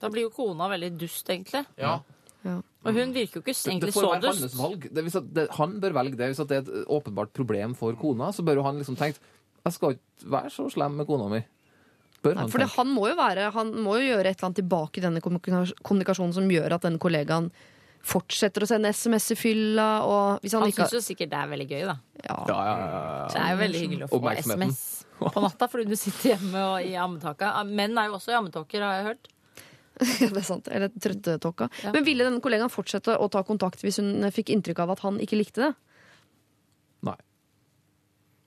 Da 0.00 0.08
blir 0.12 0.26
jo 0.26 0.30
kona 0.34 0.66
veldig 0.68 0.90
dust, 1.00 1.28
egentlig. 1.30 1.64
Ja. 1.80 1.98
Og 2.44 2.98
hun 2.98 3.14
virker 3.16 3.40
jo 3.40 3.42
ikke 3.44 3.54
egentlig 3.56 3.64
så 3.64 3.72
dust. 3.72 3.84
det 3.84 3.94
får 3.96 4.10
være 4.10 4.32
hans 4.32 4.56
valg. 4.58 4.86
Det, 4.92 5.04
hvis 5.06 5.16
at 5.20 5.28
det, 5.36 5.46
han 5.56 5.78
bør 5.80 5.96
velge 5.96 6.18
det. 6.20 6.30
Hvis 6.32 6.42
at 6.44 6.50
det 6.50 6.58
er 6.58 6.66
et 6.66 6.88
åpenbart 6.92 7.32
problem 7.36 7.74
for 7.78 7.96
kona, 8.00 8.30
så 8.36 8.44
bør 8.44 8.60
jo 8.60 8.66
han 8.66 8.80
liksom 8.80 8.98
tenke 9.00 9.20
Jeg 9.64 9.72
skal 9.72 9.94
ikke 9.96 10.32
være 10.34 10.50
så 10.52 10.66
slem 10.72 10.98
med 11.00 11.08
kona 11.08 11.30
mi. 11.32 11.40
Bør 12.24 12.34
Nei, 12.36 12.44
han 12.44 12.52
for 12.52 12.60
det, 12.62 12.68
han 12.76 12.90
må 12.92 13.06
jo 13.10 13.16
være 13.18 13.50
Han 13.52 13.70
må 13.84 13.98
jo 14.00 14.10
gjøre 14.10 14.28
et 14.30 14.36
eller 14.36 14.48
annet 14.50 14.60
tilbake 14.62 15.00
i 15.00 15.04
denne 15.04 15.22
kommunikasjonen 15.24 16.36
som 16.36 16.50
gjør 16.52 16.76
at 16.76 16.84
denne 16.84 17.00
kollegaen 17.00 17.50
fortsetter 18.04 18.64
å 18.64 18.68
sende 18.68 18.90
SMS 18.92 19.30
i 19.32 19.36
fylla, 19.38 19.88
og 20.04 20.42
hvis 20.44 20.52
han, 20.52 20.66
Han 20.66 20.72
ikke 20.74 20.84
syns 20.90 20.98
jo 20.98 21.04
sikkert 21.06 21.30
det 21.32 21.38
er 21.40 21.50
veldig 21.54 21.66
gøy, 21.70 21.84
da. 21.88 21.94
ja. 22.20 22.34
Ja, 22.50 22.56
ja, 22.68 22.74
ja, 22.76 22.88
ja. 22.92 23.28
Så 23.30 23.38
det 23.38 23.44
er 23.44 23.54
jo 23.54 23.60
veldig 23.62 23.80
hyggelig 23.80 24.04
å 24.04 24.10
få 24.12 24.34
SMS 24.44 24.82
på 25.20 25.42
natta 25.44 25.68
fordi 25.72 25.86
du 25.88 25.96
sitter 25.96 26.34
hjemme 26.34 26.64
og 26.68 26.84
i 26.84 26.92
ammetaket 27.00 27.70
Menn 27.70 27.96
er 27.96 28.10
jo 28.10 28.18
også 28.18 28.34
i 28.34 28.36
ammetåker, 28.36 28.84
har 28.84 28.98
jeg 28.98 29.06
hørt. 29.08 29.30
det 30.20 30.30
er 30.30 30.46
sant. 30.46 30.68
Eller 30.68 30.90
trøttetåka. 30.90 31.68
Ja. 31.84 31.92
Men 31.94 32.06
ville 32.06 32.26
denne 32.26 32.42
kollegaen 32.44 32.72
fortsette 32.72 33.16
å 33.18 33.28
ta 33.32 33.44
kontakt 33.46 33.84
hvis 33.84 34.00
hun 34.02 34.26
fikk 34.34 34.52
inntrykk 34.54 34.84
av 34.84 34.94
at 34.96 35.04
han 35.06 35.20
ikke 35.22 35.38
likte 35.38 35.68
det? 35.68 35.72
Nei. 37.06 37.18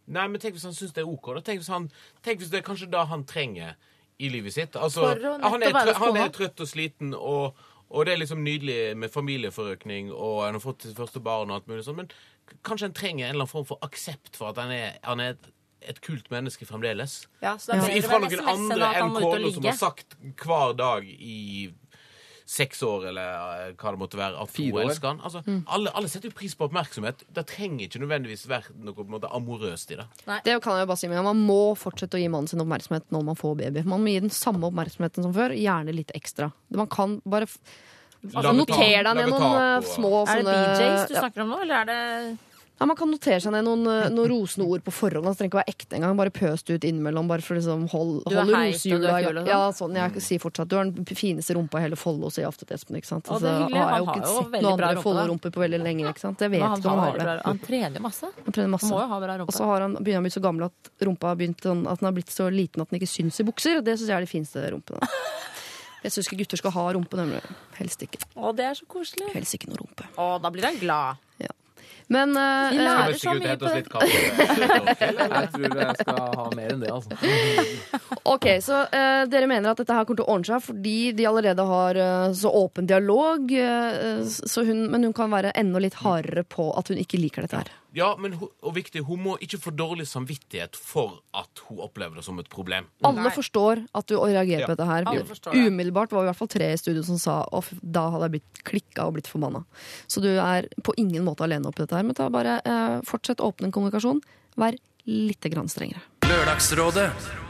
Nei, 0.07 0.25
men 0.31 0.41
tenk 0.43 0.57
hvis 0.57 0.67
han 0.67 0.75
syns 0.75 0.95
det 0.95 1.03
er 1.03 1.11
OK. 1.11 1.31
Da. 1.37 1.43
Tenk, 1.49 1.63
hvis 1.63 1.71
han, 1.71 1.89
tenk 2.25 2.41
hvis 2.41 2.51
det 2.51 2.61
er 2.61 2.67
kanskje 2.67 2.91
det 2.91 3.07
han 3.11 3.25
trenger 3.27 3.75
i 4.17 4.29
livet 4.33 4.53
sitt. 4.53 4.75
Altså, 4.75 5.05
han, 5.13 5.63
er 5.63 5.93
han 5.99 6.17
er 6.17 6.31
trøtt 6.33 6.63
og 6.63 6.69
sliten, 6.69 7.13
og, 7.13 7.59
og 7.89 8.07
det 8.07 8.15
er 8.15 8.21
liksom 8.23 8.41
nydelig 8.43 8.95
med 8.97 9.13
familieforøkning, 9.13 10.09
og 10.13 10.41
han 10.45 10.57
har 10.57 10.63
fått 10.63 10.87
sitt 10.87 10.97
første 10.97 11.21
barn 11.23 11.51
og 11.51 11.59
alt 11.59 11.69
mulig 11.69 11.85
sånn, 11.85 11.99
men 12.01 12.09
kanskje 12.65 12.89
han 12.89 12.97
trenger 12.97 13.27
en 13.27 13.35
eller 13.35 13.45
annen 13.45 13.51
form 13.51 13.67
for 13.69 13.83
aksept 13.85 14.39
for 14.39 14.51
at 14.51 14.61
han 14.63 14.73
er, 14.73 14.97
han 15.05 15.21
er 15.21 15.35
et, 15.35 15.51
et 15.81 15.99
kult 16.01 16.29
menneske 16.33 16.65
fremdeles. 16.67 17.27
Ja, 17.43 17.55
så 17.61 17.73
da 17.77 17.87
Ifra 17.93 18.19
med 18.23 18.31
noen 18.33 18.47
andre 18.53 18.93
enn 18.97 19.13
kona 19.17 19.51
som 19.53 19.63
har 19.69 19.77
sagt 19.77 20.15
hver 20.45 20.73
dag 20.79 21.05
i 21.07 21.73
seks 22.47 22.79
år, 22.87 23.09
eller 23.09 23.31
eh, 23.67 23.71
hva 23.75 23.91
det 23.91 23.99
måtte 23.99 24.15
være, 24.15 24.39
at 24.39 24.53
hun 24.55 24.77
elsker 24.85 25.09
han. 25.09 25.17
Altså, 25.27 25.41
alle, 25.67 25.91
alle 25.99 26.07
setter 26.07 26.29
jo 26.31 26.35
pris 26.37 26.53
på 26.55 26.63
oppmerksomhet. 26.69 27.25
Det 27.35 27.43
trenger 27.49 27.89
ikke 27.89 27.99
nødvendigvis 27.99 28.45
være 28.47 28.71
noe 28.87 28.95
på 28.95 29.03
en 29.03 29.11
måte, 29.17 29.27
amorøst 29.35 29.91
i 29.91 29.97
det. 29.99 30.05
Det 30.45 30.55
kan 30.63 30.77
jeg 30.77 30.85
jo 30.85 30.89
bare 30.93 31.01
si 31.01 31.09
med. 31.11 31.19
Man 31.27 31.41
må 31.43 31.57
fortsette 31.75 32.15
å 32.15 32.21
gi 32.21 32.29
mannen 32.31 32.47
sin 32.47 32.63
oppmerksomhet 32.63 33.11
når 33.11 33.25
man 33.33 33.35
får 33.35 33.57
baby. 33.59 33.83
Man 33.83 33.99
må 34.05 34.13
gi 34.15 34.21
den 34.29 34.31
samme 34.31 34.69
oppmerksomheten 34.71 35.27
som 35.27 35.35
før, 35.35 35.51
gjerne 35.59 35.91
litt 35.97 36.15
ekstra. 36.15 36.47
Man 36.71 36.87
kan 36.87 37.17
bare 37.27 37.49
f- 37.51 37.59
altså, 38.31 38.55
Noter 38.55 38.79
deg 38.79 39.11
ned 39.19 39.33
noen 39.35 39.83
små 39.91 40.23
sånne 40.31 40.39
Er 40.39 40.47
det 40.47 40.79
BJs 40.79 41.07
du 41.11 41.15
snakker 41.19 41.43
om 41.43 41.51
nå, 41.51 41.59
eller 41.67 41.83
er 41.83 41.91
det 41.91 42.37
Ja, 42.79 42.85
Man 42.85 42.95
kan 42.99 43.09
notere 43.09 43.39
seg 43.41 43.49
ned 43.55 43.65
noen, 43.65 43.87
eh, 43.89 44.09
noen 44.13 44.29
rosende 44.29 44.67
ord 44.69 44.83
på 44.85 44.91
forhånd. 44.93 45.25
Det 45.25 45.31
trenger 45.39 45.49
ikke 45.49 45.59
være 45.63 45.71
ekte 45.73 45.95
engang. 45.97 46.17
Bare 46.19 46.29
pøs 46.35 46.61
det 46.67 46.75
ut 46.77 46.85
innimellom. 46.85 47.25
Bare 47.31 47.41
for 47.41 47.57
liksom 47.57 47.87
hold, 47.89 48.11
Du 48.29 48.35
er 48.37 48.51
heit, 48.53 48.77
og 48.93 49.01
du 49.01 49.07
er 49.09 49.25
kul 49.25 49.39
sånn? 49.39 49.47
Ja, 49.49 49.61
sånn. 49.73 49.95
Jeg 49.97 50.21
sier 50.21 50.43
fortsatt 50.43 50.69
du 50.69 50.75
har 50.77 50.91
den 50.93 51.07
fineste 51.17 51.55
rumpa 51.57 51.81
i 51.81 51.87
hele 51.87 51.97
Follo, 51.97 52.29
sier 52.29 52.45
jeg 52.45 52.51
ofte 52.51 52.67
til 52.69 52.77
Espen. 52.77 52.99
ikke 52.99 53.09
sant? 53.09 53.31
Altså, 53.33 53.49
har 53.49 53.73
jeg 53.73 54.03
jo 54.03 54.11
ikke 54.13 54.29
sett 54.35 54.59
noen 54.61 54.69
andre. 54.75 55.01
Follo-rumper 55.07 55.55
på 55.57 55.63
veldig 55.65 55.81
lenge. 55.81 56.05
ikke 56.11 56.21
sant? 56.27 56.45
Jeg 56.45 56.53
vet 56.53 56.61
ikke 56.61 56.91
om 56.93 57.01
han 57.01 57.03
har 57.07 57.17
det. 57.17 57.37
han 57.49 57.59
trener 57.65 58.05
masse. 58.05 58.29
Han 58.45 58.53
trener 58.59 58.73
masse. 58.77 58.85
Han 58.91 58.93
må 58.93 59.01
jo 59.01 59.09
ha 59.15 59.19
bra 59.25 59.33
Og 59.33 59.41
rumpe. 59.47 59.57
så 59.57 59.71
har 59.73 59.81
han, 59.87 59.97
begynner 59.97 60.21
han 60.21 60.25
å 60.25 60.29
bli 60.29 60.35
så 60.37 60.45
gammel 60.45 60.69
at 60.69 60.93
rumpa 61.09 61.33
har 61.33 61.41
begynt, 61.41 61.61
sånn- 61.65 61.85
at 61.89 61.99
den 61.99 62.11
har 62.11 62.13
blitt 62.19 62.29
så 62.37 62.51
liten 62.53 62.81
at 62.85 62.89
den 62.93 62.99
ikke 63.01 63.09
syns 63.09 63.39
i 63.41 63.47
bukser. 63.49 63.77
Og 63.81 63.83
det 63.89 63.97
syns 63.97 64.09
jeg 64.13 64.17
er 64.21 64.25
de 64.29 64.33
fineste 64.37 64.67
rumpene. 64.69 65.01
Jeg 66.05 66.13
syns 66.13 66.27
ikke 66.29 66.37
gutter 66.45 66.59
skal 66.61 66.71
ha 66.71 66.83
rumpe, 66.93 67.17
nemlig. 67.17 67.41
Helst 67.79 68.03
ikke. 68.05 68.21
Å, 68.37 68.51
det 68.55 68.67
er 68.69 68.75
så 68.77 68.85
koselig. 68.87 69.31
Helst 69.33 69.55
ikke 69.57 69.67
noe 69.73 69.79
rumpe. 69.81 70.05
Å, 70.21 70.37
da 70.39 70.51
blir 70.53 70.63
han 70.69 70.77
glad. 70.79 71.17
Men 72.07 72.37
uh, 72.37 72.71
Vi 72.71 72.77
eh, 72.77 72.83
lærer 72.83 73.17
så 73.19 73.33
mye 73.35 73.55
på 73.59 73.67
det. 73.67 73.75
Jeg 75.37 75.49
tror 75.51 75.81
jeg 75.81 75.95
skal 75.99 76.21
ha 76.39 76.45
mer 76.55 76.71
enn 76.71 76.83
det, 76.83 76.91
altså. 76.93 77.17
Ok, 78.33 78.47
så 78.63 78.81
uh, 78.87 79.23
dere 79.27 79.49
mener 79.49 79.71
at 79.71 79.81
dette 79.81 79.95
her 79.95 80.07
kommer 80.07 80.21
til 80.21 80.27
å 80.27 80.35
ordne 80.37 80.47
seg 80.47 80.63
fordi 80.63 80.97
de 81.17 81.27
allerede 81.27 81.65
har 81.67 81.99
uh, 81.99 82.29
så 82.35 82.51
åpen 82.61 82.87
dialog. 82.87 83.51
så 84.23 84.63
hun, 84.67 84.85
men 84.91 85.03
hun 85.07 85.15
kan 85.15 85.31
være 85.31 85.51
enda 85.59 85.81
litt 85.83 85.99
hardere 85.99 86.43
på 86.47 86.69
at 86.79 86.91
hun 86.91 86.99
ikke 87.01 87.19
liker 87.19 87.47
dette 87.47 87.63
her. 87.63 87.73
Ja, 87.95 88.09
men 88.19 88.33
hun, 88.33 88.49
og 88.61 88.73
viktig, 88.75 89.01
hun 89.07 89.21
må 89.23 89.37
ikke 89.43 89.59
få 89.61 89.71
dårlig 89.75 90.05
samvittighet 90.09 90.75
for 90.75 91.21
at 91.37 91.61
hun 91.69 91.79
opplever 91.85 92.19
det 92.19 92.25
som 92.27 92.37
et 92.39 92.49
problem. 92.51 92.89
Alle 93.07 93.23
Nei. 93.23 93.31
forstår 93.33 93.85
at 93.95 94.07
du 94.11 94.17
reagerer 94.19 94.65
Ja, 94.65 94.67
på 94.67 94.75
dette 94.75 94.85
her. 94.89 95.07
alle. 95.07 95.23
Umiddelbart 95.69 96.11
var 96.11 96.21
vi 96.21 96.27
i 96.27 96.31
hvert 96.31 96.41
fall 96.41 96.51
tre 96.51 96.71
i 96.73 96.77
studio 96.77 97.03
som 97.07 97.17
sa 97.17 97.37
at 97.51 97.71
da 97.81 98.09
hadde 98.11 98.27
jeg 98.27 98.35
blitt 98.37 98.63
klikka 98.67 99.07
og 99.07 99.15
blitt 99.17 99.27
forbanna. 99.31 99.63
Så 100.07 100.21
du 100.21 100.29
er 100.35 100.67
på 100.83 100.93
ingen 100.97 101.23
måte 101.25 101.43
alene 101.47 101.67
oppi 101.71 101.85
dette 101.85 101.95
her. 101.95 102.03
Men 102.03 102.15
ta 102.19 102.29
bare 102.29 102.59
eh, 102.65 102.99
fortsett 103.07 103.39
åpen 103.39 103.71
kommunikasjon. 103.71 104.21
Vær 104.57 104.75
litt 105.07 105.47
grann 105.47 105.69
strengere. 105.71 106.01
Lørdagsrådet. 106.27 107.05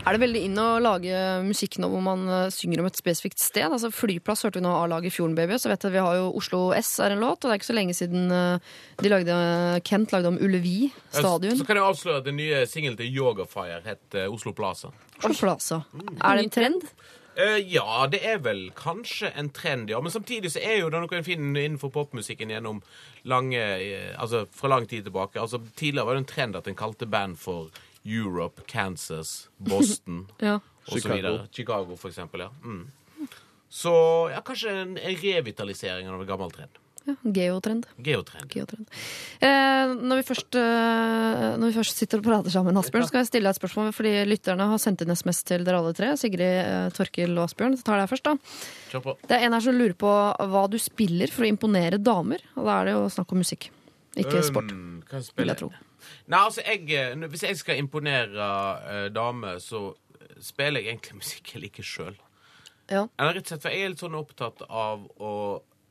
Er 0.05 0.13
det 0.13 0.19
veldig 0.21 0.41
inn 0.45 0.59
å 0.61 0.65
lage 0.77 1.21
musikk 1.41 1.79
nå 1.81 1.87
hvor 1.89 2.03
man 2.05 2.27
eh, 2.29 2.49
synger 2.53 2.83
om 2.83 2.89
et 2.89 2.99
spesifikt 2.99 3.41
sted? 3.41 3.65
Altså 3.65 3.89
Flyplass 3.89 4.45
hørte 4.45 4.59
vi 4.59 4.65
nå 4.67 4.73
A-laget 4.83 5.15
Fjorden 5.15 5.33
Baby. 5.37 5.57
Så 5.57 5.71
vet 5.71 5.81
jeg 5.81 5.95
vi 5.95 6.03
har 6.05 6.19
jo 6.19 6.27
Oslo 6.37 6.59
S 6.77 6.91
er 7.01 7.15
en 7.15 7.23
låt, 7.23 7.41
og 7.41 7.49
det 7.49 7.55
er 7.55 7.61
ikke 7.61 7.69
så 7.71 7.77
lenge 7.79 7.95
siden 7.97 8.29
eh, 8.29 8.69
de 9.01 9.11
lagde, 9.11 9.37
Kent 9.87 10.13
lagde 10.13 10.29
om 10.29 10.37
Ullevi 10.37 10.91
stadion. 11.09 11.57
Så 11.57 11.65
kan 11.65 11.79
jeg 11.79 11.87
avsløre 11.87 12.21
at 12.21 12.29
den 12.29 12.37
nye 12.37 12.61
singelen 12.69 12.99
til 12.99 13.09
Yogafire 13.17 13.81
het 13.87 14.19
eh, 14.19 14.29
Oslo 14.29 14.53
Plaza. 14.53 14.93
Oslo 15.23 15.47
Plaza. 15.47 15.81
Er 16.21 16.37
det 16.37 16.45
en 16.45 16.53
trend? 16.59 16.85
Uh, 17.37 17.57
ja, 17.61 18.05
det 18.09 18.21
er 18.25 18.39
vel 18.41 18.63
kanskje 18.77 19.33
en 19.37 19.49
trend, 19.53 19.89
ja. 19.89 19.99
Men 20.01 20.13
samtidig 20.13 20.53
så 20.53 20.61
er 20.61 20.79
jo 20.79 20.93
det 20.93 21.01
noe 21.01 21.17
en 21.17 21.25
finner 21.25 21.65
innenfor 21.65 21.91
popmusikken 21.93 22.53
gjennom 22.53 22.79
lange 23.29 23.61
uh, 23.61 24.13
Altså 24.21 24.45
fra 24.53 24.71
lang 24.71 24.87
tid 24.89 25.05
tilbake. 25.05 25.41
Altså 25.41 25.59
Tidligere 25.77 26.07
var 26.07 26.17
det 26.17 26.23
en 26.23 26.31
trend 26.31 26.57
at 26.57 26.69
en 26.69 26.77
kalte 26.77 27.09
band 27.09 27.37
for 27.41 27.69
Europe, 28.07 28.63
Kansas, 28.67 29.49
Boston 29.57 30.25
Ja. 30.39 30.59
og 30.87 30.99
så 31.01 31.47
Chicago. 31.51 31.95
for 31.95 32.09
eksempel. 32.09 32.47
Ja. 32.47 32.49
Mm. 32.63 32.87
Så 33.69 33.91
ja, 34.31 34.41
kanskje 34.41 34.71
en, 34.71 34.97
revitalisering 34.97 36.07
av 36.07 36.21
en 36.21 36.27
gammel 36.27 36.51
trend. 36.51 36.69
ja 37.07 37.15
geotrend. 37.23 37.85
Geotrend. 38.03 38.49
Geotrend. 38.51 38.87
Eh, 39.39 39.93
når, 39.95 40.21
vi 40.21 40.25
først, 40.27 40.55
eh, 40.59 41.43
når 41.59 41.69
vi 41.69 41.75
først 41.77 41.99
sitter 42.01 42.19
og 42.19 42.25
prater 42.27 42.51
sammen, 42.51 42.75
Asbjørn, 42.79 43.07
skal 43.07 43.21
jeg 43.21 43.29
stille 43.29 43.47
deg 43.47 43.55
et 43.55 43.59
spørsmål. 43.61 43.93
Fordi 43.95 44.13
lytterne 44.27 44.67
har 44.71 44.81
sendt 44.83 45.03
inn 45.03 45.13
SMS 45.15 45.43
til 45.47 45.63
dere 45.67 45.79
alle 45.79 45.93
tre. 45.95 46.13
Sigrid, 46.19 46.43
eh, 46.63 46.89
Torkil 46.95 47.35
og 47.37 47.45
Asbjørn. 47.47 47.77
Så 47.79 47.87
tar 47.87 48.01
deg 48.01 48.11
først, 48.11 48.27
da. 48.27 48.35
Kjør 48.91 49.05
på. 49.05 49.15
Det 49.27 49.37
er 49.37 49.47
en 49.47 49.55
her 49.55 49.63
som 49.67 49.79
lurer 49.79 49.95
på 49.99 50.13
hva 50.51 50.65
du 50.71 50.79
spiller 50.83 51.31
for 51.31 51.47
å 51.47 51.51
imponere 51.51 51.99
damer. 51.99 52.43
Og 52.55 52.67
da 52.67 52.79
er 52.81 52.89
det 52.89 52.97
jo 52.97 53.05
snakk 53.19 53.35
om 53.35 53.43
musikk, 53.43 53.69
ikke 54.15 54.43
sport. 54.47 54.71
Um, 55.07 55.13
hva 55.13 55.23
spiller 55.23 55.55
jeg. 55.63 55.71
Nei, 56.27 56.39
altså, 56.39 56.61
jeg, 56.65 56.83
eh, 56.91 57.27
Hvis 57.31 57.43
jeg 57.43 57.57
skal 57.57 57.79
imponere 57.81 58.47
uh, 58.47 59.07
damer, 59.13 59.59
så 59.63 59.89
eh, 60.19 60.37
spiller 60.43 60.83
jeg 60.83 60.95
egentlig 60.95 61.19
musikk 61.23 61.53
jeg 61.55 61.63
liker 61.67 61.83
sjøl. 61.83 62.17
Ja. 62.87 63.07
Eller 63.19 63.39
rett 63.39 63.47
og 63.47 63.51
slett, 63.51 63.63
for 63.65 63.73
jeg 63.73 63.83
er 63.83 63.91
litt 63.95 64.03
sånn 64.03 64.15
opptatt 64.15 64.63
av 64.67 65.07
å 65.19 65.33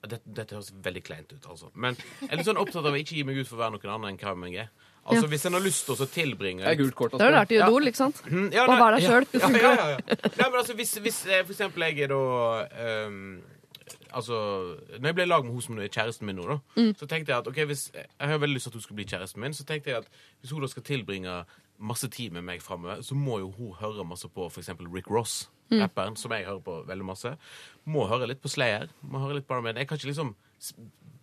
dette, 0.07 0.23
dette 0.31 0.55
høres 0.55 0.71
veldig 0.85 1.03
kleint 1.03 1.33
ut, 1.33 1.47
altså. 1.51 1.71
Men 1.75 1.97
jeg 1.99 2.31
er 2.31 2.39
litt 2.39 2.47
sånn 2.47 2.61
opptatt 2.61 2.87
av 2.87 2.95
å 2.95 3.01
ikke 3.01 3.17
gi 3.19 3.25
meg 3.27 3.41
ut 3.41 3.49
for 3.49 3.59
å 3.59 3.65
være 3.65 3.75
noen 3.75 3.95
annen 3.97 4.13
enn 4.13 4.21
hvem 4.21 4.47
jeg 4.49 4.67
er. 4.67 4.71
Altså, 5.07 5.27
Ja. 5.27 5.31
Hvis 5.31 5.45
en 5.47 5.55
har 5.55 5.63
lyst 5.63 5.85
til 5.87 5.95
å 5.95 6.07
tilbringe 6.11 6.65
Det 6.65 6.71
er 6.73 6.79
gult 6.81 6.95
kort. 6.99 7.13
Det 7.15 7.23
har 7.23 7.31
du 7.31 7.37
lært 7.37 7.53
i 7.55 7.59
Ja. 7.61 7.69
Ikke 7.71 7.97
sant? 8.01 8.23
Mm, 8.27 8.49
ja, 8.53 8.63
Og 8.65 8.71
nei, 8.73 8.79
vær 8.81 8.97
deg 8.97 9.05
sjøl. 9.07 9.27
Ja, 9.33 9.51
ja, 9.51 9.75
ja, 9.75 9.87
ja. 9.93 10.17
Nei, 10.25 10.49
men 10.51 10.59
altså, 10.59 10.75
hvis, 10.75 10.95
hvis 10.99 11.27
eh, 11.27 11.45
for 11.45 11.53
eksempel 11.55 11.85
jeg 11.87 12.01
er 12.07 12.11
da 12.11 12.67
ehm, 12.87 13.43
Altså, 14.17 14.33
når 14.97 15.11
jeg 15.11 15.15
ble 15.19 15.25
i 15.27 15.29
lag 15.29 15.45
med 15.45 15.53
hun 15.53 15.61
som 15.61 15.79
er 15.79 15.89
kjæresten 15.93 16.25
min 16.27 16.37
nå, 16.41 16.47
da, 16.49 16.57
Mm. 16.81 16.95
så 16.97 17.07
tenkte 17.07 17.29
jeg 17.35 17.39
at 17.43 17.49
ok, 17.51 17.59
hvis 17.69 17.91
jeg 17.93 18.07
har 18.31 18.39
veldig 18.39 18.55
lyst 18.57 18.65
til 18.65 18.71
at 18.71 18.75
hun 18.79 18.83
skal 18.87 18.97
bli 18.97 19.05
kjæresten 19.05 19.41
min, 19.43 19.53
så 19.53 19.65
tenkte 19.69 19.91
jeg 19.91 19.99
at 19.99 20.09
hvis 20.41 20.51
hun 20.57 20.63
da 20.63 20.67
skal 20.73 20.83
tilbringe 20.83 21.45
masse 21.79 22.09
tid 22.09 22.31
med 22.33 22.43
meg 22.43 22.63
framover, 22.63 23.03
så 23.05 23.13
må 23.15 23.39
jo 23.43 23.51
hun 23.53 23.75
høre 23.77 24.05
masse 24.09 24.29
på 24.29 24.47
f.eks. 24.51 24.71
Rick 24.95 25.11
Ross, 25.11 25.51
Mm. 25.71 25.81
rapperen, 25.83 26.17
som 26.17 26.31
jeg 26.33 26.45
hører 26.47 26.61
på 26.63 26.87
veldig 26.87 27.05
masse. 27.05 27.37
Må 27.87 28.07
høre 28.09 28.27
litt 28.29 28.41
på 28.41 28.49
Slayer. 28.49 28.89
Må 29.03 29.19
høre 29.19 29.35
litt 29.35 29.47
på 29.49 29.55
Iron 29.55 29.77
Jeg 29.77 29.89
kan 29.89 29.99
ikke 29.99 30.07
liksom 30.15 30.35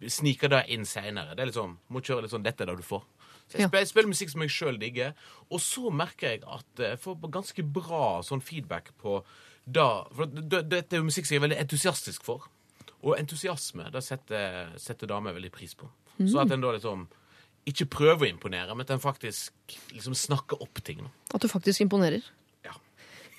snike 0.08 0.50
det 0.50 0.66
inn 0.70 0.86
seinere. 0.86 1.36
Det 1.36 1.40
er 1.40 1.50
liksom, 1.52 1.78
må 1.90 2.02
kjøre 2.04 2.22
litt 2.24 2.32
sånn 2.32 2.44
'dette 2.44 2.62
er 2.62 2.66
det 2.66 2.78
du 2.78 2.84
får'. 2.84 3.04
Så 3.50 3.58
jeg 3.58 3.68
spiller, 3.68 3.86
spiller 3.86 4.10
musikk 4.10 4.30
som 4.30 4.42
jeg 4.42 4.50
sjøl 4.50 4.80
digger, 4.80 5.14
og 5.52 5.60
så 5.60 5.90
merker 5.92 6.30
jeg 6.30 6.44
at 6.48 6.66
jeg 6.78 7.00
får 7.00 7.20
ganske 7.32 7.64
bra 7.74 8.22
sånn 8.22 8.42
feedback 8.42 8.92
på 9.02 9.24
da 9.70 10.04
For 10.14 10.26
det- 10.26 10.50
det- 10.50 10.70
dette 10.70 10.94
er 10.94 10.98
jo 11.00 11.04
musikk 11.06 11.26
som 11.26 11.36
jeg 11.36 11.44
er 11.44 11.48
veldig 11.48 11.60
entusiastisk 11.62 12.22
for. 12.24 12.48
Og 13.04 13.18
entusiasme 13.20 13.90
det 13.92 14.04
setter, 14.06 14.72
setter 14.80 15.10
damer 15.12 15.36
veldig 15.36 15.52
pris 15.52 15.76
på. 15.76 15.90
Så 16.24 16.40
at 16.44 16.52
en 16.54 16.64
da 16.64 16.72
liksom 16.76 17.08
ikke 17.70 17.88
prøver 17.92 18.28
å 18.28 18.30
imponere, 18.30 18.76
men 18.76 18.84
at 18.84 18.94
en 18.96 19.04
faktisk 19.04 19.76
liksom 19.94 20.16
snakker 20.18 20.62
opp 20.64 20.82
ting. 20.84 21.04
nå. 21.04 21.12
At 21.34 21.44
du 21.44 21.48
faktisk 21.52 21.84
imponerer. 21.86 22.26
Ja. 22.66 22.74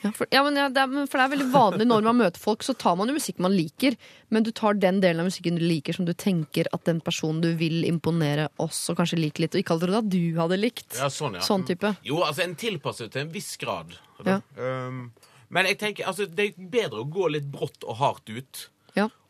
Ja, 0.02 0.12
for, 0.12 0.28
ja, 0.32 0.42
men 0.44 0.56
ja, 0.56 0.66
det 0.72 0.80
er, 0.80 1.06
for 1.08 1.20
det 1.20 1.24
er 1.24 1.32
veldig 1.34 1.48
vanlig 1.52 1.86
når 1.88 2.06
man 2.08 2.18
møter 2.22 2.40
folk, 2.40 2.64
så 2.64 2.74
tar 2.76 2.96
man 2.96 3.08
jo 3.08 3.16
musikk 3.16 3.40
man 3.44 3.52
liker, 3.56 3.96
men 4.32 4.44
du 4.44 4.50
tar 4.52 4.76
den 4.80 5.00
delen 5.04 5.22
av 5.22 5.28
musikken 5.28 5.60
du 5.60 5.64
liker 5.64 5.96
som 5.96 6.08
du 6.08 6.12
tenker 6.16 6.68
at 6.76 6.84
den 6.88 7.00
personen 7.04 7.40
du 7.44 7.50
vil 7.60 7.84
imponere, 7.88 8.50
også 8.60 8.96
kanskje 8.96 9.20
liker 9.20 9.44
litt, 9.46 9.56
og 9.56 9.64
ikke 9.64 9.78
trodde 9.80 10.02
at 10.02 10.10
du 10.12 10.22
hadde 10.40 10.60
likt. 10.60 10.88
Ja, 10.98 11.08
sånn, 11.12 11.38
ja. 11.40 11.44
Sånn 11.44 11.64
type. 11.68 11.94
Jo, 12.04 12.20
altså 12.24 12.44
en 12.44 12.56
tilpasser 12.60 13.12
til 13.12 13.26
en 13.26 13.32
viss 13.32 13.54
grad. 13.60 13.96
Ja. 14.24 14.40
Um, 14.56 15.06
men 15.52 15.68
jeg 15.68 15.80
tenker, 15.80 16.08
altså, 16.08 16.26
det 16.28 16.50
er 16.50 16.70
bedre 16.72 17.04
å 17.04 17.08
gå 17.08 17.28
litt 17.32 17.48
brått 17.52 17.84
og 17.84 18.00
hardt 18.00 18.32
ut. 18.32 18.68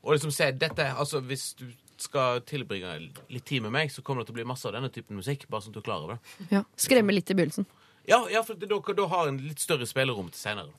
Og 0.04 0.12
liksom 0.14 0.32
se 0.34 0.50
dette, 0.52 0.84
altså 0.92 1.20
Hvis 1.24 1.54
du 1.58 1.66
skal 1.96 2.42
tilbringe 2.44 2.90
litt 3.30 3.44
tid 3.46 3.62
med 3.64 3.72
meg, 3.72 3.92
så 3.92 4.02
kommer 4.02 4.22
det 4.22 4.28
til 4.28 4.34
å 4.34 4.40
bli 4.40 4.46
masse 4.50 4.66
av 4.68 4.74
denne 4.76 4.90
typen 4.92 5.16
musikk. 5.16 5.46
Bare 5.48 5.64
sånn 5.64 5.72
at 5.72 5.78
du 5.78 5.80
er 5.80 5.86
klar 5.86 6.02
over 6.04 6.16
det. 6.16 6.48
Ja. 6.50 6.64
Skremme 6.76 7.14
litt 7.14 7.30
i 7.30 7.36
begynnelsen. 7.38 7.68
Ja, 8.10 8.18
ja 8.32 8.42
for 8.44 8.58
da, 8.58 8.80
da 8.98 9.06
har 9.12 9.30
en 9.30 9.38
litt 9.46 9.62
større 9.62 9.86
spillerom 9.88 10.28
til 10.34 10.40
senere. 10.42 10.74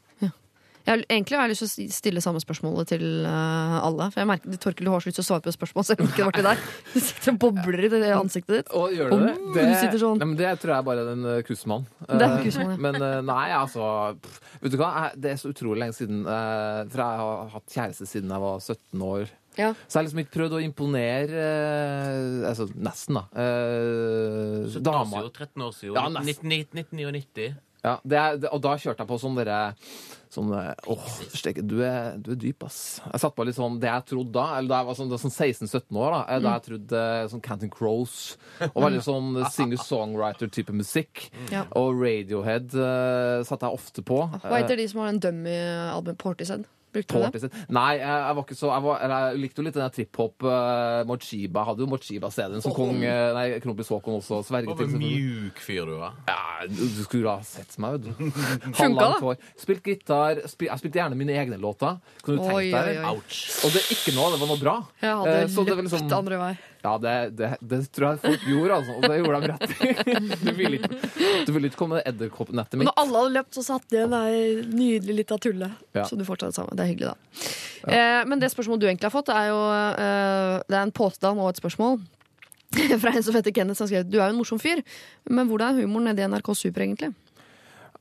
Jeg, 0.85 1.05
egentlig 1.09 1.37
har 1.39 1.47
jeg 1.47 1.55
lyst 1.55 1.63
til 1.65 1.87
å 1.87 1.93
stille 1.95 2.21
samme 2.21 2.41
spørsmålet 2.43 2.91
til 2.93 3.05
uh, 3.25 3.79
alle. 3.81 4.09
For 4.13 4.21
jeg 4.21 4.29
merker, 4.29 4.57
Torkel, 4.61 4.85
du 4.85 4.91
har 4.93 5.01
så 5.01 5.09
lyst 5.09 5.17
til 5.17 5.25
å 5.25 5.29
svare 5.31 5.45
på 5.45 5.53
spørsmål, 5.55 5.87
selv 5.87 6.03
om 6.03 6.11
ikke 6.11 6.21
det 6.21 6.27
var 6.29 6.37
til 6.37 6.47
deg. 6.51 6.65
Du 6.95 6.99
sitter 7.01 7.33
og 7.33 7.39
bobler 7.41 7.87
i 7.87 7.89
det 7.91 8.01
ansiktet 8.13 8.53
ditt. 8.59 8.69
Og 8.77 8.93
gjør 8.93 9.09
du 9.09 9.23
det? 9.25 9.33
Oh, 9.33 9.55
det, 9.55 9.65
du 9.91 9.99
sånn. 10.03 10.21
Nei, 10.21 10.29
men 10.29 10.37
det 10.39 10.51
tror 10.61 10.75
jeg 10.75 10.87
bare 10.91 11.05
er 11.05 11.11
en 11.15 11.25
uh, 11.25 11.39
kussmann. 11.47 11.87
Det 12.05 12.21
er 12.21 12.35
Eh, 12.35 12.43
kussmann, 12.45 12.75
ja. 12.75 12.81
Men 12.85 12.99
eh, 13.01 13.21
nei, 13.25 13.47
altså 13.55 13.87
pff, 14.21 14.37
Vet 14.61 14.75
du 14.75 14.77
hva, 14.79 14.91
jeg, 14.99 15.21
det 15.23 15.31
er 15.31 15.41
så 15.41 15.51
utrolig 15.53 15.83
lenge 15.83 15.97
siden. 15.97 16.21
eh, 16.25 16.83
for 16.91 17.03
jeg 17.03 17.23
har 17.23 17.49
hatt 17.55 17.75
kjæreste 17.75 18.07
siden 18.09 18.33
jeg 18.35 18.43
var 18.45 18.61
17 18.61 19.05
år. 19.09 19.33
Ja. 19.55 19.69
Så 19.87 19.95
jeg 19.95 19.99
har 19.99 20.07
liksom 20.09 20.21
ikke 20.25 20.35
prøvd 20.35 20.57
å 20.57 20.63
imponere 20.65 21.43
eh, 21.45 22.49
Altså 22.49 22.67
nesten, 22.75 23.21
da. 23.21 23.25
17 23.31 24.81
år 24.81 24.89
damer. 24.89 25.29
siden, 25.29 25.37
13 25.39 25.65
år 25.67 25.77
siden. 25.79 25.95
Ja, 25.95 26.09
nesten. 26.17 26.57
1999. 26.59 27.53
Ja, 27.85 27.95
det 28.01 28.17
er, 28.17 28.37
det, 28.41 28.49
og 28.49 28.61
da 28.65 28.73
kjørte 28.81 29.03
jeg 29.03 29.09
på 29.13 29.17
sånn 29.21 29.35
derre 29.37 29.61
Sånn 30.35 30.49
eh, 30.57 30.71
Åh, 30.91 31.03
steike, 31.37 31.61
du, 31.63 31.77
er- 31.85 32.17
du 32.19 32.31
er 32.33 32.39
dyp, 32.41 32.65
ass. 32.67 32.97
Jeg 33.05 33.21
satt 33.23 33.35
på 33.37 33.45
litt 33.47 33.55
sånn 33.55 33.77
det 33.79 33.87
jeg 33.87 34.07
trodde 34.09 34.33
da, 34.35 34.45
eller 34.57 34.71
da 34.73 34.79
jeg 34.81 34.87
var 34.89 34.97
sånn, 34.97 35.13
sånn 35.21 35.31
16-17 35.31 35.99
år, 36.01 36.09
da, 36.15 36.19
eh, 36.33 36.41
da 36.43 36.55
jeg 36.57 36.65
trodde 36.65 37.03
eh, 37.13 37.27
sånn 37.31 37.43
Canton 37.45 37.71
Crows. 37.71 38.15
Og 38.73 38.79
veldig 38.83 39.03
sånn 39.05 39.29
singer-songwriter-type 39.55 40.75
musikk. 40.75 41.27
Ja. 41.53 41.63
Og 41.79 42.01
Radiohead 42.01 42.73
uh, 42.75 43.45
satt 43.47 43.63
jeg 43.63 43.79
ofte 43.79 44.03
på. 44.05 44.19
Hva 44.43 44.59
heter 44.59 44.81
de 44.81 44.89
som 44.91 45.03
har 45.05 45.13
en 45.13 45.21
dummy-album? 45.23 46.17
Portishead? 46.19 46.65
Brukte 46.95 47.29
du 47.35 47.45
det? 47.45 47.49
Nei, 47.75 47.89
jeg, 47.99 48.35
var 48.37 48.41
ikke 48.45 48.55
så 48.57 48.69
Jeg, 48.71 48.83
var, 48.85 48.99
eller, 49.05 49.25
jeg 49.33 49.41
likte 49.43 49.59
jo 49.61 49.65
litt 49.67 49.75
den 49.75 49.83
der 49.85 49.93
trip-hop 49.97 50.45
uh, 50.47 51.03
Mochiba. 51.09 51.65
Hadde 51.67 51.83
jo 51.83 51.89
Mochiba-CD-en 51.91 52.63
som 52.63 52.75
kong 52.75 53.03
eh, 53.03 53.29
Nei, 53.35 53.45
kronprins 53.63 53.91
Haakon 53.91 54.19
også 54.21 54.39
sverget 54.47 54.71
Hva 54.71 54.77
til. 54.79 54.89
selvfølgelig. 54.93 55.23
mjuk 55.51 55.63
fyr 55.65 55.89
du 55.91 55.95
var. 55.99 56.15
Ja, 56.31 56.67
du, 56.71 56.83
skulle 57.03 57.35
ha 57.35 57.43
sett 57.47 57.75
meg, 57.83 57.97
vet 57.99 58.07
du. 58.07 58.29
Funka 58.79 59.09
hår. 59.21 59.41
Spilt 59.59 59.83
gitar, 59.91 60.39
Spil, 60.51 60.69
jeg 60.71 60.81
spilte 60.83 61.01
gjerne 61.01 61.19
mine 61.19 61.35
egne 61.35 61.59
låter. 61.61 61.99
Kan 62.23 62.39
du 62.39 62.43
tenke 62.45 62.71
deg 62.71 62.95
det? 62.95 63.03
Ouch. 63.11 63.41
Og 63.65 63.75
det 63.75 63.83
er 63.83 63.91
ikke 63.97 64.15
noe, 64.15 64.31
det 64.35 64.39
var 64.45 64.51
noe 64.53 64.61
bra. 64.63 64.77
Jeg 65.03 65.11
Eh, 65.11 65.19
hadde 65.21 65.51
så 65.51 65.65
det 65.67 65.75
var 65.75 65.83
løpt 65.83 65.91
liksom- 65.99 66.15
andre 66.21 66.39
vei. 66.41 66.53
Ja, 66.85 66.93
det, 67.01 67.13
det, 67.39 67.49
det 67.65 67.79
tror 67.95 68.11
jeg 68.13 68.21
folk 68.21 68.43
gjorde, 68.45 68.75
altså. 68.77 68.95
Og 68.99 69.05
det 69.09 69.17
gjorde 69.17 69.39
de 69.41 69.51
rett 69.51 69.71
i. 69.73 70.15
Du 70.45 70.51
ville 70.53 70.77
ikke, 70.77 70.89
du 71.47 71.51
ville 71.55 71.69
ikke 71.71 71.79
komme 71.79 71.97
med 71.99 72.09
edderkoppnettet 72.11 72.77
mitt. 72.77 72.89
når 72.89 72.99
alle 73.01 73.21
hadde 73.23 73.35
løpt, 73.39 73.53
så 73.57 73.63
satt 73.65 73.87
det 73.93 74.03
der 74.11 74.35
nydelig 74.69 75.15
lita 75.21 75.39
tullet. 75.41 75.79
Ja. 75.97 76.05
Så 76.05 76.19
du 76.19 76.25
fortsatte 76.27 76.57
sammen. 76.59 76.77
Det 76.77 76.85
er 76.85 76.91
hyggelig, 76.91 77.13
da. 77.15 77.49
Eh, 77.89 78.21
men 78.29 78.41
det 78.41 78.51
spørsmålet 78.53 78.85
du 78.85 78.87
egentlig 78.89 79.09
har 79.09 79.15
fått, 79.15 79.33
er 79.33 79.49
jo 79.49 79.59
eh, 79.73 80.61
Det 80.69 80.77
er 80.77 80.83
en 80.83 80.95
påstand 80.95 81.41
og 81.41 81.51
et 81.51 81.61
spørsmål. 81.61 81.99
Fra 83.01 83.13
en 83.13 83.23
som 83.25 83.37
heter 83.37 83.53
Kenneth, 83.55 83.79
som 83.79 83.89
skrev 83.89 84.05
Du 84.09 84.19
er 84.19 84.27
jo 84.27 84.33
en 84.35 84.39
morsom 84.41 84.61
fyr, 84.61 84.81
men 85.29 85.47
hvordan 85.49 85.73
er 85.73 85.85
humoren 85.85 86.11
nede 86.11 86.25
i 86.25 86.29
NRK 86.29 86.53
Super, 86.57 86.85
egentlig? 86.85 87.13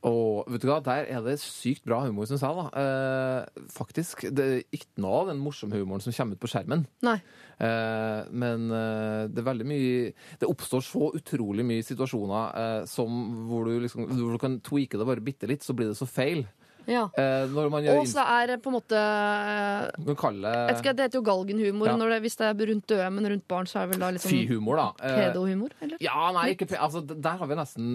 Og 0.05 0.45
vet 0.53 0.61
du 0.61 0.67
hva, 0.69 0.77
der 0.85 1.07
er 1.09 1.23
det 1.25 1.39
sykt 1.41 1.85
bra 1.87 2.03
humor, 2.05 2.27
syns 2.29 2.43
jeg. 2.45 2.57
da. 2.59 2.65
Eh, 2.81 3.63
faktisk. 3.73 4.27
Det 4.29 4.45
er 4.45 4.59
ikke 4.77 5.01
noe 5.01 5.23
av 5.23 5.31
den 5.31 5.41
morsomme 5.41 5.79
humoren 5.79 6.03
som 6.03 6.13
kommer 6.13 6.37
ut 6.37 6.43
på 6.43 6.51
skjermen. 6.51 6.83
Nei. 7.07 7.15
Eh, 7.57 8.27
men 8.35 8.67
eh, 8.69 9.21
det 9.31 9.39
er 9.39 9.47
veldig 9.47 9.65
mye 9.69 10.09
Det 10.41 10.49
oppstår 10.51 10.83
så 10.83 11.07
utrolig 11.15 11.63
mye 11.63 11.85
situasjoner 11.87 12.57
eh, 12.59 12.81
som 12.91 13.15
hvor 13.47 13.69
du, 13.69 13.77
liksom, 13.79 14.09
hvor 14.11 14.35
du 14.35 14.41
kan 14.43 14.59
tweake 14.59 14.99
det 14.99 15.07
bare 15.07 15.23
bitte 15.23 15.47
litt, 15.49 15.63
så 15.63 15.73
blir 15.73 15.89
det 15.93 15.97
så 15.97 16.07
feil. 16.09 16.43
Ja. 16.85 17.07
Eh, 17.17 17.49
Og 17.49 18.05
så 18.11 18.21
er 18.21 18.51
det 18.51 18.59
på 18.61 18.69
en 18.69 18.75
måte 18.77 18.97
eh, 18.99 20.03
jeg 20.05 20.77
ikke, 20.77 20.93
Det 20.93 21.07
heter 21.07 21.17
jo 21.17 21.23
galgenhumor. 21.25 21.89
Ja. 21.89 21.95
Det, 21.97 22.19
hvis 22.27 22.37
det 22.37 22.45
er 22.51 22.67
rundt 22.69 22.87
døde, 22.91 23.07
men 23.15 23.29
rundt 23.33 23.47
barn, 23.49 23.65
så 23.69 23.79
er 23.79 23.87
det 23.87 23.95
vel 23.95 24.03
da 24.05 24.11
litt 24.13 24.25
sånn 24.25 24.35
Fy-humor, 24.35 24.77
da. 24.77 24.87
Pedohumor? 25.01 25.73
Eller? 25.81 25.97
Ja, 26.03 26.29
nei, 26.35 26.51
ikke 26.53 26.69
altså, 26.77 27.01
Der 27.01 27.41
har 27.41 27.49
vi 27.49 27.57
nesten 27.57 27.89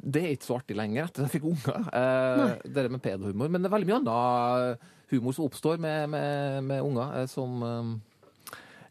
Det 0.00 0.22
er 0.22 0.32
ikke 0.34 0.48
så 0.48 0.56
artig 0.58 0.76
lenger 0.78 1.06
etter 1.06 1.22
at 1.22 1.28
jeg 1.28 1.40
fikk 1.40 1.50
unger. 1.52 1.84
Eh, 1.98 2.54
det 2.74 2.86
med 2.90 3.02
pedohumor. 3.04 3.50
Men 3.52 3.62
det 3.62 3.68
er 3.70 3.74
veldig 3.76 3.90
mye 3.90 4.00
annen 4.00 4.88
humor 5.12 5.36
som 5.36 5.46
oppstår 5.46 5.78
med, 5.82 6.08
med, 6.10 6.64
med 6.64 6.82
unger, 6.82 7.12
eh, 7.20 7.28
som 7.30 7.62
eh, 7.66 7.92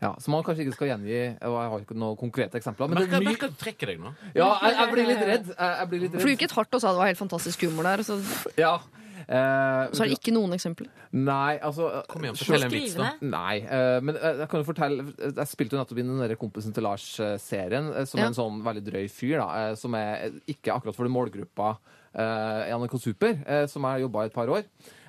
ja, 0.02 0.16
Som 0.22 0.34
man 0.34 0.46
kanskje 0.46 0.66
ikke 0.66 0.78
skal 0.80 0.90
gjengi. 0.94 1.20
Og 1.46 1.58
jeg 1.58 1.74
har 1.74 1.84
ikke 1.84 1.98
noen 2.00 2.18
konkrete 2.18 2.58
eksempler. 2.58 2.90
Men 2.90 3.02
det 3.02 3.06
Merker 3.06 3.20
er 3.20 3.26
mye 3.26 3.36
merker 3.36 3.52
trekker 3.60 3.92
deg 3.92 4.00
nå. 4.02 4.14
Ja, 4.34 4.48
jeg, 4.64 4.78
jeg 4.80 4.94
blir 4.96 5.12
litt 5.12 5.28
redd. 5.30 5.52
Jeg, 5.52 5.76
jeg 5.82 5.92
blir 5.92 6.04
litt 6.06 6.16
For 6.18 6.26
du 6.26 6.34
gikk 6.34 6.48
et 6.48 6.58
hardt 6.58 6.78
og 6.78 6.84
sa 6.84 6.96
det 6.96 7.04
var 7.04 7.12
helt 7.12 7.22
fantastisk 7.22 7.68
humor 7.68 7.90
der, 7.90 8.04
så, 8.08 8.18
Ja. 8.58 8.76
Eh, 9.32 9.84
så 9.96 10.04
er 10.04 10.10
det 10.12 10.18
ikke 10.18 10.34
noen 10.36 10.52
eksempler. 10.58 10.90
Nei, 11.16 11.54
altså 11.64 11.86
Kom 12.12 12.26
igjen, 12.26 12.36
fortell 12.36 12.66
en 12.68 12.74
vits, 12.74 12.96
da. 13.00 13.12
Nei, 13.24 13.62
eh, 13.64 14.00
men 14.04 14.18
jeg, 14.20 14.40
jeg 14.42 14.50
kan 14.52 14.60
jo 14.60 14.68
fortelle 14.68 15.06
Jeg 15.38 15.48
spilte 15.48 15.78
jo 15.78 15.80
nettopp 15.80 16.02
inn 16.04 16.10
den 16.12 16.20
der 16.26 16.36
Kompisen 16.42 16.76
til 16.76 16.84
Lars-serien, 16.84 17.88
eh, 17.96 18.08
som 18.10 18.20
Ja. 18.20 18.26
er 18.26 18.34
en 18.34 18.40
sånn 18.42 18.60
veldig 18.66 18.84
drøy 18.90 19.06
fyr, 19.14 19.38
da, 19.40 19.48
eh, 19.70 19.76
som 19.80 19.96
er 19.96 20.36
ikke 20.52 20.76
akkurat 20.76 20.98
for 20.98 21.08
den 21.08 21.16
målgruppa 21.16 21.78
eh, 22.12 22.68
i 22.68 22.74
NRK 22.76 22.98
Super, 23.00 23.40
eh, 23.48 23.66
som 23.72 23.88
jeg 23.88 24.04
jobba 24.04 24.26
i 24.26 24.32
et 24.34 24.36
par 24.36 24.52
år. 24.52 24.68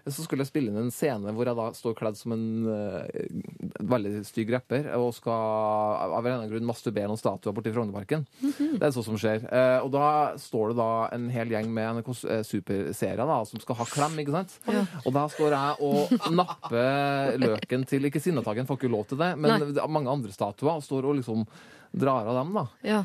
Så 0.09 0.25
skulle 0.25 0.43
jeg 0.43 0.51
spille 0.51 0.73
inn 0.73 0.81
en 0.81 0.91
scene 0.95 1.31
hvor 1.35 1.47
jeg 1.47 1.59
da 1.59 1.69
står 1.77 1.95
kledd 1.99 2.17
som 2.19 2.35
en 2.35 2.47
uh, 2.67 3.83
veldig 3.93 4.25
stygg 4.27 4.51
rapper 4.55 4.89
og 4.99 5.13
skal 5.15 6.09
av 6.09 6.17
en 6.17 6.25
eller 6.25 6.39
annen 6.41 6.51
grunn 6.51 6.67
masturbere 6.67 7.11
noen 7.11 7.21
statuer 7.21 7.55
borti 7.55 7.71
Frognerparken. 7.75 8.25
Det 8.43 8.83
er 8.83 8.95
sånt 8.95 9.07
som 9.07 9.21
skjer. 9.21 9.47
Uh, 9.47 9.79
og 9.85 9.93
da 9.95 10.09
står 10.43 10.73
det 10.73 10.79
da 10.81 10.91
en 11.15 11.29
hel 11.35 11.55
gjeng 11.55 11.71
med 11.73 12.01
NRK 12.01 12.11
eh, 12.25 12.43
Super-serier 12.47 13.23
da, 13.23 13.39
som 13.47 13.63
skal 13.63 13.79
ha 13.79 13.89
klem, 13.89 14.19
ikke 14.25 14.35
sant? 14.35 14.59
Og 15.05 15.15
da 15.15 15.27
står 15.31 15.55
jeg 15.55 15.89
og 15.89 16.31
napper 16.41 17.39
løken 17.39 17.87
til 17.89 18.11
Ikke 18.11 18.23
Sinnataggen 18.23 18.69
får 18.69 18.81
ikke 18.81 18.93
lov 18.93 19.07
til 19.11 19.23
det, 19.23 19.33
men 19.39 19.55
Nei. 19.63 19.87
mange 19.87 20.11
andre 20.13 20.35
statuer 20.35 20.83
står 20.83 21.09
og 21.09 21.19
liksom 21.21 21.47
drar 21.93 22.27
av 22.27 22.41
dem, 22.41 22.55
da. 22.57 22.67
Ja. 22.87 23.03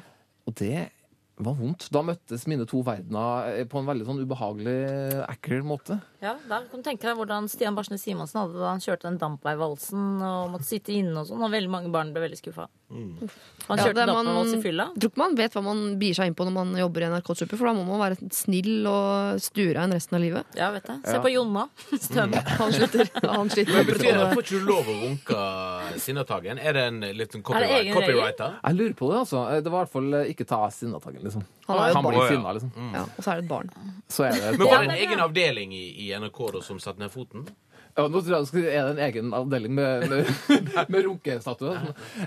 Og 0.47 0.55
det 0.57 0.87
var 1.37 1.57
vondt. 1.57 1.87
Da 1.93 2.01
møttes 2.05 2.47
mine 2.49 2.65
to 2.69 2.81
verdener 2.85 3.65
på 3.69 3.81
en 3.81 3.89
veldig 3.89 4.07
sånn 4.07 4.21
ubehagelig, 4.25 4.77
ekkel 5.27 5.65
måte. 5.67 5.99
Ja, 6.19 6.31
da 6.49 6.63
kan 6.65 6.81
du 6.81 6.83
tenke 6.87 7.05
deg 7.05 7.13
hvordan 7.19 7.45
Stian 7.51 7.75
Barsnes 7.77 8.01
Simonsen 8.01 8.39
hadde 8.41 8.55
det 8.57 8.63
da 8.63 8.71
han 8.73 8.79
kjørte 8.81 9.05
den 9.05 9.19
dampveivalsen 9.21 10.05
og 10.25 10.47
måtte 10.55 10.65
sitte 10.65 10.89
inne 10.95 11.13
og 11.21 11.27
sånn, 11.29 11.43
og 11.45 11.51
veldig 11.53 11.69
mange 11.69 11.91
barn 11.93 12.09
ble 12.15 12.23
veldig 12.23 12.39
skuffa. 12.39 12.65
Han 12.89 13.77
kjørte 13.77 13.99
ja, 14.01 14.05
man- 14.07 14.25
dampveivals 14.25 14.53
i 14.55 14.61
fylla. 14.63 14.85
Tror 14.97 15.11
ikke 15.11 15.21
man 15.21 15.35
vet 15.37 15.53
hva 15.53 15.61
man 15.67 15.81
bier 15.99 16.15
seg 16.17 16.31
inn 16.31 16.35
på 16.39 16.47
når 16.47 16.55
man 16.55 16.71
jobber 16.79 17.03
i 17.05 17.09
NRK 17.11 17.29
Super, 17.37 17.59
for 17.59 17.67
da 17.69 17.73
må 17.77 17.83
man 17.85 17.99
være 18.01 18.31
snill 18.33 18.87
og 18.89 19.37
sturein 19.43 19.93
resten 19.93 20.17
av 20.17 20.23
livet. 20.23 20.57
Ja, 20.57 20.71
vet 20.73 20.87
jeg. 20.89 21.01
Se 21.05 21.17
Ja. 21.17 21.21
på 21.21 21.29
Jonna. 21.35 21.67
Støme. 22.07 22.41
Han 22.57 22.73
sliter, 22.73 23.11
han 23.37 23.49
sliter 23.53 23.73
Men 23.77 23.85
betyr 23.91 24.17
det, 24.17 24.27
Får 24.33 24.41
ikke 24.47 24.57
du 24.57 24.65
lov 24.71 24.89
å 24.89 24.97
runke 25.03 25.99
Sinnataggen? 26.01 26.57
Er 26.57 26.73
det 26.73 26.85
en 26.87 26.99
liten 27.13 27.43
copyright, 27.43 27.69
det 27.69 27.79
egen 27.83 27.93
regel? 27.93 28.01
copyrighter? 28.01 28.57
Jeg 28.63 28.79
lurer 28.81 28.97
på 29.03 29.11
det, 29.11 29.19
altså. 29.21 29.45
Det 29.61 29.69
var 29.71 29.77
i 29.77 29.85
hvert 29.85 29.93
fall 29.99 30.13
eh, 30.23 30.31
ikke 30.33 30.47
ta 30.49 30.61
Sinnataggen, 30.73 31.21
liksom. 31.27 31.45
Han 31.67 31.83
Han 31.99 32.05
blir 32.07 32.27
sinna, 32.31 32.53
liksom. 32.57 32.71
Ja, 32.95 33.03
og 33.05 33.21
så 33.23 33.31
er 33.35 33.41
det 33.41 33.43
et 33.45 33.49
barn. 33.51 33.71
Så 34.07 34.23
er 34.23 34.31
det 34.31 34.43
et 34.53 34.57
Men 34.57 34.67
var 34.71 34.83
det 34.85 34.87
en 34.89 34.97
egen 35.03 35.19
avdeling 35.27 35.73
i, 35.75 35.85
i 36.06 36.06
NRK 36.15 36.43
da 36.55 36.61
som 36.65 36.79
satte 36.83 37.01
ned 37.03 37.11
foten? 37.13 37.47
Ja, 37.97 38.03
nå 38.05 38.19
tror 38.21 38.35
jeg 38.35 38.63
det 38.67 38.73
er 38.77 38.85
det 38.85 38.91
en 38.91 38.99
egen 39.07 39.31
avdeling 39.33 39.73
med, 39.73 40.03
med, 40.11 40.27
med 40.93 41.05
runkestatue. 41.07 41.71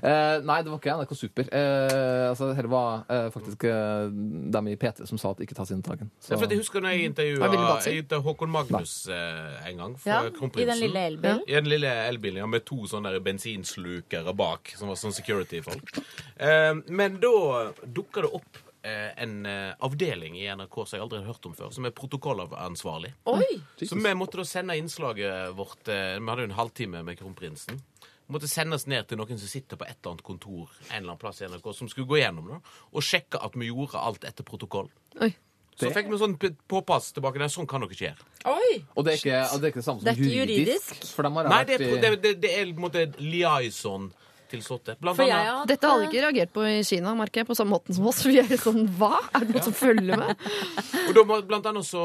Eh, 0.00 0.40
nei, 0.42 0.56
det 0.66 0.72
var 0.72 0.80
ikke 0.80 0.96
NRK 0.98 1.12
Super. 1.14 1.46
Eh, 1.54 2.24
altså, 2.32 2.48
Dette 2.50 2.70
var 2.72 3.04
eh, 3.06 3.28
faktisk 3.30 3.66
eh, 3.70 4.08
dem 4.56 4.70
i 4.72 4.74
P3 4.80 5.06
som 5.06 5.20
sa 5.20 5.30
at 5.30 5.42
ikke 5.44 5.54
ta 5.54 5.66
Sinnataggen. 5.68 6.10
Ja, 6.26 6.40
for 6.40 6.50
jeg 6.50 6.58
husker 6.64 6.82
når 6.82 6.96
jeg 6.96 7.12
intervjua 7.12 8.18
Håkon 8.24 8.50
Magnus 8.50 8.94
eh, 9.14 9.60
en 9.70 9.84
gang 9.84 9.94
Ja, 10.08 10.24
I 10.26 10.66
den 10.72 10.82
lille 10.82 11.04
elbilen. 11.12 11.44
I 11.46 11.54
den 11.60 11.70
lille 11.70 11.92
elbilen 12.08 12.42
ja, 12.42 12.48
med 12.50 12.66
to 12.66 12.80
sånne 12.90 13.14
bensinslukere 13.22 14.34
bak, 14.34 14.74
som 14.74 14.90
var 14.90 14.98
sånn 14.98 15.14
security-folk. 15.14 15.94
Eh, 16.34 16.72
men 16.90 17.22
da 17.22 17.70
dukka 17.86 18.26
det 18.26 18.34
opp 18.40 18.64
en 18.88 19.46
eh, 19.46 19.74
avdeling 19.84 20.38
i 20.40 20.46
NRK 20.56 20.76
som 20.86 20.96
jeg 20.96 21.04
aldri 21.04 21.18
har 21.20 21.26
hørt 21.34 21.46
om 21.50 21.54
før, 21.56 21.72
som 21.74 21.84
er 21.84 21.92
protokollansvarlig. 21.96 23.12
Oi! 23.28 23.58
Så 23.82 23.98
vi 23.98 24.14
måtte 24.16 24.40
da 24.40 24.46
sende 24.48 24.76
innslaget 24.80 25.52
vårt 25.58 25.88
eh, 25.92 26.16
Vi 26.16 26.30
hadde 26.30 26.46
jo 26.46 26.50
en 26.50 26.56
halvtime 26.56 27.02
med 27.04 27.18
kronprinsen. 27.20 27.82
Vi 28.00 28.32
måtte 28.36 28.48
sendes 28.48 28.86
ned 28.86 29.08
til 29.10 29.18
noen 29.18 29.38
som 29.42 29.50
sitter 29.50 29.76
på 29.76 29.84
et 29.88 29.98
eller 29.98 30.14
annet 30.14 30.24
kontor 30.24 30.70
en 30.88 30.96
eller 30.96 31.10
annen 31.10 31.20
plass 31.20 31.42
i 31.42 31.48
NRK, 31.50 31.70
som 31.74 31.90
skulle 31.90 32.08
gå 32.08 32.20
gjennom 32.22 32.46
det 32.52 32.60
og 32.62 33.02
sjekke 33.04 33.40
at 33.42 33.56
vi 33.58 33.68
gjorde 33.72 34.00
alt 34.00 34.24
etter 34.28 34.46
protokoll. 34.46 34.88
Oi. 35.20 35.32
Så 35.80 35.88
fikk 35.94 36.10
vi 36.12 36.18
sånn 36.20 36.34
påpass 36.68 37.12
tilbake. 37.16 37.40
Nei, 37.40 37.48
sånn 37.48 37.68
kan 37.68 37.80
dere 37.80 37.94
ikke 37.96 38.10
gjøre. 38.10 38.26
Oi! 38.52 38.72
Og 38.94 39.06
det 39.06 39.14
er 39.14 39.20
ikke, 39.20 39.38
det 39.60 39.68
er 39.68 39.72
ikke 39.72 39.80
det 39.80 39.86
samme 39.86 40.04
Det 40.04 40.12
som 40.12 40.12
er 40.12 40.26
ikke 40.26 40.34
juridisk. 40.36 40.90
juridisk. 40.92 41.14
For 41.16 41.26
de 41.26 41.30
har 41.36 41.48
Nei, 41.48 41.60
det 41.68 41.76
er, 41.78 41.84
det, 41.88 42.10
det, 42.20 42.32
det 42.42 42.50
er 42.52 42.66
på 42.68 42.76
en 42.76 42.84
måte 42.84 43.04
liaison 43.22 44.10
til 44.50 44.62
Slottet. 44.66 44.98
Blant 45.00 45.16
For 45.18 45.26
jeg 45.28 45.36
annet. 45.38 45.52
har 45.60 45.70
Dette 45.70 45.90
hadde 45.90 46.08
ikke 46.08 46.22
reagert 46.26 46.52
på 46.56 46.64
i 46.66 46.80
Kina, 46.86 47.14
merker 47.18 47.42
jeg, 47.42 47.48
på 47.50 47.56
samme 47.58 47.74
måten 47.76 47.96
som 47.96 48.08
oss. 48.10 48.20
Vi 48.26 48.36
er 48.42 48.50
sånn, 48.60 48.84
hva? 48.98 49.12
Er 49.34 49.46
det 49.46 49.54
noen 49.56 49.66
som 49.68 49.76
følger 49.78 50.20
med? 50.20 50.44
Og 51.08 51.14
da, 51.16 51.24
blant 51.52 51.70
annet 51.70 51.86
så 51.88 52.04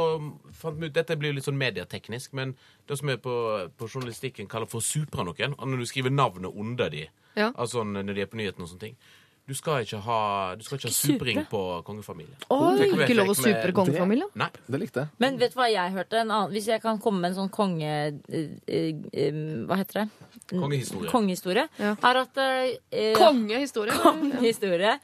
fant 0.56 0.80
vi 0.82 0.90
ut 0.90 0.96
Dette 0.96 1.18
blir 1.20 1.34
jo 1.34 1.40
litt 1.40 1.50
sånn 1.50 1.60
medieteknisk, 1.60 2.34
men 2.38 2.54
det 2.88 2.98
som 3.02 3.10
vi 3.12 3.18
på, 3.22 3.36
på 3.78 3.90
journalistikken 3.92 4.48
kaller 4.52 4.70
for 4.72 4.86
supra 4.86 5.26
noen, 5.28 5.58
når 5.60 5.84
du 5.84 5.90
skriver 5.90 6.14
navnet 6.14 6.54
under 6.56 6.90
de, 6.94 7.08
Ja. 7.36 7.50
altså 7.60 7.84
når 7.84 8.14
de 8.16 8.22
er 8.24 8.30
på 8.32 8.38
nyhetene 8.40 8.64
og 8.64 8.70
sånne 8.72 8.86
ting 8.86 8.98
Du 9.46 9.54
skal 9.54 9.84
ikke 9.86 10.00
ha, 10.02 10.20
du 10.58 10.64
skal 10.66 10.80
ikke 10.80 10.90
ha 10.90 10.94
supering 10.96 11.20
supring 11.20 11.42
på 11.52 11.60
kongefamilien. 11.86 12.38
Oi! 12.50 12.88
Ikke 12.88 13.14
lov 13.18 13.30
å 13.30 13.36
supre 13.38 13.74
kongefamilien? 13.78 14.32
Nei. 14.42 14.48
Det 14.66 14.80
likte 14.82 15.04
jeg. 15.04 15.12
Men 15.22 15.38
vet 15.38 15.54
du 15.54 15.60
hva 15.60 15.68
jeg 15.70 15.94
hørte? 15.94 16.18
En 16.24 16.32
annen, 16.34 16.54
hvis 16.56 16.70
jeg 16.72 16.82
kan 16.82 16.98
komme 17.04 17.22
med 17.22 17.34
en 17.34 17.38
sånn 17.44 17.52
konge... 17.54 17.92
eh, 18.26 18.56
eh, 18.66 19.38
hva 19.70 19.78
heter 19.84 20.02
det? 20.02 20.08
Kongehistorie. 20.56 21.12
Kongehistorie. 21.14 21.68
Ja. 21.78 21.94
Er 22.10 22.22
at 22.24 22.42
eh, 22.42 23.14
Kongehistorie. 23.20 23.94
Kongehistorie. 24.08 24.96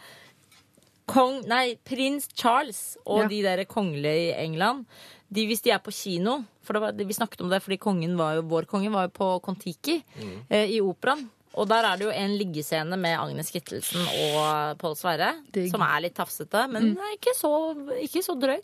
Kong, 1.12 1.42
nei, 1.50 1.76
prins 1.86 2.28
Charles 2.34 2.96
og 3.06 3.24
Ja. 3.24 3.28
de 3.28 3.42
der 3.44 3.66
kongelige 3.70 4.30
i 4.32 4.46
England 4.46 4.86
de, 5.30 5.46
Hvis 5.50 5.62
de 5.66 5.72
er 5.74 5.80
på 5.84 5.92
kino 5.92 6.46
For 6.64 6.74
det 6.78 6.82
var, 6.82 6.94
Vi 6.94 7.14
snakket 7.18 7.42
om 7.42 7.50
det 7.52 7.62
fordi 7.64 7.78
kongen 7.82 8.16
var 8.20 8.38
jo, 8.38 8.46
vår 8.48 8.68
konge 8.70 8.92
var 8.94 9.10
jo 9.10 9.14
på 9.18 9.28
Kon-Tiki 9.44 9.98
eh, 10.50 10.70
i 10.72 10.80
operaen. 10.80 11.26
Og 11.60 11.68
der 11.68 11.84
er 11.84 12.00
det 12.00 12.06
jo 12.06 12.14
en 12.16 12.36
liggescene 12.40 12.96
med 13.00 13.18
Agnes 13.20 13.52
Kittelsen 13.52 14.06
og 14.32 14.78
Pål 14.80 14.96
Sverre. 14.96 15.34
Som 15.72 15.84
er 15.84 16.06
litt 16.06 16.16
tafsete, 16.16 16.64
men 16.72 16.94
mm. 16.94 17.02
ikke, 17.18 17.34
så, 17.36 17.52
ikke 18.00 18.24
så 18.24 18.38
drøy. 18.40 18.62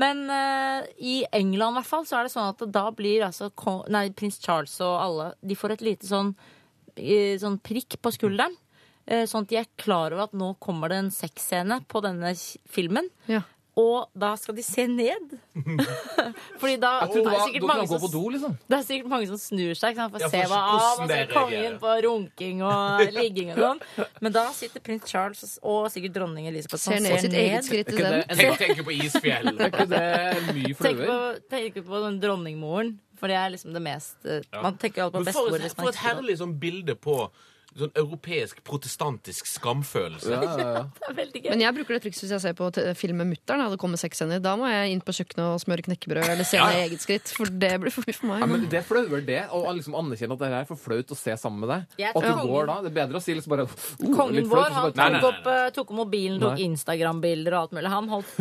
Men 0.00 0.24
uh, 0.32 0.88
i 0.96 1.20
England 1.36 1.76
i 1.76 1.80
hvert 1.80 1.90
fall 1.90 2.08
så 2.08 2.20
er 2.20 2.28
det 2.28 2.32
sånn 2.32 2.48
at 2.54 2.64
da 2.72 2.86
blir 2.96 3.26
altså 3.28 3.50
nei, 3.92 4.06
prins 4.16 4.40
Charles 4.40 4.78
og 4.80 4.96
alle 5.02 5.28
De 5.44 5.58
får 5.58 5.76
et 5.76 5.86
lite 5.90 6.08
sånn, 6.08 6.32
sånn 6.96 7.60
prikk 7.66 8.00
på 8.00 8.14
skulderen. 8.16 8.56
Eh, 9.10 9.26
Sånn 9.28 9.46
at 9.46 9.50
de 9.50 9.58
er 9.58 9.70
klar 9.80 10.14
over 10.14 10.28
at 10.28 10.36
nå 10.38 10.52
kommer 10.62 10.92
det 10.92 11.00
en 11.02 11.14
sexscene 11.14 11.80
på 11.90 12.02
denne 12.04 12.32
filmen. 12.70 13.08
Ja. 13.30 13.42
Og 13.80 14.10
da 14.20 14.30
skal 14.40 14.56
de 14.58 14.64
se 14.66 14.84
ned. 14.90 15.34
Fordi 16.60 16.76
da 16.82 16.90
det, 17.06 17.22
det 17.24 17.32
er 17.32 17.44
sikkert 17.46 17.66
mange 17.70 17.86
som, 17.88 18.06
do, 18.12 18.22
liksom. 18.34 18.56
det 18.68 18.76
er 18.78 18.84
sikkert 18.86 19.10
mange 19.12 19.28
som 19.30 19.40
snur 19.40 19.78
seg 19.78 19.98
for 20.00 20.18
å 20.18 20.22
Ja, 20.24 20.30
se 20.32 20.42
hva 20.50 20.60
av. 20.76 21.02
Kongen 21.32 21.78
på 21.82 21.94
runking 22.06 22.62
og 22.66 23.04
ligging 23.18 23.52
og 23.54 23.60
sånn. 23.64 23.82
Men 24.24 24.34
da 24.36 24.46
sitter 24.56 24.84
prins 24.84 25.06
Charles 25.10 25.58
og 25.62 25.86
sikkert 25.94 26.16
dronning 26.18 26.48
Elisabeth 26.50 26.82
Ser 26.84 27.00
ned 27.04 27.20
sitt 27.24 27.36
eget 27.36 27.68
skritt 27.68 27.92
ikke 27.94 28.10
det, 28.16 28.24
Tenk, 28.40 28.58
tenker 28.64 28.86
på 28.90 28.96
isfjell. 28.96 29.52
er 29.60 29.70
ikke 29.72 29.86
det 29.94 30.04
mye 30.50 30.74
Tenk 30.74 30.80
på, 30.80 31.06
flauere? 31.06 31.38
tenk 31.54 31.80
på 31.92 32.02
den 32.06 32.20
dronningmoren. 32.24 32.96
For 33.20 33.28
det 33.28 33.36
er 33.36 33.50
liksom 33.52 33.74
det 33.76 33.82
mest 33.84 34.24
eh, 34.24 34.40
Man 34.62 34.78
tenker 34.80 35.04
alltid 35.06 35.26
på 35.28 35.46
bestemor. 35.50 35.72
for 35.76 35.92
et 35.92 35.98
herlig 36.06 36.38
sånn 36.40 36.54
bilde 36.62 36.94
på 36.96 37.16
sånn 37.78 37.92
europeisk 37.98 38.62
protestantisk 38.66 39.48
skamfølelse. 39.50 40.32
Ja, 40.32 40.40
ja, 40.42 40.68
ja. 40.74 40.82
Det 41.00 41.08
er 41.10 41.16
veldig 41.18 41.42
gøy. 41.44 41.50
Men 41.52 41.64
jeg 41.64 41.76
bruker 41.78 41.96
det 41.96 42.02
trikset 42.06 42.26
hvis 42.26 42.34
jeg 42.34 42.44
ser 42.44 42.56
på 42.58 42.70
film 42.98 43.20
med 43.22 43.30
mutter'n. 43.32 43.62
Det 43.72 43.78
kommer 43.80 44.00
sexscener. 44.00 44.42
Da 44.42 44.56
må 44.58 44.68
jeg 44.70 44.94
inn 44.94 45.02
på 45.04 45.14
kjøkkenet 45.16 45.44
og 45.46 45.60
smøre 45.62 45.86
knekkebrød 45.86 46.26
eller 46.26 46.48
se 46.48 46.60
Ja, 46.60 46.68
i 46.74 46.84
eget 46.86 47.04
skritt. 47.04 47.30
For 47.36 47.50
det 47.50 47.72
blir 47.82 47.94
for 47.94 48.06
mye 48.06 48.16
for 48.16 48.30
meg. 48.32 48.42
Ja, 48.44 48.48
men 48.50 48.66
det 48.72 48.80
er 48.80 48.86
flauere 48.86 49.22
det, 49.26 49.40
å 49.54 49.62
liksom 49.76 49.96
anerkjenne 49.98 50.36
at 50.36 50.42
det 50.42 50.50
er 50.60 50.68
for 50.68 50.80
flaut 50.80 51.14
å 51.14 51.18
se 51.18 51.36
sammen 51.40 51.64
med 51.64 51.72
deg. 51.74 51.98
Jeg 52.04 52.14
Og 52.16 52.24
at 52.24 52.40
du 52.40 52.50
går 52.50 52.70
da. 52.70 52.78
Det 52.84 52.90
er 52.92 52.96
bedre 53.00 53.20
å 53.20 53.24
si 53.24 53.36
liksom 53.36 53.54
bare 53.54 53.66
oh, 53.68 53.76
Kongen 54.00 54.36
litt 54.38 54.50
flaut, 54.50 54.70
vår 54.70 54.76
han 54.76 54.90
Nei, 55.00 55.08
nei, 55.14 55.22
tok, 55.22 55.38
nei, 55.38 55.40
opp, 55.40 55.50
eh, 55.54 55.70
tok 55.76 55.94
mobilen, 55.96 56.40
tok 56.42 56.64
Instagram-bilder 56.66 57.56
og 57.56 57.60
alt 57.62 57.76
mulig. 57.76 57.92
Han 57.94 58.10
holdt 58.10 58.34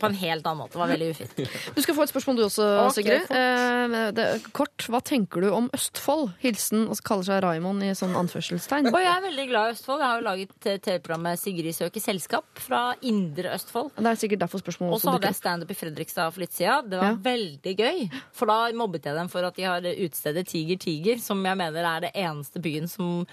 på 0.00 0.10
en 0.10 0.18
helt 0.20 0.50
annen 0.50 0.62
måte. 0.62 0.74
Det 0.76 0.82
var 0.82 0.92
veldig 0.92 1.10
ufint. 1.14 1.42
Du 1.74 1.82
skal 1.84 1.98
få 1.98 2.06
et 2.06 2.12
spørsmål 2.12 2.40
du 2.40 2.44
også, 2.48 2.68
okay, 2.84 2.94
Sigrid. 2.98 3.34
Eh, 3.34 4.10
det, 4.16 4.28
kort, 4.56 4.88
hva 4.90 5.00
tenker 5.04 5.44
du 5.44 5.50
om 5.54 5.70
Østfold? 5.76 6.34
Hilsen 6.44 6.88
og 6.90 7.00
kaller 7.06 7.28
seg 7.28 7.42
Raymond 7.44 7.84
i 7.86 7.92
sånn 7.96 8.16
anførselstegn. 8.18 8.73
Og 8.82 8.98
jeg 9.00 9.10
er 9.12 9.22
veldig 9.24 9.46
glad 9.50 9.68
i 9.70 9.74
Østfold. 9.74 10.00
Jeg 10.02 10.08
har 10.08 10.18
jo 10.20 10.24
laget 10.26 10.66
eh, 10.70 10.78
TV-programmet 10.82 11.38
Sigrid 11.40 11.76
søker 11.76 12.00
selskap 12.02 12.44
fra 12.64 12.82
Indre 13.06 13.52
Østfold. 13.54 13.92
Det 13.96 14.06
er 14.10 14.20
sikkert 14.20 14.42
derfor 14.44 14.62
spørsmålet 14.62 14.96
Og 14.96 15.00
så 15.02 15.14
hadde 15.14 15.30
jeg 15.30 15.38
standup 15.38 15.70
i 15.70 15.78
Fredrikstad 15.78 16.32
for 16.34 16.40
litt 16.44 16.52
siden. 16.56 16.90
Det 16.90 16.98
var 17.00 17.10
Ja. 17.12 17.16
veldig 17.30 17.74
gøy. 17.78 18.04
For 18.32 18.46
da 18.50 18.58
mobbet 18.72 19.04
jeg 19.06 19.14
dem 19.14 19.28
for 19.28 19.44
at 19.44 19.54
de 19.56 19.62
har 19.68 19.80
utestedet 19.80 20.46
Tiger 20.48 20.76
Tiger, 20.78 21.18
som 21.18 21.44
jeg 21.44 21.56
mener 21.56 21.84
er 21.96 22.00
det 22.08 22.12
eneste 22.14 22.60
byen 22.60 22.88
som 22.88 23.26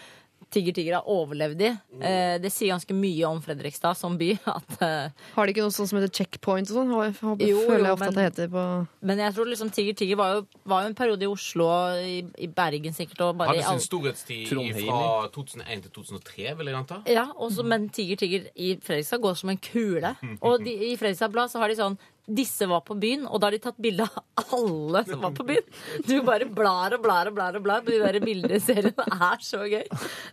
Tiger 0.49 0.73
Tigger 0.73 0.95
har 0.97 1.03
overlevd 1.07 1.61
i. 1.61 1.69
Eh, 2.01 2.37
det 2.41 2.49
sier 2.51 2.73
ganske 2.73 2.95
mye 2.97 3.23
om 3.29 3.39
Fredrikstad 3.41 3.95
som 3.95 4.17
by. 4.19 4.31
At, 4.55 4.81
eh, 4.81 5.09
Har 5.35 5.45
de 5.47 5.53
ikke 5.53 5.63
noe 5.63 5.71
sånt 5.75 5.87
som 5.91 5.99
heter 5.99 6.11
checkpoint 6.11 6.67
og 6.71 6.75
sånn? 6.81 6.91
Har- 6.91 7.13
har- 7.21 7.37
Jo, 7.39 7.61
føler 7.67 7.77
jo, 7.77 7.85
jeg 7.85 7.93
ofte 7.93 7.99
men- 7.99 8.09
at 8.09 8.15
det 8.15 8.25
heter 8.47 8.47
på 8.51 8.87
men 9.01 9.17
jeg 9.17 9.33
tror 9.33 9.45
liksom 9.51 9.69
Tigger 9.71 9.93
Tigger 9.95 10.17
var 10.17 10.33
jo, 10.35 10.41
var 10.65 10.81
jo 10.83 10.87
en 10.91 10.95
periode 10.95 11.23
i 11.23 11.27
Oslo 11.31 11.65
og 11.67 12.01
i, 12.03 12.17
i 12.37 12.47
Bergen 12.47 12.93
sikkert. 12.93 13.21
Og 13.21 13.37
bare 13.37 13.55
Hadde 13.55 13.63
sin 13.79 13.79
storhetstid 13.87 14.47
fra 14.47 15.27
2001 15.31 15.81
til 15.83 15.91
2003, 15.91 16.57
vil 16.57 16.65
jeg 16.67 16.75
anta. 16.75 17.01
Ja, 17.07 17.25
også, 17.37 17.63
men 17.65 17.89
Tigger 17.89 18.15
Tigger 18.17 18.49
i 18.55 18.75
Fredrikstad 18.81 19.21
går 19.21 19.35
som 19.37 19.49
en 19.49 19.57
kule. 19.57 20.15
Og 20.41 20.63
de, 20.65 20.71
i 20.91 20.95
Fredrikstad 20.97 21.31
Blad 21.31 21.49
så 21.51 21.59
har 21.59 21.67
de 21.71 21.75
sånn 21.79 21.97
disse 22.27 22.67
var 22.69 22.83
på 22.85 22.95
byen, 23.01 23.25
og 23.27 23.41
da 23.41 23.49
har 23.49 23.55
de 23.55 23.59
tatt 23.63 23.79
bilde 23.81 24.05
av 24.05 24.53
alle 24.57 25.01
som 25.07 25.23
var 25.23 25.33
på 25.35 25.45
byen. 25.47 25.65
Du 26.07 26.13
bare 26.25 26.45
blar 26.45 26.93
og 26.95 27.01
blar 27.03 27.29
og 27.29 27.35
blar 27.35 27.57
og 27.57 27.63
blar 27.65 27.81
på 27.85 27.93
de 27.93 27.99
der 28.01 28.19
bildeseriene. 28.23 28.93
Det 28.95 29.17
er 29.31 29.43
så 29.45 29.61
gøy. 29.65 29.83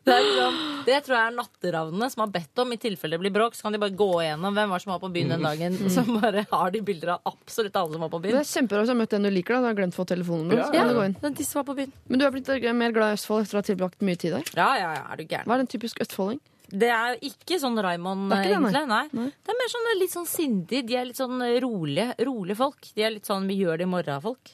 Det, 0.04 0.14
er 0.14 0.26
liksom, 0.26 0.58
det 0.86 0.98
tror 1.06 1.16
jeg 1.16 1.30
er 1.30 1.36
natteravnene 1.38 2.10
som 2.12 2.24
har 2.24 2.32
bedt 2.34 2.62
om, 2.62 2.74
i 2.74 2.80
tilfelle 2.80 3.16
det 3.16 3.24
blir 3.24 3.34
bråk, 3.34 3.56
så 3.56 3.66
kan 3.66 3.76
de 3.76 3.82
bare 3.82 3.96
gå 3.98 4.10
igjennom 4.22 4.58
hvem 4.58 4.74
var 4.74 4.84
som 4.84 4.92
var 4.94 5.02
på 5.02 5.10
byen 5.14 5.34
den 5.34 5.46
dagen. 5.48 5.78
Så 5.94 6.04
bare 6.08 6.44
har 6.50 6.74
de 6.74 6.82
bilder 6.84 7.14
av 7.16 7.32
absolutt 7.32 7.76
alle 7.80 7.96
som 7.96 8.04
var 8.06 8.12
på 8.12 8.22
byen. 8.26 8.36
Det 8.36 8.44
er 8.44 8.52
kjempebra 8.52 8.84
hvis 8.84 8.90
du 8.90 8.94
har 8.94 9.00
møtt 9.00 9.16
en 9.18 9.28
du 9.28 9.32
liker. 9.32 9.56
da 9.56 9.64
Du 9.64 9.70
har 9.70 9.80
glemt 9.80 9.96
å 9.96 10.02
få 10.02 10.08
telefonnummeret. 10.12 10.76
Ja, 10.76 10.84
ja. 10.84 10.94
gå 10.94 11.08
inn. 11.08 11.16
Men 11.24 11.38
disse 11.40 11.58
var 11.58 11.66
på 11.68 11.76
byen. 11.78 11.94
Men 12.06 12.20
du 12.20 12.28
er 12.28 12.36
blitt 12.36 12.52
mer 12.78 12.94
glad 12.94 13.14
i 13.14 13.18
Østfold 13.18 13.48
etter 13.48 13.58
å 13.58 13.62
ha 13.62 13.68
tilbrakt 13.72 14.04
mye 14.06 14.20
tid 14.20 14.36
der. 14.36 14.54
Ja, 14.54 14.70
ja, 14.78 14.92
ja, 15.00 15.04
er 15.08 15.20
du 15.20 15.24
gæren. 15.24 15.48
Hva 15.48 15.58
er 15.58 15.64
en 15.64 15.70
typisk 15.70 16.04
østfolding? 16.04 16.40
Det 16.68 16.90
er 16.92 17.14
jo 17.14 17.30
ikke 17.30 17.56
sånn 17.62 17.78
Raymond, 17.80 18.32
egentlig. 18.36 18.82
Nei. 18.90 19.04
Nei. 19.16 19.28
Det 19.32 19.54
er 19.54 19.56
mer 19.56 19.70
sånn 19.72 19.86
litt 20.02 20.12
sånn 20.12 20.28
sindig. 20.28 20.82
De 20.88 20.98
er 21.00 21.08
litt 21.08 21.20
sånn 21.20 21.40
rolige, 21.64 22.12
rolige 22.28 22.58
folk. 22.58 22.90
De 22.94 23.06
er 23.06 23.14
litt 23.14 23.28
sånn 23.28 23.48
vi 23.48 23.56
gjør 23.62 23.80
det 23.80 23.88
i 23.88 23.92
morgen-folk. 23.94 24.52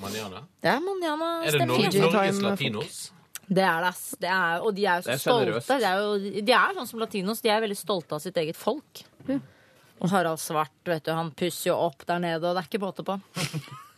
Manjana. 0.00 0.42
Det 0.64 0.70
er 0.72 0.80
manjana 0.80 1.26
Er 1.44 1.58
det. 1.58 1.66
Norges, 1.68 1.96
Norges 2.00 2.38
latinos? 2.40 3.00
Det 3.50 3.62
er 3.66 3.82
det, 3.82 3.88
ass. 3.90 4.04
Det 4.22 4.30
er, 4.30 4.62
og 4.64 4.74
de 4.76 4.86
er 4.86 5.00
jo 5.00 5.06
så 5.06 5.12
er 5.12 5.20
stolte. 5.20 5.78
De 5.82 5.86
er, 5.88 6.00
jo, 6.00 6.42
de 6.46 6.54
er 6.54 6.76
sånn 6.78 6.88
som 6.88 7.02
latinos. 7.02 7.42
De 7.44 7.50
er 7.52 7.62
veldig 7.64 7.78
stolte 7.78 8.16
av 8.16 8.22
sitt 8.22 8.38
eget 8.40 8.58
folk. 8.58 9.02
Og 10.00 10.08
Harald 10.08 10.40
Svart, 10.40 10.72
vet 10.88 11.04
du, 11.04 11.12
han 11.12 11.32
pusser 11.36 11.72
jo 11.72 11.76
opp 11.76 12.06
der 12.08 12.22
nede, 12.22 12.40
og 12.40 12.56
det 12.56 12.62
er 12.62 12.68
ikke 12.70 12.80
båter 12.86 13.04
på. 13.04 13.18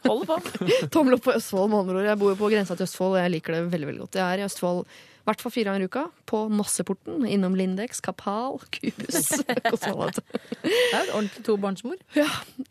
Holder 0.02 0.32
på. 0.32 0.66
Tommel 0.94 1.18
opp 1.18 1.26
på 1.28 1.36
Østfold, 1.36 1.70
med 1.70 1.84
andre 1.84 2.00
ord. 2.00 2.08
Jeg 2.10 2.20
bor 2.24 2.32
jo 2.32 2.38
på 2.40 2.50
grensa 2.50 2.74
til 2.74 2.88
Østfold, 2.88 3.14
og 3.14 3.22
jeg 3.22 3.34
liker 3.36 3.54
det 3.54 3.62
veldig 3.76 3.90
veldig 3.92 4.02
godt. 4.06 4.18
Jeg 4.18 4.26
er 4.26 4.42
i 4.42 4.46
Østfold 4.48 4.82
i 5.22 5.28
hvert 5.30 5.42
fall 5.44 5.52
fire 5.54 5.70
ganger 5.70 5.84
i 5.84 5.86
uka. 5.86 6.02
På 6.26 6.48
Mosseporten, 6.50 7.22
innom 7.30 7.54
Lindex, 7.54 8.00
Kapal, 8.02 8.58
Kubus. 8.74 9.28
Det 9.46 9.54
er 9.54 11.04
et 11.06 11.12
ordentlig 11.14 11.44
tobarnsmor. 11.46 11.96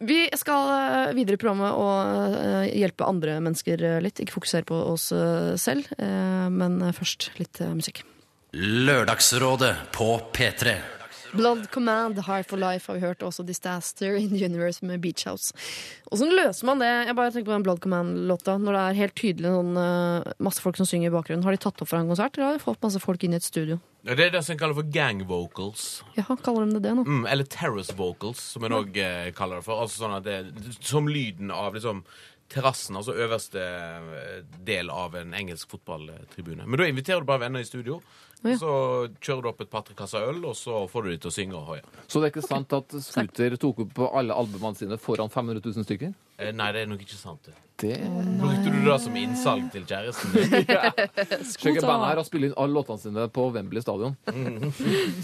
Vi 0.03 0.19
skal 0.35 0.71
eh, 0.75 1.13
videre 1.15 1.39
i 1.39 1.41
programmet 1.41 1.71
og 1.79 2.35
eh, 2.43 2.75
hjelpe 2.81 3.07
andre 3.07 3.39
mennesker 3.39 3.85
eh, 3.87 3.99
litt. 4.03 4.19
Ikke 4.19 4.35
fokusere 4.35 4.67
på 4.67 4.77
oss 4.91 5.09
selv, 5.61 5.87
men 5.97 6.81
først 6.95 7.31
litt 7.39 7.61
musikk. 7.71 8.03
Lørdagsrådet 8.51 9.75
på 9.95 10.13
P3. 10.35 11.00
Blood 11.33 11.69
Command, 11.71 12.19
High 12.27 12.43
for 12.43 12.57
Life 12.59 12.91
har 12.91 12.97
vi 12.99 13.05
hørt. 13.05 13.23
Også 13.23 13.45
Disaster 13.47 14.15
in 14.19 14.29
the 14.33 14.45
Universe 14.45 14.85
med 14.85 15.01
Beach 15.03 15.25
House. 15.27 15.53
Åssen 16.11 16.33
løser 16.35 16.67
man 16.67 16.81
det? 16.83 16.89
Jeg 17.07 17.15
bare 17.15 17.31
tenker 17.31 17.51
på 17.51 17.55
den 17.55 17.63
Blood 17.67 17.79
Command-låta. 17.83 18.57
Når 18.59 18.75
det 18.77 18.81
er 18.81 18.99
helt 18.99 19.15
tydelig 19.15 19.53
sånn, 19.53 19.71
eh, 19.79 20.33
masse 20.43 20.63
folk 20.63 20.77
som 20.79 20.89
synger 20.89 21.11
i 21.11 21.15
bakgrunnen. 21.15 21.43
Har 21.47 21.55
de 21.55 21.61
tatt 21.63 21.81
opp 21.81 21.87
fra 21.91 22.01
en 22.03 22.11
konsert, 22.11 22.35
eller 22.37 22.51
har 22.51 22.57
de 22.59 22.65
fått 22.65 22.81
masse 22.83 22.99
folk 22.99 23.23
inn 23.23 23.33
i 23.33 23.39
et 23.39 23.47
studio? 23.47 23.79
Ja, 24.03 24.15
Det 24.15 24.25
er 24.25 24.29
det 24.31 24.43
som 24.45 24.57
kaller 24.57 24.73
for 24.75 24.83
gang 24.91 25.21
vocals. 25.27 26.03
Jaha, 26.17 26.35
kaller 26.41 26.65
de 26.65 26.73
det 26.79 26.83
det 26.83 26.95
nå? 26.97 27.05
Mm, 27.05 27.25
eller 27.29 27.43
terrace 27.45 27.93
vocals, 27.93 28.39
som 28.41 28.63
en 28.65 28.71
òg 28.71 28.97
eh, 28.97 29.31
kaller 29.31 29.61
det 29.61 29.65
for. 29.65 29.81
Altså 29.81 30.03
sånn 30.03 30.17
at 30.17 30.23
det 30.23 30.75
Som 30.81 31.07
lyden 31.07 31.51
av 31.51 31.73
liksom 31.75 32.03
terrassen, 32.51 32.97
altså 32.99 33.15
øverste 33.15 33.61
eh, 33.63 34.41
del 34.67 34.91
av 34.91 35.15
en 35.19 35.33
engelsk 35.37 35.71
fotballtribune. 35.71 36.67
Men 36.67 36.81
da 36.81 36.89
inviterer 36.91 37.23
du 37.23 37.29
bare 37.29 37.45
venner 37.47 37.63
i 37.63 37.67
studio. 37.69 38.01
ja. 38.43 38.57
Så 38.57 38.71
kjører 39.21 39.41
du 39.45 39.49
opp 39.51 39.59
et 39.61 39.69
par-tre 39.69 39.93
kasser 39.97 40.23
øl, 40.31 40.39
og 40.49 40.55
så 40.57 40.83
får 40.89 41.03
du 41.05 41.09
de 41.11 41.17
til 41.21 41.29
å 41.29 41.33
synge 41.35 41.57
og 41.59 41.67
hoie. 41.71 41.83
Så 42.09 42.19
det 42.19 42.29
er 42.29 42.33
ikke 42.33 42.47
sant 42.47 42.73
at 42.73 42.95
Scooter 43.05 43.55
tok 43.61 43.83
opp 43.85 43.91
på 43.99 44.07
alle 44.17 44.33
albumene 44.33 44.75
sine 44.79 44.97
foran 44.97 45.29
500 45.29 45.61
000 45.65 45.85
stykker? 45.85 46.15
Eh, 46.41 46.49
nei, 46.57 46.71
det 46.73 46.81
er 46.85 46.89
nok 46.89 47.03
ikke 47.05 47.19
sant. 47.19 47.45
det. 47.45 47.53
Det 47.81 47.95
Brukte 48.37 48.69
du 48.73 48.79
det 48.85 48.97
som 49.01 49.15
innsalg 49.17 49.69
til 49.73 49.85
kjæresten 49.89 50.33
din? 50.35 50.51
Skjønner 51.53 51.85
bandet 51.87 52.09
her 52.11 52.21
og 52.21 52.27
spiller 52.27 52.51
inn 52.51 52.57
alle 52.61 52.77
låtene 52.77 53.01
sine 53.01 53.27
på 53.33 53.47
Wembley 53.55 53.81
stadion. 53.81 54.17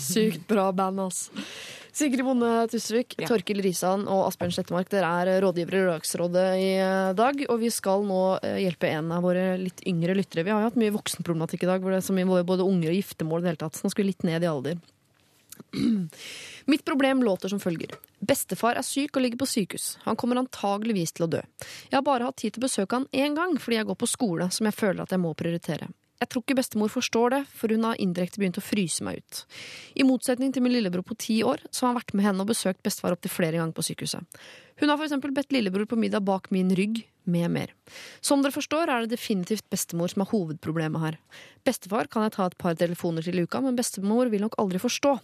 Sykt 0.02 0.48
bra 0.50 0.70
band, 0.74 1.04
ass. 1.06 1.28
Sigrid 1.98 2.22
Bonde 2.26 2.50
Tusvik, 2.70 3.16
Torkil 3.26 3.58
Risan 3.66 4.04
og 4.06 4.28
Asbjørn 4.28 4.52
Slettemark, 4.54 4.89
dere 4.91 5.08
er 5.24 5.39
rådgivere 5.41 5.80
i 5.80 5.86
Lørdagsrådet 5.88 6.43
i 6.62 6.68
eh, 6.78 7.14
dag. 7.18 7.39
Og 7.50 7.58
vi 7.64 7.72
skal 7.74 8.06
nå 8.06 8.20
eh, 8.38 8.60
hjelpe 8.62 8.91
en 8.93 9.10
av 9.16 9.26
våre 9.26 9.56
litt 9.58 9.82
yngre 9.89 10.14
lyttere. 10.20 10.43
Vi 10.45 10.54
har 10.54 10.62
jo 10.62 10.70
hatt 10.70 10.78
mye 10.78 10.93
voksenproblematikk 10.93 11.66
i 11.66 11.72
dag, 11.72 11.82
hvor 11.82 11.95
det 11.95 12.04
er 12.04 12.06
så 12.06 12.14
mye 12.14 12.45
både 12.45 12.68
unge 12.68 12.91
og 12.91 13.00
giftermål 13.00 13.41
i 13.41 13.48
det 13.48 13.52
hele 13.56 13.62
tatt. 13.64 13.80
Så 13.80 13.88
nå 13.88 13.93
skal 13.95 14.06
vi 14.06 14.12
litt 14.12 14.28
ned 14.30 14.45
i 14.45 14.52
alder. 14.52 14.78
Mitt 16.70 16.86
problem 16.86 17.26
låter 17.26 17.50
som 17.50 17.64
følger. 17.64 17.98
Bestefar 18.22 18.78
er 18.78 18.86
syk 18.86 19.18
og 19.18 19.26
ligger 19.26 19.41
på 19.41 19.50
sykehus. 19.50 19.95
Han 20.06 20.22
kommer 20.22 20.43
antageligvis 20.43 21.18
til 21.18 21.26
å 21.26 21.32
dø. 21.39 21.41
Jeg 21.89 21.98
har 21.98 22.06
bare 22.06 22.30
hatt 22.30 22.38
tid 22.38 22.54
til 22.54 22.62
å 22.62 22.68
besøke 22.68 23.02
han 23.02 23.10
én 23.10 23.34
gang 23.34 23.58
fordi 23.58 23.82
jeg 23.82 23.89
går 23.89 23.98
på 24.06 24.14
skole 24.14 24.52
som 24.54 24.70
jeg 24.70 24.78
føler 24.78 25.02
at 25.02 25.18
jeg 25.18 25.26
må 25.26 25.34
prioritere. 25.34 25.89
Jeg 26.18 26.32
tror 26.32 26.43
ikke 26.43 26.57
bestemor 26.57 26.89
forstår 26.89 27.36
det, 27.36 27.41
for 27.53 27.74
hun 27.74 27.86
har 27.86 27.99
indirekte 28.01 28.41
begynt 28.41 28.57
å 28.57 28.65
fryse 28.65 29.05
meg 29.05 29.20
ut. 29.22 29.43
I 29.93 30.05
motsetning 30.07 30.53
til 30.53 30.65
min 30.65 30.74
lillebror 30.74 31.05
på 31.05 31.18
ti 31.22 31.41
år, 31.45 31.61
så 31.70 31.86
har 31.86 31.93
han 31.93 31.99
vært 31.99 32.15
med 32.18 32.26
henne 32.26 32.41
og 32.41 32.49
besøkt 32.49 32.82
bestefar 32.86 33.13
opptil 33.13 33.34
flere 33.34 33.59
ganger 33.59 33.78
på 33.78 33.86
sykehuset. 33.86 34.39
Hun 34.82 34.89
har 34.89 34.97
for 34.97 35.05
eksempel 35.05 35.34
bedt 35.34 35.53
lillebror 35.53 35.86
på 35.89 35.99
middag 35.99 36.26
bak 36.26 36.49
min 36.53 36.74
rygg, 36.78 37.03
med 37.28 37.51
mer. 37.51 37.74
Som 38.24 38.41
dere 38.41 38.55
forstår, 38.55 38.88
er 38.88 39.03
det 39.03 39.18
definitivt 39.18 39.65
bestemor 39.72 40.11
som 40.11 40.24
er 40.24 40.30
hovedproblemet 40.32 41.03
her. 41.03 41.18
Bestefar 41.68 42.07
kan 42.11 42.24
jeg 42.26 42.38
ta 42.38 42.45
et 42.47 42.57
par 42.61 42.78
telefoner 42.80 43.26
til 43.26 43.41
i 43.41 43.43
uka, 43.43 43.59
men 43.63 43.76
bestemor 43.76 44.32
vil 44.32 44.45
nok 44.45 44.55
aldri 44.61 44.80
forstå. 44.82 45.18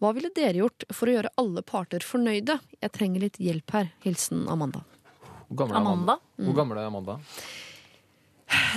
Hva 0.00 0.14
ville 0.16 0.32
dere 0.34 0.62
gjort 0.62 0.86
for 0.90 1.10
å 1.10 1.18
gjøre 1.18 1.34
alle 1.42 1.64
parter 1.68 2.06
fornøyde? 2.06 2.56
Jeg 2.80 2.94
trenger 2.96 3.26
litt 3.26 3.36
hjelp 3.36 3.76
her. 3.76 3.92
Hilsen 4.06 4.46
Amanda. 4.48 4.80
Hvor 5.50 5.60
gammel 5.60 5.76
er 5.76 5.84
Amanda? 5.84 6.18
Hvor 6.40 6.56
gammel 6.56 6.80
er 6.80 6.88
Amanda? 6.88 7.18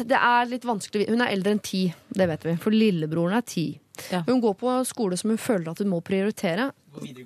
Det 0.05 0.17
er 0.17 0.45
litt 0.49 0.65
vanskelig. 0.67 1.07
Hun 1.11 1.21
er 1.23 1.31
eldre 1.33 1.55
enn 1.55 1.61
ti, 1.63 1.85
det 2.15 2.27
vet 2.29 2.45
vi. 2.47 2.55
For 2.61 2.75
lillebroren 2.75 3.37
er 3.37 3.45
ti. 3.47 3.67
Ja. 4.11 4.21
Hun 4.27 4.41
går 4.43 4.55
på 4.59 4.73
skole 4.87 5.17
som 5.19 5.31
hun 5.31 5.39
føler 5.39 5.71
at 5.71 5.79
hun 5.83 5.91
må 5.91 6.01
prioritere. 6.05 6.69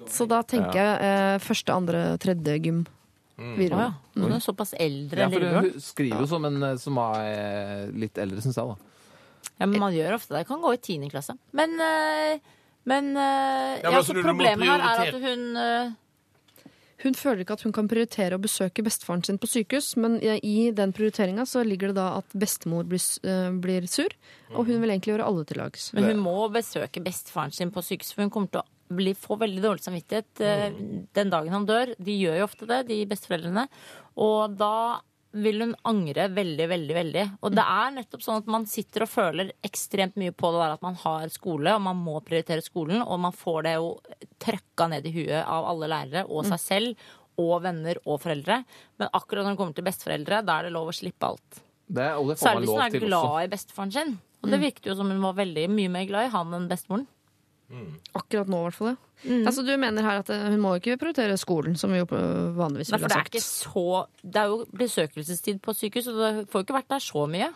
Så 0.09 0.25
da 0.29 0.41
tenker 0.47 0.77
jeg 0.79 1.09
eh, 1.09 1.37
første, 1.43 1.73
andre, 1.75 2.03
tredje 2.21 2.55
gym. 2.65 2.83
Å 3.39 3.55
ja. 3.63 3.87
Hun 4.19 4.33
er 4.35 4.41
såpass 4.43 4.73
eldre 4.75 5.23
Ja, 5.23 5.29
for. 5.31 5.45
Hun 5.63 5.81
skriver 5.81 6.25
jo 6.25 6.29
som 6.29 6.45
en 6.49 6.57
eh, 6.71 6.77
som 6.81 6.97
er 7.05 7.91
litt 7.95 8.17
eldre, 8.19 8.41
syns 8.43 8.57
jeg. 8.59 8.73
da. 8.73 9.49
Ja, 9.61 9.67
men 9.69 9.77
man 9.79 9.95
gjør 9.95 10.17
ofte 10.17 10.35
det. 10.35 10.45
Kan 10.49 10.61
gå 10.63 10.73
i 10.75 10.81
tiende 10.83 11.09
klasse. 11.11 11.37
Men, 11.55 11.77
øh, 11.79 12.39
men 12.89 13.13
Ja, 13.15 13.29
men 13.79 13.85
ja, 13.85 13.95
altså, 14.01 14.17
problemet 14.19 14.67
her 14.67 14.83
er 14.83 15.05
at 15.07 15.21
hun 15.23 15.45
Hun 17.03 17.15
føler 17.15 17.45
ikke 17.45 17.55
at 17.55 17.63
hun 17.63 17.73
kan 17.75 17.87
prioritere 17.87 18.35
å 18.35 18.41
besøke 18.43 18.83
bestefaren 18.83 19.23
sin 19.23 19.39
på 19.39 19.47
sykehus, 19.47 19.93
men 20.01 20.17
i 20.23 20.71
den 20.75 20.91
prioriteringa 20.95 21.45
så 21.47 21.63
ligger 21.63 21.93
det 21.93 21.99
da 22.01 22.09
at 22.19 22.35
bestemor 22.35 22.87
blir, 22.89 23.03
eh, 23.23 23.51
blir 23.55 23.87
sur, 23.87 24.11
og 24.51 24.65
hun 24.67 24.81
vil 24.81 24.91
egentlig 24.91 25.15
gjøre 25.15 25.29
alle 25.29 25.45
til 25.47 25.61
lags. 25.61 25.93
Men 25.95 26.09
hun 26.11 26.19
må 26.25 26.35
besøke 26.51 27.03
bestefaren 27.03 27.55
sin 27.55 27.71
på 27.71 27.83
sykehus, 27.85 28.11
for 28.13 28.27
hun 28.27 28.33
kommer 28.33 28.51
til 28.51 28.63
å 28.63 28.67
bli, 28.99 29.13
få 29.13 29.37
veldig 29.39 29.61
dårlig 29.63 29.85
samvittighet 29.85 30.41
øh, 30.41 30.79
den 31.13 31.29
dagen 31.29 31.53
han 31.53 31.67
dør. 31.69 31.93
De 32.01 32.15
gjør 32.17 32.39
jo 32.39 32.47
ofte 32.47 32.67
det, 32.69 32.87
de 32.89 33.05
besteforeldrene. 33.05 33.67
Og 34.19 34.57
da 34.59 34.99
vil 35.31 35.61
hun 35.61 35.75
angre 35.87 36.25
veldig, 36.33 36.65
veldig, 36.71 36.95
veldig. 36.97 37.23
Og 37.45 37.53
det 37.53 37.63
er 37.63 37.93
nettopp 37.93 38.23
sånn 38.25 38.41
at 38.41 38.49
man 38.49 38.65
sitter 38.69 39.05
og 39.05 39.11
føler 39.11 39.51
ekstremt 39.65 40.17
mye 40.19 40.33
på 40.33 40.49
det 40.53 40.61
der 40.63 40.75
at 40.77 40.85
man 40.85 40.97
har 41.03 41.29
skole, 41.33 41.75
og 41.75 41.83
man 41.85 41.99
må 42.01 42.17
prioritere 42.25 42.65
skolen, 42.65 43.03
og 43.03 43.21
man 43.21 43.35
får 43.35 43.59
det 43.67 43.75
jo 43.77 43.91
trøkka 44.41 44.89
ned 44.95 45.05
i 45.05 45.13
huet 45.19 45.43
av 45.43 45.69
alle 45.69 45.91
lærere 45.91 46.25
og 46.27 46.47
seg 46.49 46.63
selv. 46.65 47.09
Og 47.39 47.61
venner 47.63 47.95
og 48.03 48.17
foreldre. 48.19 48.57
Men 48.99 49.11
akkurat 49.15 49.45
når 49.45 49.53
det 49.53 49.59
kommer 49.61 49.75
til 49.77 49.85
besteforeldre, 49.87 50.41
da 50.43 50.57
er 50.59 50.67
det 50.67 50.73
lov 50.75 50.89
å 50.91 50.95
slippe 50.97 51.29
alt. 51.29 51.61
Det, 51.87 52.09
og 52.19 52.27
det 52.27 52.35
får 52.35 52.49
Særlig 52.49 52.67
hvis 52.67 52.75
hun 52.75 52.83
er 52.83 53.05
glad 53.05 53.37
i 53.45 53.51
bestefaren 53.53 53.93
sin. 53.95 54.11
Og 54.43 54.51
det 54.51 54.59
virket 54.59 54.89
jo 54.91 54.95
som 54.99 55.07
hun 55.07 55.23
var 55.23 55.37
veldig 55.37 55.63
mye 55.71 55.93
mer 55.93 56.09
glad 56.09 56.27
i 56.27 56.33
han 56.33 56.57
enn 56.57 56.67
bestemoren. 56.67 57.07
Akkurat 58.17 58.49
nå, 58.49 58.59
i 58.59 58.67
hvert 58.67 58.77
fall. 58.77 58.95
Ja. 59.23 59.39
Altså, 59.45 59.61
du 59.67 59.71
mener 59.77 60.05
her 60.05 60.21
at 60.23 60.29
eh, 60.33 60.45
hun 60.49 60.61
må 60.63 60.73
ikke 60.79 60.97
prioritere 60.97 61.37
skolen, 61.37 61.75
som 61.77 61.91
vi 61.93 61.99
jo 61.99 62.07
eh, 62.15 62.57
vanligvis 62.57 62.91
ville 62.93 63.09
sagt. 63.11 63.33
det 63.33 63.41
er 63.41 63.45
så 63.45 64.05
Det 64.23 64.41
er 64.41 64.53
jo 64.53 64.65
besøkelsestid 64.79 65.59
på 65.61 65.73
sykehus, 65.73 66.07
og 66.07 66.21
det 66.21 66.31
får 66.49 66.61
jo 66.61 66.67
ikke 66.67 66.77
vært 66.79 66.89
der 66.89 67.03
så 67.03 67.25
mye. 67.29 67.51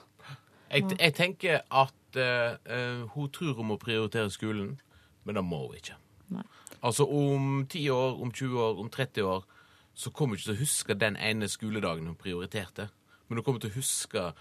Jeg, 0.74 0.86
jeg 1.00 1.14
tenker 1.14 1.62
at 1.72 2.18
eh, 2.20 2.56
eh, 2.66 3.02
hun 3.16 3.30
tror 3.30 3.54
hun 3.54 3.72
må 3.72 3.78
prioritere 3.78 4.30
skolen, 4.30 4.80
men 5.24 5.36
det 5.36 5.44
må 5.44 5.68
hun 5.68 5.76
ikke. 5.76 5.98
Nei. 6.34 6.44
Altså 6.84 7.08
om 7.08 7.66
10 7.70 7.90
år, 7.90 8.22
om 8.22 8.32
20 8.32 8.62
år, 8.62 8.80
om 8.80 8.90
30 8.90 9.24
år, 9.24 9.46
så 9.94 10.10
kommer 10.10 10.36
hun 10.36 10.40
ikke 10.40 10.50
til 10.50 10.58
å 10.58 10.64
huske 10.64 10.94
den 11.00 11.16
ene 11.16 11.48
skoledagen 11.48 12.10
hun 12.10 12.20
prioriterte. 12.20 12.90
Men 13.28 13.40
hun 13.40 13.46
kommer 13.46 13.62
til 13.64 13.72
å 13.72 13.78
huske 13.78 14.32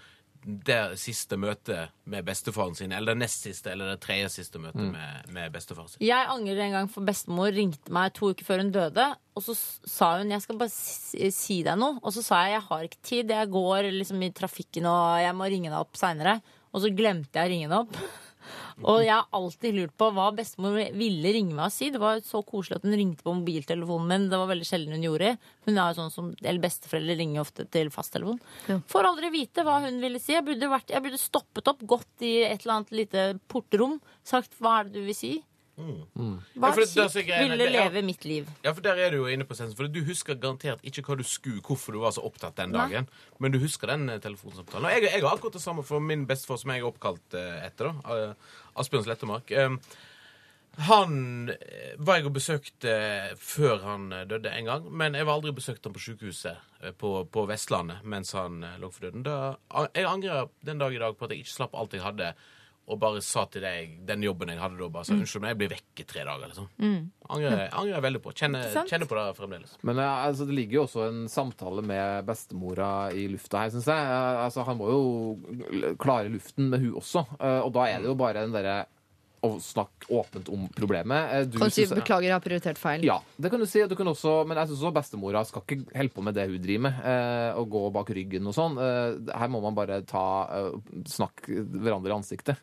det 0.43 0.97
siste 0.99 1.37
møtet 1.39 1.93
med 2.09 2.25
bestefaren 2.27 2.75
sin, 2.75 2.91
eller 2.95 3.15
det 3.15 3.23
nest 3.23 3.45
siste, 3.45 3.71
eller 3.71 3.93
det 3.93 4.01
tredje 4.03 4.29
siste 4.33 4.59
møtet 4.61 4.89
med, 4.91 5.29
med 5.33 5.53
bestefaren 5.53 5.91
sin. 5.91 6.01
Jeg 6.03 6.29
angrer 6.33 6.65
en 6.65 6.75
gang, 6.77 6.89
for 6.91 7.07
bestemor 7.07 7.53
ringte 7.55 7.93
meg 7.95 8.13
to 8.17 8.33
uker 8.33 8.47
før 8.47 8.63
hun 8.63 8.73
døde. 8.75 9.07
Og 9.33 9.45
så 9.45 9.55
sa 9.57 10.11
hun 10.19 10.33
jeg 10.33 10.43
skal 10.43 10.59
bare 10.59 10.73
si, 10.73 11.29
si 11.33 11.61
deg 11.65 11.79
noe. 11.79 11.97
Og 12.03 12.13
så 12.15 12.25
sa 12.25 12.43
jeg 12.43 12.57
jeg 12.57 12.67
har 12.67 12.89
ikke 12.89 13.01
tid, 13.09 13.33
jeg 13.33 13.53
går 13.53 13.89
liksom 13.95 14.25
i 14.25 14.33
trafikken 14.35 14.89
og 14.91 15.23
jeg 15.23 15.37
må 15.39 15.49
ringe 15.49 15.71
deg 15.71 15.79
opp 15.79 15.97
seinere. 15.99 16.37
Og 16.73 16.83
så 16.83 16.91
glemte 16.93 17.39
jeg 17.39 17.49
å 17.49 17.53
ringe 17.53 17.69
henne 17.69 17.81
opp. 17.85 17.97
Og 18.83 19.03
jeg 19.03 19.13
har 19.13 19.29
alltid 19.35 19.77
lurt 19.77 19.93
på 19.99 20.09
hva 20.15 20.29
bestemor 20.35 20.77
ville 20.97 21.33
ringe 21.35 21.55
meg 21.55 21.67
og 21.69 21.75
si. 21.75 21.89
Det 21.93 22.01
var 22.01 22.21
så 22.25 22.43
koselig 22.47 22.79
at 22.79 22.87
hun 22.87 22.97
ringte 22.97 23.25
på 23.25 23.35
mobiltelefonen 23.37 24.09
min. 24.09 24.27
Det 24.31 24.39
var 24.41 24.51
veldig 24.51 24.67
sjelden 24.67 24.97
hun 24.97 25.07
gjorde. 25.07 25.35
Hun 25.67 25.77
er 25.77 25.91
jo 25.91 25.99
sånn 26.01 26.13
som, 26.13 26.33
eller 26.41 26.63
Besteforeldre 26.63 27.17
ringer 27.19 27.43
ofte 27.43 27.67
til 27.73 27.91
fasttelefon. 27.93 28.41
Ja. 28.69 28.79
Får 28.91 29.09
aldri 29.11 29.31
vite 29.33 29.65
hva 29.67 29.79
hun 29.85 30.01
ville 30.03 30.21
si. 30.23 30.35
Jeg 30.35 30.45
burde, 30.47 30.71
vært, 30.71 30.93
jeg 30.93 31.05
burde 31.05 31.21
stoppet 31.21 31.71
opp, 31.71 31.87
gått 31.95 32.25
i 32.25 32.35
et 32.47 32.63
eller 32.63 32.79
annet 32.79 32.93
lite 33.03 33.25
portrom, 33.51 33.99
sagt 34.27 34.55
hva 34.59 34.79
er 34.79 34.89
det 34.89 34.99
du 34.99 35.09
vil 35.09 35.17
si? 35.17 35.33
Ja, 35.73 36.29
Hva 36.61 36.69
så 36.77 37.09
kjipt. 37.09 37.31
Ville 37.33 37.57
leve 37.57 37.97
ja. 37.97 38.05
mitt 38.05 38.25
liv. 38.29 38.49
Ja, 38.61 38.75
for 38.75 38.85
der 38.85 38.99
er 39.01 39.13
du 39.13 39.23
jo 39.23 39.27
inne 39.31 39.47
på 39.49 39.57
sensen, 39.57 39.75
For 39.77 39.89
du 39.89 40.03
husker 40.05 40.37
garantert 40.37 40.83
ikke 40.85 41.01
hva 41.07 41.17
du 41.17 41.25
skulle, 41.25 41.63
hvorfor 41.65 41.97
du 41.97 42.01
var 42.03 42.13
så 42.13 42.23
opptatt 42.27 42.59
den 42.61 42.75
Nei. 42.75 42.85
dagen. 42.85 43.09
Men 43.41 43.55
du 43.55 43.59
husker 43.63 43.89
den 43.89 44.07
eh, 44.13 44.21
telefonsamtalen. 44.21 44.85
Og 44.85 44.93
jeg, 44.95 45.09
jeg 45.09 45.25
har 45.25 45.33
akkurat 45.33 45.57
det 45.57 45.65
samme 45.65 45.85
for 45.87 46.03
min 46.03 46.27
bestefar 46.29 46.61
som 46.61 46.73
jeg 46.73 46.83
er 46.83 46.89
oppkalt 46.89 47.37
eh, 47.39 47.65
etter. 47.65 47.89
da, 47.89 48.17
Asbjørns 48.23 48.83
Asbjørn 48.85 49.07
Slettemark. 49.09 49.53
Eh, 49.57 49.77
han 50.75 51.49
eh, 51.49 51.93
var 52.01 52.17
jeg 52.17 52.25
og 52.25 52.33
besøkte 52.33 52.93
før 53.37 53.83
han 53.83 54.07
eh, 54.13 54.23
døde 54.25 54.49
en 54.49 54.65
gang, 54.65 54.87
men 54.89 55.13
jeg 55.13 55.27
var 55.29 55.37
aldri 55.37 55.53
besøkt 55.53 55.85
han 55.85 55.93
på 55.93 56.01
sykehuset 56.01 56.81
eh, 56.81 56.95
på, 56.97 57.11
på 57.29 57.43
Vestlandet 57.49 58.01
mens 58.09 58.33
han 58.33 58.63
eh, 58.65 58.79
lå 58.81 58.89
for 58.89 59.05
døden. 59.05 59.21
Da, 59.27 59.53
jeg 59.93 60.07
angrer 60.09 60.49
den 60.65 60.81
dag 60.81 60.95
i 60.95 61.01
dag 61.03 61.17
på 61.17 61.27
at 61.27 61.35
jeg 61.35 61.45
ikke 61.45 61.53
slapp 61.53 61.77
alt 61.77 61.93
jeg 61.93 62.01
hadde, 62.01 62.31
og 62.87 62.97
bare 62.99 63.21
sa 63.23 63.45
til 63.47 63.61
deg 63.63 63.93
den 64.05 64.23
jobben 64.25 64.49
jeg 64.51 64.59
hadde 64.59 64.75
da, 64.77 64.89
bare 64.91 65.05
sa 65.07 65.13
unnskyld, 65.15 65.41
men 65.41 65.53
jeg 65.53 65.59
blir 65.61 65.69
vekk 65.71 66.01
i 66.03 66.05
tre 66.09 66.23
dager. 66.27 66.49
liksom. 66.51 66.65
Angrer, 67.29 67.61
angrer 67.71 67.93
jeg 67.93 68.03
veldig 68.03 68.21
på. 68.25 68.33
Kjenner, 68.35 68.65
kjenner 68.91 69.07
på 69.07 69.15
det 69.15 69.23
fremdeles. 69.37 69.77
Men 69.87 70.01
eh, 70.03 70.17
altså, 70.27 70.45
det 70.49 70.57
ligger 70.57 70.79
jo 70.81 70.83
også 70.87 71.05
en 71.07 71.21
samtale 71.31 71.81
med 71.87 72.25
bestemora 72.27 72.89
i 73.15 73.27
lufta 73.31 73.61
her, 73.63 73.71
syns 73.77 73.87
jeg. 73.87 74.09
Eh, 74.17 74.41
Altså, 74.43 74.65
han 74.67 74.77
må 74.77 74.89
jo 74.91 75.95
klare 76.03 76.27
luften 76.33 76.67
med 76.73 76.83
hun 76.83 76.97
også, 76.99 77.23
eh, 77.39 77.61
og 77.63 77.71
da 77.75 77.87
er 77.87 78.03
det 78.03 78.11
jo 78.11 78.17
bare 78.19 78.43
den 78.43 78.51
derre 78.55 78.81
å 79.43 79.57
snakke 79.59 80.07
åpent 80.09 80.47
om 80.53 80.67
problemet. 80.75 81.33
Eh, 81.33 81.43
Du 81.45 81.57
Kan 81.59 81.67
du 81.67 81.71
si 81.71 81.83
synes- 81.85 81.99
'beklager, 81.99 82.23
jeg 82.23 82.31
har 82.31 82.39
prioritert 82.39 82.77
feil'? 82.79 83.03
Ja, 83.03 83.19
det 83.39 83.51
kan 83.51 83.59
du 83.59 83.65
si. 83.65 83.85
Du 83.87 83.95
kan 83.95 84.07
også, 84.07 84.47
men 84.47 84.57
jeg 84.57 84.69
syns 84.69 84.81
også 84.83 84.93
bestemora 84.93 85.45
skal 85.45 85.61
ikke 85.63 85.95
holde 85.95 86.09
på 86.13 86.23
med 86.23 86.33
det 86.35 86.47
hun 86.49 86.61
driver 86.61 86.81
med. 86.81 86.93
Eh, 87.03 87.57
og 87.59 87.69
gå 87.69 87.91
bak 87.91 88.07
ryggen 88.09 88.47
og 88.47 88.53
sånn. 88.55 88.77
Eh, 88.79 89.37
her 89.37 89.47
må 89.49 89.61
man 89.61 89.75
bare 89.75 90.01
ta 90.05 90.47
eh, 90.49 90.71
snakke 91.05 91.67
hverandre 91.67 92.07
i 92.09 92.17
ansiktet. 92.17 92.57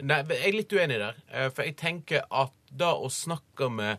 Nei, 0.00 0.22
jeg 0.22 0.48
er 0.48 0.56
litt 0.56 0.68
uenig 0.72 0.98
der. 0.98 1.14
eh, 1.32 1.48
For 1.50 1.62
jeg 1.64 1.76
tenker 1.76 2.22
at 2.30 2.52
da 2.74 2.94
å 2.94 3.10
snakke 3.10 3.70
med 3.70 3.98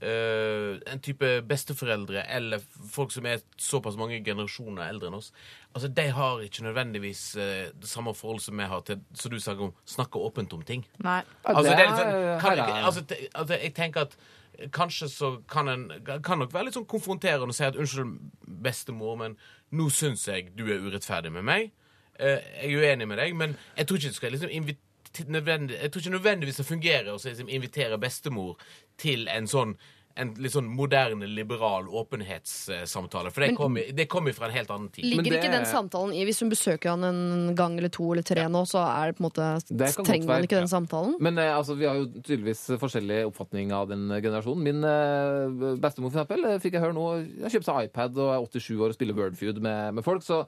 eh, 0.00 0.80
en 0.92 1.00
type 1.04 1.28
besteforeldre 1.48 2.24
eller 2.36 2.62
folk 2.92 3.12
som 3.12 3.26
er 3.28 3.42
såpass 3.60 3.98
mange 4.00 4.20
generasjoner 4.24 4.88
eldre 4.88 5.10
enn 5.10 5.18
oss, 5.18 5.30
altså 5.74 5.90
de 5.96 6.06
har 6.16 6.42
ikke 6.44 6.64
nødvendigvis 6.66 7.22
uh, 7.38 7.70
det 7.76 7.88
samme 7.88 8.14
forholdet 8.16 8.46
som 8.48 8.58
vi 8.58 8.68
har 8.72 8.84
til 8.88 9.00
som 9.14 9.30
du 9.30 9.38
snakker 9.40 9.68
om, 9.68 9.72
snakke 9.86 10.18
åpent 10.18 10.52
om 10.56 10.62
ting. 10.66 10.84
Nei. 11.04 11.20
Altså, 11.44 11.70
det 11.70 11.78
er 11.78 11.86
litt 11.86 12.00
sånn, 12.00 12.20
kan, 12.42 12.62
altså, 12.80 13.04
te- 13.06 13.28
altså, 13.34 13.60
jeg 13.60 13.74
tenker 13.76 14.08
at 14.08 14.18
kanskje 14.74 15.08
så 15.08 15.30
kan 15.48 15.68
en 15.72 15.88
kan 16.24 16.38
nok 16.42 16.52
være 16.52 16.68
litt 16.68 16.76
sånn 16.76 16.88
konfronterende 16.90 17.48
og 17.48 17.56
si 17.56 17.64
at 17.64 17.78
unnskyld, 17.80 18.18
bestemor, 18.60 19.16
men 19.20 19.38
nå 19.72 19.88
syns 19.94 20.26
jeg 20.28 20.50
du 20.58 20.66
er 20.66 20.82
urettferdig 20.82 21.32
med 21.32 21.46
meg. 21.48 21.70
Uh, 22.20 22.36
jeg 22.60 22.74
er 22.74 22.78
uenig 22.82 23.08
med 23.08 23.20
deg, 23.22 23.34
men 23.36 23.56
jeg 23.76 23.86
tror 23.86 24.00
ikke 24.00 24.12
det 24.12 24.18
skal 24.18 24.34
liksom 24.36 24.50
invitere 24.52 24.86
Jeg 25.10 25.90
tror 25.90 26.00
ikke 26.00 26.12
nødvendigvis 26.14 26.56
det 26.60 26.66
fungerer 26.68 27.08
å 27.10 27.16
liksom 27.18 27.48
invitere 27.50 27.96
bestemor 27.98 28.60
til 29.00 29.26
en 29.32 29.48
sånn 29.50 29.74
en 30.20 30.32
litt 30.42 30.52
sånn 30.52 30.68
moderne, 30.74 31.26
liberal 31.30 31.86
åpenhetssamtale. 32.00 33.30
For 33.32 33.44
det 33.46 33.54
kommer 33.56 34.06
kom 34.10 34.28
fra 34.34 34.48
en 34.48 34.54
helt 34.56 34.72
annen 34.72 34.88
tid. 34.92 35.04
Ligger 35.06 35.22
Men 35.22 35.24
det- 35.24 35.38
ikke 35.40 35.52
den 35.52 35.66
samtalen 35.66 36.12
i 36.14 36.24
Hvis 36.24 36.40
hun 36.40 36.50
besøker 36.50 36.90
han 36.90 37.04
en 37.04 37.54
gang 37.54 37.78
eller 37.78 37.88
to 37.88 38.12
eller 38.12 38.22
tre 38.22 38.42
nå, 38.48 38.64
så 38.66 38.82
er 38.84 39.12
det 39.12 39.18
på 39.18 39.24
en 39.24 39.30
måte 39.30 39.76
Det 39.76 39.94
trenger 40.04 40.26
man 40.26 40.42
ikke 40.42 40.60
den 40.60 40.68
samtalen? 40.68 41.14
Men 41.20 41.38
eh, 41.38 41.56
altså, 41.56 41.76
vi 41.76 41.86
har 41.86 41.94
jo 41.94 42.06
tydeligvis 42.06 42.78
forskjellig 42.78 43.26
oppfatning 43.30 43.72
av 43.72 43.88
den 43.88 44.08
generasjonen. 44.08 44.62
Min 44.62 44.84
eh, 44.84 45.76
bestemor, 45.78 46.10
for 46.10 46.20
eksempel, 46.20 46.44
eh, 46.44 46.58
fikk 46.58 46.72
jeg 46.72 46.82
høre 46.82 46.94
nå 46.94 47.06
Jeg 47.40 47.52
kjøpte 47.52 47.70
seg 47.70 47.88
iPad 47.88 48.18
og 48.18 48.34
er 48.34 48.60
87 48.60 48.76
år 48.80 48.88
og 48.88 48.94
spiller 48.94 49.14
Wordfeud 49.14 49.60
med, 49.60 49.94
med 49.94 50.04
folk. 50.04 50.22
så 50.22 50.46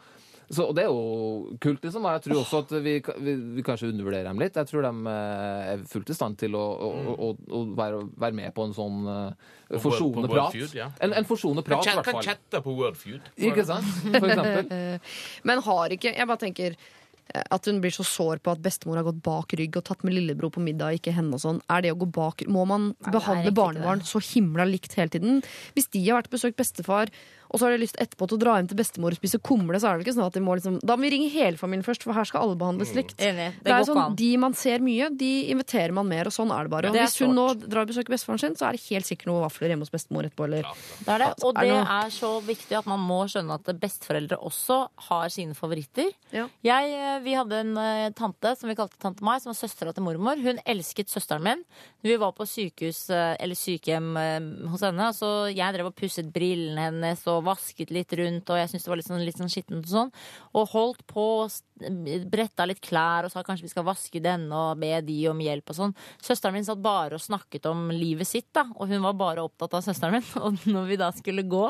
så, 0.53 0.66
og 0.68 0.76
det 0.76 0.84
er 0.84 0.90
jo 0.92 1.57
kult, 1.64 1.80
liksom. 1.80 2.05
Og 2.05 2.12
jeg 2.12 2.24
tror 2.26 2.40
også 2.42 2.61
at 2.66 2.72
vi, 2.84 2.98
vi, 3.24 3.34
vi 3.57 3.64
kanskje 3.64 3.88
undervurderer 3.88 4.28
dem 4.28 4.40
litt. 4.42 4.59
Jeg 4.61 4.68
tror 4.68 4.84
de 4.84 4.92
eh, 5.09 5.72
er 5.72 5.84
fullt 5.88 6.12
i 6.12 6.16
stand 6.16 6.38
til 6.42 6.59
å, 6.59 6.64
å, 6.76 6.90
å, 7.14 7.30
å 7.57 7.62
være, 7.78 8.03
være 8.20 8.36
med 8.36 8.53
på 8.57 8.66
en 8.68 8.74
sånn 8.76 8.98
uh, 9.09 9.53
forsonende 9.80 10.28
prat. 10.28 10.53
Feud, 10.53 10.74
ja. 10.76 10.90
En, 11.00 11.16
en 11.16 11.28
forsonende 11.28 11.64
prat, 11.64 11.86
i 11.88 11.96
hvert 11.96 12.11
fall. 12.11 12.20
kan 12.20 12.28
chatte 12.34 12.61
på 12.66 12.76
Wordfeud. 12.76 13.32
Ikke 13.40 13.64
sant? 13.68 13.88
For 14.11 14.28
eksempel. 14.28 14.98
Men 15.48 15.64
har 15.64 15.96
ikke 15.96 16.12
Jeg 16.12 16.28
bare 16.28 16.42
tenker 16.44 16.76
eh, 16.76 17.42
at 17.42 17.68
hun 17.70 17.80
blir 17.80 17.94
så 17.96 18.05
sår 18.05 18.44
på 18.44 18.53
at 18.53 18.61
bestemor 18.61 19.00
har 19.00 19.09
gått 19.09 19.24
bak 19.24 19.57
rygg 19.57 19.80
og 19.80 19.86
tatt 19.88 20.05
med 20.05 20.18
lillebror 20.18 20.53
på 20.53 20.64
middag, 20.64 21.00
ikke 21.00 21.16
henne 21.16 21.38
og 21.38 21.46
sånn. 21.46 21.62
Er 21.72 21.86
det 21.86 21.96
å 21.96 22.00
gå 22.05 22.12
bak 22.12 22.44
Må 22.53 22.68
man 22.68 22.90
Nei, 22.92 23.14
behandle 23.14 23.57
barnebarn 23.57 24.05
så 24.05 24.20
himla 24.20 24.68
likt 24.68 25.00
hele 25.00 25.16
tiden? 25.16 25.40
Hvis 25.72 25.88
de 25.96 26.05
har 26.11 26.20
vært 26.20 26.34
besøkt 26.36 26.61
bestefar, 26.61 27.14
og 27.53 27.61
så 27.61 27.66
har 27.66 27.74
de 27.76 27.82
lyst 27.82 27.98
etterpå 28.00 28.28
til 28.28 28.38
å 28.38 28.42
dra 28.42 28.57
hjem 28.59 28.68
til 28.70 28.78
bestemor 28.80 29.14
og 29.14 29.20
spise 29.20 29.40
kumle, 29.44 29.78
så 29.80 29.90
er 29.90 29.98
det 29.98 30.07
ikke 30.07 30.16
sånn 30.16 30.28
at 30.30 30.36
de 30.36 30.42
må 30.44 30.57
liksom 30.57 30.78
Da 30.82 30.96
må 30.96 31.07
vi 31.07 31.12
ringe 31.14 31.28
hele 31.32 31.61
familien 31.61 31.84
først, 31.86 32.07
for 32.07 32.16
her 32.16 32.28
skal 32.28 32.46
alle 32.46 32.59
behandles 32.61 32.94
likt. 32.96 33.14
Mm. 33.20 33.40
Det, 33.40 33.48
Det 33.66 33.74
er 33.76 33.86
sånn. 33.88 34.16
De 34.16 34.30
man 34.40 34.57
ser 34.59 34.84
mye, 34.84 35.11
de 35.18 35.32
inviterer 35.53 35.92
man 35.94 36.09
mer, 36.09 36.30
og 36.30 36.34
sånn 36.34 36.53
er 36.55 36.68
det 36.68 36.72
bare. 36.72 36.90
Og 36.90 36.96
Det 36.96 37.03
er 37.03 37.11
hvis 37.11 37.20
hun 37.22 37.36
nå 37.36 37.46
drar 37.62 37.84
og 37.84 37.92
besøker 37.92 38.14
bestefaren 38.14 38.42
sin, 38.42 38.57
så 38.59 38.68
er 38.68 38.78
det 38.78 38.84
helt 38.88 39.09
sikkert 39.09 39.30
noen 39.30 39.44
vafler 39.44 39.74
hjemme 39.74 39.86
hos 39.86 39.92
bestemor 39.92 40.28
etterpå, 40.28 40.48
eller 40.48 40.66
Det 41.05 41.12
er 41.12 41.24
det. 41.26 41.30
Og 41.42 41.55
det 41.61 41.68
er 41.82 42.14
så 42.14 42.32
viktig 42.46 42.78
at 42.80 42.88
man 42.90 43.05
må 43.05 43.20
skjønne 43.30 43.59
at 43.61 43.72
besteforeldre 43.82 44.40
også 44.40 44.80
har 45.09 45.28
sine 45.34 45.57
favoritter. 45.59 46.11
Ja. 46.32 46.48
Jeg, 46.64 46.92
eh, 46.96 47.18
vi 47.24 47.36
hadde 47.36 47.61
en 47.62 47.76
eh, 47.76 48.11
tante 48.16 48.55
som 48.59 48.70
vi 48.70 48.76
kalte 48.78 48.98
tante 49.03 49.22
Mai, 49.22 49.38
som 49.38 49.53
var 49.53 49.59
søstera 49.61 49.92
til 49.94 50.03
mormor. 50.07 50.40
Hun 50.42 50.59
elsket 50.66 51.12
søsteren 51.12 51.44
min. 51.44 51.64
Vi 52.03 52.16
var 52.18 52.32
på 52.34 52.46
sykehus 52.48 53.05
eh, 53.14 53.36
eller 53.42 53.59
sykehjem 53.59 54.11
eh, 54.18 54.68
hos 54.72 54.82
henne. 54.86 55.11
Så 55.14 55.30
jeg 55.53 55.76
drev 55.76 55.90
og 55.92 55.96
pusset 55.98 56.32
brillene 56.34 56.88
hennes 56.88 57.22
og 57.30 57.41
vasket 57.47 57.93
litt 57.95 58.12
rundt, 58.18 58.51
og 58.51 58.59
jeg 58.61 58.70
syntes 58.70 58.86
det 58.86 58.93
var 58.93 59.01
litt 59.01 59.09
sånn, 59.09 59.24
litt 59.26 59.40
sånn 59.40 59.53
skittent 59.53 59.86
og 59.86 59.93
sånn. 59.93 60.12
Og 60.59 60.72
holdt 60.72 61.05
på, 61.11 61.26
og 61.45 62.01
bretta 62.32 62.66
litt 62.68 62.82
klær 62.84 63.26
og 63.26 63.32
sa 63.34 63.45
kanskje 63.47 63.66
vi 63.66 63.72
skal 63.72 63.86
vaske 63.86 64.22
denne 64.22 64.64
og 64.70 64.82
be 64.82 64.95
de 65.07 65.18
om 65.30 65.40
hjelp 65.43 65.72
og 65.72 65.78
sånn. 65.78 65.95
Søsteren 66.22 66.59
min 66.59 66.66
satt 66.66 66.82
bare 66.82 67.18
og 67.18 67.24
snakket 67.24 67.68
om 67.70 67.88
livet 67.95 68.28
sitt, 68.28 68.51
da, 68.55 68.66
og 68.76 68.90
hun 68.93 69.05
var 69.05 69.18
bare 69.18 69.47
opptatt 69.47 69.78
av 69.78 69.86
søsteren 69.86 70.18
min. 70.18 70.28
Og 70.43 70.66
når 70.66 70.88
vi 70.88 70.99
da 71.01 71.09
skulle 71.14 71.45
gå, 71.47 71.64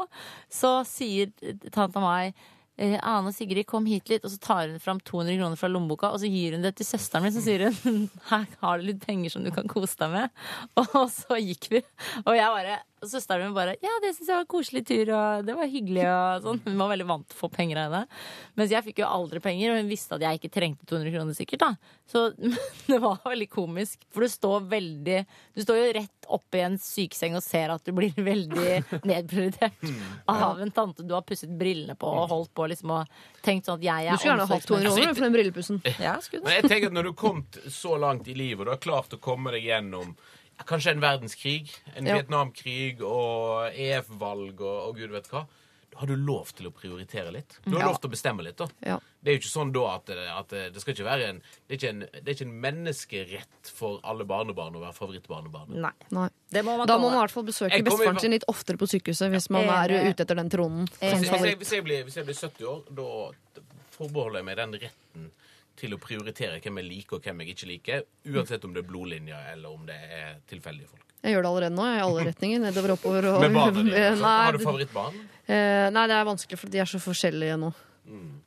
så 0.52 0.80
sier 0.88 1.30
tanta 1.74 2.00
meg 2.02 2.36
Ane 2.80 3.28
og 3.28 3.34
Sigrid, 3.36 3.66
kom 3.68 3.84
hit 3.86 4.08
litt. 4.10 4.24
Og 4.24 4.32
så 4.32 4.38
tar 4.42 4.70
hun 4.70 4.80
fram 4.82 5.00
200 5.04 5.36
kroner 5.38 5.60
fra 5.60 5.70
lommeboka, 5.70 6.12
og 6.12 6.22
så 6.22 6.30
gir 6.30 6.56
hun 6.56 6.64
det 6.64 6.74
til 6.78 6.88
søsteren 6.88 7.26
min. 7.26 7.34
Så 7.34 7.44
sier 7.44 7.68
hun 7.82 8.06
her 8.30 8.46
har 8.62 8.80
du 8.80 8.88
litt 8.88 9.04
penger 9.04 9.34
som 9.34 9.44
du 9.44 9.52
kan 9.54 9.68
kose 9.70 9.98
deg 10.00 10.14
med. 10.14 10.32
Og 11.02 11.06
så 11.12 11.38
gikk 11.40 11.68
vi. 11.72 11.82
Og 12.24 12.34
jeg 12.36 12.56
bare 12.56 12.80
og 13.02 13.10
søsteren 13.10 13.48
min 13.48 13.56
bare 13.56 13.74
ja, 13.82 13.92
det 14.02 14.12
syns 14.14 14.28
jeg 14.30 14.36
var 14.36 14.44
en 14.44 14.50
koselig 14.52 14.84
tur, 14.86 15.10
og 15.16 15.46
det 15.46 15.56
var 15.58 15.70
hyggelig. 15.70 16.04
Og 16.06 16.44
sånn. 16.46 16.60
Hun 16.68 16.78
var 16.78 16.92
veldig 16.92 17.06
vant 17.08 17.26
til 17.26 17.36
å 17.36 17.40
få 17.40 17.50
penger 17.52 17.80
av 17.82 17.96
henne. 17.96 18.20
Mens 18.60 18.74
jeg 18.74 18.86
fikk 18.86 19.02
jo 19.02 19.08
aldri 19.10 19.42
penger, 19.42 19.72
og 19.72 19.80
hun 19.80 19.90
visste 19.90 20.16
at 20.16 20.22
jeg 20.22 20.38
ikke 20.38 20.52
trengte 20.54 20.86
200 20.86 21.14
kroner 21.16 21.38
sikkert. 21.38 21.64
da. 21.64 21.98
Så 22.12 22.24
det 22.92 22.98
var 23.02 23.18
veldig 23.26 23.48
komisk. 23.50 24.06
For 24.14 24.22
du 24.22 24.30
står 24.30 24.68
veldig 24.70 25.18
Du 25.56 25.62
står 25.64 25.80
jo 25.80 25.88
rett 25.98 26.28
oppe 26.32 26.60
i 26.60 26.64
en 26.64 26.76
sykeseng 26.80 27.34
og 27.36 27.42
ser 27.44 27.72
at 27.74 27.82
du 27.84 27.90
blir 27.96 28.14
veldig 28.32 29.02
nedprioritert 29.08 29.82
av 30.30 30.60
en 30.62 30.70
tante 30.74 31.02
du 31.02 31.14
har 31.16 31.24
pusset 31.26 31.50
brillene 31.58 31.96
på 31.98 32.08
og 32.08 32.28
holdt 32.30 32.52
på 32.54 32.68
liksom 32.70 32.92
og 32.94 33.16
tenkt 33.44 33.66
sånn 33.66 33.80
at 33.80 33.86
jeg 33.88 34.06
er 34.06 34.14
Du 34.14 34.22
skulle 34.22 34.36
gjerne 34.36 34.46
hatt 34.52 34.68
200 34.68 34.92
kroner 34.94 35.16
for 35.16 35.26
den 35.26 35.34
brillepussen. 35.34 35.82
Ja, 35.98 36.14
Men 36.38 36.54
jeg 36.54 36.68
tenker 36.70 36.92
at 36.92 36.96
når 36.96 37.08
du 37.08 37.10
har 37.10 37.18
kommet 37.24 37.58
så 37.74 37.98
langt 38.00 38.30
i 38.30 38.36
livet, 38.38 38.62
og 38.62 38.70
du 38.70 38.74
har 38.76 38.82
klart 38.82 39.16
å 39.16 39.20
komme 39.22 39.52
deg 39.56 39.66
gjennom 39.66 40.14
ja, 40.14 40.38
kanskje 40.68 40.90
en 40.96 41.00
verdenskrig, 41.02 41.70
en 41.96 42.06
Ja. 42.06 42.18
Vietnamkrig 42.20 43.00
og 43.02 43.72
EF-valg 43.74 44.60
og, 44.60 44.78
og 44.88 44.96
gud 44.96 45.10
vet 45.10 45.28
hva, 45.32 45.46
Da 45.92 45.98
har 46.00 46.06
du 46.08 46.16
lov 46.16 46.48
til 46.56 46.70
å 46.70 46.72
prioritere 46.72 47.28
litt. 47.34 47.58
Du 47.66 47.74
har 47.76 47.80
Ja. 47.82 47.86
lov 47.90 47.98
til 48.00 48.08
å 48.08 48.12
bestemme 48.14 48.40
litt, 48.42 48.56
da. 48.56 48.64
Ja. 48.80 48.94
Det 49.22 49.28
er 49.28 49.34
jo 49.36 49.40
ikke 49.42 49.50
sånn 49.52 49.72
da 49.74 49.82
at, 49.98 50.08
at 50.08 50.48
det 50.72 50.80
skal 50.80 50.94
ikke 50.94 51.04
være 51.04 51.26
en 51.28 51.42
det 51.68 51.74
er 51.74 51.76
ikke 51.76 51.88
en, 51.90 52.00
det 52.00 52.28
er 52.28 52.32
ikke 52.32 52.46
en 52.48 52.60
menneskerett 52.62 53.68
for 53.76 54.00
alle 54.02 54.24
barnebarn 54.24 54.72
å 54.74 54.80
være 54.80 54.96
favorittbarnebarnet. 54.96 55.76
Nei. 55.84 55.92
Nei. 56.10 56.28
Det 56.50 56.64
må 56.64 56.78
man 56.78 56.86
Da 56.88 56.96
må 56.96 57.10
man 57.10 57.18
i 57.18 57.20
hvert 57.26 57.30
fall 57.36 57.44
besøke 57.44 57.82
bestefaren 57.84 58.20
sin 58.24 58.32
litt 58.32 58.48
oftere 58.48 58.78
på 58.80 58.88
sykehuset 58.88 59.30
hvis 59.36 59.50
man 59.52 59.68
er 59.68 59.92
ute 60.08 60.24
etter 60.24 60.34
den 60.40 60.48
tronen. 60.48 60.88
Hvis, 60.96 61.28
jeg, 61.28 61.58
hvis, 61.60 61.72
jeg 61.76 61.84
blir, 61.84 62.04
hvis 62.08 62.16
jeg 62.16 62.24
blir 62.24 62.40
70 62.40 62.64
år, 62.72 62.82
da 62.88 63.62
forbeholder 63.92 64.40
jeg 64.40 64.44
meg 64.48 64.56
den 64.56 64.72
retten 64.80 65.30
til 65.76 65.94
å 65.94 65.98
prioritere 66.02 66.58
hvem 66.62 66.80
jeg 66.82 66.88
liker 66.88 67.18
og 67.18 67.22
hvem 67.28 67.40
jeg 67.42 67.54
ikke 67.54 67.68
liker, 67.70 68.02
uansett 68.32 68.64
om 68.68 68.74
det 68.74 68.82
er 68.84 68.88
blodlinjer 68.90 69.52
eller 69.54 69.72
om 69.72 69.86
det 69.88 69.96
er 69.96 70.34
tilfeldige 70.50 70.88
folk. 70.90 71.06
Jeg 71.22 71.36
gjør 71.36 71.44
det 71.46 71.50
allerede 71.52 71.76
nå, 71.76 71.86
i 71.86 72.02
alle 72.02 72.24
retninger. 72.32 72.60
Nedover, 72.66 72.96
oppover 72.96 73.30
og 73.30 73.40
Med 73.44 73.54
barna 73.54 73.78
dine? 73.78 74.02
Sånn. 74.18 74.26
Har 74.26 74.58
du 74.58 74.64
favorittbarn? 74.66 75.22
eh, 75.46 75.86
nei, 75.94 76.04
det 76.10 76.18
er 76.18 76.28
vanskelig, 76.28 76.58
for 76.58 76.72
de 76.74 76.82
er 76.82 76.90
så 76.90 77.00
forskjellige 77.02 77.56
nå. 77.62 77.72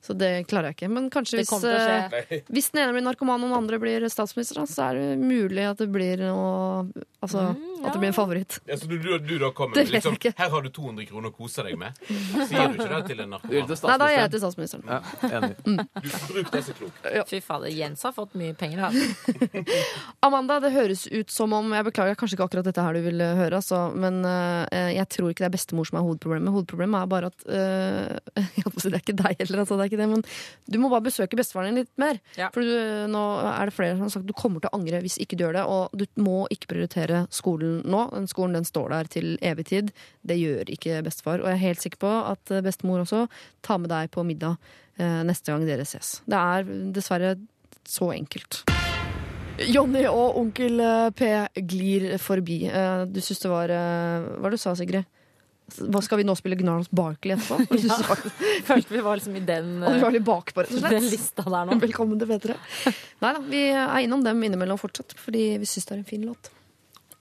Så 0.04 0.12
det 0.20 0.30
klarer 0.52 0.68
jeg 0.74 0.76
ikke. 0.76 0.90
Men 0.92 1.06
kanskje 1.10 1.40
hvis, 1.40 1.52
eh, 1.64 2.42
hvis 2.52 2.68
den 2.74 2.82
ene 2.84 2.92
blir 2.94 3.06
narkoman 3.06 3.40
og 3.40 3.48
den 3.50 3.56
andre 3.58 3.80
blir 3.80 4.04
statsminister, 4.12 4.60
så 4.68 4.90
er 4.92 5.00
det 5.00 5.06
mulig 5.24 5.64
at 5.64 5.80
det 5.80 5.88
blir 5.96 6.20
noe 6.20 6.84
Altså 7.24 7.46
at 7.86 7.94
det 7.94 8.02
blir 8.02 8.12
en 8.12 8.18
favoritt. 8.18 8.60
Ja, 8.70 8.78
så 8.80 8.90
du, 8.90 8.98
du, 9.02 9.18
du 9.20 9.36
da 9.42 9.52
kommer 9.56 9.78
med 9.78 9.94
liksom. 9.94 10.18
Her 10.38 10.50
har 10.50 10.66
du 10.66 10.70
200 10.74 11.08
kroner 11.10 11.32
å 11.32 11.36
kose 11.36 11.66
deg 11.66 11.78
med. 11.80 11.98
Sier 12.06 12.72
du 12.72 12.80
ikke 12.80 12.90
det 12.92 13.02
til 13.10 13.22
en 13.24 13.26
det 13.26 13.32
narkoman? 13.36 13.76
Nei, 13.90 13.98
da 14.02 14.08
er 14.10 14.16
jeg 14.18 14.32
til 14.34 14.44
statsministeren. 14.44 14.86
Ja, 14.90 15.00
enig. 15.40 15.52
Du, 15.66 16.10
bruk 16.30 16.52
så 16.56 16.76
klokt. 16.78 17.10
Fy 17.30 17.42
fader, 17.44 17.72
Jens 17.74 18.06
har 18.08 18.14
fått 18.16 18.36
mye 18.40 18.56
penger. 18.58 18.86
Da. 18.86 19.64
Amanda, 20.26 20.60
det 20.64 20.72
høres 20.76 21.06
ut 21.12 21.32
som 21.34 21.54
om 21.56 21.74
Jeg 21.76 21.88
beklager, 21.90 22.18
kanskje 22.20 22.38
ikke 22.38 22.48
akkurat 22.50 22.68
dette 22.68 22.86
her 22.86 22.96
du 22.96 23.02
vil 23.06 23.22
eh, 23.24 23.36
høre, 23.38 23.60
altså, 23.60 23.82
men 23.96 24.22
uh, 24.26 24.66
jeg 24.94 25.08
tror 25.12 25.32
ikke 25.32 25.46
det 25.46 25.50
er 25.50 25.56
bestemor 25.58 25.90
som 25.90 26.00
er 26.00 26.06
hovedproblemet. 26.08 26.54
Hovedproblemet 26.56 27.02
er 27.02 27.12
bare 27.12 27.32
at 27.32 27.48
uh, 27.56 28.76
Det 28.76 28.92
er 28.92 29.02
ikke 29.02 29.18
deg 29.18 29.44
heller, 29.44 29.64
altså, 29.64 29.78
det 29.78 29.86
er 29.86 29.92
ikke 29.92 30.02
det, 30.02 30.10
men 30.12 30.26
du 30.72 30.80
må 30.82 30.92
bare 30.94 31.08
besøke 31.08 31.40
bestefaren 31.40 31.74
din 31.74 31.84
litt 31.84 31.94
mer. 32.02 32.22
Ja. 32.40 32.52
For 32.56 32.66
du, 32.66 32.74
nå 33.12 33.24
er 33.50 33.70
det 33.70 33.76
flere 33.76 33.98
som 33.98 34.08
har 34.08 34.14
sagt 34.14 34.30
du 34.30 34.36
kommer 34.38 34.64
til 34.64 34.72
å 34.72 34.80
angre 34.80 35.02
hvis 35.04 35.18
ikke 35.22 35.38
du 35.38 35.46
gjør 35.46 35.60
det. 35.60 35.66
Og 35.70 35.96
du 35.98 36.06
må 36.22 36.46
ikke 36.54 36.72
prioritere 36.74 37.26
skolen 37.34 37.75
nå. 37.84 38.04
Den 38.14 38.28
skolen 38.32 38.56
den 38.60 38.68
står 38.68 38.94
der 38.94 39.10
til 39.12 39.34
evig 39.46 39.66
tid. 39.72 39.92
Det 40.26 40.38
gjør 40.40 40.72
ikke 40.76 41.02
bestefar. 41.06 41.42
Og 41.44 41.50
jeg 41.50 41.58
er 41.60 41.64
helt 41.66 41.84
sikker 41.84 42.02
på 42.06 42.12
at 42.32 42.54
eh, 42.56 42.64
bestemor 42.66 43.04
også 43.04 43.26
tar 43.66 43.82
med 43.84 43.92
deg 43.94 44.12
på 44.16 44.24
middag 44.28 44.56
eh, 44.98 45.22
neste 45.28 45.52
gang 45.52 45.66
dere 45.68 45.86
ses. 45.90 46.20
Det 46.30 46.40
er 46.40 46.70
dessverre 46.96 47.36
så 47.86 48.12
enkelt. 48.16 48.64
Jonny 49.72 50.04
og 50.10 50.38
onkel 50.42 50.80
eh, 50.84 51.10
P 51.16 51.30
glir 51.70 52.16
forbi. 52.20 52.62
Du 53.12 53.22
syns 53.24 53.44
det 53.46 53.52
var 53.52 53.72
Hva 54.42 54.52
du 54.52 54.58
sa 54.60 54.74
du 54.76 54.82
Sigrid? 54.84 55.12
Hva 55.66 55.98
Skal 56.06 56.20
vi 56.20 56.26
nå 56.28 56.36
spille 56.38 56.58
Gnarls 56.60 56.92
Barkley 56.94 57.34
etterpå? 57.34 57.58
Var- 58.10 58.20
Følte 58.68 58.94
vi 58.94 59.00
var 59.02 59.18
liksom 59.18 59.38
i 59.40 59.42
den, 59.48 59.80
var 59.82 60.14
bakpå, 60.28 60.62
den 60.70 61.08
lista 61.10 61.42
der 61.42 61.66
nå. 61.72 61.78
Velkommen 61.88 62.20
til 62.22 62.30
P3. 62.30 62.58
Nei 63.24 63.32
da, 63.34 63.42
vi 63.50 63.64
er 63.74 63.96
innom 64.06 64.22
dem 64.26 64.44
innimellom 64.46 64.78
fortsatt, 64.78 65.16
fordi 65.18 65.48
vi 65.64 65.66
syns 65.70 65.90
det 65.90 65.96
er 65.96 66.02
en 66.04 66.06
fin 66.12 66.28
låt. 66.28 66.52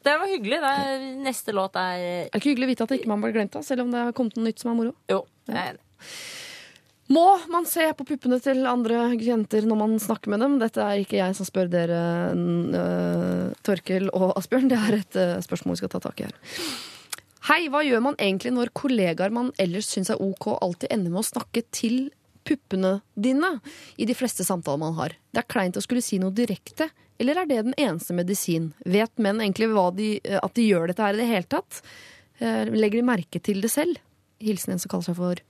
Det 0.05 0.15
var 0.21 0.29
hyggelig. 0.29 0.61
Det 0.61 0.71
er, 0.85 1.05
neste 1.25 1.55
låt 1.57 1.77
er 1.81 1.99
Er 1.99 2.33
det 2.33 2.41
ikke 2.41 2.53
hyggelig 2.53 2.69
å 2.69 2.73
vite 2.75 2.87
at 2.87 2.97
ikke 2.99 3.13
man 3.13 3.23
blir 3.25 3.37
glemt 3.37 3.57
av, 3.57 3.65
selv 3.67 3.87
om 3.87 3.93
det 3.95 4.03
har 4.09 4.17
kommet 4.17 4.37
noe 4.37 4.49
nytt 4.49 4.61
som 4.61 4.75
er 4.75 4.81
moro? 4.81 4.97
Jo. 5.11 5.23
er. 5.49 5.79
Må 7.13 7.25
man 7.53 7.67
se 7.69 7.85
på 7.93 8.07
puppene 8.09 8.39
til 8.41 8.65
andre 8.69 9.11
jenter 9.21 9.67
når 9.69 9.77
man 9.77 9.99
snakker 10.01 10.33
med 10.33 10.41
dem? 10.41 10.57
Dette 10.61 10.81
er 10.81 11.03
ikke 11.03 11.19
jeg 11.19 11.37
som 11.37 11.49
spør 11.49 11.69
dere, 11.73 12.01
øh, 12.33 13.53
Torkel 13.65 14.09
og 14.17 14.33
Asbjørn. 14.41 14.71
Det 14.73 14.79
er 14.81 14.99
et 15.03 15.19
øh, 15.21 15.35
spørsmål 15.45 15.77
vi 15.77 15.83
skal 15.83 15.93
ta 15.93 16.01
tak 16.05 16.23
i 16.23 16.29
her. 16.29 16.37
Hei, 17.45 17.67
hva 17.69 17.83
gjør 17.85 18.01
man 18.07 18.17
egentlig 18.17 18.55
når 18.57 18.73
kollegaer 18.73 19.33
man 19.37 19.53
ellers 19.61 19.91
syns 19.93 20.09
er 20.13 20.21
ok, 20.23 20.55
alltid 20.65 20.95
ender 20.95 21.13
med 21.13 21.21
å 21.21 21.29
snakke 21.29 21.61
til 21.77 22.07
puppene 22.45 22.99
dine 23.17 23.55
i 23.97 24.07
de 24.09 24.15
fleste 24.17 24.45
samtaler 24.47 24.81
man 24.83 24.95
har? 24.99 25.15
Det 25.35 25.43
er 25.43 25.49
kleint 25.51 25.77
å 25.81 25.83
skulle 25.85 26.03
si 26.05 26.19
noe 26.23 26.35
direkte, 26.35 26.91
eller 27.19 27.43
er 27.43 27.47
det 27.51 27.61
den 27.71 27.77
eneste 27.79 28.15
medisin? 28.17 28.73
Vet 28.85 29.13
menn 29.23 29.41
egentlig 29.43 29.69
hva 29.73 29.89
de, 29.95 30.17
at 30.41 30.55
de 30.59 30.67
gjør 30.69 30.91
dette 30.91 31.05
her 31.07 31.15
i 31.15 31.23
det 31.23 31.29
hele 31.31 31.49
tatt? 31.57 31.83
Eh, 32.43 32.65
Legger 32.75 33.01
de 33.01 33.07
merke 33.07 33.41
til 33.43 33.61
det 33.63 33.71
selv? 33.71 34.01
Hilsen 34.43 34.75
en 34.75 34.83
som 34.83 34.91
kaller 34.93 35.07
seg 35.13 35.17
for 35.21 35.43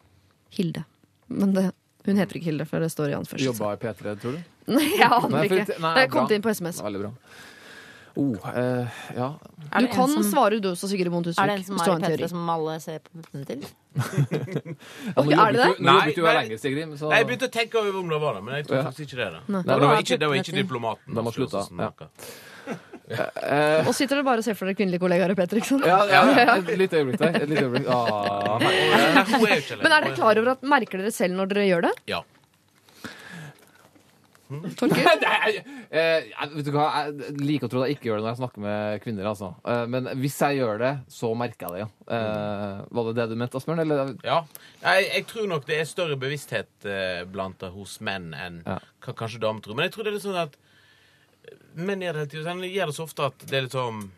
Hilde. 0.55 0.85
Men 1.33 1.55
det, 1.57 1.65
hun 2.05 2.21
heter 2.21 2.37
ikke 2.39 2.51
Hilde, 2.53 2.67
for 2.69 2.85
det 2.85 2.91
står 2.93 3.15
i 3.15 3.17
anførselstegn. 3.17 3.49
Jobba 3.57 3.73
i 3.75 3.81
P3, 3.83 4.15
tror 4.23 4.37
du? 4.37 4.43
Nei, 4.77 4.85
jeg 5.01 5.09
aner 5.09 5.49
ikke. 5.49 5.79
nei, 5.83 5.95
Det 5.99 6.05
kom 6.13 6.31
inn 6.37 6.45
på 6.45 6.53
SMS. 6.55 6.79
Veldig 6.85 7.01
bra. 7.07 7.11
Oh, 8.17 8.37
eh, 8.55 8.87
ja. 9.17 9.29
Du 9.81 9.87
kan 9.91 10.09
som- 10.09 10.23
svare 10.23 10.61
du 10.63 10.69
også, 10.71 10.87
Sigrid 10.89 11.11
Bonde 11.11 11.33
Tusvik. 11.33 11.43
Er 11.43 11.47
det 11.51 11.57
en 11.59 11.65
som 11.65 11.75
er 11.77 11.85
har 11.85 11.99
i 11.99 12.13
en 12.13 12.19
P3 12.19 12.29
som 12.31 12.51
alle 12.51 12.75
ser 12.81 12.99
på 13.03 13.11
puppene 13.19 13.45
til? 13.49 13.65
Ja, 15.15 15.23
nå 15.23 15.35
er 15.35 15.53
det 15.53 15.61
det? 15.61 15.71
Nå 15.81 15.93
Nei, 15.93 16.15
nei. 16.15 16.35
lenge, 16.39 16.59
Sigrid. 16.63 16.95
Så... 16.99 17.09
Nei, 17.11 17.19
Jeg 17.19 17.27
begynte 17.31 17.49
å 17.49 17.55
tenke 17.59 17.81
over 17.83 17.99
om 18.01 18.09
det 18.13 18.21
var 18.23 18.35
det, 18.39 18.43
men 18.47 18.55
jeg 18.61 18.67
tror 18.69 18.83
faktisk 18.87 19.09
ikke 19.09 19.19
det. 19.23 19.31
da. 19.35 19.41
Nei. 19.49 19.63
Det 19.67 19.79
var 19.83 20.03
ikke, 20.05 20.19
det 20.23 20.29
var 20.31 20.43
ikke 20.43 20.57
diplomaten. 20.61 21.15
Da 21.15 21.23
må 21.23 21.33
altså, 21.33 21.43
slutte, 21.43 21.65
som 21.69 21.83
ja. 21.83 21.91
Eh, 23.05 23.85
Og 23.85 23.93
sitter 23.93 24.17
dere 24.17 24.25
bare 24.25 24.41
og 24.41 24.47
ser 24.47 24.55
for 24.57 24.65
dere 24.65 24.79
kvinnelige 24.79 25.03
kollegaer 25.03 25.35
i 25.35 25.37
P3, 25.37 25.59
ikke 25.61 25.69
sant? 25.75 25.85
ja, 25.85 25.99
ja, 26.09 26.23
ja, 26.41 26.55
et 26.57 26.71
lite 26.81 27.03
øyeblikk 27.03 27.19
der. 27.21 27.35
Et 27.43 27.51
lite 27.51 27.65
øyeblikk. 27.67 27.91
Ah, 27.93 28.57
Men 28.63 29.93
er 29.93 30.07
dere 30.07 30.15
klar 30.17 30.41
over 30.41 30.55
at 30.55 30.63
merker 30.65 31.03
dere 31.03 31.13
selv 31.13 31.37
når 31.37 31.51
dere 31.53 31.67
gjør 31.69 31.85
det? 31.91 31.93
Ja. 32.15 32.23
Torkel? 34.79 35.07
Nei, 35.23 35.53
eh, 35.91 36.27
jeg- 36.29 36.51
vet 36.55 36.65
du 36.67 36.71
hva? 36.75 36.85
Jeg 37.07 37.37
liker 37.41 37.67
å 37.67 37.71
tro 37.73 37.83
at 37.83 37.89
jeg 37.89 37.97
ikke 37.99 38.09
gjør 38.11 38.19
det 38.21 38.25
når 38.27 38.33
jeg 38.35 38.41
snakker 38.43 38.65
med 38.65 39.03
kvinner. 39.05 39.29
Altså. 39.31 39.49
Eh, 39.65 39.85
men 39.87 40.11
hvis 40.21 40.37
jeg 40.45 40.59
gjør 40.61 40.79
det, 40.83 40.93
så 41.09 41.31
merker 41.37 41.65
jeg 41.67 41.73
det, 41.73 41.81
ja. 41.85 42.17
Eh, 42.19 42.83
var 42.91 43.09
det 43.09 43.15
det 43.17 43.29
du 43.31 43.37
mente, 43.41 43.57
Asbjørn? 43.61 43.81
Eller? 43.81 44.15
Ja. 44.25 44.43
Jeg, 44.83 45.09
jeg 45.15 45.27
tror 45.33 45.49
nok 45.49 45.65
det 45.67 45.81
er 45.81 45.89
større 45.89 46.17
bevissthet 46.21 46.69
Blant 46.85 47.33
blant 47.33 47.73
hos 47.75 47.99
menn 48.05 48.33
enn 48.37 48.63
Ja. 48.67 48.79
kanskje 49.01 49.41
damer 49.41 49.61
tror. 49.65 49.75
Men 49.77 49.89
jeg 49.89 49.93
tror 49.97 50.05
det 50.05 50.13
er 50.13 50.19
litt 50.19 50.27
sånn 50.29 50.43
at 50.45 50.57
menn 51.75 52.01
gjør 52.05 52.13
det 52.13 52.23
hele 52.25 52.33
tiden. 52.45 52.63
Gjør 52.69 52.87
det 52.93 52.95
så 53.01 53.05
ofte 53.09 53.27
at 53.31 53.39
det 53.49 53.57
er 53.59 53.67
litt 53.67 53.73
sånn 53.77 54.11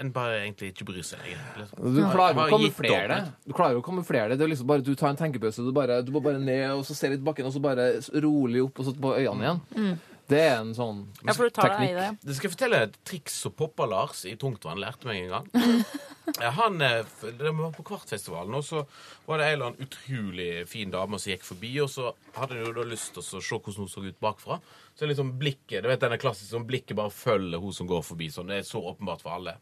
En 0.00 0.10
bare 0.12 0.40
egentlig 0.42 0.72
ikke 0.72 0.84
bryr 0.88 1.04
seg. 1.04 1.20
egentlig. 1.24 1.66
Du 1.94 2.00
klarer 2.12 2.34
jo 2.34 2.40
å 2.46 2.50
kamuflere 2.54 3.08
det. 3.08 3.18
Du 3.46 3.52
klarer 3.56 3.76
jo 3.76 3.82
å 3.82 3.86
kamuflere 3.86 4.28
det. 4.32 4.38
Det 4.40 4.44
er 4.46 4.52
liksom 4.54 4.66
bare 4.70 4.82
Du 4.86 4.94
tar 4.94 5.10
en 5.12 5.16
tenkepause, 5.20 5.64
du, 5.64 5.72
bare, 5.72 6.02
du 6.02 6.10
må 6.12 6.22
bare 6.24 6.40
ned 6.42 6.70
og 6.72 6.84
så 6.88 6.94
ser 6.96 7.10
litt 7.14 7.24
bakken, 7.24 7.46
og 7.46 7.52
så 7.54 7.60
bare 7.62 7.90
rolig 8.24 8.62
opp 8.64 8.80
og 8.80 8.88
så 8.90 8.94
på 8.96 9.14
øynene 9.18 9.44
igjen. 9.44 9.98
Det 10.30 10.40
er 10.46 10.60
en 10.60 10.70
sånn 10.76 11.00
Ja, 11.24 11.34
for 11.34 11.48
du 11.48 11.54
tar 11.54 11.72
deg 11.74 11.90
i 11.90 11.96
det. 11.96 12.08
Det 12.22 12.36
skal 12.36 12.48
jeg 12.48 12.54
fortelle 12.54 12.82
et 12.86 12.96
triks 13.08 13.38
som 13.44 13.54
Poppa-Lars 13.58 14.22
i 14.30 14.36
Tungtvann 14.38 14.78
lærte 14.82 15.08
meg 15.08 15.24
en 15.24 15.32
gang. 15.34 15.84
Han, 16.60 16.76
eh, 16.86 17.00
det 17.40 17.50
var 17.58 17.72
på 17.74 17.82
Kvartfestivalen, 17.88 18.54
og 18.54 18.62
så 18.62 18.84
var 19.26 19.40
det 19.40 19.48
en 19.48 19.56
eller 19.56 19.72
annen 19.72 19.88
utrolig 19.88 20.50
fin 20.70 20.92
dame 20.92 21.18
som 21.18 21.32
gikk 21.32 21.42
forbi, 21.48 21.72
og 21.82 21.90
så 21.90 22.12
hadde 22.36 22.60
hun 22.60 22.68
jo 22.68 22.76
da 22.76 22.84
lyst 22.86 23.16
til 23.16 23.24
å 23.24 23.26
se 23.26 23.40
hvordan 23.58 23.80
hun 23.82 23.90
så 23.90 24.04
ut 24.06 24.20
bakfra. 24.22 24.60
Så 24.94 25.08
liksom 25.10 25.34
blikket, 25.40 25.82
du 25.82 25.90
vet 25.90 26.02
denne 26.04 26.20
klassiske 26.22 26.54
sånn 26.54 26.68
blikket 26.68 26.98
bare 27.00 27.10
følger 27.14 27.62
hun 27.62 27.74
som 27.74 27.90
går 27.90 28.06
forbi. 28.06 28.30
sånn, 28.30 28.52
Det 28.52 28.60
er 28.60 28.68
så 28.68 28.82
åpenbart 28.92 29.26
for 29.26 29.34
alle. 29.34 29.56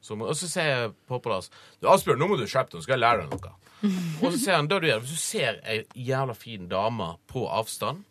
Så, 0.00 0.16
og 0.20 0.34
så 0.36 0.48
sier 0.50 0.90
Poppa-Lars 1.08 1.50
Asbjørn, 1.80 2.18
nå 2.20 2.28
må 2.28 2.36
du 2.40 2.46
skjerpe 2.46 2.74
deg, 2.74 2.82
så 2.82 2.86
skal 2.88 2.98
jeg 2.98 3.04
lære 3.06 3.24
deg 3.28 3.36
noe. 3.36 3.54
Og 3.84 4.30
så 4.32 4.38
sier 4.38 4.54
han, 4.56 4.68
da 4.70 4.78
du 4.80 4.86
gjør, 4.88 5.00
Hvis 5.04 5.10
du 5.12 5.20
ser 5.20 5.58
ei 5.68 5.82
jævla 6.06 6.32
fin 6.34 6.68
dame 6.70 7.10
på 7.28 7.42
avstand, 7.52 8.04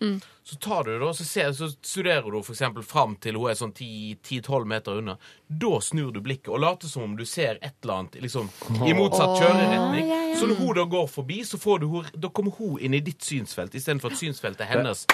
så 0.44 0.58
tar 0.62 0.84
du 0.84 0.92
det, 0.92 1.08
og 1.08 1.16
så, 1.18 1.26
ser, 1.26 1.52
så 1.58 1.70
studerer 1.72 2.28
du 2.30 2.38
eksempel 2.42 2.84
fram 2.86 3.16
til 3.24 3.40
hun 3.40 3.50
er 3.50 3.58
sånn 3.58 3.74
10-12 3.74 4.68
meter 4.70 5.00
unna. 5.00 5.16
Da 5.48 5.80
snur 5.82 6.12
du 6.14 6.20
blikket 6.22 6.52
og 6.54 6.62
later 6.62 6.92
som 6.92 7.08
om 7.08 7.16
du 7.18 7.26
ser 7.26 7.58
et 7.62 7.74
eller 7.82 8.04
annet 8.04 8.20
liksom, 8.22 8.50
i 8.86 8.94
motsatt 8.94 9.38
kjøreretning. 9.40 10.12
Så 10.38 10.50
når 10.52 10.60
hun 10.62 10.74
da 10.78 10.86
går 10.94 11.08
forbi, 11.10 11.42
så 11.48 11.58
får 11.58 11.80
du, 11.86 11.88
da 12.14 12.30
kommer 12.30 12.54
hun 12.60 12.78
inn 12.84 12.94
i 12.94 13.02
ditt 13.02 13.24
synsfelt 13.26 13.74
istedenfor 13.74 14.14
at 14.14 14.22
synsfeltet 14.22 14.68
er 14.68 14.76
hennes. 14.76 15.08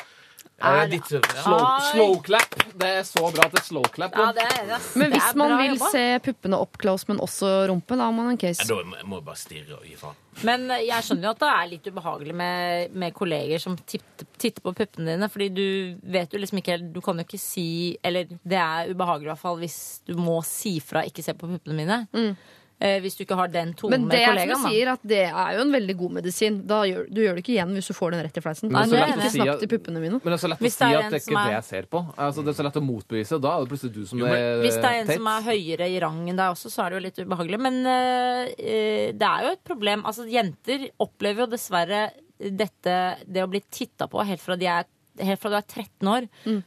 Eh, 0.62 0.86
ditt. 0.92 1.06
Slow, 1.44 1.62
slow 1.92 2.16
clap. 2.26 2.56
Det 2.80 2.88
er 3.00 3.04
så 3.08 3.22
bra 3.32 3.46
at 3.48 3.54
det 3.56 3.62
er 3.62 3.66
slow 3.68 3.84
clap. 3.96 4.16
Ja, 4.16 4.32
det 4.36 4.44
er, 4.46 4.72
ass. 4.76 4.90
Men 5.00 5.12
hvis 5.14 5.28
er 5.30 5.38
man 5.40 5.54
vil 5.58 5.74
jobba. 5.76 5.92
se 5.94 6.04
puppene 6.26 6.60
up 6.60 6.78
close, 6.82 7.06
men 7.08 7.20
også 7.24 7.52
rumpe, 7.72 7.96
da 8.00 8.08
har 8.10 8.16
man 8.16 8.30
en 8.34 8.38
case. 8.42 8.66
Ja, 8.68 8.76
Da 8.76 9.06
må 9.08 9.20
jeg 9.20 9.26
bare 9.30 9.40
stirre 9.40 9.78
og 9.80 9.86
gi 9.88 9.96
faen. 10.00 10.16
Men 10.44 10.70
eh, 10.72 10.86
jeg 10.88 11.04
skjønner 11.08 11.30
jo 11.30 11.32
at 11.36 11.40
det 11.44 11.50
er 11.54 11.72
litt 11.74 11.88
ubehagelig 11.92 12.36
med, 12.36 12.94
med 13.04 13.14
kolleger 13.18 13.60
som 13.64 13.76
titter, 13.78 14.28
titter 14.40 14.62
på 14.64 14.76
puppene 14.78 15.16
dine. 15.16 15.30
Fordi 15.32 15.50
du 15.56 15.66
vet 16.04 16.32
jo 16.36 16.40
liksom 16.40 16.62
ikke 16.62 16.76
helt 16.78 16.94
Du 16.94 17.02
kan 17.04 17.18
jo 17.20 17.26
ikke 17.28 17.40
si 17.42 17.98
Eller 18.04 18.30
det 18.30 18.58
er 18.60 18.94
ubehagelig 18.94 19.28
i 19.28 19.32
hvert 19.34 19.42
fall 19.42 19.60
hvis 19.60 19.80
du 20.08 20.16
må 20.20 20.40
si 20.48 20.80
fra 20.80 21.04
'ikke 21.04 21.24
se 21.24 21.34
på 21.34 21.48
puppene 21.50 21.76
mine'. 21.76 22.00
Eh, 22.14 22.34
hvis 22.80 23.18
du 23.20 23.26
ikke 23.26 23.36
har 23.36 23.50
den 23.52 23.74
tonen 23.76 23.92
Men 23.92 24.08
med 24.08 24.16
det 24.16 24.20
er 24.24 24.28
som 24.30 24.38
kollegaen. 24.40 24.72
sier, 24.72 24.88
at 24.94 25.02
det 25.04 25.22
er 25.28 25.56
jo 25.58 25.62
en 25.66 25.72
veldig 25.74 25.96
god 26.00 26.12
medisin. 26.16 26.60
Da 26.66 26.78
gjør, 26.88 27.10
du 27.12 27.20
gjør 27.26 27.36
det 27.36 27.44
ikke 27.44 27.54
igjen 27.58 27.74
hvis 27.76 27.90
du 27.92 27.94
får 27.98 28.12
den 28.16 28.22
rett 28.24 28.38
i 28.40 28.44
fleisen. 28.46 28.72
Men 28.72 28.90
det 28.90 29.00
er 29.00 29.08
ikke 29.10 29.18
lett 29.20 29.26
å 29.26 29.34
si 29.34 29.40
at-. 29.44 29.66
Men 29.90 30.20
det 30.24 30.38
er 30.38 30.44
så 30.44 30.52
lett 30.54 30.64
å 30.64 30.72
si 30.72 30.84
er 30.88 30.98
at 31.00 31.12
det 31.12 31.20
er 31.20 31.26
ikke 31.26 31.36
er- 31.40 31.50
det 31.50 31.56
jeg 31.58 31.68
ser 31.70 31.90
på. 31.92 32.00
Altså, 32.16 32.46
det 32.46 32.54
er 32.54 32.58
så 32.60 32.64
lett 32.70 32.80
å 32.80 32.86
motbevise. 32.86 33.42
Da 33.44 33.52
er 33.58 33.66
det 33.66 33.70
plutselig 33.74 33.94
du 33.94 34.06
som 34.06 34.20
Jo, 34.20 34.26
men 34.26 34.36
er 34.40 34.62
Hvis 34.64 34.76
det 34.80 34.86
er 34.86 35.00
en 35.02 35.08
teit. 35.08 35.18
som 35.20 35.28
er 35.28 35.42
høyere 35.50 35.90
i 35.90 36.00
rang 36.00 36.22
enn 36.30 36.40
deg 36.40 36.56
også, 36.56 36.72
så 36.72 36.86
er 36.86 36.90
det 36.90 36.96
jo 37.00 37.06
litt 37.08 37.20
ubehagelig. 37.28 37.60
Men 37.60 37.86
eh, 37.86 38.54
eh, 38.58 39.12
det 39.12 39.28
er 39.28 39.44
jo 39.44 39.52
et 39.58 39.64
problem. 39.68 40.06
Altså, 40.06 40.24
jenter 40.32 40.90
opplever 41.00 41.44
jo 41.46 41.48
dessverre 41.52 42.12
dette, 42.40 42.96
det 43.28 43.44
å 43.44 43.50
bli 43.52 43.60
titta 43.70 44.08
på 44.08 44.24
helt 44.26 44.40
fra 44.40 44.56
de 44.56 44.66
er 44.72 44.86
helt 45.26 45.42
fra 45.42 45.52
du 45.52 45.58
er 45.60 45.68
13 45.68 46.12
år, 46.12 46.28
mm. 46.46 46.60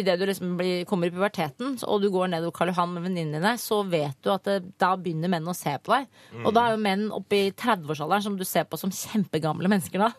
idet 0.00 0.16
du 0.18 0.24
liksom 0.28 0.56
blir, 0.58 0.84
kommer 0.88 1.10
i 1.10 1.14
puberteten, 1.14 1.76
og 1.86 2.02
du 2.02 2.08
går 2.14 2.32
nedover 2.32 2.56
Karl 2.56 2.72
Johan 2.72 2.94
med 2.96 3.06
venninnene 3.06 3.38
dine, 3.38 3.54
så 3.60 3.82
vet 3.86 4.16
du 4.24 4.32
at 4.34 4.46
det, 4.48 4.58
da 4.80 4.94
begynner 4.98 5.32
menn 5.32 5.48
å 5.48 5.56
se 5.56 5.74
på 5.82 5.94
deg. 5.94 6.08
Mm. 6.32 6.42
Og 6.44 6.56
da 6.56 6.64
er 6.64 6.74
jo 6.74 6.82
menn 6.88 7.06
oppi 7.14 7.42
30-årsalderen, 7.52 8.26
som 8.26 8.38
du 8.38 8.46
ser 8.48 8.66
på 8.68 8.80
som 8.80 8.92
kjempegamle 8.94 9.70
mennesker 9.70 10.02
da, 10.02 10.10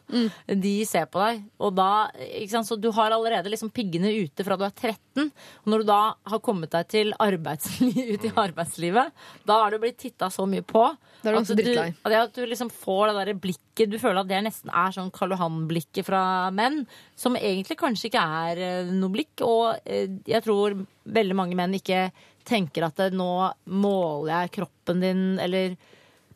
de 0.48 0.76
ser 0.88 1.10
på 1.12 1.22
deg. 1.24 1.44
Og 1.60 1.74
da, 1.78 1.90
ikke 2.30 2.54
sant, 2.54 2.70
Så 2.70 2.78
du 2.80 2.92
har 2.94 3.12
allerede 3.16 3.50
liksom 3.52 3.72
piggene 3.74 4.12
ute 4.14 4.46
fra 4.46 4.58
du 4.60 4.66
er 4.68 4.74
13. 4.76 5.30
Og 5.64 5.72
når 5.72 5.84
du 5.84 5.90
da 5.90 6.02
har 6.32 6.44
kommet 6.46 6.72
deg 6.74 6.90
til 6.92 7.14
arbeidsliv, 7.20 8.14
ut 8.14 8.28
i 8.28 8.34
arbeidslivet, 8.36 9.16
da 9.48 9.62
har 9.64 9.74
du 9.74 9.82
blitt 9.82 10.00
titta 10.02 10.30
så 10.34 10.46
mye 10.50 10.66
på. 10.66 10.86
Da 11.24 11.32
er 11.32 11.36
du 11.36 11.40
at 11.42 11.66
du, 11.66 11.74
at 12.08 12.30
at 12.30 12.38
du 12.38 12.46
liksom 12.48 12.70
får 12.72 13.10
det 13.10 13.16
der 13.18 13.40
blikket 13.44 13.92
Du 13.92 13.98
føler 14.00 14.22
at 14.22 14.30
det 14.30 14.40
nesten 14.46 14.72
er 14.76 14.94
sånn 14.96 15.12
Karl 15.16 15.34
Johan-blikket 15.36 16.08
fra 16.08 16.22
menn, 16.56 16.84
som 17.20 17.38
egentlig 17.40 17.79
kanskje 17.80 18.10
ikke 18.10 18.26
er 18.44 18.64
eh, 18.66 18.92
noe 18.96 19.14
blikk. 19.14 19.44
Og 19.46 19.80
eh, 19.86 20.10
jeg 20.30 20.46
tror 20.46 20.78
veldig 21.10 21.38
mange 21.38 21.58
menn 21.60 21.78
ikke 21.78 22.10
tenker 22.50 22.88
at 22.88 23.00
det, 23.00 23.14
nå 23.18 23.32
måler 23.80 24.34
jeg 24.34 24.54
kroppen 24.60 25.04
din, 25.04 25.24
eller 25.42 25.76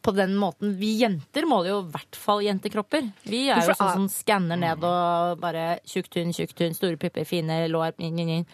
på 0.03 0.11
den 0.11 0.35
måten. 0.35 0.75
Vi 0.75 0.97
jenter 0.99 1.47
måler 1.47 1.71
jo 1.71 1.79
i 1.85 1.91
hvert 1.93 2.19
fall 2.19 2.43
jentekropper. 2.43 3.07
Vi 3.23 3.45
er 3.47 3.63
jo 3.63 3.75
sånn 3.77 3.95
som 4.01 4.09
skanner 4.11 4.59
ned 4.59 4.83
og 4.83 5.39
bare 5.41 5.77
tjukk 5.87 6.11
tynn, 6.11 6.35
tjukk 6.35 6.51
tynn, 6.59 6.75
store 6.75 6.99
pupper, 6.99 7.23
fine 7.27 7.63
lår 7.71 7.95
inn, 8.03 8.19
inn, 8.19 8.33
inn. 8.41 8.47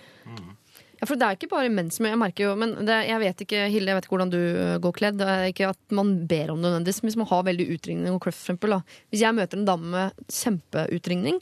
Ja, 1.00 1.08
for 1.08 1.16
det 1.16 1.26
er 1.26 1.38
ikke 1.38 1.52
bare 1.54 1.72
menn 1.72 1.90
som 1.96 2.06
jeg 2.10 2.20
merker 2.20 2.50
jo 2.50 2.56
Men 2.60 2.74
det, 2.84 2.98
jeg 3.08 3.22
vet 3.22 3.44
ikke, 3.46 3.60
Hilde, 3.72 3.88
jeg 3.88 3.98
vet 3.98 4.08
ikke 4.08 4.16
hvordan 4.18 4.34
du 4.34 4.42
går 4.84 4.96
kledd. 4.98 5.20
Det 5.22 5.30
er 5.32 5.46
ikke 5.54 5.70
at 5.72 5.96
man 5.96 6.12
ber 6.28 6.52
om 6.54 6.60
det 6.60 6.68
nødvendigvis. 6.68 7.02
men 7.02 7.10
Hvis 7.10 7.20
man 7.22 7.30
har 7.32 7.46
veldig 7.48 7.68
utringning 7.78 8.18
og 8.18 8.22
kløft, 8.26 8.44
f.eks. 8.44 8.98
Hvis 9.10 9.24
jeg 9.24 9.38
møter 9.38 9.60
en 9.60 9.70
dame 9.70 9.94
med 9.94 10.28
kjempeutringning, 10.28 11.40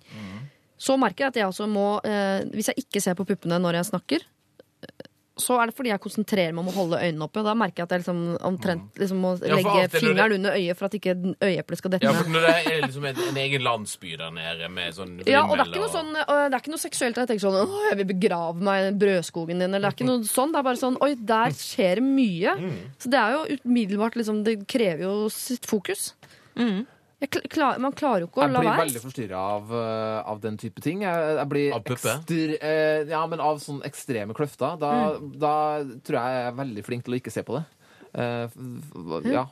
så 0.78 0.98
merker 1.02 1.26
jeg 1.26 1.34
at 1.36 1.42
jeg 1.42 1.50
også 1.52 1.66
må 1.70 1.88
eh, 2.06 2.44
Hvis 2.54 2.68
jeg 2.74 2.84
ikke 2.86 3.02
ser 3.02 3.16
på 3.18 3.26
puppene 3.26 3.58
når 3.64 3.80
jeg 3.82 3.92
snakker, 3.92 4.26
eh, 4.86 5.06
så 5.38 5.54
er 5.62 5.70
det 5.70 5.76
fordi 5.78 5.92
jeg 5.92 6.02
konsentrerer 6.02 6.54
meg 6.58 6.64
om 6.66 6.70
å 6.72 6.74
holde 6.74 6.98
øynene 6.98 7.22
oppe. 7.28 7.44
Da 7.46 7.52
merker 7.54 7.84
jeg 7.84 7.86
at 7.86 7.92
jeg 7.94 8.02
liksom 8.02 8.22
omtrent 8.48 8.96
liksom 8.98 9.20
må 9.22 9.36
Ja, 9.46 9.54
legge 9.60 9.74
det- 9.84 10.00
fingeren 10.02 10.34
under 10.40 10.56
øyet 10.58 10.80
for 10.80 10.88
at 10.88 10.96
ikke 10.98 11.14
øyeeplet 11.46 11.78
skal 11.78 11.92
dette 11.94 12.08
Ja, 12.10 12.14
for 12.18 12.26
når 12.34 12.42
det 12.48 12.56
er 12.72 12.82
liksom 12.88 13.06
en, 13.06 13.22
en 13.28 13.38
egen 13.44 13.62
landsby 13.62 14.16
der 14.18 14.32
nede 14.34 14.70
med 14.74 14.96
sånn 14.98 15.12
Ja, 15.30 15.44
og 15.46 15.54
det 15.60 15.68
er 15.68 15.70
ikke 15.76 15.84
noe 15.84 15.94
sånn 15.94 16.10
Det 16.18 16.26
er 16.26 16.58
ikke 16.58 16.74
noe 16.74 16.82
seksuelt 16.82 17.22
jeg 17.22 17.30
tenker 17.30 17.46
sånn 17.46 17.60
Å, 17.62 17.84
jeg 17.92 18.00
vil 18.02 18.10
begrave 18.16 18.66
meg 18.66 18.88
i 18.88 18.98
brødskogen 19.06 19.62
din, 19.62 19.70
eller 19.78 19.86
det 19.86 19.94
er 19.94 19.98
ikke 20.00 20.10
noe 20.10 20.26
sånn. 20.26 20.56
Det 20.56 20.62
er 20.64 20.68
bare 20.72 20.82
sånn 20.82 20.98
Oi, 21.06 21.12
der 21.36 21.54
skjer 21.62 22.02
det 22.02 22.08
mye. 22.10 22.58
Så 22.98 23.14
det 23.14 23.22
er 23.22 23.38
jo 23.38 23.62
umiddelbart 23.62 24.18
liksom 24.18 24.42
Det 24.44 24.58
krever 24.66 25.06
jo 25.06 25.16
sitt 25.30 25.70
fokus. 25.70 26.16
Kl 26.58 26.82
klar, 27.50 27.80
man 27.82 27.92
klarer 27.98 28.20
jo 28.22 28.28
ikke 28.28 28.42
å 28.42 28.44
Jeg 28.46 28.52
la 28.54 28.60
blir 28.62 28.70
være. 28.70 28.82
veldig 28.86 29.02
forstyrra 29.02 29.38
av, 29.56 29.72
eh, 29.74 30.30
av 30.32 30.42
den 30.42 30.58
type 30.58 30.82
ting. 30.82 31.02
Jeg, 31.02 31.38
jeg 31.38 31.50
blir 31.50 31.74
Av 31.74 31.84
puppe? 31.84 32.14
ekstre- 32.14 32.58
eh, 32.62 33.04
ja, 33.10 33.26
men 33.26 33.40
av 33.42 33.58
sånne 33.60 33.82
ekstreme 33.90 34.34
kløfter. 34.38 34.78
Da, 34.80 34.92
Mm. 35.18 35.40
da 35.40 35.84
tror 35.84 36.20
jeg 36.20 36.34
jeg 36.36 36.48
er 36.48 36.58
veldig 36.64 36.84
flink 36.86 37.04
til 37.06 37.14
å 37.14 37.18
ikke 37.22 37.32
se 37.32 37.42
på 37.44 37.58
det. 37.58 37.66
Eh, 38.14 38.44
f- 38.46 38.58
f- 38.58 39.26
ja. 39.26 39.46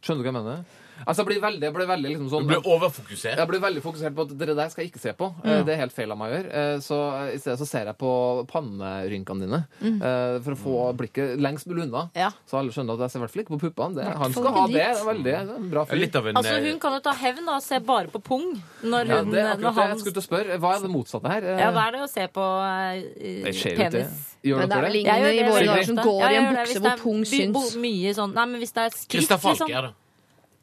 Skjønner 0.00 0.22
du 0.22 0.30
hva 0.30 0.32
jeg 0.32 0.44
mener? 0.44 0.64
Altså, 1.06 1.22
jeg 1.22 1.26
blir 1.30 1.40
veldig, 1.42 1.62
jeg 1.68 1.74
blir 1.76 1.88
veldig 1.88 2.10
liksom 2.12 2.28
Du 2.28 2.34
sånn 2.34 2.48
blir 2.48 2.64
overfokusert. 2.74 3.36
jeg 3.38 3.48
blir 3.48 3.60
veldig 3.62 3.82
fokusert 3.84 4.14
på 4.16 4.26
at 4.26 4.34
det 4.38 4.56
der 4.56 4.68
skal 4.72 4.84
jeg 4.84 4.92
ikke 4.92 5.02
se 5.02 5.12
på. 5.18 5.30
Ja. 5.44 5.62
Det 5.62 5.74
er 5.74 5.80
helt 5.84 5.94
feil 5.94 6.10
av 6.12 6.18
meg 6.18 6.32
å 6.32 6.36
gjøre. 6.36 6.50
Eh, 6.52 6.78
Så 6.84 6.98
eh, 7.28 7.34
I 7.36 7.38
stedet 7.38 7.58
så 7.60 7.68
ser 7.68 7.86
jeg 7.92 7.98
på 7.98 8.12
pannerynkene 8.50 9.44
dine 9.46 9.60
mm. 9.80 9.98
for 10.44 10.52
å 10.54 10.58
få 10.58 10.76
blikket 10.98 11.38
lengst 11.38 11.68
mulig 11.70 11.86
unna. 11.86 12.08
Ja. 12.18 12.30
Så 12.48 12.58
alle 12.58 12.74
skjønner 12.74 12.98
at 12.98 13.06
jeg 13.06 13.14
ser 13.14 13.20
i 13.20 13.24
hvert 13.26 13.34
fall 13.34 13.44
ikke 13.44 13.54
på 13.56 13.60
puppene. 13.68 13.98
Det, 13.98 14.06
han 14.22 14.32
skal 14.34 14.52
ha 14.56 14.66
det. 14.66 14.74
Det 14.78 14.86
er 14.88 15.04
veldig 15.08 15.24
det 15.28 15.34
er 15.36 15.52
en 15.58 15.70
bra 15.72 15.84
fyr. 15.88 16.04
Altså, 16.34 16.54
eh, 16.54 16.66
hun 16.68 16.80
kan 16.82 16.96
jo 16.96 17.02
ta 17.04 17.14
hevn 17.18 17.44
da, 17.46 17.58
og 17.58 17.64
se 17.64 17.80
bare 17.84 18.12
på 18.12 18.22
pung. 18.24 18.48
Når 18.82 19.12
Ja, 19.12 19.20
hun, 19.22 19.32
det 19.32 19.42
er 19.44 19.54
når 19.60 19.68
det 19.68 19.74
han 19.78 19.92
jeg 19.92 20.00
skulle 20.02 20.16
til 20.18 20.24
å 20.24 20.28
spørre. 20.28 20.58
Hva 20.62 20.74
er 20.76 20.82
det 20.84 20.90
motsatte 20.92 21.32
her? 21.34 21.46
Eh, 21.52 21.62
Ja, 21.62 21.70
hva 21.74 21.86
er 21.88 21.96
det 21.96 22.02
å 22.06 22.10
se 22.10 22.26
på 22.34 22.48
eh, 22.64 23.52
ikke. 23.52 23.76
penis? 23.78 24.26
Gjør 24.46 24.60
Men 24.62 24.68
det 24.70 24.76
er 24.76 24.84
vel 24.86 24.98
ingen 25.00 25.24
i 25.28 25.46
våre 25.48 25.64
dager 25.66 25.88
som 25.88 25.96
går 25.96 26.26
i 26.28 26.36
en 26.38 26.50
bukse 26.54 26.82
hvor 26.84 27.00
pung 27.02 27.24
syns. 27.26 27.72
Mye 27.82 28.12
sånn, 28.14 28.36
nei, 28.36 28.44
men 28.52 28.62
hvis 28.62 28.74
det 28.76 28.84
er 28.86 28.94
skritt, 28.94 29.32
liksom. 29.34 29.94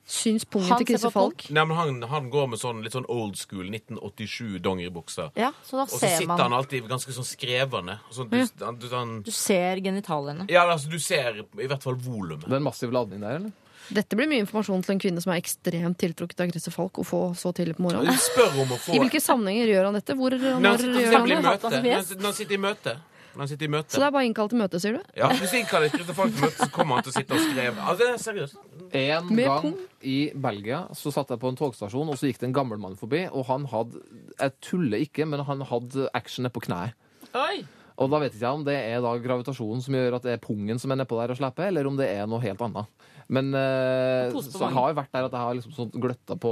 Syns 0.06 0.46
pungen 0.46 0.78
til 0.78 0.86
Christer. 0.92 1.10
Falk. 1.10 1.48
Nei, 1.50 1.64
men 1.66 1.78
han, 1.78 1.96
han 2.12 2.30
går 2.30 2.48
med 2.52 2.60
sånn 2.62 2.84
litt 2.86 2.94
sånn 2.94 3.08
old 3.10 3.40
school 3.42 3.66
1987 3.74 4.60
dongeribukser. 4.62 5.32
Ja, 5.40 5.50
så 5.66 5.80
da 5.80 5.88
Og 5.88 5.90
så 5.96 6.00
sitter 6.06 6.28
man. 6.30 6.40
han 6.44 6.54
alltid 6.54 6.86
ganske 6.92 7.12
sånn 7.16 7.26
skrevende. 7.26 7.98
Sånn, 8.14 8.30
du, 8.30 8.38
han, 8.64 8.78
du, 8.78 8.88
han, 8.94 9.16
Du 9.26 9.32
ser 9.34 9.82
genitaliene. 9.82 10.46
ja, 10.54 10.68
altså, 10.70 10.90
du 10.94 11.00
ser 11.02 11.42
i 11.42 11.66
hvert 11.68 11.82
fall 11.84 11.98
volumet. 11.98 12.46
Det 12.46 12.54
er 12.54 12.62
en 12.62 12.68
massiv 12.70 12.94
ladning 12.94 13.26
der, 13.26 13.40
eller? 13.42 13.52
Dette 13.86 14.18
blir 14.18 14.26
mye 14.30 14.42
informasjon 14.42 14.82
til 14.86 14.96
en 14.96 15.02
kvinne 15.02 15.22
som 15.22 15.32
er 15.34 15.42
ekstremt 15.42 15.98
tiltrukket 16.02 16.40
av 16.42 16.48
Christer 16.54 16.74
Falk 16.74 16.98
å 17.02 17.04
få 17.06 17.20
så 17.38 17.52
tidlig 17.54 17.76
på 17.78 17.84
Du 17.84 17.90
morgenen. 17.90 18.18
spør 18.18 18.56
om 18.64 18.72
å 18.74 18.80
få 18.82 18.96
I 18.96 19.02
hvilke 19.04 19.22
sammenhenger 19.22 19.70
gjør 19.74 19.90
han 19.90 19.98
dette? 20.00 20.16
Hvor 20.18 20.34
Når 20.34 20.42
når 20.42 20.86
han 20.86 20.96
gjør 21.02 21.14
han 21.20 21.84
det? 21.84 22.18
når 22.18 22.26
han 22.30 22.34
sitter 22.34 22.58
i 22.58 22.62
møte. 22.66 22.96
Han 23.38 23.48
sitter 23.52 23.68
i 23.68 23.72
møte. 23.74 23.92
Så 23.92 24.00
det 24.00 24.08
er 24.08 24.14
bare 24.16 24.26
innkalt 24.30 24.54
til 24.54 24.60
møte, 24.62 24.80
sier 24.80 24.98
du? 24.98 25.02
Ja, 25.20 25.28
Hvis 25.36 25.52
jeg 25.52 25.66
innkaller 25.66 25.90
ikke 25.92 26.06
til 26.08 26.16
folk 26.16 26.32
til 26.36 26.46
møte, 26.46 26.58
så 26.62 26.70
kommer 26.72 26.96
han 27.00 27.04
til 27.08 27.12
å 27.12 27.16
sitte 27.18 27.36
og 27.36 27.42
skrive. 27.44 27.74
Altså, 27.84 27.98
det 28.00 28.10
er 28.14 28.22
seriøst. 28.24 28.60
En 28.96 29.32
Med 29.36 29.46
gang 29.50 29.62
pung? 29.66 29.78
i 30.08 30.18
Belgia 30.48 30.80
så 30.96 31.12
satt 31.12 31.34
jeg 31.34 31.42
på 31.42 31.50
en 31.52 31.58
togstasjon, 31.60 32.10
og 32.14 32.20
så 32.22 32.30
gikk 32.30 32.40
det 32.40 32.48
en 32.50 32.56
gammel 32.56 32.80
mann 32.80 32.96
forbi, 33.00 33.26
og 33.32 33.46
han 33.50 33.66
hadde 33.72 34.00
Jeg 34.40 34.52
tuller 34.62 35.04
ikke, 35.04 35.26
men 35.28 35.44
han 35.48 35.62
hadde 35.68 36.08
action 36.14 36.48
nedpå 36.48 36.64
kneet. 36.68 36.96
Oi! 37.36 37.66
Og 37.98 38.10
da 38.12 38.20
vet 38.20 38.34
ikke 38.36 38.44
jeg 38.44 38.58
om 38.60 38.64
det 38.68 38.76
er 38.76 39.00
da 39.04 39.12
gravitasjonen 39.24 39.82
som 39.84 39.96
gjør 39.96 40.18
at 40.18 40.24
det 40.28 40.34
er 40.36 40.42
pungen 40.44 40.80
som 40.80 40.92
er 40.92 40.98
nedpå 41.00 41.16
der 41.20 41.32
og 41.32 41.38
slipper, 41.40 41.70
eller 41.70 41.88
om 41.88 41.96
det 42.00 42.10
er 42.12 42.28
noe 42.28 42.42
helt 42.44 42.60
annet. 42.62 42.88
Men 43.28 43.48
uh, 43.58 44.30
så 44.38 44.68
jeg 44.68 44.74
har 44.76 44.92
jo 44.92 44.98
vært 45.00 45.16
der 45.16 45.26
at 45.26 45.34
jeg 45.34 45.42
har 45.42 45.56
liksom 45.58 45.74
sånn 45.74 45.94
gløtta 45.94 46.36
på 46.38 46.52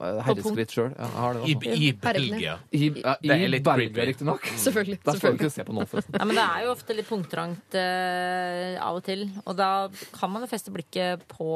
uh, 0.00 0.20
herreskritt 0.24 0.72
sjøl. 0.72 0.94
Ja, 0.96 1.08
I, 1.44 1.52
altså. 1.52 1.74
i. 1.76 1.90
Belgia. 2.06 2.54
I, 2.72 2.88
ja, 3.02 3.16
Det 3.20 3.36
er 3.36 3.52
litt 3.52 3.66
Belgia, 3.66 4.06
riktignok. 4.08 4.48
Selvfølgelig. 4.64 5.00
Der 5.02 5.18
skal 5.18 5.36
du 5.36 5.42
selvfølgelig. 5.42 5.50
ikke 5.50 5.56
se 5.58 5.66
på 5.68 5.76
noe, 5.76 5.88
forresten. 5.90 6.16
Nei, 6.16 6.28
men 6.30 6.40
det 6.40 6.46
er 6.46 6.64
jo 6.64 6.72
ofte 6.72 6.96
litt 6.96 7.10
punktrangt 7.10 7.76
uh, 7.76 8.80
av 8.86 9.00
og 9.02 9.04
til. 9.06 9.26
Og 9.44 9.58
da 9.58 9.70
kan 10.16 10.32
man 10.32 10.46
jo 10.46 10.50
feste 10.50 10.72
blikket 10.72 11.26
på, 11.28 11.50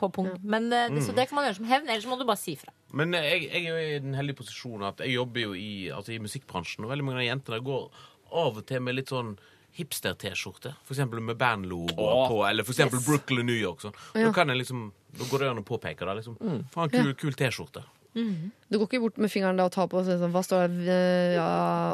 på 0.00 0.10
punkt. 0.16 0.40
Men 0.42 0.72
eh, 0.72 0.88
Mm. 0.94 1.02
Så 1.02 1.12
det 1.12 1.28
kan 1.28 1.36
man 1.36 1.46
gjøre 1.48 1.58
som 1.60 1.68
hevn, 1.68 1.88
ellers 1.88 2.06
må 2.06 2.16
du 2.20 2.24
bare 2.28 2.40
si 2.40 2.54
fra. 2.60 2.72
Men 2.94 3.14
eh, 3.18 3.24
jeg, 3.32 3.48
jeg 3.50 3.64
er 3.64 3.68
jo 3.68 3.78
i 3.96 4.02
den 4.04 4.14
heldige 4.16 4.40
posisjonen 4.40 4.88
at 4.92 5.00
jeg 5.04 5.16
jobber 5.16 5.44
jo 5.48 5.54
i, 5.58 5.90
altså 5.92 6.14
i 6.14 6.20
musikkbransjen, 6.22 6.84
og 6.86 6.92
veldig 6.92 7.06
mange 7.06 7.22
av 7.24 7.28
jentene 7.28 7.60
går 7.64 7.88
av 8.34 8.60
og 8.60 8.64
til 8.68 8.82
med 8.82 8.96
litt 8.98 9.12
sånn 9.12 9.34
hipster-T-skjorte. 9.78 10.74
Eksempel 10.88 11.20
med 11.24 11.38
bandlogo 11.40 11.96
Åh. 11.98 12.28
på, 12.30 12.38
eller 12.46 12.66
for 12.66 12.76
eksempel 12.76 13.02
Brooklyn, 13.04 13.46
New 13.46 13.58
York. 13.58 13.82
Sånn. 13.82 13.96
Da 14.14 14.30
kan 14.36 14.52
jeg 14.52 14.62
liksom, 14.62 14.86
da 15.18 15.28
går 15.30 15.44
det 15.44 15.50
an 15.50 15.62
å 15.64 15.66
påpeke 15.66 16.06
det. 16.06 16.16
Liksom. 16.20 16.38
Mm. 16.40 16.64
Faen, 16.74 16.94
kul, 16.94 17.12
kul 17.18 17.36
T-skjorte. 17.38 17.84
Du 18.14 18.78
går 18.78 18.86
ikke 18.86 19.02
bort 19.02 19.16
med 19.18 19.32
fingeren 19.32 19.58
da 19.58 19.66
og 19.66 19.74
tar 19.74 19.88
på 19.90 19.98
og 19.98 20.06
sier 20.06 20.20
sånn, 20.20 20.34
hva 20.34 20.42
står 20.46 20.68
det, 20.70 20.84
Eh, 20.94 21.32
ja, 21.34 21.46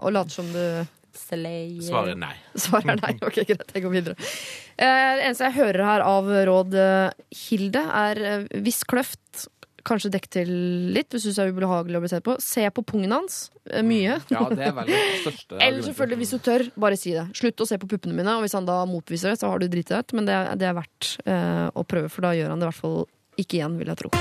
og 0.05 0.13
later 0.13 0.35
som 0.35 0.51
du 0.53 0.63
Slayer. 1.17 1.81
Svaret 1.83 2.15
er 2.15 2.21
nei. 2.21 2.35
svarer 2.65 3.01
nei. 3.01 3.15
Ok, 3.27 3.41
greit, 3.49 3.73
jeg 3.75 3.83
går 3.85 3.95
videre. 3.95 4.29
Eh, 4.77 5.09
det 5.19 5.25
eneste 5.27 5.49
jeg 5.49 5.59
hører 5.59 5.87
her 5.89 6.05
av 6.07 6.29
råd, 6.49 6.77
eh, 6.79 7.33
Hilde, 7.47 7.83
er 8.03 8.23
eh, 8.29 8.45
hvis 8.63 8.85
kløft 8.89 9.49
Kanskje 9.87 10.11
dekk 10.13 10.27
til 10.37 10.51
litt 10.95 11.09
hvis 11.15 11.25
du 11.25 11.29
syns 11.31 11.39
det 11.41 11.45
er 11.47 11.53
ubehagelig 11.55 11.97
å 11.99 12.03
bli 12.05 12.11
sett 12.13 12.25
på. 12.27 12.35
Se 12.45 12.67
på 12.77 12.85
pungen 12.85 13.13
hans. 13.15 13.39
eh, 13.71 13.81
Mye. 13.87 14.19
Ja, 14.33 14.43
det 14.53 14.67
er 14.69 14.75
veldig 14.77 14.99
største 15.25 15.61
Eller 15.67 15.87
selvfølgelig, 15.87 16.19
hvis 16.25 16.35
du 16.35 16.39
tør, 16.51 16.67
bare 16.87 16.99
si 17.01 17.15
det. 17.17 17.27
Slutt 17.39 17.65
å 17.65 17.69
se 17.71 17.79
på 17.81 17.89
puppene 17.95 18.15
mine, 18.19 18.35
og 18.37 18.45
hvis 18.45 18.57
han 18.59 18.69
da 18.69 18.83
motviser 18.91 19.33
det, 19.33 19.41
så 19.41 19.49
har 19.53 19.59
du 19.63 19.69
driti 19.73 19.95
deg 19.95 20.05
ut. 20.05 20.17
Men 20.21 20.29
det, 20.29 20.37
er- 20.37 20.59
det 20.61 20.69
er 20.71 20.77
verdt 20.83 21.15
eh, 21.25 21.69
å 21.73 21.87
prøve, 21.89 22.11
for 22.13 22.29
da 22.29 22.35
gjør 22.37 22.53
han 22.53 22.61
det 22.61 22.69
i 22.69 22.73
hvert 22.73 22.83
fall 22.85 23.01
ikke 23.41 23.61
igjen, 23.61 23.79
vil 23.81 23.89
jeg 23.95 24.03
tro. 24.05 24.13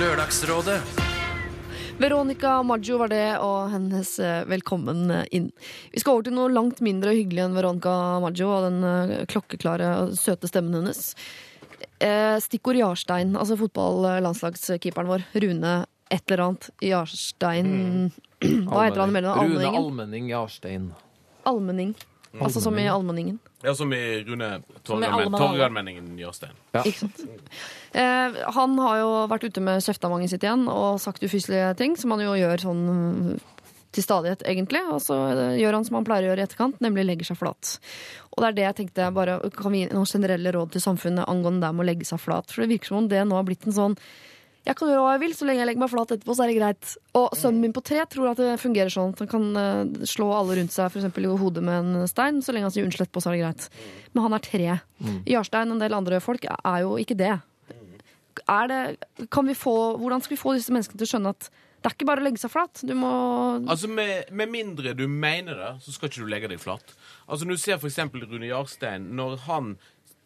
Lørdagsrådet. 0.00 0.80
Veronica 1.96 2.58
Maggio 2.62 2.98
var 3.00 3.08
det, 3.08 3.22
og 3.40 3.70
hennes 3.72 4.10
eh, 4.20 4.42
velkommen 4.50 5.06
inn. 5.32 5.46
Vi 5.94 6.02
skal 6.02 6.18
over 6.18 6.26
til 6.26 6.34
noe 6.36 6.52
langt 6.52 6.82
mindre 6.84 7.14
hyggelig 7.16 7.46
enn 7.46 7.54
Veronica 7.56 7.94
Maggio 8.20 8.50
og 8.52 8.66
den 8.66 8.84
eh, 8.84 9.22
klokkeklare 9.32 9.88
og 10.02 10.12
søte 10.20 10.50
stemmen 10.50 10.76
hennes. 10.76 11.14
Eh, 11.98 12.36
Stikkord 12.44 12.78
Jarstein, 12.80 13.36
altså 13.36 13.56
fotballandslagskeeperen 13.60 15.10
vår. 15.10 15.26
Rune 15.44 15.76
et 16.12 16.30
eller 16.30 16.44
annet 16.44 16.68
Jarstein 16.86 17.70
Hva 18.38 18.84
heter 18.84 19.00
han 19.02 19.14
mellom 19.14 19.40
Rune 19.40 19.72
Almenning 19.72 20.28
Jarstein. 20.30 20.92
Almenning. 21.48 21.94
Altså 22.36 22.60
som 22.60 22.76
i 22.78 22.84
Almenningen. 22.88 23.38
Ja, 23.64 23.74
som 23.74 23.92
i 23.92 24.24
Rune 24.26 24.60
Torgallmenningen 24.84 26.18
Jarstein. 26.20 26.52
Ikke 26.84 27.06
sant? 27.06 27.22
Eh, 27.96 28.36
han 28.54 28.78
har 28.84 28.98
jo 29.00 29.12
vært 29.32 29.46
ute 29.48 29.62
med 29.64 29.80
kjeftamanget 29.84 30.34
sitt 30.34 30.44
igjen 30.44 30.66
og 30.68 31.00
sagt 31.00 31.24
ufyselige 31.24 31.72
ting, 31.80 31.96
som 31.96 32.12
han 32.12 32.26
jo 32.26 32.34
gjør 32.36 32.66
sånn 32.66 32.82
mm, 32.86 33.30
til 33.96 34.04
stadighet, 34.04 34.44
egentlig. 34.48 34.82
Og 34.92 35.00
så 35.02 35.16
eh, 35.32 35.56
gjør 35.62 35.78
han 35.78 35.88
som 35.88 35.98
han 35.98 36.08
pleier 36.08 36.28
å 36.28 36.32
gjøre 36.32 36.44
i 36.44 36.46
etterkant, 36.50 36.80
nemlig 36.84 37.06
legger 37.08 37.30
seg 37.30 37.40
flat. 37.40 37.78
Og 38.36 38.44
det 38.44 38.48
er 38.48 38.56
det 38.56 38.64
jeg 38.66 38.78
tenkte 38.82 39.10
bare 39.16 39.38
kan 39.56 39.72
vi 39.72 39.82
gi 39.82 39.90
noen 39.96 40.08
generelle 40.08 40.52
råd 40.52 40.74
til 40.74 40.84
samfunnet 40.84 41.28
angående 41.32 41.64
det 41.64 41.74
med 41.74 41.86
å 41.86 41.88
legge 41.88 42.08
seg 42.08 42.20
flat. 42.20 42.52
For 42.52 42.62
det 42.62 42.74
virker 42.74 42.92
som 42.92 43.02
om 43.02 43.10
det 43.10 43.22
nå 43.24 43.38
har 43.38 43.46
blitt 43.48 43.64
en 43.68 43.76
sånn 43.76 43.96
jeg 44.66 44.74
kan 44.74 44.88
gjøre 44.90 45.02
hva 45.04 45.10
jeg 45.14 45.20
vil, 45.22 45.34
så 45.38 45.46
lenge 45.46 45.60
jeg 45.60 45.68
legger 45.68 45.82
meg 45.84 45.90
flat 45.92 46.12
etterpå, 46.16 46.34
så 46.34 46.42
er 46.42 46.50
det 46.50 46.56
greit. 46.56 46.92
Og 47.14 47.36
sønnen 47.38 47.62
min 47.62 47.74
på 47.74 47.84
tre 47.86 48.00
tror 48.10 48.32
at 48.32 48.40
det 48.42 48.56
fungerer 48.58 48.90
sånn. 48.90 49.12
At 49.14 49.20
han 49.22 49.28
kan 49.30 49.44
eh, 49.60 50.06
slå 50.10 50.26
alle 50.34 50.56
rundt 50.58 50.74
seg 50.74 50.90
for 50.90 50.98
eksempel 50.98 51.28
i 51.28 51.34
hodet 51.38 51.62
med 51.62 51.84
en 51.84 52.08
stein, 52.10 52.40
så 52.42 52.50
lenge 52.50 52.66
han 52.66 52.74
sier 52.74 52.88
unnskyld 52.88 53.04
etterpå, 53.06 53.22
så 53.22 53.30
er 53.30 53.36
det 53.36 53.44
greit. 53.44 53.68
Men 54.10 54.24
han 54.26 54.34
er 54.34 54.42
tre. 54.42 54.64
Jarstein 55.30 55.70
og 55.70 55.76
en 55.76 55.84
del 55.84 55.94
andre 55.94 56.18
folk 56.24 56.48
er 56.50 56.80
jo 56.82 56.96
ikke 56.98 57.18
det. 57.20 57.36
Er 58.42 58.72
det 58.72 58.80
kan 59.30 59.46
vi 59.46 59.54
få, 59.54 59.76
hvordan 60.02 60.26
skal 60.26 60.34
vi 60.34 60.42
få 60.42 60.56
disse 60.58 60.74
menneskene 60.74 60.98
til 60.98 61.06
å 61.06 61.12
skjønne 61.14 61.34
at 61.36 61.48
Det 61.82 61.90
er 61.90 61.94
ikke 61.94 62.08
bare 62.08 62.22
å 62.22 62.26
legge 62.26 62.40
seg 62.40 62.50
flat. 62.50 62.80
Du 62.82 62.94
må 62.98 63.10
Altså, 63.68 63.88
med, 63.88 64.32
med 64.32 64.50
mindre 64.50 64.94
du 64.96 65.04
mener 65.08 65.58
det, 65.60 65.72
så 65.84 65.92
skal 65.94 66.10
ikke 66.10 66.24
du 66.24 66.30
legge 66.32 66.50
deg 66.50 66.62
flat. 66.62 66.94
Altså, 67.28 67.46
Når 67.46 67.58
du 67.58 67.62
ser 67.62 67.86
eksempel 67.90 68.26
Rune 68.26 68.48
Jarstein, 68.48 69.10
når 69.18 69.36
han 69.46 69.76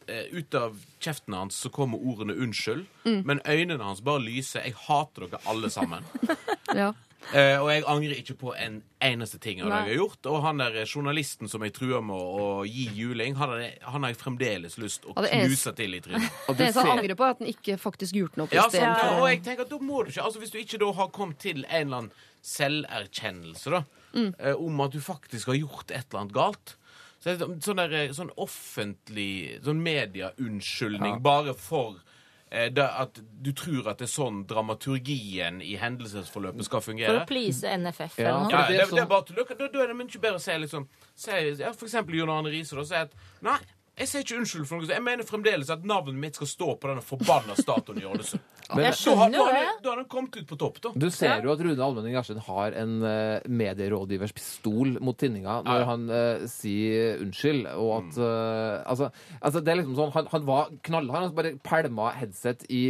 eh, 0.06 0.30
ut 0.32 0.54
av 0.56 0.78
kjeften 1.02 1.36
hans 1.36 1.58
så 1.60 1.70
kommer 1.72 2.00
ordene 2.00 2.34
'unnskyld', 2.34 2.86
men 3.04 3.40
øynene 3.44 3.82
hans 3.84 4.00
bare 4.00 4.22
lyser. 4.24 4.62
'Jeg 4.64 4.74
hater 4.86 5.26
dere 5.26 5.40
alle 5.46 5.68
sammen'. 5.68 6.04
Ja. 6.80 6.92
Eh, 7.36 7.60
og 7.60 7.68
jeg 7.70 7.84
angrer 7.86 8.16
ikke 8.18 8.34
på 8.40 8.54
en 8.56 8.78
eneste 9.04 9.38
ting 9.38 9.60
av 9.60 9.68
det 9.68 9.76
jeg 9.76 9.88
har 9.92 9.98
gjort. 10.00 10.26
Og 10.32 10.38
han 10.42 10.58
der 10.62 10.78
journalisten 10.88 11.48
som 11.52 11.62
jeg 11.62 11.74
truer 11.76 12.00
med 12.02 12.16
å, 12.16 12.64
gi 12.66 12.86
juling, 12.96 13.36
han 13.38 13.52
har, 13.52 13.66
han 13.92 14.02
har 14.06 14.14
jeg 14.14 14.18
fremdeles 14.22 14.78
lyst 14.80 15.04
å 15.06 15.12
er- 15.20 15.28
knuse 15.46 15.72
til 15.76 15.94
i 15.94 16.00
trynet. 16.00 16.32
Og 16.48 16.56
Det 16.58 16.66
eneste 16.70 16.80
han 16.86 16.96
angrer 16.98 17.14
på, 17.20 17.26
er 17.28 17.36
at 17.36 17.44
han 17.44 17.52
ikke 17.52 17.76
faktisk 17.78 18.16
gjorde 18.18 18.40
noe. 18.40 18.48
Ja, 18.56 18.66
stedet 18.72 18.88
Ja, 18.88 19.12
og 19.20 19.28
jeg 19.30 19.42
tenker 19.46 19.68
at 19.68 19.70
da 19.70 19.78
må 19.78 20.02
du 20.04 20.10
ikke 20.10 20.24
Altså 20.24 20.40
Hvis 20.42 20.50
du 20.50 20.58
ikke 20.58 20.80
da 20.82 20.90
har 20.96 21.08
kommet 21.14 21.38
til 21.44 21.62
en 21.68 21.86
eller 21.86 21.96
annen 22.02 22.12
selverkjennelse 22.40 23.70
da 23.74 23.82
eh, 24.16 24.54
om 24.56 24.80
at 24.80 24.94
du 24.96 25.00
faktisk 25.04 25.50
har 25.52 25.58
gjort 25.60 25.90
et 25.92 26.06
eller 26.08 26.22
annet 26.24 26.34
galt 26.36 26.76
så 27.20 27.28
er 27.28 27.36
det 27.36 27.48
sånn, 27.60 27.76
der, 27.76 27.92
eh, 27.98 28.12
sånn 28.16 28.30
offentlig 28.40 29.58
Sånn 29.64 29.82
medieunnskyldning 29.84 31.18
Ja. 31.18 31.20
bare 31.20 31.52
for 31.54 31.98
eh, 31.98 32.09
at 32.50 33.20
du 33.42 33.52
tror 33.52 33.88
at 33.92 33.98
det 33.98 34.08
er 34.08 34.10
sånn 34.10 34.40
dramaturgien 34.46 35.60
i 35.62 35.76
hendelsesforløpet 35.78 36.64
skal 36.66 36.80
fungere. 36.82 37.12
For 37.12 37.22
å 37.22 37.26
please 37.30 37.62
NFF 37.78 38.18
Ja, 38.18 38.28
eller 38.28 38.40
noe. 38.40 38.50
Ja, 38.50 38.56
det 38.56 38.64
er 38.64 38.66
det, 38.66 38.76
det 38.90 38.98
er 38.98 39.04
sånn- 39.04 39.08
bare. 39.08 39.46
Da, 39.58 39.68
da 39.68 39.82
er 39.84 39.86
det 39.92 39.96
mye 39.96 40.20
bedre 40.24 40.40
å 40.40 40.40
si 40.42 40.50
liksom 40.58 40.88
si, 41.14 41.30
ja, 41.62 41.72
For 41.72 41.86
eksempel 41.86 42.14
Jon 42.18 42.28
Arne 42.30 42.50
Riise. 42.50 42.74
da, 42.76 42.82
Si 42.84 42.94
at 42.94 43.12
nei, 43.42 43.58
jeg 44.00 44.08
sier 44.08 44.24
ikke 44.24 44.38
unnskyld 44.40 44.66
for 44.66 44.80
noe. 44.80 44.88
Jeg 44.90 45.04
mener 45.04 45.26
fremdeles 45.28 45.70
at 45.70 45.84
navnet 45.86 46.16
mitt 46.16 46.38
skal 46.40 46.48
stå 46.48 46.70
på 46.80 46.88
denne 46.90 47.02
forbanna 47.04 47.54
statuen 47.58 48.00
i 48.00 48.06
Ålesund. 48.08 48.40
Men- 48.70 48.84
Jeg 48.86 48.92
har, 48.92 48.98
skjønner 49.00 49.34
jo 49.34 49.44
har, 49.44 49.56
den- 49.58 49.80
da 49.82 49.90
har 49.90 49.96
den 50.00 50.08
kommet 50.12 50.36
ut 50.38 50.46
på 50.46 50.56
topp, 50.58 50.76
da. 50.84 50.90
Du 50.94 51.08
ser 51.10 51.42
jo 51.42 51.50
at 51.52 51.60
Rune 51.66 51.82
Almenning 51.82 52.14
Larsen 52.14 52.38
har 52.46 52.76
en 52.78 52.92
uh, 53.02 53.40
medierådgivers 53.50 54.32
pistol 54.36 54.92
mot 55.02 55.18
tinninga 55.18 55.56
når 55.66 55.80
Ja. 55.82 55.88
han 55.88 56.04
uh, 56.10 56.44
sier 56.50 57.18
unnskyld, 57.24 57.66
og 57.74 57.90
at 57.98 58.18
uh, 58.22 58.90
altså, 58.90 59.08
altså, 59.40 59.60
det 59.66 59.72
er 59.74 59.80
liksom 59.82 59.96
sånn 59.98 60.12
Han, 60.14 60.28
han 60.32 60.46
var 60.46 60.70
knallhard. 60.86 61.26
Han 61.28 61.34
bare 61.34 61.52
pælma 61.66 62.12
headset 62.20 62.62
i 62.70 62.84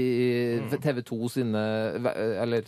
TV 0.84 1.00
2 1.08 1.30
sine 1.32 1.62
Eller 2.44 2.62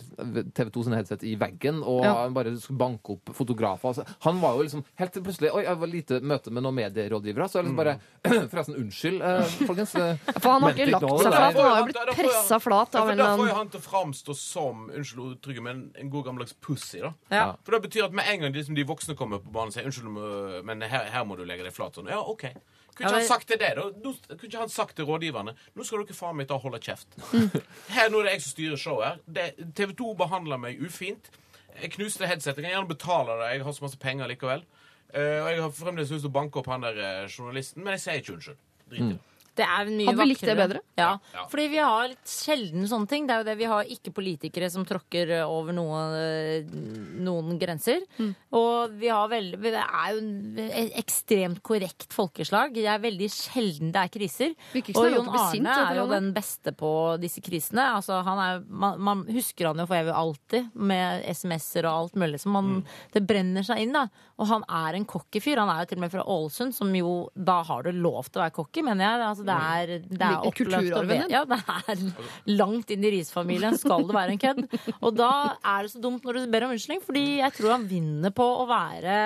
TV 0.57 0.69
2 0.73 0.83
sine 0.87 0.99
headset 0.99 1.23
i 1.29 1.35
veggen, 1.39 1.83
og 1.85 2.01
Ja. 2.03 2.13
han 2.23 2.33
bare 2.35 2.55
skulle 2.57 2.81
banke 2.81 3.15
opp 3.17 3.31
fotografer. 3.37 3.93
Altså, 3.93 4.05
han 4.25 4.41
var 4.41 4.57
jo 4.57 4.65
liksom 4.67 4.83
helt 4.99 5.21
plutselig 5.23 5.53
Oi, 5.53 5.63
jeg 5.69 5.79
var 5.85 5.87
lite 5.93 6.19
møte 6.21 6.51
med 6.51 6.63
noen 6.65 6.75
medierådgivere, 6.81 7.45
så 7.49 7.61
jeg 7.61 7.69
liksom 7.69 7.77
bare 7.83 7.95
Forresten, 8.53 8.75
unnskyld, 8.81 9.21
eh, 9.21 9.53
folkens. 9.67 9.95
eh, 9.95 10.17
For 10.39 10.49
han 10.51 10.61
har 10.67 10.73
ikke 10.73 10.87
lagt 10.91 11.07
seg 11.07 11.33
flat. 11.33 11.57
Han 11.57 11.59
har 11.69 11.79
jo 11.79 11.87
blitt 11.89 12.11
pressa 12.17 12.59
flat 12.63 12.95
av 12.99 13.09
en 13.13 13.17
Da 13.17 13.27
får 13.31 13.37
jo 13.37 13.43
annen 13.47 13.55
han 13.61 13.71
til 13.73 13.79
å 13.81 13.85
framstå 13.87 14.35
som 14.39 14.85
unnskyld 14.89 15.23
uttrykket, 15.37 15.63
men 15.63 15.81
en 15.99 16.09
god 16.13 16.25
gammeldags 16.29 16.53
pussy. 16.61 16.99
da. 17.03 17.13
Ja. 17.31 17.45
For 17.63 17.77
det 17.77 17.81
betyr 17.89 18.05
at 18.09 18.13
med 18.13 18.25
en 18.33 18.39
gang 18.45 18.53
de, 18.55 18.63
som 18.63 18.75
de 18.75 18.83
voksne 18.89 19.15
kommer 19.19 19.39
på 19.43 19.51
banen 19.53 19.73
og 19.73 19.77
sier 19.77 19.85
unnskyld, 19.89 20.63
men 20.65 20.81
her, 20.81 21.09
her 21.13 21.23
må 21.25 21.37
du 21.37 21.45
legge 21.45 21.63
deg 21.67 21.73
flat. 21.75 21.95
sånn, 21.95 22.09
Ja, 22.09 22.21
OK. 22.21 22.47
Kunne 22.93 23.09
ikke 23.09 23.15
han 23.17 23.25
sagt 23.25 23.47
til 23.49 23.57
deg, 23.57 23.73
da? 23.79 23.87
Nå, 24.03 24.11
kunne 24.29 24.49
ikke 24.51 24.59
han 24.61 24.69
sagt 24.69 24.95
til 24.99 25.07
rådgiverne 25.09 25.55
nå 25.73 25.83
skal 25.87 26.03
dere 26.05 26.13
faen 26.13 26.35
meg 26.37 26.45
ta 26.51 26.59
og 26.59 26.67
holde 26.67 26.77
kjeft. 26.77 27.07
Her, 27.95 28.11
Nå 28.13 28.19
er 28.21 28.27
det 28.27 28.33
jeg 28.35 28.43
som 28.43 28.51
styrer 28.53 28.77
showet 28.77 29.07
her. 29.07 29.17
Det- 29.25 29.73
TV 29.73 29.95
2 29.97 30.11
behandler 30.19 30.59
meg 30.61 30.77
ufint. 30.85 31.31
Jeg 31.81 31.89
knuste 31.95 32.27
headsetet. 32.29 32.61
Jeg 32.61 32.67
kan 32.69 32.75
gjerne 32.75 32.91
betale 32.93 33.39
det. 33.41 33.47
Jeg 33.55 33.63
har 33.65 33.73
så 33.73 33.81
masse 33.87 33.97
penger 33.97 34.29
likevel. 34.29 34.61
Eh, 35.13 35.39
og 35.43 35.49
jeg 35.51 35.61
har 35.61 35.73
fremdeles 35.77 36.09
lyst 36.09 36.25
til 36.25 36.31
å 36.31 36.33
banke 36.33 36.57
opp 36.61 36.71
han 36.73 36.81
der 36.81 36.97
eh, 36.97 37.27
journalisten, 37.29 37.83
men 37.85 37.93
jeg 37.95 38.01
sier 38.05 38.21
ikke 38.23 38.33
unnskyld. 38.37 38.61
Drit 38.89 39.03
i 39.03 39.09
det. 39.11 39.19
Det 39.55 39.65
er 39.65 39.85
mye 39.91 40.07
Hadde 40.09 40.17
vi 40.23 40.25
likt 40.31 40.45
det 40.47 40.55
bedre? 40.57 40.79
Ja. 40.97 41.11
Ja. 41.33 41.43
Fordi 41.51 41.67
vi 41.69 41.77
har 41.77 42.07
litt 42.09 42.29
sjelden 42.29 42.87
sånne 42.89 43.07
ting. 43.11 43.27
Det 43.29 43.35
er 43.35 43.43
jo 43.43 43.47
det 43.51 43.57
vi 43.59 43.67
har 43.69 43.91
ikke 43.95 44.13
politikere 44.15 44.69
som 44.73 44.85
tråkker 44.89 45.29
eh, 45.39 45.43
over 45.45 45.75
noe, 45.77 45.99
noen 47.23 47.57
grenser. 47.61 48.01
Mm. 48.17 48.31
Og 48.57 48.95
vi 48.99 49.09
har 49.11 49.29
veldig 49.31 49.59
Det 49.63 49.73
er 49.83 50.13
jo 50.13 50.23
et 50.79 50.97
ekstremt 51.03 51.61
korrekt 51.65 52.09
folkeslag. 52.13 52.73
Det 52.75 52.85
er 52.89 53.01
veldig 53.03 53.29
sjelden 53.33 53.93
det 53.93 54.01
er 54.07 54.11
kriser. 54.13 54.55
Og 54.95 55.01
er 55.05 55.15
Jon 55.17 55.29
Arne 55.33 55.75
er 55.83 55.99
jo 56.01 56.07
den 56.11 56.31
beste 56.35 56.73
på 56.77 56.91
disse 57.21 57.43
krisene. 57.45 57.85
Altså, 57.97 58.19
han 58.25 58.41
er, 58.43 58.63
man, 58.67 58.99
man 59.03 59.23
husker 59.33 59.69
han 59.71 59.81
jo 59.81 59.87
for 59.89 59.99
evig 59.99 60.15
alltid, 60.17 60.69
med 60.75 61.25
SMS-er 61.33 61.87
og 61.89 61.93
alt 62.05 62.19
mulig. 62.23 62.41
Så 62.43 62.49
man, 62.53 62.63
Mm. 62.63 62.79
det 63.13 63.21
brenner 63.27 63.65
seg 63.67 63.81
inn, 63.83 63.91
da. 63.93 64.05
Og 64.41 64.47
han 64.49 64.63
er 64.71 64.95
en 64.97 65.05
cocky 65.05 65.41
fyr. 65.43 65.59
Han 65.61 65.69
er 65.69 65.81
jo 65.83 65.89
til 65.91 65.99
og 65.99 66.03
med 66.05 66.11
fra 66.13 66.23
Ålesund, 66.31 66.73
som 66.73 66.89
jo 66.95 67.29
Da 67.35 67.59
har 67.67 67.83
du 67.83 67.91
lov 67.91 68.29
til 68.31 68.39
å 68.39 68.45
være 68.45 68.55
cocky, 68.55 68.81
mener 68.85 69.03
jeg. 69.05 69.21
Altså, 69.27 69.42
det 69.47 69.55
er, 69.55 69.93
det 70.09 70.27
er 70.27 70.47
oppløft 70.49 70.97
og. 70.97 71.13
Ja, 71.31 71.43
det 71.45 71.59
er 71.63 72.03
langt 72.61 72.91
inn 72.95 73.03
i 73.07 73.11
risfamilien 73.19 73.77
skal 73.79 74.05
det 74.09 74.15
være 74.17 74.35
en 74.35 74.41
kødd. 74.43 74.63
Og 75.01 75.15
da 75.17 75.31
er 75.63 75.87
det 75.87 75.93
så 75.95 76.01
dumt 76.03 76.23
når 76.27 76.39
du 76.41 76.51
ber 76.53 76.67
om 76.67 76.75
unnskyldning, 76.75 77.03
fordi 77.05 77.25
jeg 77.41 77.55
tror 77.59 77.75
han 77.77 77.87
vinner 77.91 78.33
på 78.35 78.45
å 78.63 78.67
være, 78.69 79.17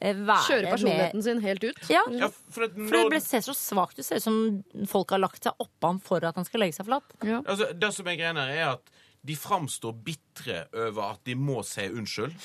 eh, 0.00 0.20
Kjøre 0.46 0.68
personligheten 0.74 1.22
sin 1.24 1.40
helt 1.40 1.64
ut. 1.64 1.78
Ja, 1.88 2.02
Ja, 2.12 2.28
for 2.52 2.66
at 2.68 2.74
for 2.76 2.92
det 2.92 3.02
når, 3.06 3.10
ble 3.14 3.20
ser 3.24 3.40
så 3.46 3.54
svakt 3.56 3.98
ut. 3.98 4.04
Ser 4.04 4.20
ut 4.20 4.26
som 4.26 4.62
folk 4.86 5.10
har 5.16 5.22
lagt 5.24 5.42
seg 5.48 5.56
oppå 5.58 5.88
ham 5.94 6.00
for 6.04 6.24
at 6.24 6.36
han 6.36 6.44
skal 6.44 6.60
legge 6.60 6.76
seg 6.76 6.86
flat. 6.90 7.16
Ja. 7.24 7.40
altså, 7.46 7.72
det 7.72 7.92
som 7.96 8.06
er 8.12 8.16
greia 8.20 8.46
er 8.46 8.70
at 8.76 8.92
de 9.26 9.34
framstår 9.34 9.94
bitre 10.06 10.60
over 10.70 11.16
at 11.16 11.20
de 11.26 11.34
må 11.34 11.58
si 11.66 11.82
unnskyld. 11.90 12.36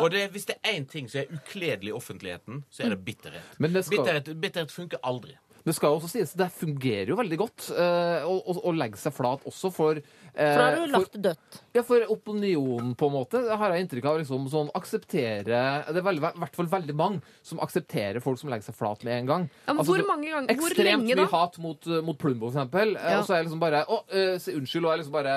Og 0.00 0.08
det, 0.10 0.24
hvis 0.34 0.48
det 0.48 0.56
er 0.64 0.72
én 0.80 0.86
ting 0.90 1.06
som 1.06 1.20
er 1.20 1.30
ukledelig 1.36 1.92
i 1.92 1.94
offentligheten, 1.94 2.64
så 2.74 2.82
er 2.86 2.94
det 2.96 3.04
bitterhet. 3.06 3.52
Men 3.62 3.72
det 3.76 3.84
skal- 3.86 4.00
bitterhet, 4.00 4.32
bitterhet 4.42 4.72
funker 4.74 4.98
aldri. 5.06 5.36
Det 5.64 5.72
skal 5.72 5.96
også 5.96 6.10
sies, 6.12 6.34
det 6.36 6.50
fungerer 6.52 7.08
jo 7.08 7.16
veldig 7.16 7.38
godt 7.40 7.70
eh, 7.72 8.26
å, 8.28 8.72
legge 8.76 9.00
seg 9.00 9.14
flat 9.16 9.46
også 9.48 9.70
for 9.72 10.00
For 10.34 10.58
da 10.58 10.64
har 10.66 10.76
du 10.76 10.92
lagt 10.92 11.12
det 11.14 11.22
dødt. 11.28 11.60
Ja, 11.74 11.82
for 11.82 12.04
opinionen, 12.10 12.92
på 12.98 13.06
en 13.08 13.14
måte, 13.14 13.40
har 13.58 13.72
jeg 13.74 13.84
inntrykk 13.84 14.04
av 14.10 14.18
liksom 14.20 14.44
sånn 14.50 14.68
akseptere 14.78 15.60
Det 15.90 16.00
er 16.02 16.12
i 16.14 16.20
hvert 16.22 16.54
fall 16.54 16.68
veldig 16.70 16.94
mange 16.98 17.20
som 17.42 17.58
aksepterer 17.62 18.22
folk 18.22 18.38
som 18.38 18.50
legger 18.52 18.68
seg 18.68 18.76
flat 18.78 19.02
med 19.06 19.16
en 19.22 19.26
gang. 19.30 19.46
Ja, 19.66 19.72
men 19.72 19.82
Altså, 19.82 19.96
hvor 19.96 20.06
mange 20.08 20.30
ganger? 20.30 20.58
Hvor 20.58 20.70
Ekstremt 20.74 20.88
lenge 21.02 21.16
da? 21.18 21.24
Ekstremt 21.24 21.32
mye 21.32 21.40
hat 21.44 21.58
mot, 21.62 21.86
uh, 21.90 22.00
mot 22.06 22.18
Plumbo, 22.18 22.50
for 22.50 22.60
eksempel. 22.60 22.96
Eh, 22.96 23.10
Ja. 23.14 23.18
Og 23.20 23.26
så 23.28 23.34
er 23.34 23.42
jeg 23.42 23.46
liksom 23.48 23.60
bare 23.62 23.84
Å, 23.84 23.98
uh, 24.10 24.48
unnskyld, 24.58 24.84
og 24.84 24.90
jeg 24.94 24.98
liksom 25.02 25.16
bare 25.18 25.34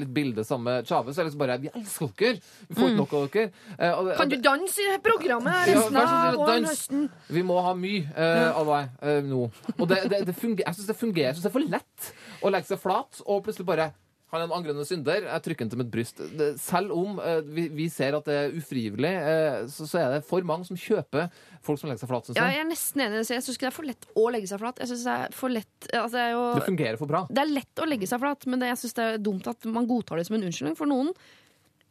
litt 0.00 0.14
bilde 0.14 0.46
med 0.66 0.86
Chave. 0.86 1.12
Så 1.14 1.20
er 1.20 1.24
jeg 1.24 1.30
liksom 1.30 1.42
bare 1.44 1.58
Vi 1.60 1.70
elsker 1.74 2.10
dere! 2.18 2.40
Vi 2.68 2.74
får 2.78 2.88
ikke 2.90 3.00
nok 3.00 3.12
av 3.12 3.30
dere. 3.30 3.52
Uh, 3.78 4.04
det- 4.08 4.16
Kan 4.16 4.28
du 4.28 4.36
danse 4.36 4.78
i 4.94 4.98
programmet 4.98 5.66
resten 5.70 5.96
av 5.96 6.34
våren 6.36 6.64
høsten? 6.70 7.08
Vi 7.28 7.42
må 7.42 7.60
ha 7.62 7.74
mye 7.74 8.06
uh, 8.16 8.58
av 8.58 8.66
deg 8.66 8.88
eh, 9.02 9.20
nå. 9.26 9.50
Og 9.78 9.88
det, 9.88 10.02
det, 10.10 10.24
det 10.26 10.34
fungerer, 10.36 10.66
jeg 10.70 10.74
syns 10.80 10.86
det 10.90 10.96
fungerer. 10.96 11.26
Jeg 11.30 11.34
synes 11.38 11.46
det 11.46 11.50
er 11.50 11.58
for 11.58 11.70
lett 11.74 12.12
å 12.42 12.50
legge 12.54 12.66
seg 12.70 12.80
flat 12.80 13.20
og 13.26 13.44
plutselig 13.44 13.66
bare 13.68 13.90
han 14.30 14.40
er 14.40 14.46
en 14.46 14.52
angrende 14.54 14.84
synder. 14.86 15.24
Jeg 15.26 15.42
trykker 15.42 15.64
den 15.66 15.70
til 15.72 15.80
mitt 15.80 15.90
bryst. 15.90 16.20
Selv 16.62 16.92
om 16.94 17.16
eh, 17.18 17.40
vi, 17.50 17.64
vi 17.80 17.88
ser 17.90 18.14
at 18.14 18.28
det 18.30 18.36
er 18.44 18.52
ufrivillig, 18.60 19.10
eh, 19.10 19.64
så, 19.72 19.88
så 19.90 19.98
er 20.04 20.12
det 20.16 20.20
for 20.28 20.46
mange 20.46 20.68
som 20.68 20.78
kjøper 20.78 21.26
folk 21.66 21.80
som 21.82 21.90
legger 21.90 22.04
seg 22.04 22.12
flat. 22.12 22.28
Synes 22.30 22.38
Ja, 22.38 22.46
jeg. 22.46 22.60
jeg 22.60 22.64
er 22.64 22.70
nesten 22.70 23.02
enig. 23.08 23.20
i 23.20 23.26
så 23.26 23.34
Jeg 23.36 23.46
syns 23.48 23.58
ikke 23.58 23.66
det 23.66 23.72
er 23.72 23.78
for 23.80 23.90
lett 23.90 24.06
å 24.14 24.28
legge 24.30 24.52
seg 24.52 24.62
flat. 24.62 24.78
Jeg 24.84 24.92
synes 24.92 25.04
det 25.08 25.16
er 25.18 25.36
for 25.42 25.56
lett 25.56 25.90
altså, 25.90 26.14
det, 26.14 26.22
er 26.28 26.32
jo, 26.36 26.46
Det 26.60 26.68
fungerer 26.70 27.02
for 27.02 27.10
bra. 27.10 27.24
det 27.28 27.42
er 27.44 27.52
lett 27.58 27.82
å 27.84 27.90
legge 27.90 28.06
seg 28.14 28.22
flat, 28.22 28.46
men 28.46 28.62
det, 28.62 28.70
jeg 28.70 28.82
syns 28.84 28.96
det 29.00 29.08
er 29.10 29.20
dumt 29.30 29.50
at 29.50 29.70
man 29.74 29.90
godtar 29.90 30.22
det 30.22 30.28
som 30.30 30.38
en 30.38 30.46
unnskyldning. 30.48 30.78
For 30.78 30.88
noen 30.90 31.10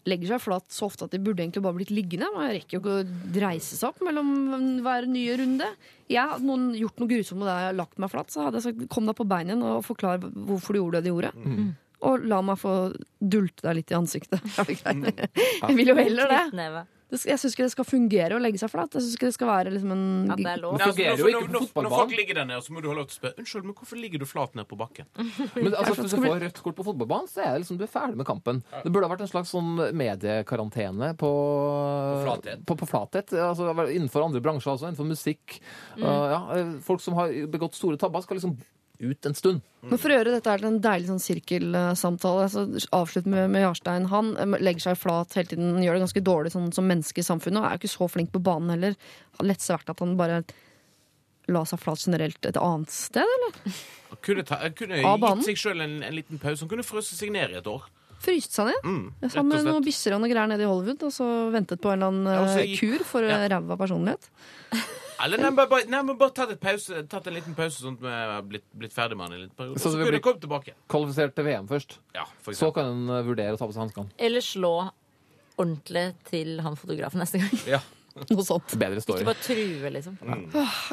legger 0.09 0.31
seg 0.31 0.41
flat 0.41 0.65
så 0.73 0.87
ofte 0.87 1.05
at 1.05 1.11
de 1.13 1.19
burde 1.21 1.43
egentlig 1.43 1.61
bare 1.61 1.75
blitt 1.75 1.91
liggende. 1.93 2.29
Man 2.33 2.47
rekker 2.55 2.77
jo 2.77 2.81
ikke 2.81 2.93
å 3.03 3.41
reise 3.43 3.75
seg 3.77 3.91
opp 3.91 3.99
mellom 4.07 4.79
hver 4.85 5.05
nye 5.11 5.35
runde. 5.43 5.67
Jeg 6.09 6.23
Hadde 6.31 6.47
noen 6.47 6.69
gjort 6.79 7.03
noe 7.03 7.11
grusomt 7.11 7.43
med 7.43 7.49
det 7.51 7.57
jeg 7.59 7.67
har 7.67 7.77
lagt 7.77 7.99
meg 8.01 8.09
flat, 8.15 8.31
så 8.33 8.47
hadde 8.47 8.57
jeg 8.61 8.65
sagt 8.71 8.87
kom 8.95 9.05
deg 9.11 9.17
på 9.19 9.27
beina 9.29 9.51
igjen 9.53 9.67
og 9.67 9.83
forklar 9.85 10.23
hvorfor 10.23 10.73
du 10.73 10.79
gjorde 10.79 11.03
det 11.03 11.11
du 11.11 11.11
gjorde. 11.11 11.33
Mm. 11.99 12.05
Og 12.09 12.29
la 12.31 12.39
meg 12.45 12.61
få 12.61 12.77
dulte 13.19 13.67
deg 13.67 13.81
litt 13.81 13.91
i 13.91 13.99
ansiktet. 13.99 14.45
Er 14.59 14.71
greit? 14.71 15.27
Jeg 15.35 15.75
vil 15.75 15.93
jo 15.93 15.99
heller 15.99 16.31
det. 16.31 16.87
Jeg 17.09 17.41
syns 17.41 17.55
ikke 17.55 17.65
det 17.65 17.73
skal 17.73 17.85
fungere 17.87 18.37
å 18.37 18.41
legge 18.41 18.59
seg 18.61 18.69
flat. 18.69 18.93
Jeg 18.93 19.01
synes 19.01 19.15
ikke 19.17 19.29
det 19.31 19.33
skal 19.33 19.49
være 19.49 19.71
liksom 19.73 19.93
en 19.95 20.03
At 20.29 20.41
det 20.43 20.51
er 20.51 20.59
lov. 20.61 20.75
Det 20.77 20.89
fungerer 20.91 21.23
jo 21.23 21.29
når, 21.49 21.63
ikke 21.65 21.73
på 21.73 21.91
folk 21.95 22.13
ligger 22.13 22.37
der 22.37 22.47
nede, 22.51 22.61
så 22.61 22.75
må 22.75 22.83
du 22.85 22.89
ha 22.91 22.93
lov 22.99 23.07
til 23.09 23.15
å 23.15 23.17
spørre 23.17 23.41
Unnskyld, 23.41 23.65
men 23.65 23.77
hvorfor 23.79 24.01
ligger 24.03 24.21
du 24.21 24.25
flat 24.29 24.57
nede 24.59 24.69
på 24.69 24.77
bakken. 24.77 25.09
Men 25.55 25.73
altså, 25.73 25.95
hvis 25.97 26.13
du 26.13 26.21
får 26.21 26.43
rødt 26.45 26.61
kort 26.67 26.77
på 26.77 26.85
fotballbanen, 26.85 27.31
så 27.31 27.41
er 27.41 27.49
det 27.55 27.63
liksom 27.63 27.79
du 27.81 27.85
er 27.87 27.91
ferdig 27.91 28.19
med 28.19 28.29
kampen. 28.29 28.61
Det 28.75 28.93
burde 28.93 29.09
ha 29.09 29.13
vært 29.15 29.25
en 29.25 29.31
slags 29.31 29.53
sånn 29.55 29.71
mediekarantene 29.97 31.15
på 31.17 31.31
flathet. 32.27 32.65
På, 32.69 32.77
på 32.77 32.89
flathet. 32.91 33.33
Altså, 33.33 33.71
innenfor 33.89 34.27
andre 34.27 34.43
bransjer 34.45 34.75
også, 34.75 34.91
innenfor 34.91 35.09
musikk. 35.09 35.57
Uh, 35.97 36.05
ja, 36.05 36.41
folk 36.85 37.01
som 37.01 37.17
har 37.17 37.33
begått 37.49 37.79
store 37.79 37.97
tabber, 37.97 38.21
skal 38.21 38.37
liksom 38.37 38.53
ut 38.99 39.25
en 39.29 39.35
stund. 39.37 39.61
Men 39.81 39.97
For 40.01 40.11
å 40.11 40.17
gjøre 40.17 40.33
dette 40.35 40.51
her 40.51 40.59
til 40.59 40.67
en 40.67 40.81
deilig 40.83 41.07
sånn 41.07 41.21
sirkelsamtale, 41.23 42.47
så 42.51 42.65
avslutt 42.95 43.27
med, 43.31 43.45
med 43.53 43.63
Jarstein. 43.63 44.07
Han 44.11 44.33
eh, 44.37 44.57
legger 44.59 44.89
seg 44.89 44.97
flat 44.99 45.35
hele 45.39 45.47
tiden, 45.53 45.77
gjør 45.83 45.95
det 45.99 46.03
ganske 46.07 46.23
dårlig 46.25 46.51
sånn, 46.55 46.71
som 46.75 46.87
menneske 46.89 47.23
i 47.23 47.27
samfunnet, 47.27 47.61
og 47.61 47.67
er 47.69 47.77
jo 47.77 47.83
ikke 47.83 47.93
så 47.95 48.09
flink 48.11 48.33
på 48.35 48.41
banen 48.43 48.73
heller. 48.75 48.97
Har 49.39 49.47
lett 49.47 49.63
vært 49.71 49.93
at 49.93 50.03
han 50.03 50.17
bare 50.19 50.41
la 51.49 51.63
seg 51.65 51.79
flat 51.81 52.03
generelt 52.05 52.45
et 52.45 52.59
annet 52.61 52.91
sted, 52.93 53.25
eller? 53.37 53.77
Han 54.11 54.19
kunne, 54.25 54.43
ta, 54.45 54.59
han 54.61 54.75
kunne 54.77 54.99
gitt 54.99 55.47
seg 55.47 55.57
sjøl 55.63 55.81
en, 55.85 55.95
en 56.05 56.13
liten 56.17 56.37
pause. 56.41 56.61
Han 56.65 56.69
kunne 56.75 56.85
frøst 56.85 57.15
seg 57.17 57.31
ned 57.33 57.55
i 57.55 57.57
et 57.61 57.69
år. 57.71 57.87
fryste 58.19 58.59
seg 58.59 58.67
ned. 58.69 58.83
Mm, 58.83 59.05
Jeg 59.23 59.31
rett 59.33 59.47
med 59.47 59.63
noen 59.69 59.85
bisser 59.85 60.13
og 60.13 60.19
noe 60.21 60.29
greier 60.29 60.49
nede 60.51 60.65
i 60.65 60.69
Hollywood, 60.69 61.07
og 61.07 61.13
så 61.15 61.25
ventet 61.55 61.79
på 61.81 61.89
en 61.93 62.01
eller 62.03 62.11
annen 62.11 62.33
Ja, 62.35 62.43
eh, 62.59 62.67
gikk- 62.73 62.83
kur 62.99 63.05
for 63.15 63.23
ja. 63.25 63.39
ræva 63.47 63.79
personlighet. 63.79 64.27
Eller 65.25 65.41
nei, 65.41 65.51
bare, 65.57 65.83
nei, 65.91 65.99
men 66.07 66.17
bare 66.19 66.31
tatt, 66.35 66.53
et 66.53 66.61
pause, 66.63 67.01
tatt 67.11 67.27
en 67.27 67.35
liten 67.35 67.55
pause, 67.57 67.81
sånn 67.81 67.97
at 67.99 68.05
vi 68.05 68.13
har 68.13 68.45
blitt, 68.47 68.65
blitt 68.71 68.95
ferdig 68.95 69.17
med 69.19 69.27
han 69.27 69.35
i 69.35 69.39
en 69.39 69.43
liten 69.47 69.57
periode. 69.57 69.81
Så 69.81 69.91
Så, 69.91 69.99
kunne 69.99 70.15
vi 70.15 70.23
komme 70.23 70.39
tilbake. 70.43 70.75
Kvalifisert 70.91 71.35
til 71.35 71.47
VM 71.49 71.67
først. 71.67 71.97
Ja, 72.15 72.23
for 72.45 72.55
Så 72.55 72.71
kan 72.75 72.93
en 72.93 73.11
uh, 73.11 73.19
vurdere 73.27 73.57
å 73.57 73.59
ta 73.59 73.67
på 73.67 73.75
seg 73.75 73.83
hanskene. 73.87 74.15
Eller 74.29 74.45
slå 74.45 74.73
ordentlig 75.59 76.05
til 76.29 76.59
han 76.63 76.79
fotografen 76.79 77.19
neste 77.19 77.41
gang. 77.43 77.63
Ja. 77.75 77.81
Noe 78.29 78.45
sånt. 78.45 78.73
Bedre 78.79 79.01
Ikke 79.01 79.25
bare 79.27 79.41
true, 79.43 79.89
liksom. 79.95 80.17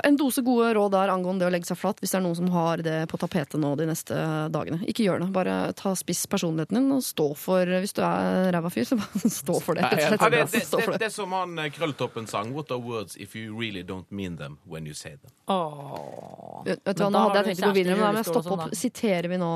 En 0.04 0.16
dose 0.20 0.42
gode 0.46 0.72
råd 0.76 0.92
der 0.94 1.12
angående 1.12 1.44
det 1.44 1.48
å 1.50 1.52
legge 1.54 1.68
seg 1.68 1.78
flat, 1.80 2.00
hvis 2.02 2.14
det 2.14 2.18
er 2.20 2.24
noen 2.26 2.38
som 2.38 2.50
har 2.54 2.82
det 2.86 2.96
på 3.10 3.18
tapetet 3.20 3.58
nå 3.62 3.74
de 3.80 3.86
neste 3.90 4.16
dagene. 4.54 4.78
Ikke 4.90 5.06
gjør 5.06 5.24
det. 5.24 5.30
Bare 5.36 5.56
ta 5.78 5.94
spiss 5.98 6.24
personligheten 6.30 6.78
din 6.80 6.90
og 6.96 7.02
stå 7.06 7.28
for 7.38 7.66
Hvis 7.82 7.96
du 7.96 8.02
er 8.06 8.50
ræva 8.54 8.70
fyr, 8.72 8.86
så 8.88 8.98
bare 9.00 9.30
stå 9.40 9.58
for 9.64 9.78
det. 9.78 9.86
rett 9.86 9.96
og 9.96 10.06
slett. 10.08 10.26
Ja, 10.26 10.30
det, 10.30 10.42
det, 10.52 10.62
det, 10.70 10.86
det. 10.86 10.98
det 11.02 11.08
er 11.10 11.14
som 11.14 11.32
han 11.36 11.58
eh, 11.62 11.70
Krølltoppen 11.74 12.26
sang. 12.30 12.52
What 12.56 12.70
are 12.74 12.80
words 12.82 13.16
if 13.16 13.34
you 13.36 13.54
really 13.58 13.82
don't 13.86 14.10
mean 14.10 14.36
them 14.36 14.58
when 14.64 14.86
you 14.86 14.94
say 14.94 15.16
them? 15.16 15.32
Åh. 15.46 16.62
Vet 16.66 16.84
du 16.84 17.02
hva, 17.04 17.10
Nå 17.10 17.24
hadde 17.28 17.42
jeg 17.42 17.48
tenkt 17.52 17.62
å 17.62 17.70
gå 17.70 17.72
kjæreste 17.72 17.72
i 17.72 17.82
videre, 17.82 18.12
men 18.16 18.24
stopp 18.26 18.46
sånn, 18.46 18.62
opp. 18.66 18.76
Siterer 18.76 19.28
vi 19.32 19.38
nå 19.42 19.50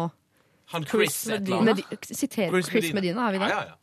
Han 0.74 0.84
Chris 0.86 1.16
Chris 1.24 1.40
Medina. 1.40 1.62
Med, 1.66 1.84
Siterer 2.06 2.62
Chris 2.66 2.92
Medina, 2.94 3.28
er 3.28 3.32
vi 3.36 3.40
Ja, 3.40 3.46
der? 3.46 3.54
ja, 3.54 3.62
ja. 3.72 3.76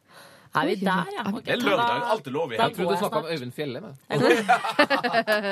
Er 0.58 0.66
vi 0.70 0.76
der, 0.82 1.06
ja? 1.16 1.24
Okay. 1.32 1.44
Det 1.46 1.54
er 1.54 1.58
da- 1.62 1.66
lørdag. 1.70 1.98
Alltid 2.14 2.32
lov 2.34 2.48
i. 2.52 2.54
Jeg 2.60 2.70
trodde 2.76 2.90
du 2.90 2.96
snakka 3.02 3.18
om. 3.18 3.26
Øyvind 3.32 3.54
Fjelle. 3.54 3.80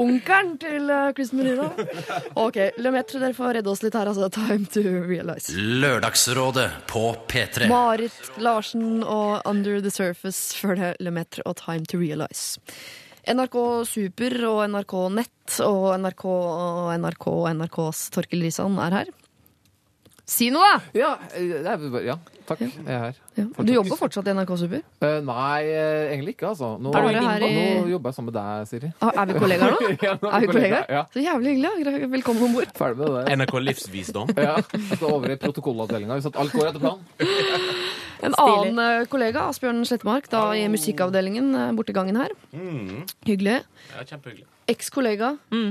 Onkelen 0.00 0.54
til 0.62 0.88
uh, 0.90 1.10
Chris 1.16 1.32
Medina. 1.36 1.66
OK, 2.40 2.56
Lemetre, 2.80 3.20
dere 3.22 3.34
får 3.36 3.54
redde 3.58 3.70
oss 3.72 3.82
litt 3.84 3.96
her, 3.98 4.06
altså. 4.10 4.28
Time 4.34 4.66
to 4.72 4.82
realize. 5.08 5.46
Lørdagsrådet 5.56 6.68
på 6.90 7.02
P3. 7.30 7.68
Marit 7.70 8.16
Larsen 8.42 9.02
og 9.04 9.40
Under 9.48 9.80
the 9.84 9.92
Surface 9.92 10.56
før 10.58 10.74
det 10.80 10.90
Lemaitre 11.04 11.42
og 11.48 11.54
Time 11.60 11.84
to 11.90 11.96
Realize. 12.00 12.60
NRK 13.30 13.56
Super 13.86 14.32
og 14.48 14.62
NRK 14.72 14.94
Nett 15.18 15.58
og 15.66 15.90
NRK 16.00 16.24
og 16.30 16.88
NRK 17.02 17.26
og 17.34 17.48
NRKs 17.58 18.06
Torkel 18.14 18.40
Risan 18.46 18.78
er 18.80 18.92
her. 19.02 19.08
Si 20.30 20.46
noe, 20.54 20.62
da! 20.62 20.78
Ja, 20.94 21.08
eh, 21.34 21.56
det 21.60 21.66
er 21.66 21.76
bare- 21.90 22.06
ja, 22.06 22.14
takk. 22.50 22.60
Jeg 22.66 22.84
er 22.90 23.02
her. 23.06 23.18
Ja. 23.38 23.44
Du 23.64 23.72
jobber 23.72 23.98
fortsatt 24.00 24.28
i 24.30 24.34
NRK 24.36 24.52
Super? 24.60 24.82
Uh, 25.02 25.16
nei, 25.24 25.60
eh, 25.70 26.10
egentlig 26.14 26.34
ikke, 26.36 26.48
altså. 26.50 26.72
Nå, 26.82 26.92
Er 26.94 27.06
du 27.06 27.46
i- 27.46 27.80
nå 27.80 27.88
jobber 27.94 28.10
jeg 28.10 28.16
sammen 28.18 28.32
med 28.32 28.36
deg, 28.40 28.68
Siri. 28.70 28.90
Ah, 29.00 29.12
Er 29.22 29.26
vi 29.30 29.38
kollegaer 29.38 29.76
nå? 29.76 29.90
Ja, 30.06 30.14
nå 30.20 30.32
Er 30.34 30.40
vi 30.44 30.50
kollegaer? 30.52 30.86
Ja, 30.90 31.02
Så 31.14 31.22
jævlig 31.24 31.54
hyggelig. 31.54 32.00
ja. 32.02 32.06
Velkommen 32.16 32.42
om 32.48 32.54
bord. 32.58 32.72
ferdig 32.76 32.98
med 32.98 33.16
det. 33.16 33.38
NRK 33.38 33.54
Livsvisdom. 33.68 34.34
Ja, 34.50 34.56
jeg 34.60 35.02
over 35.02 35.30
i 35.30 35.36
protokollavdelinga 35.36 36.18
hvis 36.20 36.26
alt 36.34 36.52
går 36.52 36.68
etter 36.72 36.80
planen. 36.80 37.04
En 38.20 38.34
Stilig. 38.36 38.72
annen 38.74 38.78
eh, 39.00 39.06
kollega, 39.08 39.46
Asbjørn 39.48 39.78
Slettemark, 39.88 40.26
da 40.28 40.42
i 40.52 40.66
musikkavdelingen 40.68 41.54
borti 41.78 41.94
gangen 41.96 42.18
her. 42.20 42.34
Mm. 42.52 43.06
Hyggelig. 43.24 43.62
Ja, 43.94 44.02
kjempehyggelig. 44.04 44.44
Ekskollega 44.68 45.30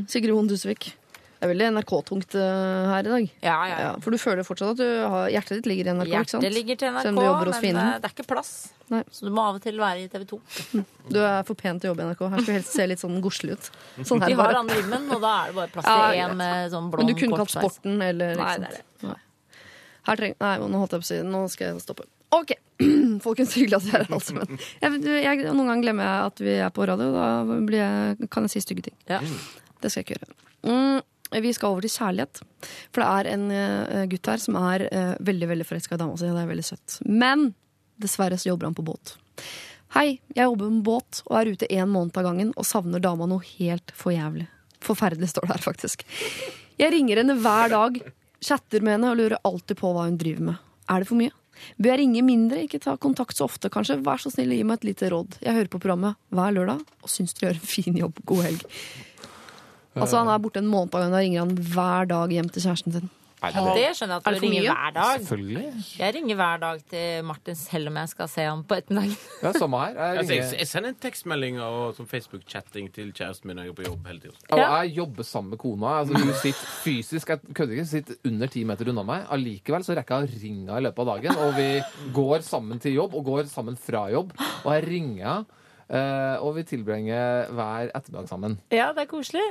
Sigrid 0.10 0.34
Hoen 0.34 0.50
Dusvik. 0.50 0.96
Det 1.40 1.48
er 1.48 1.52
veldig 1.54 1.68
NRK-tungt 1.72 2.36
eh, 2.36 2.88
her 2.92 3.08
i 3.08 3.12
dag. 3.14 3.28
Ja, 3.46 3.58
ja, 3.70 3.76
ja. 3.80 3.92
For 4.04 4.12
du 4.12 4.20
føler 4.20 4.44
fortsatt 4.44 4.74
at 4.74 4.82
du 4.82 4.90
har, 5.08 5.30
hjertet 5.32 5.62
ditt 5.62 5.70
ligger 5.72 5.88
i 5.88 5.94
NRK? 5.96 6.10
Hjertet 6.12 6.52
ligger 6.52 6.80
til 6.82 6.92
NRK, 6.92 7.14
men 7.16 7.80
eh, 7.80 7.94
det 7.96 8.10
er 8.10 8.12
ikke 8.12 8.26
plass. 8.28 8.50
Nei. 8.92 9.00
Så 9.16 9.24
du 9.24 9.32
må 9.32 9.46
av 9.48 9.56
og 9.56 9.64
til 9.64 9.80
være 9.80 10.04
i 10.04 10.10
TV 10.12 10.26
2. 10.34 10.40
Du 11.16 11.22
er 11.24 11.48
for 11.48 11.56
pen 11.56 11.80
til 11.80 11.88
å 11.88 11.94
jobbe 11.94 12.04
i 12.04 12.10
NRK. 12.10 12.26
Her 12.34 12.44
skal 12.44 12.52
du 12.52 12.58
helst 12.58 12.76
se 12.76 12.90
litt 12.92 13.00
sånn 13.00 13.16
godslig 13.24 13.56
ut. 13.56 13.72
Sånn 14.02 14.20
her 14.26 14.34
De 14.34 14.40
har 14.42 14.60
andre 14.60 14.82
rimmen, 14.82 15.08
og 15.16 15.24
da 15.24 15.32
er 15.46 15.54
det 15.54 15.58
bare 15.62 15.74
plass 15.78 15.88
til 15.88 16.24
én 16.26 16.36
med 16.42 16.76
sånn 16.76 16.92
blond 16.92 17.08
Men 17.08 17.16
du 17.16 17.22
kunne 17.24 17.40
kalt. 17.40 17.56
Sporten 17.56 18.04
eller 18.10 18.36
Nei, 18.40 18.52
det 18.60 18.72
er 18.74 18.76
det. 18.82 19.08
Nei. 19.08 19.16
Her 20.10 20.20
treng... 20.20 20.36
Nei, 20.44 20.54
nå 20.60 20.82
holdt 20.82 20.98
jeg 20.98 21.04
på 21.04 21.08
å 21.08 21.10
si 21.14 21.22
Nå 21.28 21.46
skal 21.54 21.70
jeg 21.70 21.86
stoppe. 21.86 22.08
OK. 22.36 22.52
Folkens, 23.26 23.56
hyggelig 23.56 23.80
at 23.80 23.88
dere 23.88 24.04
er 24.04 24.10
her, 24.10 24.18
altså. 24.20 24.36
Men 24.36 24.60
jeg, 24.60 25.00
jeg, 25.24 25.48
noen 25.48 25.72
ganger 25.72 25.88
glemmer 25.88 26.10
jeg 26.10 26.34
at 26.34 26.44
vi 26.44 26.58
er 26.68 26.76
på 26.76 26.86
radio. 26.90 27.10
Da 27.16 27.30
blir 27.48 27.80
jeg, 27.80 28.30
kan 28.34 28.46
jeg 28.46 28.58
si 28.58 28.66
stygge 28.68 28.90
ting. 28.90 29.00
Ja. 29.10 29.24
Det 29.80 29.92
skal 29.92 30.04
jeg 30.04 30.10
ikke 30.10 30.20
gjøre. 30.20 30.36
Mm, 30.68 31.00
vi 31.30 31.54
skal 31.54 31.76
over 31.76 31.86
til 31.86 31.94
kjærlighet. 31.94 32.42
For 32.94 33.04
det 33.04 33.10
er 33.10 33.32
en 33.36 33.48
eh, 33.54 34.06
gutt 34.12 34.30
her 34.32 34.42
som 34.42 34.58
er 34.60 34.88
eh, 34.90 35.16
veldig 35.26 35.50
veldig 35.52 35.68
forelska 35.70 35.98
i 35.98 36.02
dama 36.02 36.18
si. 36.18 36.30
Det 36.30 36.44
er 36.44 36.54
veldig 36.54 36.66
søtt. 36.66 37.00
Men 37.06 37.52
dessverre 38.02 38.40
så 38.40 38.52
jobber 38.52 38.70
han 38.70 38.78
på 38.78 38.86
båt. 38.88 39.16
Hei, 39.96 40.20
jeg 40.36 40.46
jobber 40.46 40.70
med 40.70 40.86
båt 40.86 41.24
og 41.26 41.36
er 41.40 41.52
ute 41.54 41.70
en 41.74 41.90
måned 41.90 42.18
av 42.18 42.28
gangen 42.28 42.54
og 42.56 42.68
savner 42.68 43.02
dama 43.02 43.26
noe 43.30 43.46
helt 43.58 43.94
for 43.98 44.14
jævlig. 44.14 44.46
Forferdelig 44.86 45.32
står 45.32 45.48
det 45.48 45.56
her, 45.58 45.66
faktisk. 45.66 46.06
Jeg 46.80 46.94
ringer 46.94 47.22
henne 47.22 47.36
hver 47.42 47.74
dag, 47.74 47.98
chatter 48.46 48.86
med 48.86 48.96
henne 48.98 49.12
og 49.12 49.20
lurer 49.20 49.42
alltid 49.44 49.80
på 49.82 49.92
hva 49.96 50.06
hun 50.08 50.20
driver 50.22 50.52
med. 50.52 50.66
Er 50.90 51.02
det 51.02 51.10
for 51.10 51.20
mye? 51.20 51.34
Bør 51.76 51.92
jeg 51.92 52.00
ringe 52.04 52.24
mindre, 52.24 52.62
ikke 52.64 52.80
ta 52.84 52.96
kontakt 53.02 53.36
så 53.36 53.50
ofte, 53.50 53.72
kanskje? 53.74 54.00
Vær 54.06 54.22
så 54.22 54.32
snill, 54.32 54.54
gi 54.56 54.64
meg 54.64 54.80
et 54.80 54.92
lite 54.94 55.10
råd. 55.12 55.42
Jeg 55.44 55.58
hører 55.58 55.72
på 55.74 55.82
programmet 55.82 56.20
hver 56.32 56.56
lørdag 56.56 56.86
og 57.04 57.12
syns 57.12 57.36
dere 57.36 57.50
gjør 57.50 57.60
en 57.60 57.72
fin 57.74 58.00
jobb. 58.00 58.22
God 58.30 58.46
helg. 58.48 58.66
Altså, 59.96 60.18
han 60.22 60.28
er 60.30 60.38
borte 60.44 60.62
en 60.62 60.68
måned 60.70 60.94
av 60.94 61.02
gangen, 61.02 61.14
og 61.16 61.24
ringer 61.24 61.40
han 61.46 61.56
hver 61.74 62.06
dag 62.12 62.30
hjem 62.36 62.50
til 62.54 62.62
kjæresten 62.68 62.94
sin. 63.00 63.10
Nei, 63.40 63.50
Det 63.56 63.96
skjønner 63.96 64.18
jeg 64.18 64.20
at 64.20 64.36
du 64.36 64.44
ringer 64.44 64.64
mye? 64.66 64.72
hver 64.76 64.92
dag. 64.98 65.20
Selvfølgelig. 65.24 65.84
Jeg 65.96 66.14
ringer 66.18 66.36
hver 66.36 66.58
dag 66.60 66.82
til 66.92 67.24
Martin 67.24 67.56
selv 67.56 67.88
om 67.88 67.96
jeg 68.02 68.10
skal 68.12 68.28
se 68.28 68.44
ham 68.44 68.64
på 68.68 68.76
ettermiddagen. 68.76 69.16
Ja, 69.46 69.52
samme 69.56 69.80
her. 69.80 69.94
Jeg, 69.96 70.18
Altså, 70.20 70.34
jeg, 70.60 70.68
sender 70.68 70.90
en 70.92 70.98
tekstmelding 71.06 71.60
og 71.64 71.96
sånn 71.96 72.10
Facebook-chatting 72.12 72.90
til 72.92 73.14
kjæresten 73.16 73.48
min 73.48 73.56
når 73.56 73.70
jeg 73.70 73.72
er 73.72 73.78
på 73.80 73.86
jobb 73.88 74.10
hele 74.12 74.20
tiden. 74.26 74.36
og 74.52 74.60
jeg 74.60 74.92
jobber 74.98 75.24
sammen 75.24 75.50
med 75.56 75.62
kona. 75.64 75.94
Altså, 76.02 76.20
hun 76.20 76.34
sitter 76.42 76.68
fysisk 76.84 77.30
Jeg 77.32 77.40
kødder 77.56 77.78
ikke, 77.78 77.86
sitter 77.94 78.16
under 78.28 78.48
ti 78.48 78.64
meter 78.68 78.92
unna 78.92 79.04
meg. 79.08 79.24
Allikevel 79.32 79.88
så 79.88 79.96
rekker 79.96 80.20
jeg 80.20 80.28
å 80.28 80.42
ringe 80.44 80.66
henne 80.68 80.82
i 80.84 80.86
løpet 80.90 81.00
av 81.00 81.14
dagen. 81.14 81.40
Og 81.48 81.56
vi 81.56 81.70
går 82.20 82.44
sammen 82.44 82.84
til 82.84 83.00
jobb, 83.00 83.16
og 83.16 83.24
går 83.32 83.48
sammen 83.48 83.80
fra 83.80 84.10
jobb. 84.12 84.36
Og 84.66 84.74
jeg 84.76 84.84
ringer 84.92 85.24
henne. 85.24 85.46
Eh, 85.90 86.36
og 86.46 86.54
vi 86.58 86.64
tilbringer 86.70 87.50
hver 87.56 87.90
ettermiddag 87.98 88.30
sammen. 88.30 88.58
Ja, 88.74 88.92
det 88.94 89.06
er 89.06 89.10
koselig. 89.12 89.44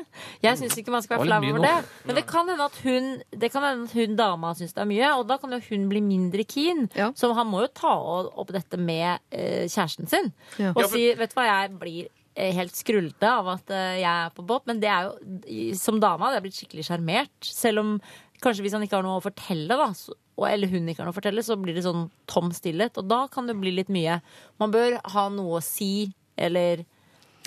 Jeg 0.44 0.59
syns 0.60 0.77
ikke 0.78 0.94
man 0.94 1.02
skal 1.05 1.19
være 1.19 1.27
flau 1.28 1.51
over 1.52 1.65
det. 1.66 1.73
Men 2.09 2.19
det 2.20 2.27
kan 2.31 2.48
hende 2.51 2.65
at 2.69 2.78
hun, 2.85 3.09
det 3.32 3.51
kan 3.52 3.66
hende 3.66 3.89
at 3.89 3.97
hun 3.98 4.16
dama 4.19 4.52
syns 4.59 4.74
det 4.77 4.85
er 4.85 4.90
mye, 4.93 5.10
og 5.19 5.27
da 5.31 5.39
kan 5.43 5.52
jo 5.56 5.60
hun 5.70 5.89
bli 5.90 6.01
mindre 6.05 6.44
keen. 6.48 6.86
Ja. 6.98 7.10
Så 7.19 7.32
han 7.36 7.51
må 7.51 7.65
jo 7.66 7.73
ta 7.74 7.94
opp 8.39 8.52
dette 8.55 8.78
med 8.78 9.19
eh, 9.31 9.66
kjæresten 9.66 10.09
sin 10.09 10.32
Ja. 10.59 10.70
og 10.74 10.82
Ja, 10.85 10.86
for- 10.89 10.94
si 10.97 11.09
vet 11.19 11.35
du 11.35 11.36
hva, 11.40 11.48
jeg 11.51 11.74
blir 11.81 12.09
eh, 12.39 12.52
helt 12.55 12.77
skrullete 12.78 13.27
av 13.28 13.48
at 13.56 13.69
jeg 13.98 14.06
er 14.06 14.31
på 14.36 14.44
båt, 14.47 14.66
men 14.70 14.78
det 14.81 14.89
er 14.89 15.09
jo 15.10 15.74
som 15.74 15.98
dame 16.01 16.23
hadde 16.23 16.39
jeg 16.39 16.47
blitt 16.47 16.59
skikkelig 16.62 16.86
sjarmert. 16.86 17.35
Selv 17.43 17.82
om 17.82 18.01
kanskje 18.43 18.62
hvis 18.62 18.73
han 18.77 18.85
ikke 18.86 18.94
har 19.01 19.02
noe 19.02 19.19
å 19.19 19.24
fortelle, 19.24 19.74
da, 19.74 19.89
så, 19.98 20.15
eller 20.47 20.70
hun 20.70 20.86
ikke 20.86 21.02
har 21.02 21.09
noe 21.09 21.15
å 21.16 21.19
fortelle, 21.19 21.43
så 21.43 21.56
blir 21.59 21.74
det 21.74 21.82
sånn 21.82 22.05
tom 22.31 22.52
stillhet. 22.55 22.94
Og 23.02 23.09
da 23.10 23.24
kan 23.27 23.48
det 23.51 23.56
bli 23.59 23.73
litt 23.74 23.89
mye. 23.90 24.20
Man 24.62 24.70
bør 24.70 25.01
ha 25.10 25.24
noe 25.35 25.59
å 25.59 25.62
si, 25.66 26.12
eller 26.39 26.85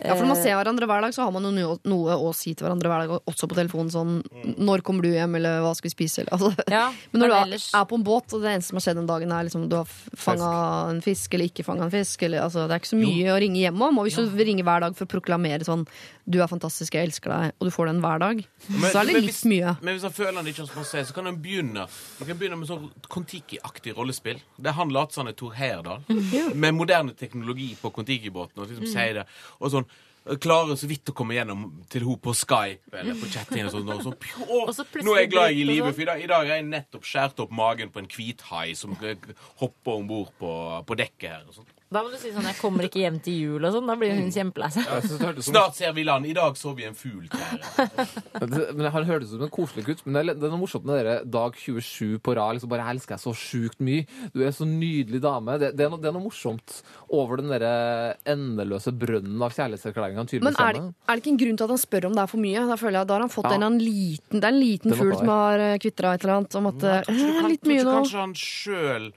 Ja, 0.02 0.16
for 0.16 0.24
Når 0.24 0.32
man 0.32 0.40
ser 0.40 0.56
hverandre 0.58 0.88
hver 0.90 1.02
dag, 1.04 1.14
så 1.14 1.22
har 1.28 1.32
man 1.36 1.44
jo 1.46 1.76
noe, 1.86 2.14
å 2.16 2.30
si 2.34 2.56
til 2.56 2.66
hverandre 2.66 2.90
hver 2.90 3.04
dag. 3.04 3.20
Også 3.30 3.46
på 3.46 3.54
telefonen 3.54 3.92
sånn 3.94 4.24
'Når 4.58 4.82
kommer 4.82 5.04
du 5.04 5.10
hjem?' 5.12 5.36
eller 5.38 5.60
'Hva 5.62 5.76
skal 5.76 5.92
vi 5.92 5.94
spise?' 5.94 6.24
Eller, 6.24 6.32
altså. 6.32 6.50
Ja, 6.72 6.88
Men 7.12 7.22
når 7.22 7.28
du 7.28 7.34
men 7.34 7.38
er, 7.38 7.46
ellers- 7.46 7.70
er 7.76 7.86
på 7.86 7.96
en 8.00 8.04
båt, 8.04 8.34
og 8.34 8.42
det 8.42 8.50
eneste 8.50 8.72
som 8.72 8.78
har 8.80 8.86
skjedd 8.88 8.98
den 8.98 9.06
dagen, 9.12 9.30
er 9.32 9.44
liksom 9.46 9.70
du 9.70 9.76
har 9.76 9.86
fanga 10.18 10.90
en 10.90 11.02
fisk 11.02 11.36
eller 11.36 11.46
ikke 11.46 11.64
fanga 11.68 11.84
en 11.86 11.92
fisk 11.94 12.24
eller, 12.24 12.42
altså, 12.42 12.66
Det 12.66 12.74
er 12.74 12.80
ikke 12.82 12.96
så 12.96 13.02
mye 13.04 13.30
å 13.30 13.40
ringe 13.44 13.62
hjem 13.62 13.78
om. 13.82 14.00
Og 14.00 14.08
hvis 14.08 14.16
du 14.18 14.26
ringer 14.42 14.64
hver 14.66 14.80
dag 14.82 14.96
for 14.96 15.06
å 15.06 15.14
proklamere 15.20 15.62
sånn 15.70 15.86
'Du 16.30 16.42
er 16.42 16.48
fantastisk, 16.48 16.94
jeg 16.94 17.04
elsker 17.08 17.32
deg', 17.32 17.52
og 17.60 17.66
du 17.66 17.72
får 17.72 17.86
den 17.88 18.02
hver 18.02 18.20
dag, 18.20 18.46
Men- 18.70 18.92
så 18.92 19.02
er 19.02 19.06
det 19.06 19.14
litt 19.22 19.32
hvis- 19.32 19.46
mye. 19.46 19.78
Men 19.82 19.96
hvis 19.96 20.02
han 20.04 20.12
føler 20.12 20.36
han 20.36 20.48
ikke 20.48 20.66
har 20.68 20.68
så 20.68 20.86
seg, 20.86 21.06
så 21.08 21.14
kan 21.14 21.26
han 21.26 21.38
begynne 21.38 21.88
Han 22.20 22.28
kan 22.28 22.38
begynne 22.38 22.58
med 22.58 22.68
sånn 22.68 22.92
Kon-Tiki-aktig 23.10 23.96
rollespill. 23.98 24.40
Det 24.58 24.68
er 24.68 24.74
han 24.74 24.90
later 24.90 25.14
som 25.14 25.26
han 25.26 25.34
er 25.34 25.38
Tor 25.38 25.52
Heyerdahl. 25.52 26.04
Med 26.56 26.74
moderne 26.74 27.14
teknologi 27.14 27.76
på 27.82 27.92
Kon-Tiki-båten. 27.92 28.58
Og 28.58 28.68
liksom 28.68 28.88
sier 28.88 29.14
det. 29.14 29.26
Og 29.60 29.72
sånn 29.72 29.86
Klarer 30.22 30.78
så 30.78 30.86
vidt 30.86 31.10
å 31.10 31.16
komme 31.18 31.34
gjennom 31.34 31.64
til 31.90 32.04
henne 32.06 32.22
på 32.22 32.30
Skype 32.38 32.94
eller 32.94 33.16
på 33.18 33.26
chatting. 33.34 33.66
Og 33.66 33.72
sånn, 33.74 33.88
og 33.90 34.04
sånn 34.06 34.18
«Pjo, 34.22 34.46
Og 34.68 34.70
så 34.76 34.86
nå 35.02 35.16
er 35.16 35.24
jeg 35.24 35.32
glad 35.32 35.56
i 35.56 35.64
livet, 35.66 35.88
sånn. 35.90 35.96
for 35.96 36.02
i 36.02 36.06
dag, 36.06 36.22
i 36.22 36.28
dag 36.30 36.46
har 36.46 36.56
jeg 36.60 36.66
nettopp 36.68 37.08
skåret 37.10 37.40
opp 37.42 37.52
magen 37.58 37.90
på 37.90 38.04
en 38.04 38.06
hvithai 38.06 38.76
som 38.78 38.94
eh, 39.02 39.16
hopper 39.64 39.98
om 39.98 40.06
bord 40.12 40.30
på, 40.38 40.52
på 40.86 40.98
dekket 41.02 41.26
her. 41.32 41.42
Og 41.50 41.58
sånt. 41.58 41.74
Da 41.92 42.00
må 42.06 42.12
du 42.12 42.16
si 42.18 42.30
sånn 42.32 42.46
'jeg 42.48 42.56
kommer 42.56 42.86
ikke 42.88 43.02
hjem 43.04 43.18
til 43.22 43.34
jul' 43.36 43.66
og 43.68 43.74
sånn. 43.76 43.88
Da 43.88 43.96
blir 44.00 44.14
hun 44.16 44.32
kjempelei 44.32 44.70
seg. 44.72 44.86
Ja, 44.88 45.02
som- 45.02 45.42
Snart 45.54 45.76
ser 45.76 45.92
vi 45.92 46.04
land. 46.06 46.26
I 46.26 46.32
dag 46.34 46.54
så 46.56 46.74
vi 46.74 46.86
en 46.86 46.94
fugl. 46.96 47.28
Det- 47.28 48.76
Men 48.76 48.92
Han 48.92 49.04
hørtes 49.06 49.24
ut 49.28 49.30
som 49.40 49.42
en 49.44 49.50
koselig 49.50 49.84
gutt. 49.86 50.06
Men 50.06 50.14
det 50.14 50.20
er, 50.32 50.40
det 50.40 50.44
er 50.48 50.52
noe 50.56 50.62
morsomt 50.66 50.86
med 50.86 51.04
dere 51.04 51.26
dag 51.26 51.54
27 51.54 52.20
på 52.20 52.34
rad. 52.36 52.56
Liksom 52.56 52.70
bare 52.70 52.80
'Jeg 52.86 52.96
elsker 52.96 53.16
deg 53.16 53.20
så 53.20 53.34
sjukt 53.36 53.80
mye'. 53.82 54.08
Du 54.34 54.42
er 54.42 54.52
så 54.52 54.66
nydelig 54.66 55.20
dame. 55.22 55.60
Det, 55.60 55.76
det, 55.76 55.86
er, 55.86 55.90
noe, 55.90 56.00
det 56.00 56.08
er 56.08 56.14
noe 56.14 56.24
morsomt 56.30 56.82
over 57.10 57.36
den 57.38 57.50
derre 57.50 58.16
endeløse 58.26 58.92
brønnen 58.98 59.42
av 59.44 59.52
kjærlighetserklæringer 59.52 60.16
han 60.16 60.28
Men 60.42 60.56
er 60.56 60.74
det, 60.74 60.94
er 61.10 61.16
det 61.16 61.24
ikke 61.24 61.32
en 61.32 61.38
grunn 61.38 61.58
til 61.58 61.64
at 61.66 61.70
han 61.70 61.78
spør 61.78 62.06
om 62.06 62.14
det 62.14 62.24
er 62.24 62.28
for 62.28 62.38
mye? 62.38 62.68
Da 62.68 62.76
føler 62.80 62.92
jeg 62.94 63.02
at 63.02 63.08
da 63.08 63.14
har 63.16 63.20
han 63.22 63.30
fått 63.30 63.52
Ja. 63.52 63.56
en 63.56 63.64
en 63.64 63.80
liten 63.80 64.40
Det 64.40 64.44
er 64.44 64.48
en 64.56 64.60
liten 64.64 64.92
fugl 64.94 65.18
som 65.18 65.28
har 65.28 65.60
eh, 65.60 65.78
kvitra 65.78 66.14
et 66.16 66.24
eller 66.24 66.36
annet 66.40 66.56
om 66.56 66.68
at 66.68 66.74
ikke 66.76 67.06
du 67.06 67.12
eh, 67.12 67.42
kan- 67.42 67.50
Litt 67.52 67.64
mye 67.68 67.84
nå. 67.84 67.94
Kanskje 68.02 68.20
han 68.20 68.34
sjøl 68.34 69.12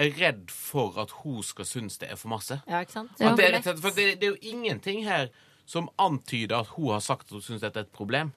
er 0.00 0.10
redd 0.18 0.50
for 0.54 0.96
at 1.02 1.12
hun 1.22 1.42
skal 1.46 1.68
synes 1.68 1.98
det 2.00 2.10
er 2.10 2.18
for 2.20 2.32
masse? 2.32 2.60
Ja, 2.68 2.80
ikke 2.84 2.96
sant? 2.98 3.14
Ja. 3.20 3.34
Det, 3.36 3.46
er 3.46 3.56
rett 3.58 3.70
for 3.80 3.94
det, 3.96 4.06
det 4.20 4.28
er 4.28 4.34
jo 4.34 4.54
ingenting 4.56 5.04
her 5.06 5.28
som 5.68 5.88
antyder 6.02 6.62
at 6.64 6.72
hun 6.76 6.92
har 6.94 7.02
sagt 7.04 7.28
at 7.30 7.36
hun 7.38 7.44
syns 7.46 7.62
dette 7.62 7.78
er 7.82 7.86
et 7.88 7.92
problem. 7.94 8.32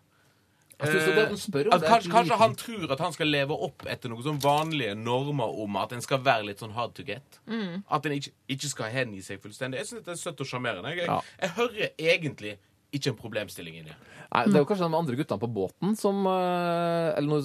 Synes 0.83 1.43
spør. 1.45 1.69
At 1.71 1.83
er 1.83 1.87
kanskje, 1.87 2.11
kanskje 2.11 2.37
han 2.41 2.55
tror 2.59 2.91
at 2.91 2.99
han 2.99 3.13
skal 3.15 3.29
leve 3.31 3.55
opp 3.67 3.85
etter 3.87 4.11
noen 4.11 4.25
sånn 4.25 4.39
vanlige 4.43 4.95
normer 4.99 5.53
om 5.63 5.77
at 5.79 5.93
en 5.95 6.01
skal 6.03 6.19
være 6.25 6.47
litt 6.49 6.59
sånn 6.63 6.73
hard 6.75 6.95
to 6.97 7.05
get. 7.07 7.39
At 7.87 8.05
en 8.09 8.15
ikke, 8.17 8.33
ikke 8.57 8.71
skal 8.71 8.91
hengi 8.93 9.21
seg 9.23 9.41
fullstendig. 9.43 9.79
Jeg 9.83 9.91
syns 9.91 10.05
det 10.07 10.15
er 10.15 10.19
søtt 10.19 10.43
og 10.43 10.49
sjarmerende. 10.49 10.91
Jeg, 10.97 11.07
Ja. 11.07 11.21
jeg 11.41 11.49
hører 11.59 11.89
egentlig 11.97 12.57
ikke 12.93 13.11
en 13.13 13.17
problemstilling 13.19 13.79
inni. 13.81 13.93
Nei, 14.33 14.43
Det 14.47 14.55
er 14.55 14.63
jo 14.63 14.67
kanskje 14.69 14.87
de 14.89 14.97
andre 14.97 15.15
guttene 15.19 15.41
på 15.43 15.49
båten 15.53 15.95
som 15.97 16.25
eh, 16.25 17.09
Eller 17.17 17.29
nå 17.29 17.39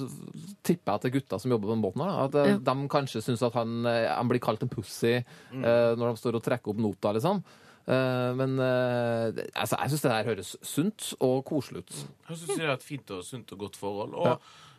tipper 0.65 0.91
jeg 0.91 0.95
at 0.95 1.01
det 1.05 1.09
er 1.11 1.15
gutter 1.19 1.41
som 1.41 1.51
jobber 1.53 1.69
på 1.69 1.75
den 1.75 1.83
båten, 1.83 2.03
her, 2.05 2.21
at 2.27 2.35
eh, 2.39 2.51
Ja. 2.53 2.57
de 2.69 2.87
kanskje 2.89 3.21
syns 3.25 3.43
at 3.45 3.53
han, 3.59 3.85
eh, 3.85 4.07
han 4.09 4.29
blir 4.31 4.41
kalt 4.41 4.63
en 4.65 4.69
pussy 4.71 5.19
mm. 5.51 5.65
når 5.99 6.05
de 6.13 6.21
står 6.21 6.39
og 6.39 6.45
trekker 6.45 6.73
opp 6.73 6.79
nota, 6.81 7.13
liksom. 7.17 7.43
Eh, 7.89 8.31
Men 8.37 8.57
altså, 8.59 9.77
jeg 9.81 9.89
syns 9.93 10.01
det 10.05 10.11
der 10.13 10.29
høres 10.31 10.55
sunt 10.61 11.13
og 11.19 11.43
koselig 11.45 11.83
ut. 11.85 11.93
Jeg 12.29 12.37
synes 12.37 12.57
det 12.57 12.65
er 12.65 12.73
et 12.73 12.83
fint 12.83 13.11
og 13.11 13.23
sunt 13.25 13.51
og 13.53 13.59
godt 13.67 13.75
forhold. 13.77 14.13
Og 14.13 14.27
Ja. 14.33 14.35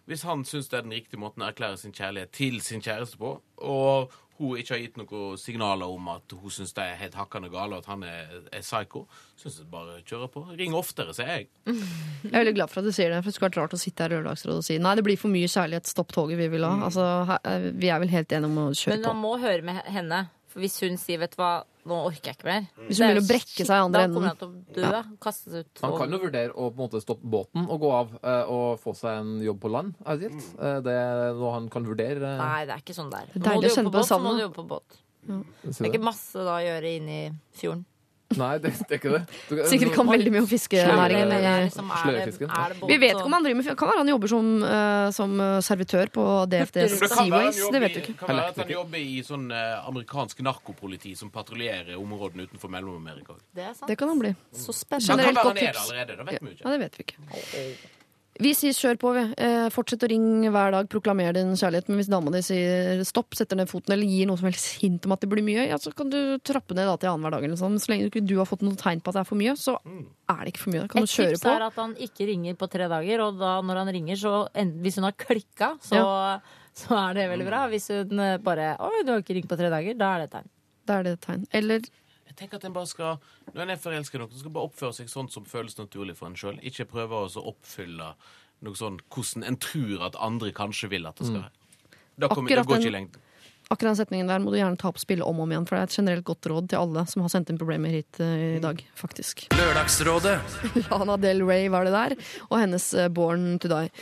hvis 0.07 0.23
han 0.27 0.45
syns 0.45 0.69
det 0.71 0.79
er 0.79 0.83
den 0.83 0.93
riktige 0.99 1.21
måten 1.21 1.43
å 1.43 1.51
erklære 1.53 1.79
sin 1.79 1.93
kjærlighet 1.93 2.31
til 2.33 2.61
sin 2.61 2.81
kjæreste 2.81 3.19
på, 3.19 3.41
og 3.63 4.11
hun 4.41 4.61
ikke 4.61 4.73
har 4.75 4.81
gitt 4.81 4.97
noen 4.97 5.39
signaler 5.41 5.93
om 5.93 6.09
at 6.15 6.33
hun 6.33 6.53
syns 6.55 6.73
det 6.77 6.85
er 6.87 7.01
helt 7.03 7.17
hakkende 7.19 7.51
gale, 7.53 7.77
og 7.77 7.85
at 7.85 7.91
han 7.93 8.05
er, 8.09 8.31
er 8.49 8.65
psycho, 8.65 9.05
syns 9.41 9.61
jeg 9.61 9.69
bare 9.73 9.99
kjører 10.01 10.33
på. 10.33 10.45
Ring 10.57 10.77
oftere, 10.77 11.15
sier 11.17 11.29
jeg. 11.35 11.49
Jeg 11.69 12.33
er 12.33 12.39
veldig 12.39 12.57
glad 12.57 12.73
for 12.73 12.81
at 12.81 12.89
du 12.89 12.97
sier 12.97 13.13
det, 13.13 13.21
for 13.21 13.31
det 13.31 13.37
skulle 13.37 13.51
vært 13.51 13.61
rart 13.61 13.77
å 13.77 13.81
sitte 13.81 14.07
her 14.07 14.15
i 14.15 14.19
Lørdagsrådet 14.19 14.63
og 14.63 14.67
si 14.67 14.79
nei, 14.81 14.97
det 14.97 15.05
blir 15.07 15.21
for 15.21 15.33
mye 15.33 15.51
kjærlighet, 15.51 15.93
stopp 15.93 16.15
toget 16.17 16.41
vi 16.41 16.49
vil 16.53 16.67
ha. 16.67 16.73
Altså, 16.89 17.07
her, 17.31 17.43
eh, 17.53 17.71
vi 17.77 17.93
er 17.93 18.01
vel 18.03 18.13
helt 18.13 18.33
enige 18.37 18.51
om 18.51 18.61
å 18.65 18.69
kjøre 18.73 18.97
på. 18.97 18.97
Men 18.97 19.09
man 19.09 19.19
på. 19.21 19.25
må 19.29 19.35
høre 19.45 19.67
med 19.71 19.83
henne. 19.93 20.23
For 20.51 20.65
hvis 20.65 20.81
hun 20.83 20.97
sier 20.99 21.21
'vet 21.21 21.37
du 21.37 21.43
hva, 21.43 21.63
nå 21.87 21.97
orker 22.07 22.31
jeg 22.31 22.37
ikke 22.37 22.45
mer' 22.51 22.67
Hvis 22.89 22.99
hun 23.01 23.07
er 23.07 23.15
begynner 23.15 23.23
å 23.25 23.29
brekke 23.31 23.65
seg 23.67 23.71
i 23.71 23.81
andre 23.85 23.99
Da 24.01 24.05
enden. 24.05 24.15
kommer 24.15 24.29
han 24.29 24.37
til 24.37 24.85
å 24.85 24.93
dø. 24.93 25.03
Kastes 25.21 25.55
ut. 25.55 25.81
Han 25.83 25.91
og- 25.93 25.99
kan 25.99 26.11
jo 26.11 26.19
vurdere 26.19 26.53
å 26.53 26.71
på 26.71 26.77
en 26.77 26.89
måte 26.89 27.01
stoppe 27.03 27.25
båten 27.31 27.69
og 27.71 27.81
gå 27.81 27.91
av 27.93 28.15
eh, 28.23 28.43
og 28.51 28.81
få 28.81 28.95
seg 28.97 29.21
en 29.21 29.41
jobb 29.41 29.61
på 29.61 29.71
land. 29.71 29.95
Er 30.07 30.17
det, 30.19 30.31
gitt? 30.33 30.49
Eh, 30.61 30.81
det 30.81 30.93
er 30.93 31.35
noe 31.35 31.53
han 31.53 31.69
kan 31.69 31.85
vurdere. 31.85 32.23
eh, 32.23 32.39
Nei, 32.39 32.65
det 32.67 32.75
er 32.75 32.81
ikke 32.85 32.95
sånn 32.97 33.11
det 33.11 33.19
er 33.21 33.39
Må 33.39 33.45
deilig 33.45 33.61
du 33.63 33.67
å 33.67 33.71
jobbe 33.71 33.77
kjenne 33.77 33.91
på 33.91 33.93
på 33.93 33.99
båt, 34.01 34.09
så 34.09 34.21
må 34.21 34.37
du 34.37 34.43
jobbe 34.45 34.55
på 34.61 34.69
båt. 34.69 34.99
Det 35.21 35.81
er 35.81 35.91
ikke 35.93 36.03
masse 36.03 36.33
da 36.35 36.57
å 36.59 36.65
gjøre 36.65 36.97
inne 36.97 37.11
i 37.27 37.31
fjorden. 37.55 37.85
Nei, 38.39 38.59
det, 38.63 38.71
det 38.87 38.95
er 38.95 38.99
ikke 39.01 39.11
det. 39.11 39.21
Du, 39.49 39.57
Sikkert 39.67 39.95
kan 39.97 40.07
veldig 40.07 40.31
mye 40.31 40.43
om 40.45 40.47
Ja, 40.47 40.51
fiskenæringen. 40.53 41.33
Vi 42.87 42.99
vet 43.03 43.17
ikke 43.17 43.27
om 43.27 43.35
han 43.35 43.47
driver 43.47 43.59
med 43.59 43.71
Kan 43.81 43.91
være 43.91 44.03
han 44.05 44.13
jobber 44.13 44.31
som, 44.31 44.51
uh, 44.63 45.11
som 45.15 45.35
eh, 45.43 45.59
servitør 45.67 46.13
på 46.15 46.27
DFDS 46.53 46.95
Seaways. 47.11 47.59
Det 47.75 47.83
vet 47.83 47.97
du 47.97 48.01
ikke. 48.05 48.17
kan 48.23 48.31
være 48.37 48.53
at 48.55 48.63
han 48.63 48.71
jobber 48.77 49.03
i 49.03 49.19
sånn 49.27 49.51
uh, 49.51 49.83
amerikansk 49.91 50.45
narkopoliti 50.47 51.17
som 51.19 51.33
patruljerer 51.35 51.99
områdene 51.99 52.47
utenfor 52.47 52.71
Mellom-Amerika. 52.71 53.35
Det 53.51 53.67
er. 53.67 53.75
Det 53.89 53.99
kan 53.99 54.15
han 54.15 54.23
bli. 54.23 54.35
Så 54.55 54.77
spennende. 54.79 55.11
kan 55.11 55.25
Generelt 55.25 55.41
være 55.41 55.49
godt 55.51 55.65
tips. 55.65 55.89
allerede, 55.89 56.21
det 56.21 56.27
vet 56.31 56.45
vi 56.45 56.55
ikke. 56.55 56.63
Ja, 56.65 56.77
det 56.77 56.81
vet 56.87 57.01
vi 57.01 57.09
ikke. 57.09 57.99
Vi 58.41 58.51
sier 58.57 58.73
kjør 58.73 58.97
på, 59.01 59.11
vi. 59.13 59.23
Eh, 59.45 59.67
fortsett 59.69 60.05
å 60.07 60.09
ringe 60.09 60.49
hver 60.53 60.73
dag, 60.73 60.87
proklamer 60.89 61.35
din 61.37 61.51
kjærlighet. 61.61 61.91
Men 61.91 61.99
hvis 62.01 62.09
dama 62.09 62.33
di 62.33 62.41
sier 62.45 63.03
stopp, 63.05 63.37
setter 63.37 63.59
ned 63.61 63.69
foten 63.69 63.93
eller 63.93 64.09
gir 64.09 64.31
noe 64.31 64.41
som 64.41 64.49
helst 64.49 64.79
hint 64.81 65.05
om 65.05 65.13
at 65.13 65.21
det 65.21 65.29
blir 65.29 65.45
mye, 65.45 65.67
ja, 65.69 65.77
så 65.81 65.93
kan 65.97 66.09
du 66.09 66.39
trappe 66.41 66.73
ned 66.73 66.89
da 66.89 66.95
til 66.97 67.11
annenhver 67.11 67.37
dag. 67.37 67.45
Eller 67.45 67.61
sånn. 67.61 67.77
Så 67.77 67.93
lenge 67.93 68.07
du 68.07 68.11
ikke 68.15 68.25
du 68.25 68.39
har 68.39 68.49
fått 68.49 68.65
noe 68.65 68.81
tegn 68.81 69.03
på 69.05 69.13
at 69.13 69.19
det 69.19 69.23
er 69.27 69.29
for 69.29 69.41
mye, 69.43 69.53
så 69.61 69.77
er 69.85 70.41
det 70.41 70.55
ikke 70.55 70.65
for 70.65 70.73
mye. 70.73 70.87
Da 70.87 70.93
kan 70.95 71.05
Et 71.05 71.13
du 71.13 71.17
kjøre 71.19 71.35
tips 71.37 71.45
på. 71.45 71.53
er 71.53 71.67
at 71.69 71.83
han 71.83 71.95
ikke 72.09 72.29
ringer 72.33 72.57
på 72.65 72.71
tre 72.73 72.89
dager, 72.95 73.27
og 73.27 73.43
da 73.45 73.53
når 73.61 73.83
han 73.83 73.93
ringer, 73.99 74.17
så 74.25 74.35
hvis 74.57 74.97
hun 74.97 75.09
har 75.11 75.19
klikka, 75.21 75.75
så, 75.85 76.03
så 76.81 76.97
er 76.97 77.21
det 77.21 77.29
veldig 77.35 77.51
bra. 77.53 77.67
Hvis 77.69 77.91
hun 77.93 78.25
bare 78.41 78.73
'Oi, 78.81 79.05
du 79.05 79.13
har 79.13 79.21
ikke 79.21 79.37
ringt 79.37 79.53
på 79.53 79.61
tre 79.61 79.69
dager', 79.69 79.99
da 80.01 80.15
er 80.15 80.25
det 80.25 80.31
et 80.31 80.37
tegn. 80.39 80.49
Da 80.89 80.99
er 80.99 81.03
det 81.05 81.13
et 81.19 81.27
tegn. 81.29 81.45
Eller 81.53 81.81
Tenker 82.41 82.57
at 82.57 82.65
en 82.65 82.73
bare 82.73 82.89
skal, 82.89 83.19
Når 83.53 83.63
en 83.67 83.73
er 83.75 83.81
forelska 83.81 84.17
i 84.17 84.21
noen, 84.23 84.37
skal 84.41 84.53
bare 84.55 84.71
oppføre 84.71 84.97
seg 84.97 85.11
sånn 85.13 85.29
som 85.33 85.45
føles 85.49 85.77
naturlig 85.77 86.17
for 86.17 86.31
en 86.31 86.39
sjøl. 86.41 86.61
Ikke 86.65 86.89
prøve 86.89 87.27
å 87.27 87.43
oppfylle 87.53 88.15
noe 88.65 88.77
sånn 88.77 89.01
hvordan 89.13 89.45
en 89.49 89.59
tror 89.61 90.07
at 90.09 90.17
andre 90.21 90.53
kanskje 90.57 90.89
vil 90.93 91.09
at 91.09 91.21
det 91.21 91.29
skal 91.29 91.43
være. 91.43 91.59
Da 92.21 92.29
kommer, 92.33 92.53
det 92.53 92.65
går 92.69 92.81
ikke 92.81 92.91
i 92.91 92.97
lengden. 92.97 93.27
akkurat 93.71 93.93
den 93.93 93.99
setningen 94.01 94.29
der 94.29 94.41
må 94.43 94.53
du 94.53 94.59
gjerne 94.59 94.77
ta 94.81 94.91
opp 94.91 94.99
spillet 95.01 95.25
om 95.25 95.39
og 95.39 95.47
om 95.47 95.53
igjen, 95.55 95.67
for 95.69 95.77
det 95.77 95.81
er 95.81 95.89
et 95.89 95.99
generelt 96.01 96.27
godt 96.29 96.49
råd 96.53 96.71
til 96.73 96.81
alle 96.81 97.05
som 97.09 97.23
har 97.25 97.33
sendt 97.33 97.53
inn 97.53 97.61
problemer 97.61 97.93
hit 97.95 98.21
eh, 98.25 98.57
i 98.57 98.63
dag, 98.65 98.81
faktisk. 98.99 99.47
Lørdagsrådet. 99.61 100.37
Lana 100.89 101.17
Del 101.21 101.45
Rey 101.47 101.69
var 101.73 101.87
det 101.89 101.95
der, 101.95 102.17
og 102.49 102.59
hennes 102.61 102.89
eh, 102.95 103.09
Born 103.09 103.55
to 103.63 103.71
Die. 103.73 103.93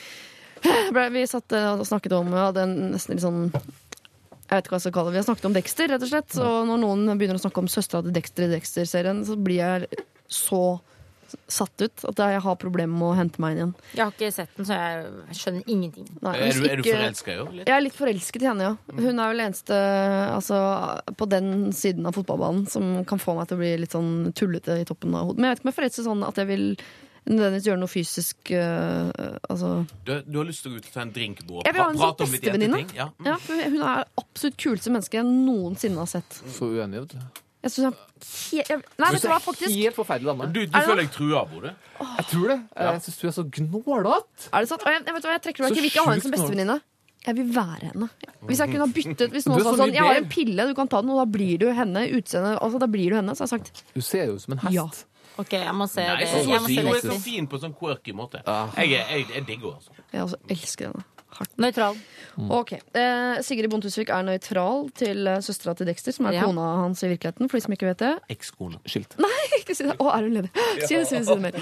Vi 1.19 1.27
satt 1.31 1.55
eh, 1.55 1.69
og 1.74 1.86
snakket 1.86 2.16
om 2.19 2.32
ja, 2.35 2.48
den 2.56 2.78
nesten 2.94 3.15
litt 3.15 3.27
sånn 3.27 3.44
jeg 4.49 4.57
vet 4.57 4.65
ikke 4.66 4.73
hva 4.75 4.79
jeg 4.81 4.87
skal 4.87 4.97
kalle 4.97 5.11
det. 5.11 5.16
Vi 5.19 5.20
har 5.23 5.29
snakket 5.29 5.49
om 5.51 5.57
Dexter, 5.57 5.91
rett 5.93 6.05
og 6.07 6.09
slett. 6.12 6.37
Og 6.41 6.61
når 6.70 6.79
noen 6.81 7.19
begynner 7.20 7.37
å 7.37 7.43
snakke 7.43 7.61
om 7.61 7.69
søstera 7.69 8.05
til 8.07 8.15
Dexter 8.16 8.47
i 8.47 8.53
Dexter-serien, 8.55 9.25
så 9.29 9.37
blir 9.37 9.61
jeg 9.61 10.05
så 10.33 10.62
satt 11.53 11.83
ut 11.85 12.05
at 12.09 12.20
jeg 12.23 12.41
har 12.41 12.55
problemer 12.57 12.95
med 12.97 13.09
å 13.11 13.16
hente 13.19 13.41
meg 13.43 13.53
inn 13.53 13.59
igjen. 13.59 13.73
Jeg 13.93 14.01
har 14.01 14.15
ikke 14.15 14.31
sett 14.33 14.55
den, 14.57 14.65
så 14.65 14.77
jeg 14.79 15.37
skjønner 15.37 15.73
ingenting. 15.75 16.07
Nei, 16.25 16.33
Er 16.47 16.57
du, 16.57 16.62
er 16.65 16.81
du 16.81 16.87
forelska 16.89 17.33
i 17.33 17.35
henne? 17.37 17.57
litt? 17.59 17.69
Jeg 17.69 17.75
er 17.75 17.85
litt 17.85 17.99
forelsket 17.99 18.45
i 18.45 18.49
henne, 18.49 18.70
ja. 18.70 18.97
Hun 18.97 19.20
er 19.20 19.33
vel 19.35 19.43
eneste 19.45 19.81
altså, 20.33 20.61
på 21.20 21.29
den 21.29 21.51
siden 21.77 22.09
av 22.09 22.16
fotballbanen 22.16 22.65
som 22.73 23.05
kan 23.09 23.20
få 23.20 23.37
meg 23.37 23.51
til 23.51 23.59
å 23.59 23.61
bli 23.61 23.75
litt 23.85 23.97
sånn 23.97 24.33
tullete 24.39 24.79
i 24.81 24.89
toppen 24.89 25.12
av 25.19 25.29
hodet. 25.29 25.43
Men 25.43 25.51
jeg 25.51 25.59
vet 25.59 25.61
ikke 25.61 25.69
om 25.69 25.73
jeg 25.73 25.77
er 25.77 25.81
forelsket 25.83 26.09
sånn 26.09 26.25
at 26.31 26.41
jeg 26.41 26.51
vil 26.55 26.66
nødvendigvis 27.29 27.67
gjøre 27.69 27.81
noe 27.81 27.93
fysisk 27.93 28.53
øh, 28.57 29.11
altså. 29.49 29.73
Du, 30.07 30.15
du 30.25 30.39
har 30.41 30.49
lyst 30.49 30.65
til 30.65 30.73
å 30.73 30.77
gå 30.77 30.83
ut 30.83 30.89
og 30.89 30.95
ta 30.95 31.05
en 31.05 31.13
drink 31.15 31.43
nå? 31.45 31.65
Jeg 31.67 31.77
vil 31.77 31.85
ha 31.85 31.91
en 31.93 32.01
sånn 32.01 32.17
bestevenninne. 32.23 32.81
Ja. 32.97 33.11
Mm. 33.19 33.29
Ja, 33.29 33.37
hun 33.47 33.83
er 33.83 34.07
absolutt 34.23 34.59
kuleste 34.61 34.95
menneske 34.95 35.21
jeg 35.21 35.29
noensinne 35.29 36.03
har 36.03 36.11
sett. 36.11 36.41
Så 36.57 36.71
uenig, 36.73 37.05
vet 37.05 37.17
du. 37.17 37.45
Jeg 37.59 37.75
syns 37.75 37.89
jeg 38.55 38.79
Nei, 38.99 39.09
vet 39.15 39.23
du 39.23 39.29
hva, 39.31 39.39
faktisk? 39.43 39.73
Helt 39.75 39.97
forferdelig 39.97 40.31
dame. 40.31 40.47
Du, 40.55 40.61
du 40.63 40.77
Er 40.79 40.87
føler 40.87 41.05
deg 41.05 41.11
trua, 41.15 41.43
Bodø? 41.51 41.73
Jeg 42.03 42.29
tror 42.31 42.53
det. 42.53 42.59
Jeg 42.79 43.03
syns 43.07 43.19
du 43.19 43.27
er 43.29 43.35
så 43.35 43.45
gnålete. 43.59 44.49
Er 44.53 44.65
det 44.65 44.71
sant? 44.71 44.87
Jeg, 44.87 45.03
vet 45.07 45.27
hva, 45.27 45.35
jeg 45.35 45.45
trekker 45.47 45.65
meg 45.65 45.75
ikke. 45.75 45.79
Jeg 45.79 45.85
vil 45.85 45.91
ikke 45.93 46.05
ha 46.07 46.15
henne 46.15 46.25
som 46.25 46.35
bestevenninne. 46.35 46.79
Jeg 47.27 47.37
vil 47.37 47.49
være 47.53 47.91
henne. 47.91 48.09
Hvis 48.49 48.63
jeg 48.63 48.71
kunne 48.71 48.87
ha 48.87 48.95
byttet 48.95 49.33
Hvis 49.35 49.47
noen 49.51 49.65
sa 49.67 49.73
sånn 49.77 49.91
Jeg 49.93 50.07
har 50.07 50.21
en 50.21 50.29
pille, 50.31 50.67
du 50.71 50.75
kan 50.79 50.89
ta 50.89 51.03
den, 51.03 51.11
og 51.13 51.19
da 51.21 51.27
blir 51.29 51.59
du 51.61 51.67
henne. 51.75 52.05
Utseende, 52.15 52.55
altså, 52.63 52.81
da 52.81 52.89
blir 52.91 53.13
du 53.13 53.19
henne. 53.19 53.35
Så 53.35 53.45
har 53.45 53.51
jeg 53.51 53.67
sagt 53.67 53.83
Du 53.97 54.05
ser 54.07 54.31
jo 54.31 54.39
ut 54.39 54.45
som 54.45 54.55
en 54.55 54.63
hest. 54.65 54.77
Ja. 54.79 54.87
Ok, 55.39 55.52
jeg 55.52 55.74
må 55.74 55.86
se 55.89 56.02
Nei, 56.02 56.16
det. 56.20 56.28
så, 56.32 56.39
Jeg 56.43 56.60
må 56.65 56.66
se 56.69 56.82
hun 56.82 56.94
er 56.94 57.05
så 57.05 57.20
fin 57.23 57.47
på 57.47 57.59
en 57.60 57.60
sånn 57.69 57.74
quirky 57.78 58.12
måte. 58.16 58.40
Jeg, 58.44 58.93
er- 58.98 59.12
jeg, 59.15 59.27
jeg 59.35 59.47
digger 59.47 59.70
henne. 59.70 59.77
Altså. 59.78 59.90
jeg 60.12 60.23
også 60.23 60.36
elsker 60.51 60.90
henne. 60.93 61.05
Hardt. 61.39 61.51
Nøytral. 61.60 61.97
Ok, 62.56 62.73
eh, 62.97 63.43
Sigrid 63.44 63.69
Bontusvik 63.70 64.09
er 64.09 64.23
nøytral 64.24 64.86
til 64.97 65.27
eh, 65.28 65.36
søstera 65.44 65.74
til 65.77 65.86
Dexter, 65.86 66.10
som 66.16 66.27
er 66.27 66.32
Ja. 66.39 66.44
kona 66.48 66.62
hans 66.81 67.02
i 67.05 67.10
virkeligheten. 67.12 67.51
For 67.51 67.59
de 67.59 67.62
som 67.66 67.73
ikke 67.77 67.86
vet 67.90 67.98
det. 67.98 68.15
Ekskone. 68.32 68.81
Skilt. 68.89 69.15
Ikke 69.60 69.74
si 69.77 69.85
det. 69.85 69.94
Å, 70.01 70.09
er 70.16 70.23
hun 70.24 70.32
ledig? 70.39 70.51
Si 70.89 70.94
det, 70.97 71.06
si 71.06 71.19
det, 71.19 71.27
si 71.28 71.35
det 71.35 71.40
mer. 71.43 71.60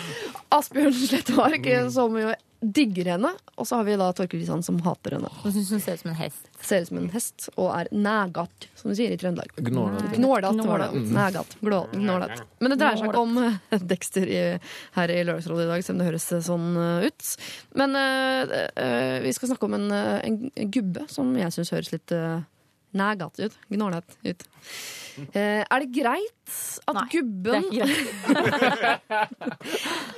Asbjørn 0.54 0.94
Slettmark, 0.94 1.66
eh, 1.66 1.88
som 1.90 2.14
jo 2.16 2.30
digger 2.60 3.12
henne. 3.12 3.30
Og 3.56 3.66
så 3.68 3.78
har 3.78 3.86
vi 3.88 3.96
da 4.00 4.08
Torkel 4.16 4.40
Risan, 4.40 4.62
som 4.62 4.78
hater 4.84 5.16
henne. 5.16 5.30
Hun 5.42 5.52
syns 5.54 5.70
hun 5.74 5.82
ser 5.84 5.98
ut 5.98 6.02
som 6.02 6.10
en 6.12 6.18
hest. 6.18 6.48
Ser 6.60 6.82
ut 6.84 6.90
som 6.90 7.00
en 7.00 7.10
hest 7.12 7.48
og 7.54 7.70
er 7.74 7.90
nægat, 7.92 8.68
som 8.78 8.90
vi 8.90 8.98
sier 9.00 9.14
i 9.14 9.18
Trøndelag. 9.20 9.52
Gnålat 10.16 10.62
var 10.66 10.86
det. 10.86 11.04
Nægat. 11.16 11.56
Gnålat. 11.60 12.42
Men 12.58 12.74
det 12.74 12.80
dreier 12.80 13.00
seg 13.00 13.10
ikke 13.10 13.24
om 13.24 13.38
eh, 13.42 13.86
Dexter 13.92 14.26
i, 14.30 14.42
her 14.96 15.14
i 15.14 15.22
Lørdagsrådet 15.22 15.68
i 15.68 15.70
dag, 15.74 15.86
selv 15.86 15.96
om 15.96 16.02
det 16.02 16.10
høres 16.10 16.28
eh, 16.32 16.44
sånn 16.48 16.68
eh, 16.82 17.06
ut. 17.10 17.30
Men 17.82 17.96
eh, 18.00 18.58
eh, 18.82 19.16
vi 19.26 19.36
skal 19.36 19.52
snakke 19.52 19.68
om 19.68 19.78
en, 19.78 19.88
en, 19.92 20.42
en 20.50 20.74
gubbe 20.74 21.06
som 21.12 21.32
jeg 21.38 21.54
syns 21.54 21.72
høres 21.74 21.92
litt 21.94 22.14
uh, 22.16 22.40
nægat 22.98 23.40
ut. 23.44 23.58
Gnålet 23.72 24.16
ut. 24.26 24.46
Eh, 25.32 25.62
er 25.64 25.80
det 25.80 25.88
greit 25.96 26.56
at 26.84 26.94
Nei, 26.98 27.04
Det 27.06 27.12
gubben 27.14 27.54
er 27.56 27.62
ikke 27.62 27.86
greit. 28.76 29.06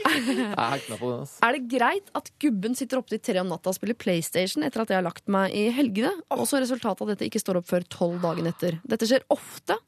Jeg 0.08 0.72
hekter 0.72 0.98
på 0.98 1.10
den. 1.12 1.28
Er 1.46 1.54
det 1.54 1.62
greit 1.70 2.10
at 2.18 2.30
gubben 2.42 2.74
sitter 2.78 3.00
oppe 3.00 3.14
til 3.14 3.22
tre 3.22 3.42
om 3.44 3.50
natta 3.52 3.70
og 3.70 3.78
spiller 3.78 3.98
PlayStation 3.98 4.66
etter 4.66 4.82
at 4.82 4.92
jeg 4.92 4.98
har 4.98 5.06
lagt 5.06 5.30
meg 5.30 5.54
i 5.54 5.68
helgene, 5.74 6.10
og 6.34 6.44
så 6.50 6.60
resultatet 6.62 7.04
av 7.04 7.12
dette 7.12 7.28
ikke 7.28 7.42
står 7.42 7.60
opp 7.62 7.70
før 7.70 7.86
tolv 7.92 8.18
dagen 8.24 8.50
etter? 8.50 8.80
Dette 8.88 9.08
skjer 9.08 9.26
ofte. 9.34 9.78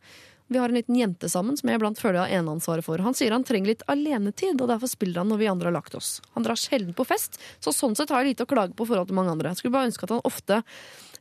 Vi 0.50 0.58
har 0.58 0.68
en 0.68 0.74
liten 0.74 0.96
jente 0.98 1.28
sammen 1.30 1.54
som 1.54 1.68
jeg 1.70 1.78
iblant 1.78 2.00
føler 2.00 2.16
jeg 2.18 2.24
har 2.24 2.40
eneansvaret 2.40 2.82
for. 2.82 2.98
Han 3.06 3.14
sier 3.14 3.30
han 3.30 3.44
trenger 3.46 3.70
litt 3.70 3.84
alenetid, 3.86 4.58
og 4.58 4.66
derfor 4.72 4.90
spiller 4.90 5.22
han 5.22 5.30
når 5.30 5.38
vi 5.38 5.46
andre 5.46 5.70
har 5.70 5.76
lagt 5.76 5.94
oss. 5.94 6.16
Han 6.34 6.42
drar 6.42 6.58
sjelden 6.58 6.96
på 6.98 7.06
fest, 7.06 7.38
så 7.62 7.70
sånn 7.70 7.94
sett 7.94 8.10
har 8.10 8.24
jeg 8.24 8.32
lite 8.32 8.48
å 8.48 8.50
klage 8.50 8.74
på 8.74 8.82
i 8.82 8.90
forhold 8.90 9.06
til 9.12 9.18
mange 9.20 9.30
andre. 9.36 9.52
Jeg 9.52 9.62
skulle 9.62 9.76
bare 9.76 9.92
ønske 9.92 10.08
at 10.08 10.16
han 10.16 10.26
ofte 10.26 10.58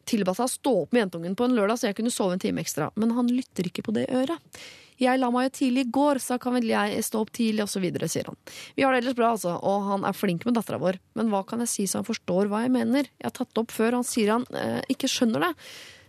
tilba 0.10 0.34
seg 0.34 0.48
å 0.48 0.54
stå 0.56 0.74
opp 0.82 0.98
med 0.98 1.04
jentungen 1.04 1.38
på 1.38 1.46
en 1.46 1.54
lørdag, 1.54 1.78
så 1.78 1.92
jeg 1.92 2.00
kunne 2.00 2.16
sove 2.16 2.34
en 2.34 2.42
time 2.42 2.66
ekstra. 2.66 2.90
Men 2.98 3.14
han 3.20 3.30
lytter 3.30 3.70
ikke 3.70 3.86
på 3.86 3.94
det 4.00 4.08
øret. 4.10 4.60
Jeg 5.00 5.22
la 5.22 5.30
meg 5.32 5.46
jo 5.46 5.56
tidlig 5.60 5.86
i 5.86 5.92
går, 5.96 6.20
så 6.26 6.40
kan 6.42 6.58
vel 6.58 6.66
jeg 6.74 7.06
stå 7.06 7.22
opp 7.22 7.30
tidlig, 7.38 7.64
osv., 7.70 7.86
sier 8.10 8.34
han. 8.34 8.40
Vi 8.76 8.84
har 8.84 8.98
det 8.98 9.04
ellers 9.04 9.16
bra, 9.22 9.30
altså, 9.38 9.54
og 9.62 9.86
han 9.94 10.10
er 10.10 10.18
flink 10.18 10.50
med 10.50 10.58
dattera 10.58 10.82
vår. 10.82 10.98
Men 11.22 11.30
hva 11.30 11.46
kan 11.48 11.62
jeg 11.64 11.72
si 11.72 11.86
så 11.88 12.02
han 12.02 12.10
forstår 12.10 12.50
hva 12.50 12.66
jeg 12.66 12.74
mener? 12.76 13.14
Jeg 13.22 13.30
har 13.30 13.38
tatt 13.38 13.54
det 13.54 13.62
opp 13.62 13.78
før, 13.78 14.02
han 14.02 14.08
sier 14.10 14.34
han 14.34 14.50
eh, 14.58 14.82
ikke 14.92 15.12
skjønner 15.14 15.46
det, 15.46 15.54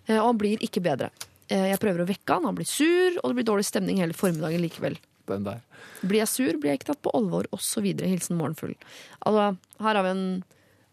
eh, 0.08 0.16
og 0.16 0.32
han 0.32 0.40
blir 0.40 0.64
ikke 0.64 0.82
bedre. 0.88 1.12
Eh, 1.50 1.66
jeg 1.72 1.80
prøver 1.82 2.04
å 2.04 2.08
vekke 2.08 2.36
han, 2.36 2.46
han 2.46 2.58
blir 2.58 2.68
sur, 2.68 3.16
og 3.20 3.30
det 3.30 3.40
blir 3.40 3.48
dårlig 3.48 3.66
stemning 3.66 3.98
hele 4.02 4.16
formiddagen 4.16 4.62
likevel. 4.62 4.98
Den 5.30 5.46
der. 5.46 5.64
Blir 6.00 6.22
jeg 6.22 6.30
sur, 6.30 6.60
blir 6.60 6.72
jeg 6.72 6.80
ikke 6.80 6.92
tatt 6.92 7.02
på 7.04 7.12
alvor, 7.16 7.48
osv. 7.54 7.90
Hilsen 8.02 8.38
morgenfull. 8.38 8.76
Altså, 9.26 9.50
her 9.82 9.98
har 9.98 10.06
vi 10.06 10.14
en 10.14 10.24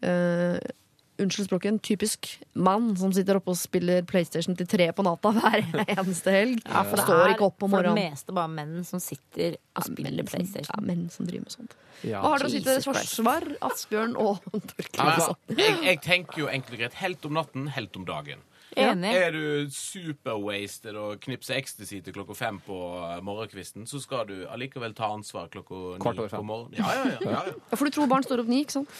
uh, 0.06 0.74
Unnskyld 1.18 1.48
språket, 1.48 1.72
en 1.72 1.78
typisk 1.82 2.28
mann 2.54 2.92
som 2.94 3.10
sitter 3.10 3.40
oppe 3.40 3.50
og 3.50 3.56
spiller 3.58 4.04
PlayStation 4.06 4.54
til 4.54 4.68
tre 4.70 4.84
på 4.94 5.02
natta 5.02 5.32
hver 5.34 5.64
eneste 5.82 6.30
helg. 6.30 6.60
Ja, 6.62 6.84
for 6.86 7.00
det 7.00 7.06
Står 7.08 7.22
er 7.24 7.40
for 7.42 7.88
det 7.88 7.94
meste 7.96 8.34
bare 8.36 8.52
menn 8.52 8.84
som 8.86 9.02
sitter 9.02 9.56
og 9.74 9.88
spiller 9.88 10.20
Menn 10.20 10.30
PlayStation. 10.30 10.70
Ja, 10.70 10.84
menn 10.86 11.08
som 11.10 11.26
driver 11.26 11.48
med 11.48 11.56
sånt. 11.56 11.74
Ja. 12.06 12.20
Hva 12.22 12.36
har 12.36 12.44
dere 12.44 12.52
å 12.52 12.52
si 12.52 12.60
til 12.60 12.68
deres 12.68 12.86
Jesus 12.86 13.00
Christ. 13.00 13.16
forsvar, 13.18 13.48
Asbjørn 13.66 14.14
og 14.14 14.46
Torkel? 14.70 15.02
Altså, 15.02 15.34
jeg, 15.58 15.80
jeg 15.88 16.00
tenker 16.06 16.44
jo 16.44 16.52
enkelt 16.54 16.78
og 16.78 16.84
greit 16.84 17.00
helt 17.02 17.26
om 17.26 17.34
natten, 17.40 17.66
helt 17.74 17.98
om 17.98 18.06
dagen. 18.06 18.46
Enig. 18.84 19.12
Er 19.18 19.30
du 19.34 19.70
superwasted 19.74 20.96
og 20.98 21.20
knipser 21.24 21.58
ecstasy 21.58 22.00
til 22.04 22.14
klokka 22.16 22.36
fem 22.38 22.58
på 22.66 22.78
morgenkvisten, 23.26 23.86
så 23.90 24.00
skal 24.02 24.26
du 24.28 24.36
allikevel 24.48 24.94
ta 24.98 25.10
ansvar 25.14 25.48
klokka 25.52 25.98
Kvart 26.02 26.16
ni 26.18 26.24
over 26.24 26.28
fem. 26.34 26.42
på 26.42 26.48
morgenen. 26.50 26.78
Ja, 26.80 26.92
ja, 26.94 27.04
ja. 27.12 27.18
ja, 27.24 27.30
ja. 27.50 27.56
Ja, 27.70 27.76
For 27.76 27.84
du 27.88 27.94
tror 27.96 28.10
barn 28.10 28.26
står 28.26 28.44
opp 28.44 28.50
ni, 28.52 28.60
ikke 28.66 28.78
sant? 28.80 28.98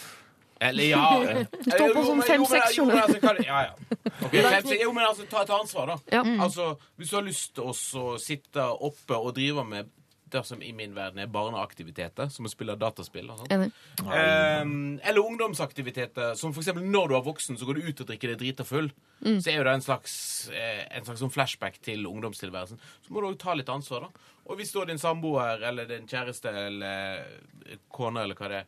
Eller 0.59 0.89
ja 0.89 1.03
står 1.71 1.93
på 1.95 2.01
som 2.03 2.19
fem-seks, 2.27 2.73
Jo, 2.77 2.85
men 2.89 2.97
skjønner 2.99 3.21
du. 3.21 3.27
altså, 3.29 3.45
Ja, 3.47 3.59
ja. 3.69 4.01
Okay, 4.25 4.41
fem, 4.43 4.73
jo, 4.81 4.91
men 4.91 5.05
altså, 5.07 5.27
ta 5.31 5.45
et 5.45 5.53
ansvar, 5.55 5.93
da. 5.93 5.97
Ja. 6.17 6.23
Altså, 6.43 6.73
Hvis 6.99 7.09
du 7.13 7.15
har 7.15 7.23
lyst 7.29 7.53
til 7.55 7.69
å 7.71 8.17
sitte 8.19 8.65
oppe 8.89 9.15
og 9.15 9.31
drive 9.37 9.63
med 9.63 9.87
det 10.31 10.41
som 10.47 10.61
i 10.63 10.71
min 10.75 10.95
verden 10.95 11.21
er 11.23 11.29
barneaktiviteter, 11.31 12.29
som 12.33 12.47
å 12.47 12.51
spille 12.51 12.75
dataspill 12.79 13.29
og 13.29 13.41
sånt. 13.41 13.53
Enig. 13.53 13.69
Ehm, 14.05 14.99
eller 15.03 15.25
ungdomsaktiviteter, 15.25 16.35
som 16.39 16.53
eksempel 16.53 16.85
når 16.85 17.11
du 17.11 17.15
er 17.19 17.25
voksen, 17.27 17.59
så 17.59 17.67
går 17.67 17.79
du 17.79 17.87
ut 17.89 18.03
og 18.03 18.11
drikker 18.11 18.33
deg 18.33 18.41
drita 18.43 18.65
full. 18.67 18.91
Mm. 19.21 19.39
Så 19.41 19.51
er 19.51 19.59
jo 19.59 19.65
det 19.67 19.77
en 19.77 19.85
slags, 19.85 20.13
eh, 20.53 20.85
en 20.97 21.07
slags 21.07 21.23
sånn 21.23 21.33
flashback 21.33 21.81
til 21.85 22.05
ungdomstilværelsen. 22.09 22.79
Så 23.05 23.13
må 23.13 23.21
du 23.21 23.31
også 23.31 23.43
ta 23.45 23.57
litt 23.59 23.71
ansvar, 23.73 24.07
da. 24.07 24.29
Og 24.49 24.57
hvis 24.57 24.71
da 24.73 24.85
din 24.85 25.01
samboer 25.01 25.61
eller 25.63 25.85
din 25.85 26.07
kjæreste 26.09 26.49
eller 26.49 27.25
kone 27.93 28.23
eller 28.23 28.35
hva 28.35 28.49
det 28.49 28.63
er, 28.63 28.65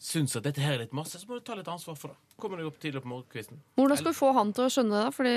syns 0.00 0.34
at 0.38 0.46
dette 0.48 0.62
her 0.64 0.78
er 0.78 0.84
litt 0.86 0.96
masse, 0.96 1.18
så 1.20 1.28
må 1.28 1.38
du 1.38 1.44
ta 1.44 1.56
litt 1.58 1.68
ansvar 1.68 1.96
for 2.00 2.12
det. 2.12 2.36
Kommer 2.40 2.60
du 2.60 2.66
opp 2.68 2.80
tidlig 2.80 3.02
på 3.04 3.10
morgenkvisten. 3.12 3.60
Hvordan 3.76 4.00
skal 4.00 4.14
du 4.14 4.18
få 4.18 4.32
han 4.36 4.52
til 4.56 4.66
å 4.66 4.72
skjønne 4.72 5.04
det? 5.04 5.14
Fordi 5.16 5.34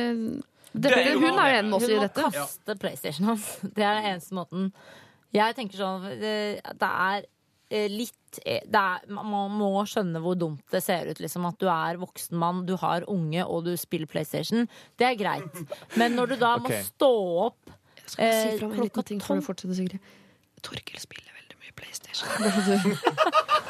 det, 0.73 0.81
Det 0.81 0.91
er 0.95 1.17
hun 1.19 1.37
er 1.37 1.49
jo 1.51 1.57
en 1.59 1.69
med 1.69 1.77
oss 1.77 1.83
Hun 1.85 1.91
i 1.93 1.99
må 2.01 2.09
kaste 2.15 2.75
PlayStation 2.81 3.27
hans. 3.29 3.49
Det 3.75 3.83
er 3.83 3.99
den 3.99 4.11
eneste 4.13 4.37
måten. 4.37 4.69
Jeg 5.33 5.55
tenker 5.57 5.79
sånn 5.79 6.03
Det, 6.21 6.33
det 6.61 6.89
er 6.89 7.25
eh, 7.73 7.87
litt 7.91 8.39
eh, 8.45 8.61
det 8.69 8.81
er, 8.81 9.07
Man 9.13 9.55
må 9.57 9.71
skjønne 9.89 10.21
hvor 10.23 10.37
dumt 10.39 10.63
det 10.73 10.83
ser 10.85 11.09
ut. 11.09 11.21
Liksom, 11.23 11.47
at 11.49 11.59
du 11.61 11.67
er 11.73 11.99
voksen 12.01 12.37
mann, 12.39 12.63
du 12.69 12.75
har 12.81 13.07
unge 13.11 13.45
og 13.45 13.65
du 13.67 13.73
spiller 13.79 14.09
PlayStation. 14.09 14.67
Det 14.99 15.09
er 15.09 15.17
greit. 15.19 15.63
Men 15.97 16.17
når 16.19 16.33
du 16.33 16.39
da 16.43 16.55
må 16.61 16.69
stå 16.85 17.11
opp 17.49 17.73
Skal 18.05 18.29
jeg 18.29 18.59
si 18.59 18.65
Eh, 18.67 18.75
klokka 18.77 19.07
tolv. 19.09 19.99
Torkel 20.63 21.01
spiller 21.01 21.32
PlayStation. 21.75 22.27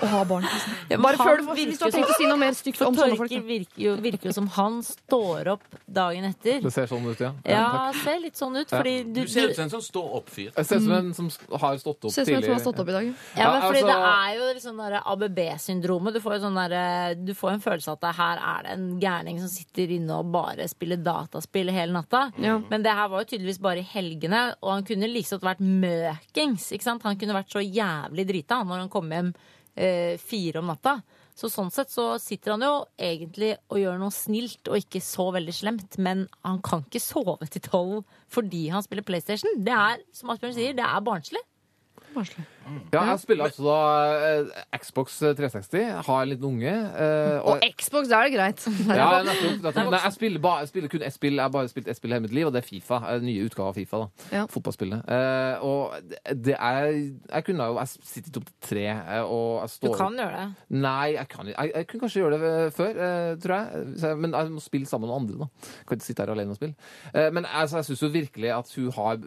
Å 0.04 0.08
ha 0.12 0.24
barn. 0.28 0.44
liksom. 0.44 0.74
Ja, 0.92 0.98
Bare 1.00 1.18
han 1.20 1.28
før 1.28 1.40
du, 1.40 1.50
hvis 1.56 1.80
du 1.80 1.86
har 1.86 1.94
tenkt 1.96 2.12
å 2.12 2.18
si 2.18 2.28
noe 2.28 2.40
mer 2.42 2.56
stygt 2.58 2.82
om 2.84 2.96
sånne 2.98 3.18
folk. 3.20 3.32
Virker 3.48 3.80
jo, 3.86 3.94
virker 4.04 4.30
jo 4.30 4.34
som 4.36 4.48
han 4.58 4.82
står 4.84 5.50
opp 5.54 5.64
dagen 5.88 6.28
etter. 6.28 6.60
Det 6.64 6.72
ser 6.76 6.90
sånn 6.92 7.06
ut, 7.08 7.22
ja. 7.24 7.32
Ja, 7.48 7.68
ser 8.04 8.20
litt 8.24 8.40
sånn 8.40 8.58
ut, 8.60 8.70
fordi 8.74 8.96
du, 9.08 9.22
Du 9.24 9.32
ser 9.32 9.52
ut 9.52 9.56
som 9.56 9.68
en 9.68 9.74
sånn 9.76 9.86
stå-opp-fyr. 9.86 10.52
Jeg 10.58 10.68
ser 10.70 10.82
ut 10.82 10.88
som 10.88 10.96
en 10.98 11.14
som 11.16 11.30
har 11.62 11.80
stått 11.80 12.08
opp 12.10 12.12
Ser 12.16 12.28
ut 12.28 12.32
som 12.34 12.40
en 12.40 12.44
som 12.48 12.56
har 12.58 12.64
stått 12.66 12.84
opp 12.84 12.92
i 12.92 12.98
dag. 12.98 13.10
Ja, 13.38 13.48
men 13.54 13.62
fordi 13.68 13.84
altså- 13.84 13.94
det 13.94 14.12
er 14.12 14.36
jo 14.40 14.50
liksom 14.60 14.82
der 14.84 14.98
ABB-syndromet. 15.14 16.14
Du 16.14 16.22
får 16.26 16.38
jo 16.38 16.42
sånn 16.48 16.60
derre 16.60 16.84
du 17.24 17.34
får 17.38 17.54
en 17.56 17.64
følelse 17.64 17.94
av 17.94 18.00
at 18.04 18.16
her 18.20 18.44
er 18.44 18.64
det 18.68 18.72
en 18.76 18.88
gærning 19.00 19.40
som 19.40 19.48
sitter 19.48 19.96
inne 19.96 20.20
og 20.20 20.32
bare 20.34 20.68
spiller 20.68 20.98
dataspill 20.98 21.72
hele 21.72 21.94
natta. 21.96 22.26
Ja. 22.38 22.60
Men 22.70 22.84
det 22.84 22.92
her 22.92 23.08
var 23.08 23.24
jo 23.24 23.32
tydeligvis 23.38 23.62
bare 23.64 23.80
i 23.80 23.88
helgene, 23.88 24.56
og 24.62 24.72
han 24.74 24.84
kunne 24.84 25.08
like 25.08 25.30
godt 25.30 25.46
vært 25.48 25.64
møkings. 25.64 26.72
Ikke 26.76 26.84
sant? 26.84 27.04
Han 27.08 27.16
kunne 27.16 27.38
vært 27.38 27.52
så 27.54 27.62
jævlig 27.64 27.93
drita 28.30 28.61
han, 28.61 28.70
når 28.70 28.86
han 28.86 28.94
kommer 28.94 29.20
hjem 29.20 29.34
eh, 29.76 30.15
fire 30.22 30.61
om 30.61 30.72
natta. 30.72 30.99
Så 31.34 31.49
sånn 31.49 31.72
sett 31.74 31.90
så 31.90 32.11
sitter 32.22 32.53
han 32.53 32.65
jo 32.65 32.74
egentlig 33.02 33.56
og 33.74 33.80
gjør 33.82 33.98
noe 34.02 34.14
snilt 34.14 34.70
og 34.70 34.78
ikke 34.78 35.02
så 35.02 35.32
veldig 35.34 35.56
slemt, 35.56 35.98
men 35.98 36.28
han 36.45 36.61
kan 36.65 36.86
ikke 36.86 37.02
sove 37.02 37.49
til 37.49 37.64
tolv 37.65 38.03
fordi 38.34 38.68
han 38.74 38.86
spiller 38.86 39.06
PlayStation. 39.07 39.57
Det 39.65 39.74
er, 39.74 40.03
som 40.14 40.30
Asbjørn 40.34 40.53
sier, 40.57 40.78
det 40.78 40.86
er 40.86 41.06
barnslig. 41.06 41.41
Barnslig. 42.14 42.45
Ja, 42.94 43.03
jeg 43.11 43.19
spiller 43.19 43.45
altså 43.49 43.64
da 43.65 43.77
eh, 44.30 44.77
Xbox 44.80 45.18
360, 45.19 46.03
har 46.07 46.22
en 46.23 46.30
liten 46.30 46.45
unge. 46.48 46.73
eh, 46.73 47.40
Og 47.44 47.60
Xbox, 47.80 48.07
da 48.11 48.22
er 48.22 48.30
det 48.30 48.34
greit. 48.38 48.65
Ja, 48.88 49.07
nettopp. 49.27 49.61
nettopp. 49.64 49.91
Nei, 49.91 49.99
jeg 50.03 50.14
spiller, 50.18 50.40
bare, 50.44 50.60
jeg 50.64 50.72
spiller 50.73 50.90
kun 50.94 51.03
ett 51.07 51.14
spill. 51.15 51.34
Jeg 51.40 51.44
har 51.44 51.53
bare 51.53 51.68
spilt 51.72 51.88
ett 51.91 51.98
spill 51.99 52.11
hele 52.15 52.23
mitt 52.27 52.34
liv, 52.35 52.48
og 52.48 52.53
det 52.56 52.64
er 52.64 52.68
Fifa. 52.68 52.99
eh, 53.14 53.19
Nye 53.26 53.45
utgave 53.48 53.68
av 53.73 53.76
Fifa. 53.80 53.98
da 54.03 54.38
Ja. 54.38 54.45
Fotballspillet. 54.48 55.03
Eh, 55.10 55.64
og 55.64 55.94
det- 56.10 56.44
det 56.44 56.56
er 56.60 56.91
Jeg 57.34 57.44
kunne 57.45 57.64
jo 57.68 57.77
Jeg 57.80 57.88
sitter 57.88 58.31
i 58.31 58.38
opp 58.41 58.45
til 58.45 58.69
tre, 58.69 58.85
eh, 58.88 59.23
og 59.23 59.61
jeg 59.61 59.69
står 59.69 59.91
Du 59.91 59.98
kan 59.98 60.14
gjøre 60.18 60.38
det. 60.38 60.56
Nei, 60.69 61.14
jeg, 61.14 61.27
kan, 61.30 61.48
ikke. 61.48 61.61
jeg, 61.64 61.72
jeg 61.76 61.88
kunne 61.88 62.02
kanskje 62.02 62.22
gjøre 62.22 62.40
det 62.40 62.53
eh, 62.53 62.69
før, 62.72 62.90
eh, 63.07 63.35
tror 63.44 63.56
jeg. 63.57 63.98
Så 63.99 64.07
jeg. 64.07 64.18
Men 64.18 64.31
jeg 64.31 64.52
må 64.52 64.61
spille 64.61 64.85
sammen 64.85 65.10
med 65.10 65.15
andre. 65.15 65.38
da 65.40 65.48
Kan 65.88 65.98
ikke 65.98 66.06
sitte 66.06 66.23
her 66.26 66.31
alene 66.34 66.49
og 66.52 66.56
spille. 66.56 66.76
Eh, 67.14 67.30
men 67.31 67.45
altså, 67.45 67.77
jeg 67.81 67.85
syns 67.85 68.02
jo 68.03 68.10
virkelig 68.14 68.49
at 68.57 68.72
hun 68.76 68.91
har 68.91 69.18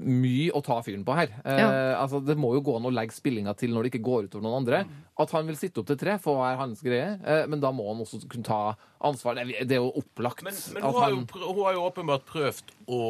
mye 0.00 0.50
å 0.56 0.62
ta 0.64 0.80
fyren 0.82 1.04
på 1.04 1.14
her. 1.16 1.28
Eh, 1.44 1.58
Ja. 1.60 1.70
altså, 2.02 2.20
det 2.24 2.36
må 2.38 2.54
jo 2.54 2.59
gå 2.64 2.76
an 2.76 2.86
å 2.88 2.92
legge 2.94 3.12
spillinga 3.16 3.54
til 3.56 3.70
når 3.74 3.82
det 3.86 3.90
ikke 3.94 4.04
går 4.06 4.24
utover 4.28 4.42
noen 4.46 4.58
andre. 4.62 4.80
At 5.20 5.30
han 5.36 5.46
vil 5.46 5.56
sitte 5.56 5.80
opp 5.82 5.86
til 5.90 5.96
tre, 6.00 6.14
får 6.18 6.36
være 6.40 6.58
hans 6.60 6.80
greie. 6.84 7.10
Eh, 7.24 7.46
men 7.50 7.60
da 7.60 7.70
må 7.72 7.86
han 7.90 8.00
også 8.04 8.20
kunne 8.28 8.44
ta 8.46 8.76
ansvar. 9.04 9.34
Det 9.40 9.66
er, 9.70 9.80
jo 9.80 9.90
opplagt. 10.00 10.42
Men, 10.46 10.54
men 10.74 10.82
at 10.84 10.92
hun, 10.94 11.00
har 11.02 11.10
jo, 11.10 11.20
hun 11.54 11.62
har 11.66 11.74
jo 11.76 11.84
åpenbart 11.88 12.24
prøvd 12.30 12.72
å 12.88 13.00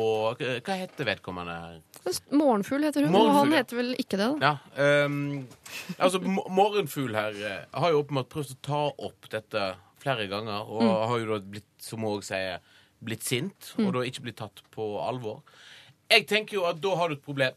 Hva 0.40 0.76
heter 0.80 1.08
vedkommende? 1.10 1.58
Morgenfugl 2.32 2.84
heter 2.88 3.04
hun, 3.06 3.10
og 3.14 3.18
Morgenfugl, 3.18 3.38
han 3.38 3.54
heter 3.58 3.76
vel 3.80 3.92
ikke 4.00 4.18
det, 4.20 4.28
da? 4.40 4.50
Ja, 4.78 5.04
um, 5.06 5.46
altså 5.98 6.20
mo- 6.24 6.46
Morgenfugl 6.48 7.14
her 7.18 7.36
eh, 7.36 7.64
har 7.74 7.92
jo 7.94 8.02
åpenbart 8.04 8.30
prøvd 8.32 8.54
å 8.56 8.60
ta 8.66 8.82
opp 9.10 9.28
dette 9.32 9.64
flere 10.00 10.26
ganger, 10.30 10.62
og 10.64 10.80
Mm. 10.82 11.08
har 11.10 11.18
jo 11.18 11.26
da 11.34 11.40
blitt, 11.44 11.66
som 11.78 12.00
hun 12.00 12.14
òg 12.18 12.24
sier, 12.24 12.60
blitt 13.04 13.22
sint, 13.24 13.74
Mm. 13.76 13.86
og 13.86 13.92
da 13.94 14.00
ikke 14.08 14.22
blitt 14.24 14.36
tatt 14.40 14.62
på 14.72 14.86
alvor. 15.04 15.42
Jeg 16.10 16.26
tenker 16.26 16.54
jo 16.58 16.64
at 16.66 16.80
da 16.80 16.94
har 16.96 17.08
du 17.08 17.14
et 17.14 17.22
problem. 17.24 17.52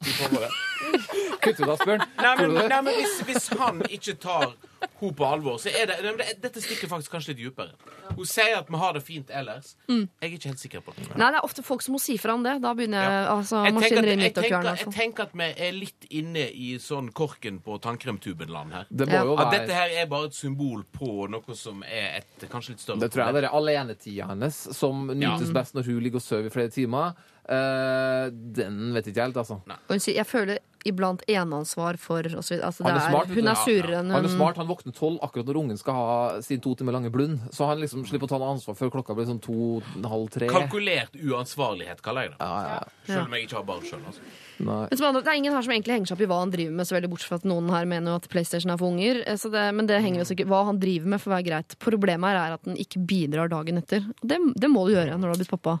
Kutt 0.00 1.60
ut, 1.60 1.68
Asbjørn. 1.72 2.02
Nei, 2.24 2.32
men, 2.40 2.54
nei, 2.68 2.80
men 2.84 2.96
hvis, 2.98 3.20
hvis 3.28 3.46
han 3.58 3.82
ikke 3.88 4.16
tar 4.22 4.52
hun 5.00 5.12
på 5.16 5.24
alvor, 5.26 5.56
så 5.60 5.70
er 5.72 5.88
det, 5.88 5.96
nei, 6.04 6.12
det 6.20 6.26
Dette 6.42 6.60
stikker 6.62 6.88
faktisk 6.90 7.14
kanskje 7.14 7.32
litt 7.32 7.40
dypere. 7.40 7.72
Hun 8.16 8.26
sier 8.28 8.58
at 8.58 8.68
vi 8.70 8.78
har 8.80 8.94
det 8.96 9.02
fint 9.04 9.30
ellers. 9.34 9.72
Mm. 9.88 10.04
Jeg 10.20 10.28
er 10.30 10.34
ikke 10.36 10.50
helt 10.52 10.62
sikker 10.62 10.82
på 10.84 10.94
det. 10.96 11.06
Nei, 11.18 11.30
det 11.32 11.40
er 11.40 11.46
ofte 11.48 11.64
folk 11.66 11.82
som 11.84 11.96
må 11.96 12.00
si 12.02 12.16
fra 12.20 12.34
om 12.36 12.44
det. 12.44 12.56
Da 12.64 12.72
begynner 12.76 13.02
Ja. 13.06 13.22
altså, 13.34 13.62
maskineriet 13.76 14.20
mitt 14.20 14.40
å 14.40 14.44
kverne. 14.46 14.74
jeg 14.78 14.92
tenker 14.94 15.26
at 15.28 15.34
vi 15.36 15.48
er 15.68 15.72
litt 15.76 16.06
inne 16.10 16.44
i 16.52 16.68
sånn 16.82 17.10
korken 17.16 17.60
på 17.64 17.78
tannkremtuben-land 17.82 18.76
her. 18.76 18.86
Det 18.90 19.08
må 19.10 19.16
Ja. 19.16 19.24
jo 19.24 19.36
At 19.42 19.52
dette 19.56 19.72
her 19.74 19.88
er 20.02 20.06
bare 20.12 20.26
et 20.30 20.34
symbol 20.38 20.84
på 20.92 21.28
noe 21.30 21.54
som 21.56 21.82
er 21.84 22.20
et 22.22 22.48
kanskje 22.50 22.76
litt 22.76 22.80
større 22.84 23.00
Det 23.00 23.10
tror 23.12 23.26
jeg 23.26 23.34
det 23.40 23.44
er 23.44 23.56
alenetida 23.56 24.28
hennes, 24.28 24.54
som 24.76 25.06
nytes 25.08 25.48
Ja. 25.48 25.52
best 25.60 25.74
når 25.74 25.84
hun 25.90 26.00
ligger 26.00 26.16
og 26.16 26.22
sover 26.22 26.46
i 26.46 26.50
flere 26.50 26.70
timer. 26.70 27.14
Eh, 27.48 28.30
den 28.32 28.88
vet 28.96 29.06
ikke 29.06 29.20
jeg 29.20 29.28
helt, 29.30 29.36
altså. 29.42 29.60
Og 29.66 29.92
hun 29.94 30.02
sier 30.02 30.18
jeg 30.18 30.26
føler 30.26 30.58
iblant 30.86 31.22
eneansvar 31.26 31.96
for 31.98 32.26
og 32.38 32.44
så 32.46 32.54
videre. 32.54 32.68
Altså, 32.68 32.84
Han 32.86 32.92
er 32.94 33.00
er, 33.00 33.10
smart, 33.10 33.30
hun 33.34 33.48
er 33.50 33.58
surere 33.58 33.98
enn 34.00 34.10
Han 34.14 34.26
er 34.28 34.30
smart, 34.30 34.58
han 34.60 34.68
våkner 34.68 34.94
tolv 34.94 35.18
akkurat 35.24 35.48
når 35.50 35.58
ungen 35.58 35.78
skal 35.80 35.96
ha 35.98 36.40
sin 36.46 36.60
to 36.62 36.74
timer 36.78 36.94
lange 36.94 37.10
blund. 37.10 37.40
Så 37.54 37.66
han 37.66 37.80
liksom 37.82 38.04
slipper 38.06 38.28
å 38.28 38.30
ta 38.30 38.38
noe 38.38 38.52
ansvar 38.54 38.78
før 38.78 38.92
klokka 38.94 39.16
blir 39.18 39.26
sånn 39.26 39.40
to, 39.42 39.80
halv 40.06 40.30
tre. 40.34 40.46
Kalkulert 40.50 41.14
uansvarlighet, 41.18 42.02
kaller 42.06 42.28
jeg 42.28 42.34
det. 42.34 42.38
Ja, 42.40 42.50
ja, 42.62 42.78
ja. 42.78 42.94
Selv 43.10 43.26
om 43.26 43.34
jeg 43.38 43.48
ikke 43.48 43.58
har 43.58 43.66
barn 43.66 43.82
sjøl. 43.86 44.02
Altså. 44.06 44.26
Nei. 44.58 44.80
Men 44.90 44.98
som 44.98 45.08
andre, 45.10 45.22
Det 45.26 45.32
er 45.34 45.40
ingen 45.42 45.52
her 45.58 45.66
som 45.66 45.74
egentlig 45.74 45.96
henger 45.98 46.06
seg 46.12 46.16
opp 46.18 46.24
i 46.26 46.30
hva 46.30 46.38
han 46.42 46.54
driver 46.54 46.72
med, 46.78 46.86
så 46.86 46.96
veldig 46.98 47.10
bortsett 47.12 47.30
fra 47.34 47.40
at 47.42 47.50
noen 47.50 47.70
her 47.74 47.84
mener 47.90 48.10
jo 48.14 48.16
at 48.22 48.28
PlayStation 48.30 48.70
er 48.74 48.78
for 48.78 48.94
unger. 48.94 49.22
Eh, 49.26 49.36
Så 49.36 49.50
det, 49.50 49.74
men 49.74 49.86
det 49.86 50.02
henger 50.02 50.22
jo 50.22 50.26
sikkert 50.30 50.46
ikke 50.46 50.54
Hva 50.54 50.64
han 50.70 50.78
driver 50.82 51.06
med, 51.06 51.20
får 51.20 51.34
være 51.34 51.46
greit. 51.50 51.78
Problemet 51.82 52.30
her 52.30 52.38
er 52.42 52.54
at 52.58 52.64
han 52.64 52.76
ikke 52.78 53.02
bidrar 53.06 53.50
dagen 53.50 53.78
etter. 53.78 54.06
Det, 54.22 54.38
det 54.54 54.70
må 54.70 54.86
du 54.86 54.94
gjøre 54.94 55.18
når 55.18 55.26
du 55.26 55.34
har 55.34 55.42
blitt 55.42 55.54
pappa. 55.54 55.78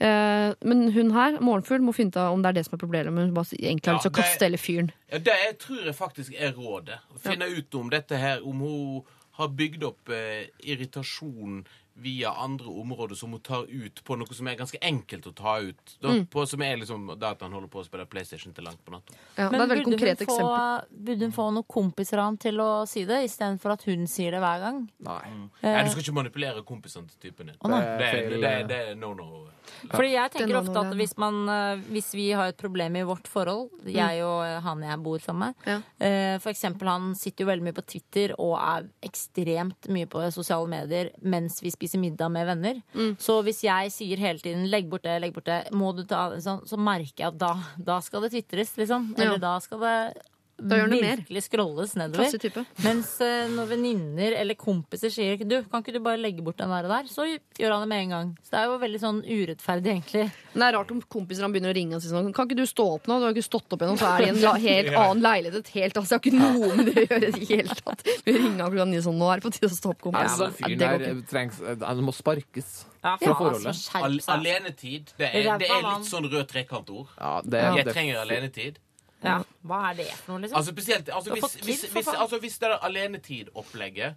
Eh, 0.00 0.54
men 0.66 0.92
hun 0.92 1.12
her, 1.14 1.38
morgenfugl, 1.40 1.84
må 1.84 1.94
finne 1.94 2.14
ut 2.14 2.20
om 2.22 2.42
det 2.42 2.50
er 2.50 2.58
det 2.58 2.64
som 2.66 2.76
er 2.76 2.82
problemet. 2.82 3.12
Men 3.12 3.28
hun 3.28 3.36
bare 3.36 3.58
egentlig 3.58 3.92
har 3.92 3.98
lyst 3.98 4.08
til 4.08 4.14
å 4.14 4.18
kaste 4.18 4.48
hele 4.48 4.60
fyren. 4.60 4.90
Ja, 5.12 5.20
det 5.22 5.36
jeg 5.46 5.58
tror 5.62 5.84
jeg 5.86 5.98
faktisk 5.98 6.38
er 6.38 6.56
rådet. 6.56 6.98
Å 7.14 7.22
finne 7.28 7.50
ut 7.52 7.78
om 7.78 7.92
dette 7.92 8.18
her, 8.18 8.42
om 8.46 8.64
hun 8.64 9.14
har 9.38 9.50
bygd 9.50 9.86
opp 9.86 10.12
eh, 10.14 10.46
irritasjon 10.62 11.64
via 11.96 12.30
andre 12.42 12.66
områder 12.66 13.14
som 13.14 13.30
hun 13.30 13.40
tar 13.40 13.64
ut 13.70 14.00
på 14.04 14.16
noe 14.18 14.34
som 14.34 14.48
er 14.50 14.56
ganske 14.58 14.78
enkelt 14.82 15.26
å 15.30 15.34
ta 15.34 15.58
ut. 15.62 15.96
Da, 16.02 16.08
Mm. 16.08 16.26
på, 16.26 16.46
som 16.48 16.62
er 16.62 16.76
liksom 16.76 17.06
det 17.18 17.28
at 17.28 17.40
han 17.42 17.52
holder 17.52 17.68
på 17.70 17.80
å 17.80 17.84
spille 17.86 18.06
PlayStation 18.06 18.52
til 18.52 18.64
langt 18.64 18.84
på 18.84 18.90
natta. 18.92 19.14
Ja, 19.36 19.48
Men 19.50 19.68
burde 19.68 19.84
hun, 19.84 20.16
få, 20.26 20.82
burde 20.90 21.20
hun 21.28 21.32
få 21.32 21.46
noen 21.54 21.64
kompiser 21.70 22.18
av 22.18 22.24
ham 22.32 22.36
til 22.38 22.56
å 22.58 22.86
si 22.88 23.04
det, 23.04 23.22
istedenfor 23.28 23.72
at 23.76 23.82
hun 23.86 24.06
sier 24.06 24.30
det 24.34 24.40
hver 24.42 24.58
gang? 24.60 24.88
Nei. 25.06 25.48
Nei, 25.62 25.84
Du 25.84 25.90
skal 25.94 26.02
ikke 26.02 26.14
manipulere 26.18 26.64
kompisene 26.66 27.06
til 27.14 27.30
typen 27.30 27.46
din. 27.52 27.56
Å, 27.62 27.68
det, 27.70 28.10
Det, 28.12 28.40
det, 28.40 28.52
eh. 28.52 28.66
det 28.66 28.80
er 28.90 28.94
no 28.96 29.14
no. 29.14 29.46
Fordi 29.94 30.10
jeg 30.12 30.30
tenker 30.34 30.58
ofte 30.58 30.76
at 30.76 30.92
hvis, 30.94 31.16
man, 31.16 31.48
eh, 31.48 31.76
hvis 31.88 32.10
vi 32.12 32.30
har 32.36 32.48
et 32.48 32.56
problem 32.60 32.96
i 32.96 33.02
vårt 33.02 33.26
forhold, 33.28 33.70
jeg 33.86 34.20
og 34.24 34.42
eh, 34.44 34.60
han 34.60 34.82
jeg 34.82 34.98
bor 35.02 35.18
sammen 35.18 35.54
med 35.54 35.54
Ja. 35.70 35.78
eh, 36.04 36.38
For 36.38 36.50
eksempel, 36.50 36.86
han 36.88 37.14
sitter 37.14 37.44
jo 37.44 37.50
veldig 37.50 37.62
mye 37.64 37.72
på 37.78 37.86
Twitter 37.86 38.34
og 38.38 38.58
er 38.60 38.88
ekstremt 39.02 39.88
mye 39.88 40.06
på 40.06 40.20
sosiale 40.32 40.68
medier 40.68 41.10
mens 41.22 41.62
vi 41.62 41.70
spiser 41.70 41.83
middag 42.00 42.30
med 42.32 42.46
venner. 42.46 42.82
Så 43.18 43.42
hvis 43.44 43.60
jeg 43.62 43.92
sier 43.92 44.16
hele 44.16 44.38
tiden 44.38 44.66
'legg 44.70 44.88
bort 44.88 45.02
det, 45.02 45.20
legg 45.20 45.32
bort 45.34 45.44
det', 45.44 45.70
må 45.72 45.94
du 45.94 46.04
ta 46.04 46.30
så, 46.40 46.60
så 46.66 46.76
merker 46.76 47.14
jeg 47.18 47.26
at 47.28 47.38
da, 47.38 47.54
da 47.78 48.00
skal 48.00 48.22
det 48.22 48.32
tvitres, 48.32 48.76
liksom. 48.76 49.14
Eller 49.18 49.32
Ja. 49.32 49.38
da 49.38 49.58
skal 49.60 49.78
det 49.80 50.16
Da 50.54 50.76
gjør 50.78 50.84
han 50.86 50.92
det 50.94 51.00
mer. 51.02 51.20
virkelig 51.24 51.42
scrolles 51.48 51.92
nedover. 51.98 52.66
Mens 52.84 53.08
eh, 53.26 53.48
når 53.50 53.66
venninner 53.72 54.36
eller 54.38 54.54
kompiser 54.54 55.10
sier 55.10 55.40
du, 55.42 55.56
kan 55.66 55.82
ikke 55.82 55.96
du 55.96 55.98
bare 56.04 56.20
legge 56.20 56.44
bort 56.46 56.60
den 56.62 56.70
der 56.70 56.86
og 56.86 56.92
der, 56.94 57.08
så 57.10 57.26
gjør 57.26 57.74
han 57.74 57.82
det 57.82 57.88
med 57.90 58.02
en 58.04 58.12
gang. 58.14 58.30
Så 58.46 58.54
det 58.54 58.60
er 58.60 58.68
jo 58.70 58.76
veldig 58.84 59.00
sånn 59.02 59.18
urettferdig, 59.26 59.90
egentlig. 59.96 60.28
Men 60.52 60.62
det 60.62 60.68
er 60.68 60.76
rart 60.78 60.92
om 60.94 61.00
kompiser 61.10 61.42
han 61.46 61.56
begynner 61.56 61.74
å 61.74 61.76
ringe 61.76 61.98
og 61.98 62.04
si 62.04 62.12
sånn 62.12 62.30
Kan 62.36 62.46
ikke 62.46 62.60
du 62.60 62.66
stå 62.70 62.86
opp 62.94 63.10
nå? 63.10 63.18
Du 63.18 63.26
har 63.26 63.34
ikke 63.34 63.46
stått 63.48 63.74
opp 63.74 63.82
ennå. 63.82 63.98
Så 63.98 64.06
er 64.12 64.22
de 64.22 64.30
i 64.30 64.46
en 64.46 64.62
helt 64.68 64.92
annen 64.94 65.26
leilighet. 65.26 65.58
Et 65.64 65.74
helt 65.80 66.00
altså, 66.00 66.14
jeg 66.14 66.22
har 66.22 66.24
ikke 66.30 66.38
noe 66.38 66.70
med 66.78 66.90
det 66.92 66.94
å 66.94 67.04
gjøre 67.08 67.28
i 67.28 67.34
det 67.34 67.50
hele 67.50 67.78
tatt. 67.82 68.06
Vi 68.24 68.36
ringer 68.38 68.62
klokka 68.62 68.88
ni 68.94 69.02
sånn 69.08 69.18
Nå 69.18 69.28
er 69.34 69.42
det 69.42 69.48
på 69.48 69.54
tide 69.58 69.72
å 69.72 69.74
stå 69.74 69.92
opp, 69.96 70.00
kompis. 70.06 70.30
Altså, 70.38 70.50
fyren 70.60 70.78
det 70.80 70.94
ikke. 71.02 71.28
trengs 71.34 71.60
Han 71.82 72.06
må 72.06 72.14
sparkes. 72.14 72.72
Ja, 73.04 73.18
Fra 73.20 73.34
forholdet. 73.34 73.74
altså, 73.74 74.00
Al 74.00 74.18
alenetid. 74.38 75.10
Det 75.18 75.28
er, 75.28 75.50
det 75.60 75.68
er 75.68 75.82
litt 75.90 76.08
sånn 76.08 76.30
rød 76.30 76.46
trekantord. 76.48 77.10
Ja, 77.18 77.40
Jeg 77.42 77.90
trenger 77.90 78.22
alenetid. 78.22 78.78
Ja. 79.24 79.38
Hva 79.64 79.80
er 79.90 79.94
det 80.02 80.06
for 80.12 80.34
noe, 80.34 80.42
liksom? 80.44 80.58
Altså 80.60 80.74
spesielt 80.76 81.08
altså, 81.08 81.32
hvis, 81.32 81.56
hvis, 81.64 81.82
hvis, 81.94 82.08
altså, 82.12 82.38
hvis 82.42 82.58
det 82.60 82.68
er 82.70 82.78
alenetid-opplegget 82.90 84.16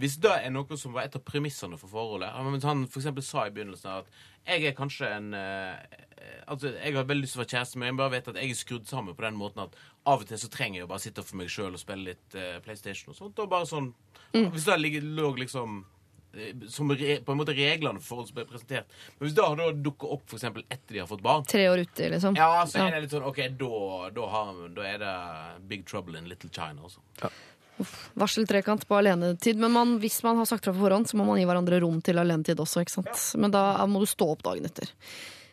Hvis 0.00 0.16
det 0.22 0.30
er 0.44 0.50
noe 0.54 0.76
som 0.78 0.92
var 0.94 1.06
et 1.08 1.16
av 1.18 1.22
premissene 1.26 1.78
for 1.78 1.90
forholdet 1.90 2.30
Han 2.34 2.86
for 2.88 3.00
eksempel 3.00 3.22
sa 3.26 3.46
i 3.46 3.50
begynnelsen 3.54 3.90
at 4.00 4.10
jeg 4.46 4.64
er 4.70 4.72
kanskje 4.78 5.08
en 5.16 5.34
eh, 5.34 5.76
Altså, 6.46 6.70
Jeg 6.82 6.94
har 6.96 7.04
veldig 7.04 7.22
lyst 7.24 7.34
til 7.36 7.40
å 7.40 7.44
være 7.44 7.52
kjæreste, 7.54 7.78
men 7.78 7.86
jeg 7.90 7.96
bare 8.00 8.12
vet 8.14 8.28
at 8.28 8.36
jeg 8.40 8.50
er 8.50 8.58
skrudd 8.58 8.86
sammen 8.88 9.14
på 9.16 9.22
den 9.24 9.36
måten 9.38 9.62
at 9.62 9.74
av 10.06 10.20
og 10.22 10.26
til 10.28 10.38
så 10.40 10.48
trenger 10.52 10.80
jeg 10.80 10.86
å 10.86 10.90
bare 10.90 11.02
sitte 11.04 11.22
for 11.22 11.36
meg 11.40 11.50
sjøl 11.52 11.76
og 11.76 11.80
spille 11.80 12.10
litt 12.10 12.36
uh, 12.36 12.58
PlayStation 12.64 13.12
og 13.12 13.16
sånt. 13.18 13.38
Og 13.38 13.48
bare 13.52 13.68
sånn 13.68 13.92
Hvis 14.34 14.66
det 14.66 14.76
ligger- 14.80 15.06
lå 15.16 15.30
liksom 15.38 15.84
som 16.70 16.90
re, 16.94 17.16
på 17.26 17.32
en 17.34 17.38
måte 17.40 17.54
reglene 17.56 18.00
for 18.00 18.22
oss 18.22 18.28
som 18.30 18.36
ble 18.38 18.44
presentert. 18.46 18.86
Men 19.18 19.26
hvis 19.28 19.34
det 19.36 19.44
har 19.46 19.56
da 19.58 19.70
dukker 19.72 20.12
opp 20.14 20.22
for 20.30 20.38
eksempel 20.38 20.62
etter 20.70 20.94
de 20.94 21.00
har 21.02 21.08
fått 21.10 21.22
barn, 21.24 21.44
Tre 21.50 21.64
år 21.72 21.82
ute, 21.82 22.10
liksom. 22.12 22.36
ja, 22.38 22.50
så 22.66 22.78
Ja. 22.78 22.86
er 22.86 22.90
det 22.98 23.00
litt 23.08 23.14
sånn 23.16 23.26
OK, 23.26 23.40
da, 23.58 24.10
da, 24.14 24.26
har, 24.34 24.60
da 24.76 24.82
er 24.86 24.98
det 25.02 25.14
big 25.68 25.86
trouble 25.86 26.18
in 26.18 26.28
little 26.30 26.50
China. 26.50 26.82
Altså. 26.86 27.00
Varseltrekant 28.14 28.86
på 28.88 28.96
alenetid. 28.98 29.56
Men 29.56 29.72
man, 29.72 29.98
hvis 30.02 30.22
man 30.22 30.36
har 30.36 30.46
sagt 30.48 30.64
fra 30.64 30.72
på 30.74 30.82
forhånd, 30.82 31.08
så 31.08 31.16
må 31.16 31.24
man 31.26 31.38
gi 31.40 31.46
hverandre 31.48 31.80
rom 31.80 32.00
til 32.04 32.18
alenetid 32.20 32.60
også, 32.60 32.82
ikke 32.84 32.92
sant. 32.98 33.22
Men 33.40 33.50
da 33.54 33.62
må 33.88 34.02
du 34.02 34.06
stå 34.10 34.28
opp 34.34 34.42
dagen 34.44 34.68
etter. 34.68 34.90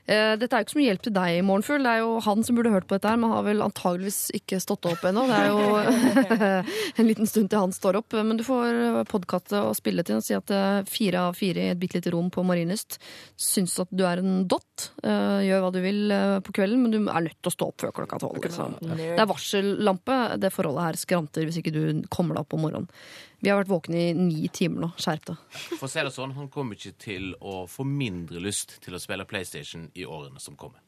Eh, 0.08 0.34
dette 0.40 0.56
er 0.56 0.62
jo 0.62 0.68
ikke 0.68 0.74
så 0.76 0.80
mye 0.80 0.88
hjelp 0.88 1.04
til 1.04 1.16
deg, 1.18 1.38
Morgenfugl. 1.44 1.84
Det 1.84 1.92
er 1.92 2.02
jo 2.04 2.12
han 2.24 2.46
som 2.48 2.56
burde 2.58 2.72
hørt 2.72 2.88
på 2.88 2.96
dette 2.96 3.12
her, 3.12 3.20
men 3.20 3.34
har 3.34 3.44
vel 3.44 3.64
antageligvis 3.66 4.20
ikke 4.38 4.60
stått 4.64 4.88
opp 4.88 5.04
ennå. 5.10 5.26
Det 5.28 5.40
er 5.42 5.50
jo 5.52 6.32
en 7.04 7.10
liten 7.10 7.30
stund 7.30 7.52
til 7.52 7.64
han 7.66 7.76
står 7.76 8.00
opp. 8.00 8.16
Men 8.16 8.40
du 8.40 8.46
får 8.48 9.04
podkaste 9.12 9.60
og 9.68 9.76
spille 9.78 10.06
til 10.08 10.22
og 10.22 10.26
si 10.26 10.38
at 10.38 10.54
eh, 10.56 10.80
fire 10.88 11.28
av 11.28 11.38
fire 11.38 11.68
i 11.68 11.74
et 11.74 11.82
bitte 11.82 12.00
lite 12.00 12.14
rom 12.16 12.32
på 12.34 12.46
Marienlyst 12.48 13.00
syns 13.36 13.76
at 13.84 13.92
du 13.92 14.06
er 14.08 14.24
en 14.24 14.46
dott. 14.48 14.90
Eh, 15.04 15.44
Gjør 15.50 15.66
hva 15.66 15.72
du 15.76 15.82
vil 15.84 16.04
eh, 16.14 16.40
på 16.46 16.56
kvelden, 16.56 16.86
men 16.86 16.96
du 16.96 17.00
er 17.04 17.28
nødt 17.28 17.40
til 17.42 17.52
å 17.52 17.58
stå 17.58 17.72
opp 17.74 17.84
før 17.84 17.96
klokka 18.02 18.22
tolv. 18.24 18.40
Liksom. 18.48 18.80
Det 18.96 19.12
er 19.18 19.30
varsellampe. 19.30 20.20
Det 20.40 20.54
forholdet 20.56 20.88
her 20.88 21.02
skranter 21.04 21.48
hvis 21.48 21.60
ikke 21.62 21.76
du 21.76 21.82
kommer 22.14 22.38
deg 22.38 22.48
opp 22.48 22.56
om 22.56 22.64
morgenen. 22.68 22.92
Vi 23.40 23.52
har 23.52 23.60
vært 23.60 23.70
våkne 23.70 24.00
i 24.02 24.14
ni 24.18 24.48
timer 24.50 24.82
nå. 24.88 24.92
Skjerp 24.98 25.28
deg. 25.30 25.42
For 25.78 25.86
å 25.86 25.92
si 25.92 26.02
det 26.02 26.14
sånn, 26.16 26.34
han 26.38 26.48
kommer 26.54 26.78
ikke 26.78 26.96
til 27.04 27.34
å 27.38 27.66
få 27.70 27.86
mindre 27.86 28.42
lyst 28.42 28.80
til 28.82 28.98
å 28.98 29.02
spille 29.02 29.28
PlayStation 29.30 29.90
i 29.94 30.08
årene 30.10 30.42
som 30.42 30.58
kommer. 30.58 30.82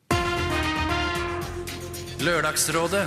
Lørdagsrådet. 2.26 3.06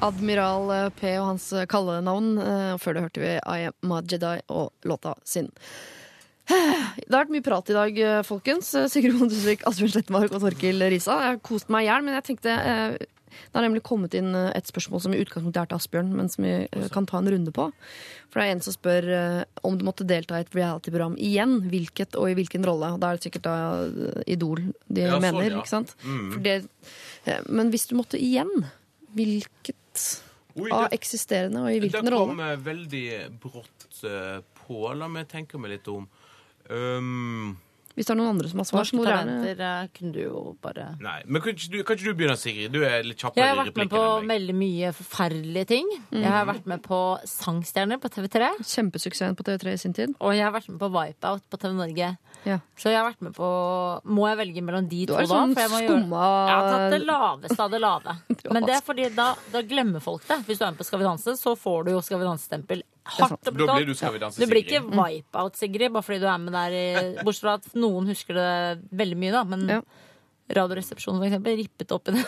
Admiral 0.00 0.70
eh, 0.72 0.86
P 0.96 1.14
og 1.20 1.26
hans 1.34 1.46
eh, 1.52 1.66
kallenavn. 1.68 2.28
eh, 2.40 2.68
Og 2.76 2.80
før 2.80 2.96
det 2.96 3.02
hørte 3.04 3.20
vi 3.24 3.32
I 3.36 3.66
Am 3.68 3.92
a 3.96 4.02
Jedi 4.08 4.36
og 4.48 4.70
låta 4.88 5.14
sin. 5.28 5.50
Det 6.50 7.10
har 7.12 7.24
vært 7.24 7.32
mye 7.34 7.44
prat 7.46 7.68
i 7.70 7.76
dag, 7.76 7.98
folkens. 8.26 8.70
Sigrid 8.90 9.16
Bonde 9.18 9.34
Tusvik, 9.36 9.62
Asbjørn 9.68 9.92
Slettmark 9.92 10.32
og 10.34 10.42
Torkil 10.42 10.82
Risa. 10.90 11.18
Jeg 11.20 11.34
har 11.34 11.42
kost 11.46 11.68
meg 11.70 11.84
i 11.84 11.90
hjel, 11.90 12.06
men 12.06 12.16
jeg 12.16 12.26
tenkte 12.30 12.54
Det 13.30 13.58
har 13.58 13.64
nemlig 13.66 13.82
kommet 13.86 14.14
inn 14.18 14.34
eh, 14.34 14.50
et 14.58 14.68
spørsmål 14.70 15.02
som 15.04 15.14
i 15.14 15.20
utgangspunktet 15.22 15.62
er 15.62 15.70
til 15.70 15.78
Asbjørn, 15.80 16.10
men 16.18 16.30
som 16.32 16.46
vi 16.46 16.52
eh, 16.66 16.88
kan 16.94 17.06
ta 17.08 17.20
en 17.20 17.30
runde 17.32 17.54
på. 17.56 17.68
For 18.30 18.40
det 18.40 18.46
er 18.46 18.54
en 18.56 18.64
som 18.66 18.76
spør 18.76 19.08
eh, 19.16 19.42
om 19.66 19.78
du 19.78 19.84
måtte 19.86 20.06
delta 20.08 20.38
i 20.38 20.44
et 20.46 20.56
reality-program 20.56 21.16
igjen. 21.18 21.56
Hvilket 21.72 22.18
og 22.20 22.30
i 22.32 22.36
hvilken 22.38 22.66
rolle? 22.68 22.92
Da 23.02 23.10
er 23.12 23.20
det 23.20 23.28
sikkert 23.28 23.46
da 23.48 23.56
Idol 24.30 24.64
de 24.88 25.06
Ja, 25.06 25.14
sånn, 25.16 25.26
mener, 25.28 25.46
ja. 25.50 25.62
ikke 25.62 25.72
sant? 25.74 25.94
For 26.02 26.42
det, 26.44 26.58
men 27.48 27.72
hvis 27.74 27.88
du 27.90 27.96
måtte 27.98 28.20
igjen, 28.20 28.50
hvilket 29.16 30.04
Oi, 30.58 30.68
av 30.74 30.88
eksisterende, 30.94 31.62
og 31.62 31.70
i 31.70 31.78
det 31.78 31.88
hvilken 31.88 32.10
kom 32.10 32.34
rolle? 32.34 32.52
eh, 32.52 32.62
veldig 32.66 33.04
brått 33.42 34.00
på. 34.62 34.80
La 34.94 35.08
meg 35.10 35.28
tenke 35.30 35.58
meg 35.58 35.76
litt 35.76 35.88
om. 35.90 36.06
Um, 36.70 37.56
Hvis 38.00 38.08
det 38.08 38.14
er 38.14 38.16
noen 38.16 38.30
andre 38.32 38.48
som 38.48 38.62
har 38.62 38.64
svar, 38.64 38.86
så 38.88 38.96
Norske 38.96 38.96
må 38.96 39.04
du 39.04 39.10
gjerne 39.10 39.32
talenter 39.36 39.58
eh, 39.66 39.88
kunne 39.92 40.12
du 40.14 40.20
jo 40.22 40.42
bare 40.64 40.86
nei, 41.04 41.18
men 41.28 41.42
kan 41.44 41.52
ikke, 41.52 41.66
du, 41.68 41.74
kan 41.84 41.98
ikke 41.98 42.06
du 42.06 42.16
begynne, 42.16 42.36
Sigrid? 42.40 42.72
Du 42.72 42.80
er 42.80 43.04
litt 43.04 43.20
kjappere 43.20 43.44
Jeg 43.44 43.52
har 43.52 43.58
vært 43.60 43.80
med 43.82 43.90
på 43.92 44.04
veldig 44.30 44.54
mye 44.56 44.92
forferdelige 44.96 45.68
ting. 45.68 45.90
Jeg 46.14 46.32
har 46.32 46.46
vært 46.48 46.70
med 46.72 46.80
på 46.86 47.00
Sangstjerner 47.28 48.00
på 48.00 48.08
TV3. 48.14 48.48
Kjempesuksessen 48.64 49.36
på 49.36 49.44
TV3 49.44 49.76
i 49.76 49.82
sin 49.84 49.96
tid. 49.96 50.14
Og 50.16 50.32
jeg 50.32 50.46
har 50.46 50.54
vært 50.56 50.70
med 50.72 50.80
på 50.80 50.88
Wipeout 50.96 51.44
på 51.52 51.60
TV 51.60 51.76
Norge. 51.76 52.08
Ja. 52.48 52.56
Så 52.80 52.88
jeg 52.88 52.96
har 52.96 53.04
vært 53.04 53.20
med 53.20 53.34
på 53.36 53.48
Må 54.08 54.22
jeg 54.30 54.38
velge 54.38 54.62
mellom 54.64 54.86
de 54.88 55.02
Du 55.04 55.12
to 55.12 55.18
da? 55.18 55.42
Du 55.44 55.52
For 55.52 55.60
jeg 55.60 55.72
må 55.74 55.80
skumma 55.82 56.20
Jeg 56.48 56.54
har 56.54 56.68
tatt 56.70 56.94
det 56.94 57.00
laveste 57.04 57.58
av 57.66 57.74
det 57.74 57.80
lave. 57.84 58.14
har 58.30 58.54
Men 58.56 58.64
det 58.64 58.78
er 58.78 58.86
fordi 58.86 59.10
da, 59.12 59.26
da 59.52 59.60
glemmer 59.60 60.00
folk 60.00 60.24
det. 60.24 60.40
Hvis 60.48 60.62
du 60.62 60.64
er 60.64 60.72
med 60.72 60.80
på 60.80 60.88
Skal 60.88 61.02
vi 61.02 61.08
danse, 61.10 61.36
så 61.36 61.52
får 61.58 61.84
du 61.84 61.92
jo 61.98 62.00
Skal 62.06 62.22
vi 62.22 62.30
danse-stempel 62.30 62.84
hardt 63.04 63.48
og 63.48 63.56
Da 63.56 63.74
blir 63.76 63.88
du. 63.88 63.94
Skal 63.96 64.14
vi 64.14 64.20
danse, 64.22 64.40
Det 64.40 64.48
blir 64.50 64.62
ikke 64.64 64.80
ikke 64.80 64.96
Wipeout, 64.98 65.56
Sigrid, 65.58 65.92
bare 65.94 66.06
fordi 66.06 66.20
du 66.22 66.28
er 66.30 66.38
med 66.42 66.54
der 66.56 66.76
i 66.76 66.86
Bortsett 67.24 67.46
fra 67.46 67.56
at 67.58 67.68
noen 67.78 68.08
husker 68.10 68.36
det 68.36 68.52
veldig 69.02 69.18
mye, 69.20 69.34
da. 69.34 69.44
Men 69.44 69.66
Ja. 69.76 69.82
Radioresepsjonen, 70.50 71.20
for 71.20 71.28
eksempel, 71.28 71.60
rippet 71.60 71.92
opp 71.94 72.08
i 72.10 72.16
det. 72.16 72.24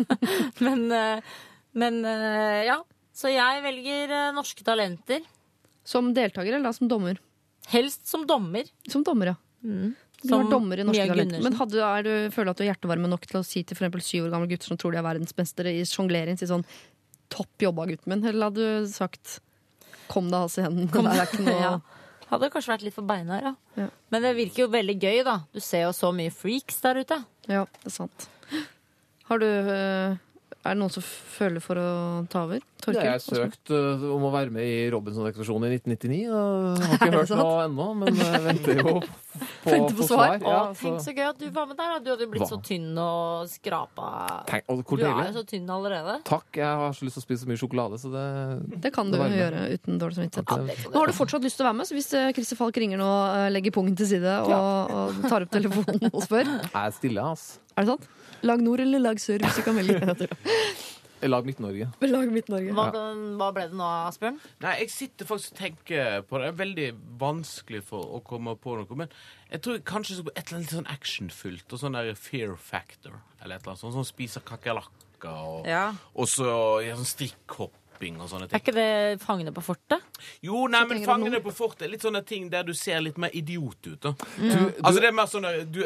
men, 0.66 0.80
eh, 0.90 1.34
men 1.78 2.00
eh, 2.04 2.64
ja. 2.66 2.80
Så 3.14 3.30
jeg 3.30 3.62
velger 3.62 4.10
eh, 4.10 4.32
norske 4.34 4.64
talenter. 4.66 5.22
Som 5.86 6.10
deltaker 6.16 6.50
eller 6.56 6.66
da 6.66 6.72
som 6.74 6.90
dommer? 6.90 7.20
Helst 7.70 8.08
som 8.10 8.24
dommer. 8.26 8.66
Som 8.90 9.04
dommer, 9.06 9.30
ja. 9.34 9.36
Du 9.62 10.28
Som 10.28 10.42
var 10.42 10.50
dommer 10.50 10.80
i 10.82 10.86
Norske 10.86 11.04
Mia 11.04 11.12
Talenter. 11.12 11.38
Gundersen. 11.38 11.46
Men 11.46 11.58
hadde, 11.60 11.86
er 11.86 12.02
du, 12.06 12.12
føler 12.34 12.50
du 12.50 12.52
at 12.52 12.58
du 12.58 12.64
er 12.64 12.70
hjertevarme 12.72 13.10
nok 13.10 13.30
til 13.30 13.38
å 13.38 13.44
si 13.46 13.62
til 13.62 13.78
for 13.78 13.86
eksempel 13.86 14.02
syv 14.06 14.26
år 14.26 14.34
gamle 14.34 14.50
gutter 14.50 14.70
som 14.70 14.78
tror 14.78 14.94
de 14.94 15.00
er 15.00 15.06
verdensmestere 15.06 15.76
i 15.78 15.86
sjonglering, 15.86 16.38
si 16.38 16.50
sånn 16.50 16.66
Topp 17.32 17.64
jobba, 17.64 17.86
gutten 17.88 18.12
min. 18.12 18.26
Eller 18.28 18.50
hadde 18.50 18.66
du 18.84 18.90
sagt 18.92 19.38
Kom 20.12 20.28
deg 20.30 20.44
av 20.46 20.52
scenen. 20.52 20.88
Det 20.92 21.02
er 21.16 21.26
ikke 21.26 21.44
noe 21.46 21.58
Ja. 21.66 21.74
Hadde 22.32 22.48
kanskje 22.52 22.72
vært 22.72 22.84
litt 22.86 22.94
for 22.96 23.04
beinhard, 23.04 23.44
ja. 23.44 23.52
Ja. 23.76 23.86
Men 24.12 24.22
det 24.24 24.30
virker 24.38 24.62
jo 24.64 24.68
veldig 24.72 24.94
gøy, 25.02 25.18
da. 25.26 25.34
Du 25.52 25.60
ser 25.60 25.82
jo 25.84 25.90
så 25.96 26.12
mye 26.16 26.32
freaks 26.32 26.78
der 26.80 27.02
ute. 27.02 27.18
Ja, 27.50 27.66
det 27.82 27.90
er 27.90 27.92
sant. 27.92 28.24
Har 29.28 29.42
du 29.42 29.44
øh, 29.48 30.14
Er 30.62 30.76
det 30.76 30.78
noen 30.78 30.92
som 30.94 31.02
føler 31.02 31.62
for 31.62 31.78
å 31.80 31.88
ta 32.30 32.44
over? 32.46 32.60
Torkil? 32.82 33.02
Jeg 33.02 33.22
søkte 33.24 33.74
uh, 33.74 34.02
om 34.14 34.28
å 34.28 34.30
være 34.30 34.52
med 34.54 34.62
i 34.62 34.84
Robinson-ekspedisjonen 34.94 35.66
i 35.66 35.78
1999. 35.80 36.20
Og 36.30 36.84
har 36.84 36.94
ikke 36.98 37.08
hørt 37.16 37.32
noe 37.38 37.64
ennå, 37.64 37.86
men 37.98 38.20
jeg 38.20 38.42
venter 38.44 38.78
jo 38.78 38.92
på, 38.92 39.00
Venter 39.66 39.96
på 39.98 40.04
få 40.04 40.06
svar. 40.06 40.36
Ja, 40.38 40.60
Å, 40.68 40.76
tenk 40.78 41.02
så 41.02 41.14
gøy 41.16 41.26
at 41.32 41.40
du 41.42 41.48
var 41.54 41.66
med 41.70 41.80
der. 41.80 41.96
da. 41.96 41.98
Du 42.04 42.12
hadde 42.12 42.26
jo 42.28 42.30
blitt 42.36 42.44
Hva? 42.44 42.50
så 42.52 42.60
tynn 42.62 43.00
og 43.02 43.50
skrapa. 43.50 44.12
Tenk, 44.52 44.70
og 44.70 44.84
hvor 44.86 45.02
Du 45.02 45.06
er 45.08 45.18
jo 45.32 45.34
så 45.40 45.44
tynn 45.50 45.66
allerede. 45.78 46.16
Takk, 46.30 46.46
jeg 46.62 46.80
har 46.84 46.94
så 46.94 47.10
lyst 47.10 47.18
til 47.18 47.24
å 47.24 47.26
spise 47.26 47.42
så 47.42 47.50
mye 47.50 47.62
sjokolade, 47.64 47.98
så 47.98 48.14
det 48.14 48.26
Det 48.86 48.94
kan 48.94 49.10
du 49.10 49.18
Det 49.18 49.24
var 49.24 49.36
gjøre 49.40 49.66
uten 49.74 49.98
dårlig 49.98 50.20
samvittighet. 50.20 50.88
Nå 50.94 51.02
har 51.02 51.10
du 51.10 51.18
fortsatt 51.18 51.46
lyst 51.46 51.58
til 51.58 51.66
å 51.66 51.72
være 51.72 51.80
med, 51.82 51.90
så 51.90 51.98
hvis 51.98 52.12
eh, 52.18 52.30
Christer 52.38 52.62
Falk 52.62 52.78
ringer 52.78 53.02
nå, 53.02 53.12
eh, 53.34 53.50
legger 53.50 53.74
pungen 53.74 53.98
til 53.98 54.14
side 54.14 54.38
og, 54.46 54.94
og 54.94 55.22
tar 55.26 55.48
opp 55.48 55.54
telefonen 55.58 56.06
og 56.12 56.22
spør 56.22 56.46
Jeg 56.62 56.82
er 56.86 56.98
stille, 57.02 57.30
ass. 57.34 57.56
Er 57.74 57.82
det 57.86 57.96
sant? 57.96 58.10
Lag 58.42 58.62
nord 58.64 58.80
eller 58.82 59.02
lag 59.02 59.20
sør, 59.22 59.38
hvis 59.44 59.60
du 59.60 59.62
kan 59.66 59.76
velge. 59.78 60.28
Lag 61.22 61.46
Midt-Norge. 61.46 61.86
Lag 62.10 62.32
Midt-Norge. 62.34 62.72
Hva, 62.74 62.88
hva 63.38 63.50
ble 63.54 63.68
det 63.70 63.76
nå, 63.78 63.86
Asbjørn? 64.08 64.40
Nei, 64.64 64.72
jeg 64.80 64.90
sitter 64.90 65.28
faktisk 65.28 65.52
og 65.54 65.60
tenker 65.60 66.24
på 66.26 66.40
det. 66.40 66.48
Det 66.48 66.50
er 66.50 66.58
veldig 66.62 66.88
vanskelig 67.20 67.82
for 67.86 68.16
å 68.16 68.22
komme 68.26 68.56
på 68.58 68.74
noe. 68.80 68.98
Men 69.04 69.12
jeg 69.52 69.62
tror 69.62 69.78
jeg 69.78 69.84
kanskje 69.86 70.16
et 70.18 70.32
eller 70.42 70.56
annet 70.58 70.66
litt 70.66 70.74
sånn 70.74 70.90
actionfullt 70.90 71.76
og 71.76 71.82
sånn 71.84 71.94
der 71.98 72.10
fear 72.18 72.56
factor. 72.58 73.20
Eller 73.38 73.54
et 73.54 73.62
eller 73.62 73.76
annet 73.76 73.84
sånt. 73.84 73.94
Sånn 74.00 74.08
spiser 74.10 74.42
kakerlakker 74.50 75.30
og, 75.30 75.68
Ja. 75.70 75.84
og 76.18 76.26
så 76.26 76.48
ja, 76.82 76.96
sånn 76.98 77.06
strikkhopping 78.02 78.20
og 78.20 78.28
sånne 78.30 78.48
Er 78.50 78.60
ikke 78.60 78.74
det 78.74 79.20
Fangene 79.22 79.52
på 79.54 79.62
fortet? 79.62 80.02
Jo, 80.42 80.66
nei, 80.70 80.82
men 80.88 81.04
Fangene 81.06 81.40
på 81.42 81.52
fortet 81.54 81.86
er 81.86 81.92
litt 81.92 82.02
sånne 82.02 82.22
ting 82.26 82.48
der 82.50 82.64
du 82.64 82.72
ser 82.74 83.00
litt 83.00 83.18
mer 83.18 83.30
idiot 83.32 83.86
ut. 83.86 84.00
da. 84.00 84.12
Du, 84.38 84.72
Altså 84.82 85.00
det 85.00 85.08
er 85.08 85.12
mer 85.16 85.26
sånn 85.30 85.42
der, 85.46 85.64
du, 85.64 85.82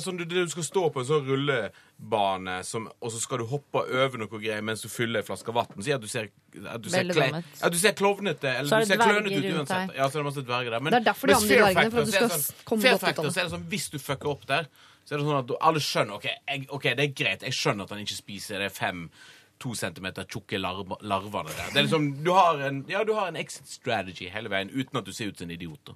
sånn, 0.00 0.16
du, 0.18 0.24
du 0.24 0.48
skal 0.48 0.62
stå 0.66 0.84
på 0.92 1.00
en 1.02 1.06
sånn 1.08 1.26
rullebane, 1.28 2.62
som, 2.64 2.88
og 3.00 3.12
så 3.12 3.20
skal 3.22 3.42
du 3.42 3.46
hoppe 3.50 3.84
over 3.84 4.18
noe 4.22 4.28
greier 4.42 4.62
mens 4.62 4.82
du 4.82 4.88
fyller 4.88 5.22
en 5.22 5.28
flaske 5.28 5.52
vann. 5.54 5.82
Si 5.82 5.92
at 5.94 6.00
du 6.02 6.08
ser, 6.10 6.30
at 6.66 6.82
du 6.82 6.88
ser, 6.90 7.10
at 7.62 7.72
du 7.72 7.78
ser 7.80 7.96
klovnete 7.98 8.48
eller 8.58 8.72
er 8.72 8.86
du 8.86 8.92
ser 8.94 9.02
klønete 9.02 9.42
ut 9.42 9.50
uansett. 9.58 9.96
Ja, 9.96 10.08
så 10.08 10.18
er 10.18 10.22
det 10.24 10.30
masse 10.30 10.46
dverger 10.46 10.70
der. 10.78 10.80
Men, 10.80 10.92
Det 10.96 11.02
er 11.02 11.10
derfor 11.12 11.32
de 11.32 11.40
Fear 11.42 11.68
dvergene, 11.68 11.90
for 11.92 12.00
at 12.00 12.06
du 12.06 12.12
det 12.12 12.22
skal 12.22 12.32
sånn- 12.38 12.64
komme 12.64 12.82
godt 12.82 13.02
ut 13.02 13.18
av 13.18 13.24
det. 13.24 13.34
så 13.34 13.40
er 13.40 13.44
det 13.44 13.54
sånn, 13.58 13.68
Hvis 13.72 13.90
du 13.90 13.98
fucker 13.98 14.28
opp 14.32 14.46
der, 14.46 14.66
så 15.04 15.14
er 15.14 15.18
det 15.18 15.26
sånn 15.26 15.38
at 15.42 15.52
alle 15.66 15.80
skjønner 15.82 16.14
ok, 16.14 16.26
jeg, 16.30 16.66
okay 16.70 16.94
det 16.94 17.04
er 17.08 17.14
greit. 17.24 17.42
Jeg 17.42 17.56
skjønner 17.58 17.88
at 17.88 17.90
han 17.90 17.98
ikke 18.04 18.14
spiser 18.20 18.62
det 18.62 18.70
fem 18.72 19.08
to 19.62 19.74
centimeter 19.78 20.26
tjukke 20.28 20.58
larver, 20.60 21.00
larvene 21.06 21.54
der. 21.54 21.72
Det 21.72 21.80
er 21.80 21.88
liksom, 21.88 22.12
du 22.24 22.30
har 22.36 22.60
en, 22.68 22.84
ja, 22.90 23.04
du 23.06 23.14
har 23.18 23.30
en 23.30 23.40
exit 23.40 23.70
strategy 23.70 24.30
hele 24.32 24.52
veien 24.52 24.72
uten 24.74 25.00
at 25.00 25.08
du 25.08 25.14
ser 25.14 25.32
ut 25.32 25.38
som 25.38 25.48
en 25.48 25.56
idiot. 25.56 25.94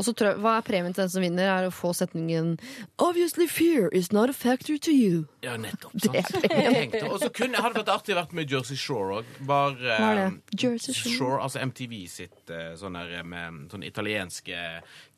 Og 0.00 0.04
så 0.04 0.14
tror 0.16 0.30
jeg, 0.30 0.40
Hva 0.40 0.54
er 0.56 0.64
premien 0.64 0.94
til 0.96 1.02
den 1.04 1.10
som 1.12 1.24
vinner? 1.24 1.48
Er 1.52 1.66
å 1.68 1.72
få 1.74 1.90
setningen 1.92 2.54
Obviously 2.96 3.44
fear 3.50 3.90
is 3.92 4.08
not 4.16 4.32
a 4.32 4.36
factor 4.36 4.78
to 4.80 4.94
you. 4.94 5.26
Ja, 5.44 5.58
nettopp. 5.60 5.92
Det 5.92 6.22
sant? 6.24 6.96
Og 7.10 7.18
så 7.20 7.28
kunne, 7.36 7.60
hadde 7.60 7.76
det 7.76 7.82
vært 7.82 7.92
artig 7.92 8.14
å 8.16 8.20
vært 8.22 8.32
med 8.38 8.48
Jersey 8.48 8.80
Shore 8.80 9.20
òg. 9.20 9.34
Bare 9.44 9.98
eh, 9.98 10.22
det? 10.22 10.56
Jersey 10.56 10.96
Shore? 10.96 11.16
Shore? 11.18 11.42
altså 11.44 11.60
MTV 11.68 11.94
sitt 12.08 12.54
eh, 12.54 12.72
sånn 12.80 12.96
der 12.96 13.28
med 13.28 13.68
sånn 13.74 13.84
italienske 13.84 14.64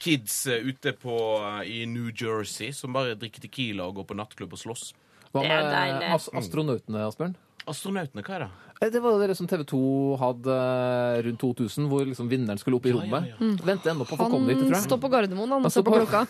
kids 0.02 0.40
eh, 0.50 0.66
ute 0.66 0.96
på 0.98 1.20
eh, 1.38 1.62
i 1.70 1.78
New 1.86 2.10
Jersey 2.10 2.74
som 2.74 2.96
bare 2.96 3.14
drikker 3.20 3.46
Tequila 3.46 3.86
og 3.86 4.00
går 4.00 4.10
på 4.10 4.18
nattklubb 4.18 4.58
og 4.58 4.64
slåss. 4.64 4.90
Hva 5.32 5.46
Det 5.46 5.62
med 5.62 6.10
astronautene, 6.42 7.06
Asbjørn? 7.06 7.38
Astronautene, 7.68 8.22
hva 8.26 8.34
er 8.34 8.44
det? 8.44 8.50
Eh, 8.82 8.90
Det 8.90 9.00
var 9.02 9.12
jo 9.14 9.18
dere 9.22 9.34
som 9.38 9.46
TV 9.46 9.62
2 9.70 9.80
hadde 10.18 10.54
eh, 10.56 11.22
rundt 11.28 11.38
2000, 11.40 11.86
hvor 11.90 12.02
liksom 12.08 12.28
vinneren 12.30 12.58
skulle 12.58 12.76
opp 12.80 12.86
i 12.86 12.90
Ja, 12.90 12.96
ja, 12.96 13.02
rommet. 13.04 13.28
ja. 13.30 13.50
Vente 13.68 13.90
ennå 13.92 14.06
på 14.08 14.16
å 14.16 14.20
få 14.24 14.30
komme 14.32 14.48
dit, 14.50 14.58
tror 14.58 14.74
jeg. 14.74 14.82
står 14.88 14.98
på 15.04 15.10
Gardermoen, 15.12 15.48
han. 15.54 15.62
Han 15.62 15.66
Og 15.66 15.72
ser 15.72 15.82
står 15.82 15.86
på 15.86 15.92
på- 15.94 16.06
klokka. 16.06 16.22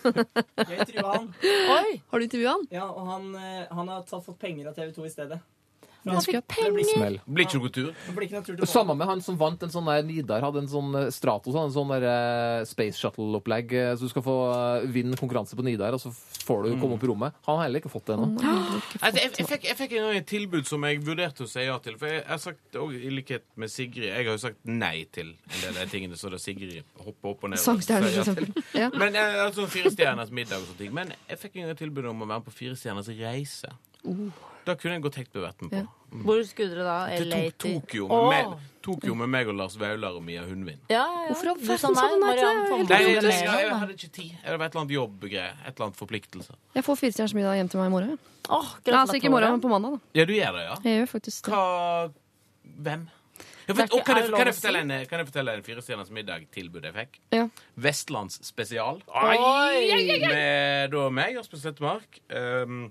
Jeg 0.69 0.79
intervjua 0.85 1.15
han. 1.17 1.33
Oi! 1.79 2.01
Har 2.11 2.19
du 2.19 2.25
intervjua 2.27 2.51
han? 2.53 2.67
Ja, 2.71 2.85
og 2.91 3.07
han, 3.09 3.35
eh, 3.35 3.65
han 3.71 3.87
har 3.87 4.03
tatt, 4.03 4.23
fått 4.25 4.37
penger 4.39 4.67
av 4.69 4.75
TV 4.77 4.91
2 4.93 5.05
i 5.05 5.09
stedet. 5.09 5.39
Han 6.05 6.19
fikk 6.25 6.47
penger! 6.51 7.19
Blir, 7.25 7.45
ikke 7.47 7.59
noe 7.61 7.71
tur. 7.71 8.65
Samme 8.67 8.95
med 8.99 9.07
han 9.07 9.21
som 9.23 9.37
vant 9.39 9.61
en 9.63 9.71
sånn 9.71 9.87
der 9.87 10.03
Nidar 10.03 10.43
hadde 10.43 10.59
en 10.63 10.67
sånn 10.67 10.89
eh, 10.99 11.07
Stratos, 11.15 11.55
en 11.55 11.71
sånn 11.71 11.93
der 11.95 12.05
eh, 12.09 12.65
Space 12.67 12.99
Shuttle-opplegg. 12.99 13.71
eh, 13.79 13.93
Så 13.95 14.09
du 14.09 14.11
skal 14.11 14.25
få 14.25 14.35
eh, 14.51 14.87
vinne 14.91 15.15
konkurranse 15.19 15.55
på 15.55 15.63
Nidar, 15.63 15.95
og 15.95 16.01
så 16.03 16.11
får 16.43 16.65
du 16.67 16.73
komme 16.81 16.97
opp 16.97 17.05
i 17.07 17.09
rommet. 17.11 17.37
Han 17.47 17.57
har 17.61 17.69
heller 17.69 17.79
ikke 17.83 17.91
fått 17.93 18.09
det 18.11 18.17
ennå. 18.17 18.27
Jeg, 18.99 19.15
jeg, 19.39 19.47
fikk, 19.47 19.67
jeg 19.69 19.79
fikk 19.79 19.95
en 19.97 20.07
gang 20.09 20.19
et 20.19 20.27
tilbud 20.33 20.67
som 20.67 20.83
jeg 20.89 20.99
vurderte 21.07 21.45
å 21.47 21.49
si 21.49 21.63
ja 21.63 21.77
til. 21.85 21.95
For 22.01 22.11
jeg, 22.11 22.19
jeg 22.23 22.31
har 22.33 22.41
sagt, 22.43 22.79
og 22.83 22.93
i 22.97 23.13
likhet 23.13 23.45
med 23.59 23.71
Sigrid 23.71 24.09
Jeg 24.09 24.25
har 24.27 24.33
jo 24.33 24.41
sagt 24.43 24.59
nei 24.67 25.05
til 25.15 25.31
en 25.33 25.59
del 25.61 25.71
av 25.77 25.81
de 25.85 25.89
tingene 25.93 26.19
så 26.19 26.31
da 26.33 26.39
Sigrid 26.41 26.81
hopper 26.99 27.31
opp 27.31 27.47
og 27.47 27.53
ned. 27.53 27.63
og 27.63 27.79
det 27.79 27.87
sier 27.87 28.03
ja 28.03 28.23
for 28.27 28.35
til. 28.35 28.47
eksempel. 28.49 28.63
Ja. 28.83 28.89
Men 28.97 29.13
jeg, 29.15 29.35
altså, 29.47 29.67
Firestjerners 29.69 30.31
middag 30.33 30.59
og 30.59 30.67
sånne 30.67 30.79
ting. 30.83 30.93
Men 30.97 31.13
jeg 31.29 31.39
fikk 31.39 31.59
en 31.61 31.69
gang 31.71 31.77
tilbud 31.79 32.09
om 32.11 32.25
å 32.25 32.27
være 32.27 32.41
med 32.41 32.47
på 32.49 32.55
Firestjerners 32.57 33.11
reise. 33.21 33.69
Da 34.63 34.75
kunne 34.79 34.95
jeg 34.95 35.03
godt 35.03 35.17
tenkt 35.19 35.33
meg 35.35 35.43
med 35.43 35.57
på. 35.59 35.69
Ja. 35.75 35.85
Hvor 36.23 36.43
skulle 36.47 36.75
dere 36.75 36.85
da? 36.87 37.23
LA 37.25 37.39
til 37.49 37.79
Tokyo, 37.81 38.07
med 38.07 38.29
meg, 38.31 38.67
Tokyo 38.85 39.15
med 39.17 39.31
meg 39.33 39.49
og 39.51 39.57
Lars 39.57 39.75
Vaular 39.81 40.19
og 40.19 40.23
Mia 40.23 40.43
Hundvin. 40.45 40.77
Ja, 40.91 41.01
ja. 41.03 41.31
Hvorfor 41.31 41.49
har 41.51 41.57
Du 41.57 41.65
verden 41.67 41.97
sa 41.97 42.05
du 42.11 42.19
nei 42.21 42.35
til 42.37 42.45
det? 42.45 42.89
Nei, 42.91 42.99
jeg, 43.01 43.23
jeg, 43.23 43.47
jeg 43.49 43.79
hadde 43.81 43.97
ikke 43.97 44.11
tid. 44.19 44.29
Det 44.43 44.59
var 44.59 44.65
et 44.67 44.75
eller 44.75 44.83
annet 44.83 44.95
jobbgreie. 44.95 45.49
Et 45.63 45.73
eller 45.73 45.87
annet 45.87 45.99
forpliktelse. 45.99 46.55
Jeg 46.77 46.87
får 46.87 47.01
firestjerners 47.01 47.35
middag 47.39 47.57
hjem 47.59 47.73
til 47.73 47.81
meg 47.81 47.91
i 47.91 47.95
morgen. 47.97 48.15
Oh, 48.49 48.71
nei, 48.85 48.95
altså 48.99 49.17
ikke 49.17 49.31
i 49.31 49.33
morgen, 49.33 49.57
men 49.57 49.63
på 49.63 49.71
mandag. 49.71 49.97
da. 49.97 50.19
Ja, 50.19 50.25
du 50.29 50.33
gjør 50.35 50.55
det, 50.59 50.63
ja? 50.69 50.79
Jeg 50.83 51.01
gjør 51.01 51.11
faktisk 51.17 51.45
det. 51.49 51.53
Hva 51.53 52.11
Hvem? 52.63 53.05
Jeg 53.67 53.77
vet, 53.77 53.93
og 53.93 54.01
kan, 54.03 54.17
jeg, 54.19 54.31
kan, 54.33 54.47
jeg 54.49 54.55
fortelle 54.57 54.79
en, 54.83 54.91
kan 55.07 55.21
jeg 55.21 55.27
fortelle 55.29 55.53
en 55.55 55.63
Firestjerners 55.63 56.09
middag-tilbud 56.11 56.83
jeg 56.83 56.95
fikk? 56.97 57.19
Ja. 57.31 57.45
Vestlands 57.79 58.41
spesial. 58.43 58.99
Oi! 59.07 59.37
Med 60.25 60.91
da 60.91 61.05
meg, 61.15 61.37
Aspen 61.39 61.61
Slettemark. 61.61 62.19
Um, 62.27 62.89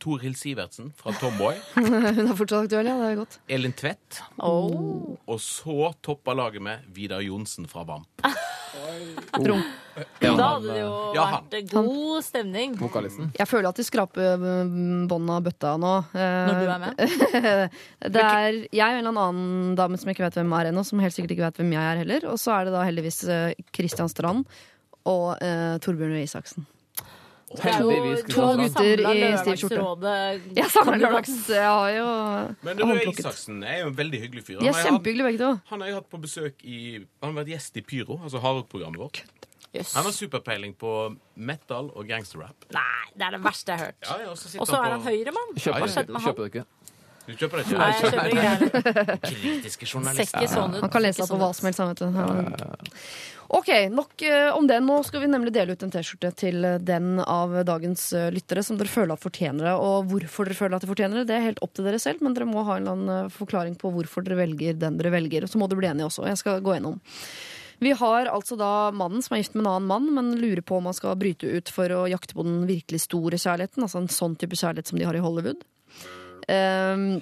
Tor 0.00 0.18
Hild 0.22 0.36
Sivertsen 0.38 0.92
fra 0.96 1.12
Tomboy. 1.20 1.56
Hun 1.76 2.26
er 2.26 2.36
fortsatt 2.36 2.66
aktuell, 2.66 2.88
ja. 2.88 2.96
Det 3.00 3.10
er 3.10 3.18
godt. 3.20 3.38
Elin 3.52 3.74
Tvedt. 3.76 4.20
Oh. 4.38 5.14
Og 5.28 5.40
så 5.42 5.92
toppa 6.04 6.34
laget 6.36 6.64
med 6.64 6.84
Vidar 6.96 7.24
Johnsen 7.24 7.68
fra 7.70 7.84
Vamp. 7.88 8.24
Rom. 9.34 9.62
Ja, 10.18 10.32
Da 10.34 10.46
hadde 10.56 10.66
det 10.72 10.80
jo 10.80 10.90
Ja, 11.14 11.24
vært 11.30 11.70
god 11.70 12.24
stemning. 12.26 12.74
Vokalisten. 12.78 13.30
Jeg 13.38 13.46
føler 13.46 13.70
at 13.70 13.78
de 13.78 13.86
skraper 13.86 14.40
mm, 14.40 15.04
bånda 15.10 15.38
av 15.38 15.46
bøtta 15.46 15.74
nå. 15.80 15.92
Eh, 16.10 16.34
Når 16.48 16.58
du 16.58 16.72
er 16.74 16.82
med? 16.82 17.04
det 18.16 18.24
er 18.24 18.58
jeg 18.74 18.84
og 18.84 18.98
en 18.98 19.06
eller 19.06 19.24
annen 19.28 19.74
dame 19.78 20.00
som 20.00 20.10
jeg 20.10 20.18
ikke 20.18 20.26
vet 20.26 20.40
hvem 20.40 20.56
er 20.58 20.70
ennå, 20.72 20.84
som 20.86 21.02
helt 21.02 21.14
sikkert 21.16 21.36
ikke 21.36 21.46
vet 21.46 21.62
hvem 21.62 21.74
jeg 21.76 21.90
er 21.92 22.02
heller. 22.02 22.28
Og 22.32 22.40
så 22.42 22.56
er 22.56 22.68
det 22.68 22.74
da 22.74 22.84
heldigvis 22.88 23.22
Kristian 23.70 23.94
Christian 23.94 24.10
Strand 24.10 24.46
og 25.06 25.36
uh, 25.38 25.76
Torbjørn 25.84 26.14
Røe 26.16 26.24
Isaksen. 26.24 26.64
Heldigvis. 27.62 28.24
to 28.34 28.46
gutter 28.58 29.02
i 29.14 29.36
stiv 29.38 29.56
skjorte. 29.62 30.14
Jeg 30.56 30.70
samler 30.74 30.98
lørdags. 31.04 31.48
Jeg 31.48 31.62
har 31.62 31.88
jo 31.94 32.08
Men 32.66 32.78
Røe. 32.82 33.04
Isaksen 33.12 33.62
er 33.62 33.78
jo 33.84 33.86
en 33.92 33.96
veldig 33.96 34.20
hyggelig 34.24 34.44
fyr. 34.44 34.58
Han, 34.60 34.68
er 34.68 34.90
hatt- 34.90 35.02
begge 35.02 35.38
to. 35.38 35.52
Han 35.70 35.80
har 35.80 35.88
jeg 35.88 35.94
hatt 36.00 36.10
på 36.10 36.20
besøk 36.20 36.64
i 36.64 36.78
Han 37.22 37.34
har 37.34 37.44
vært 37.44 37.52
gjest 37.54 37.76
i 37.76 37.80
Pyro, 37.82 38.20
altså 38.22 38.40
hardrock-programmet 38.42 38.98
vårt. 38.98 39.22
Yes. 39.74 39.94
Han 39.94 40.04
har 40.04 40.12
superpeiling 40.14 40.74
på 40.78 41.16
metal 41.34 41.90
og 41.94 42.06
gangsterrap. 42.06 42.54
Nei, 42.72 43.10
det 43.16 43.26
er 43.26 43.30
det 43.30 43.42
verste 43.42 43.72
jeg 43.72 43.78
har 43.78 43.86
hørt. 43.86 44.06
Ja, 44.06 44.18
ja, 44.22 44.30
og 44.30 44.66
så 44.68 44.78
er 44.78 44.90
han 44.94 45.02
høyremann. 45.02 45.54
Hva 45.58 45.88
skjedde 45.90 46.12
med 46.14 46.20
han? 46.22 46.28
kjøper 46.30 46.50
ikke. 46.52 46.64
Du 47.24 47.32
kjøper 47.40 47.56
det 47.56 47.72
Nei, 47.72 47.88
ikke? 47.88 48.04
jeg 48.04 48.12
kjøper 48.12 48.26
ikke. 48.28 49.14
Kritiske 49.24 49.86
journalister. 49.88 50.46
sånn 50.46 50.74
ut. 50.76 50.80
Han 50.84 50.90
kan 50.92 51.02
lese 51.02 51.22
deg 51.22 51.30
på 51.30 51.34
ikke 51.34 51.40
hva 51.40 51.48
sånn 51.48 51.54
som 51.56 51.66
helst. 51.66 51.78
han, 51.80 51.88
Vet 51.88 52.58
du. 52.60 52.98
OK, 53.48 53.68
nok 53.90 54.22
eh, 54.22 54.56
om 54.56 54.66
det. 54.66 54.78
Nå 54.80 55.02
skal 55.04 55.20
vi 55.20 55.28
nemlig 55.28 55.52
dele 55.54 55.74
ut 55.74 55.82
en 55.84 55.92
T-skjorte 55.92 56.30
til 56.40 56.64
eh, 56.64 56.78
den 56.80 57.18
av 57.20 57.52
dagens 57.68 58.06
eh, 58.16 58.30
lyttere 58.32 58.64
som 58.64 58.78
dere 58.80 58.92
føler 58.92 59.14
at 59.14 59.24
fortjener 59.24 59.68
det. 59.68 59.74
Og 59.76 60.08
hvorfor 60.10 60.48
dere 60.48 60.58
føler 60.58 60.78
at 60.78 60.86
de 60.86 60.90
fortjener 60.90 61.20
det, 61.20 61.26
det 61.30 61.36
er 61.36 61.48
helt 61.50 61.60
opp 61.64 61.74
til 61.76 61.88
dere 61.88 62.00
selv, 62.02 62.24
men 62.24 62.36
dere 62.36 62.48
må 62.48 62.64
ha 62.64 62.78
en 62.78 62.86
eller 62.86 62.96
annen 62.96 63.34
forklaring 63.34 63.76
på 63.80 63.92
hvorfor 63.94 64.24
dere 64.24 64.40
velger 64.40 64.78
den 64.80 64.96
dere 65.00 65.12
velger. 65.14 65.44
Og 65.44 65.52
så 65.52 65.60
må 65.60 65.68
dere 65.68 65.82
bli 65.82 65.90
enige 65.92 66.08
også. 66.08 66.24
Jeg 66.30 66.40
skal 66.40 66.64
gå 66.64 66.78
gjennom. 66.78 66.98
Vi 67.84 67.92
har 67.98 68.30
altså 68.30 68.56
da 68.56 68.72
mannen 68.94 69.22
som 69.24 69.34
er 69.34 69.42
gift 69.42 69.56
med 69.58 69.66
en 69.66 69.72
annen 69.74 69.90
mann, 69.90 70.08
men 70.16 70.40
lurer 70.40 70.62
på 70.64 70.78
om 70.78 70.88
han 70.88 70.96
skal 70.96 71.18
bryte 71.20 71.50
ut 71.50 71.72
for 71.74 71.92
å 71.92 72.06
jakte 72.08 72.36
på 72.38 72.46
den 72.46 72.62
virkelig 72.70 73.02
store 73.04 73.40
kjærligheten. 73.40 73.84
Altså 73.84 74.00
en 74.00 74.12
sånn 74.12 74.38
type 74.40 74.56
kjærlighet 74.56 74.88
som 74.88 75.00
de 75.00 75.08
har 75.08 75.18
i 75.18 75.22
Hollywood. 75.24 75.66
Um, 76.48 77.20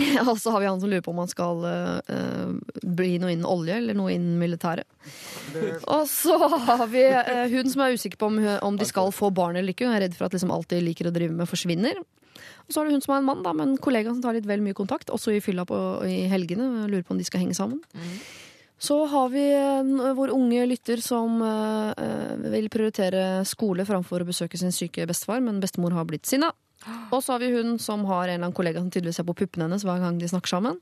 og 0.30 0.36
så 0.40 0.54
har 0.54 0.62
vi 0.62 0.68
han 0.68 0.80
som 0.82 0.90
lurer 0.90 1.04
på 1.04 1.12
om 1.12 1.20
han 1.22 1.30
skal 1.30 1.64
eh, 1.68 2.52
bli 2.82 3.16
noe 3.22 3.32
innen 3.34 3.48
olje 3.48 3.76
eller 3.80 3.96
noe 3.98 4.14
innen 4.14 4.38
militæret. 4.40 4.88
Og 5.90 6.06
så 6.10 6.36
har 6.38 6.86
vi 6.90 7.04
uh, 7.10 7.46
hun 7.52 7.70
som 7.70 7.84
er 7.84 7.96
usikker 7.96 8.20
på 8.20 8.30
om, 8.30 8.40
om 8.66 8.78
de 8.80 8.88
skal 8.88 9.12
få 9.14 9.32
barn 9.34 9.58
eller 9.58 9.74
ikke. 9.74 9.88
Hun 9.88 9.96
er 9.96 10.06
redd 10.06 10.16
for 10.18 10.28
at 10.28 10.36
liksom 10.36 10.52
alt 10.54 10.70
de 10.72 10.80
liker 10.84 11.10
å 11.10 11.14
drive 11.14 11.34
med, 11.34 11.48
forsvinner. 11.50 12.00
Og 12.00 12.72
så 12.72 12.80
har 12.80 12.86
du 12.88 12.94
hun 12.94 13.02
som 13.04 13.16
er 13.16 13.22
en 13.22 13.26
mann 13.26 13.42
da, 13.44 13.54
med 13.56 13.66
en 13.66 13.80
kollega 13.82 14.12
som 14.12 14.22
tar 14.22 14.36
litt 14.36 14.48
vel 14.48 14.62
mye 14.64 14.76
kontakt, 14.78 15.10
også 15.10 15.34
i 15.34 15.42
fylla 15.44 15.66
i 16.06 16.22
helgene. 16.30 16.86
Lurer 16.86 17.04
på 17.06 17.16
om 17.16 17.20
de 17.20 17.26
skal 17.26 17.42
henge 17.42 17.58
sammen. 17.58 17.82
Så 18.80 18.96
har 19.12 19.28
vi 19.34 19.44
uh, 19.52 20.14
vår 20.16 20.32
unge 20.32 20.64
lytter 20.70 21.02
som 21.04 21.42
eh, 21.44 22.46
vil 22.54 22.70
prioritere 22.72 23.42
skole 23.44 23.84
framfor 23.84 24.22
å 24.22 24.28
besøke 24.30 24.56
sin 24.56 24.72
syke 24.72 25.04
bestefar, 25.10 25.42
men 25.44 25.60
bestemor 25.60 25.92
har 25.98 26.06
blitt 26.08 26.24
sinna. 26.30 26.48
Og 27.14 27.18
så 27.22 27.34
har 27.34 27.42
vi 27.42 27.52
hun 27.54 27.78
som 27.82 28.04
har 28.08 28.24
en 28.24 28.34
eller 28.34 28.44
annen 28.44 28.56
kollega 28.56 28.82
som 28.82 28.90
tydeligvis 28.92 29.20
ser 29.20 29.28
på 29.28 29.36
puppene 29.42 29.68
hennes 29.68 29.84
hver 29.86 30.00
gang 30.02 30.18
de 30.20 30.30
snakker 30.30 30.54
sammen. 30.54 30.80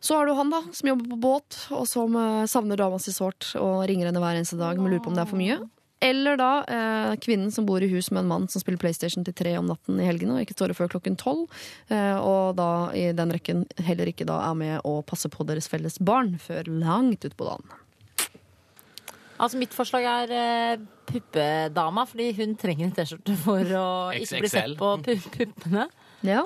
Så 0.00 0.16
har 0.16 0.26
du 0.26 0.32
han 0.32 0.52
da, 0.52 0.62
som 0.72 0.88
jobber 0.88 1.10
på 1.10 1.18
båt, 1.20 1.58
og 1.76 1.84
som 1.88 2.14
eh, 2.16 2.46
savner 2.48 2.80
dama 2.80 2.96
si 3.02 3.12
sårt 3.12 3.52
og 3.60 3.84
ringer 3.88 4.08
henne 4.08 4.22
hver 4.22 4.38
eneste 4.38 4.56
dag, 4.56 4.80
men 4.80 4.88
lurer 4.94 5.04
på 5.04 5.12
om 5.12 5.18
det 5.18 5.26
er 5.26 5.28
for 5.28 5.40
mye. 5.40 5.58
Eller 6.00 6.38
da 6.40 6.50
eh, 6.64 7.10
kvinnen 7.20 7.50
som 7.52 7.66
bor 7.68 7.84
i 7.84 7.90
hus 7.90 8.08
med 8.10 8.22
en 8.22 8.30
mann 8.30 8.46
som 8.48 8.62
spiller 8.62 8.80
PlayStation 8.80 9.26
til 9.26 9.36
tre 9.36 9.52
om 9.60 9.68
natten 9.68 10.00
i 10.00 10.06
helgene 10.08 10.38
og 10.38 10.46
ikke 10.46 10.56
står 10.56 10.72
opp 10.72 10.80
før 10.80 10.94
klokken 10.94 11.18
tolv, 11.20 11.60
eh, 11.92 12.16
og 12.16 12.56
da 12.56 12.70
i 12.96 13.10
den 13.16 13.34
rekken 13.36 13.66
heller 13.84 14.08
ikke 14.08 14.24
da 14.28 14.40
er 14.46 14.56
med 14.56 14.88
å 14.88 15.02
passe 15.04 15.28
på 15.28 15.44
deres 15.44 15.68
felles 15.68 16.00
barn 16.00 16.38
før 16.40 16.72
langt 16.72 17.28
utpå 17.28 17.50
dagen. 17.50 17.76
Altså 19.40 19.56
Mitt 19.60 19.72
forslag 19.72 20.04
er 20.04 20.32
eh, 20.36 20.86
puppedama, 21.08 22.04
fordi 22.06 22.30
hun 22.36 22.54
trenger 22.60 22.90
en 22.90 22.94
T-skjorte 22.96 23.36
for 23.40 23.64
å 23.80 23.86
ikke 24.14 24.40
bli 24.44 24.50
sett 24.52 24.74
på 24.78 24.94
pu 25.04 25.14
puppene. 25.32 25.86
Ja. 26.28 26.42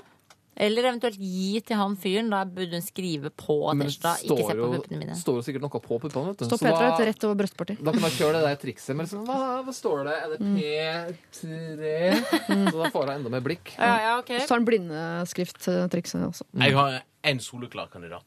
Eller 0.54 0.86
eventuelt 0.86 1.16
gi 1.18 1.58
til 1.66 1.74
han 1.80 1.96
fyren. 1.98 2.28
Da 2.30 2.44
burde 2.46 2.78
hun 2.78 2.84
skrive 2.86 3.32
på 3.34 3.56
Men 3.74 3.88
T-skjorta 3.88 4.12
'ikke 4.22 4.44
se 4.46 4.54
på 4.60 4.68
puppene 4.76 5.00
mine'. 5.00 5.16
står 5.18 5.40
jo 5.40 5.42
sikkert 5.48 5.64
noe 5.66 5.80
på 5.82 5.98
puppene. 5.98 6.28
vet 6.30 6.38
du. 6.38 6.44
Står 6.46 6.58
Så 6.62 6.66
Petra 6.68 6.84
da- 6.84 6.94
ut 6.94 7.02
rett 7.08 7.24
over 7.26 7.34
brystparti. 7.42 7.74
Da 7.82 7.90
kan 7.96 8.00
man 8.06 8.14
kjøre 8.14 8.38
det 8.38 8.44
der 8.46 8.60
trikset 8.62 8.94
med 8.94 9.06
liksom, 9.08 9.26
hva, 9.26 9.40
hva 9.66 9.74
står 9.74 10.04
det? 10.06 10.14
Er 10.14 10.28
det 10.30 10.38
P3? 10.54 11.82
Så 12.70 12.76
da 12.78 12.90
får 12.94 13.06
jeg 13.10 13.18
enda 13.18 13.30
mer 13.34 13.40
blikk. 13.42 13.74
Ja, 13.76 13.96
ja, 14.06 14.12
ok. 14.22 14.30
Så 14.38 14.46
tar 14.46 14.60
han 14.60 14.68
blindeskrifttrikset 14.70 16.22
også. 16.30 16.46
Jeg 16.54 16.72
har 16.78 17.02
en 17.24 17.40
soleklar 17.40 17.86
kandidat. 17.92 18.24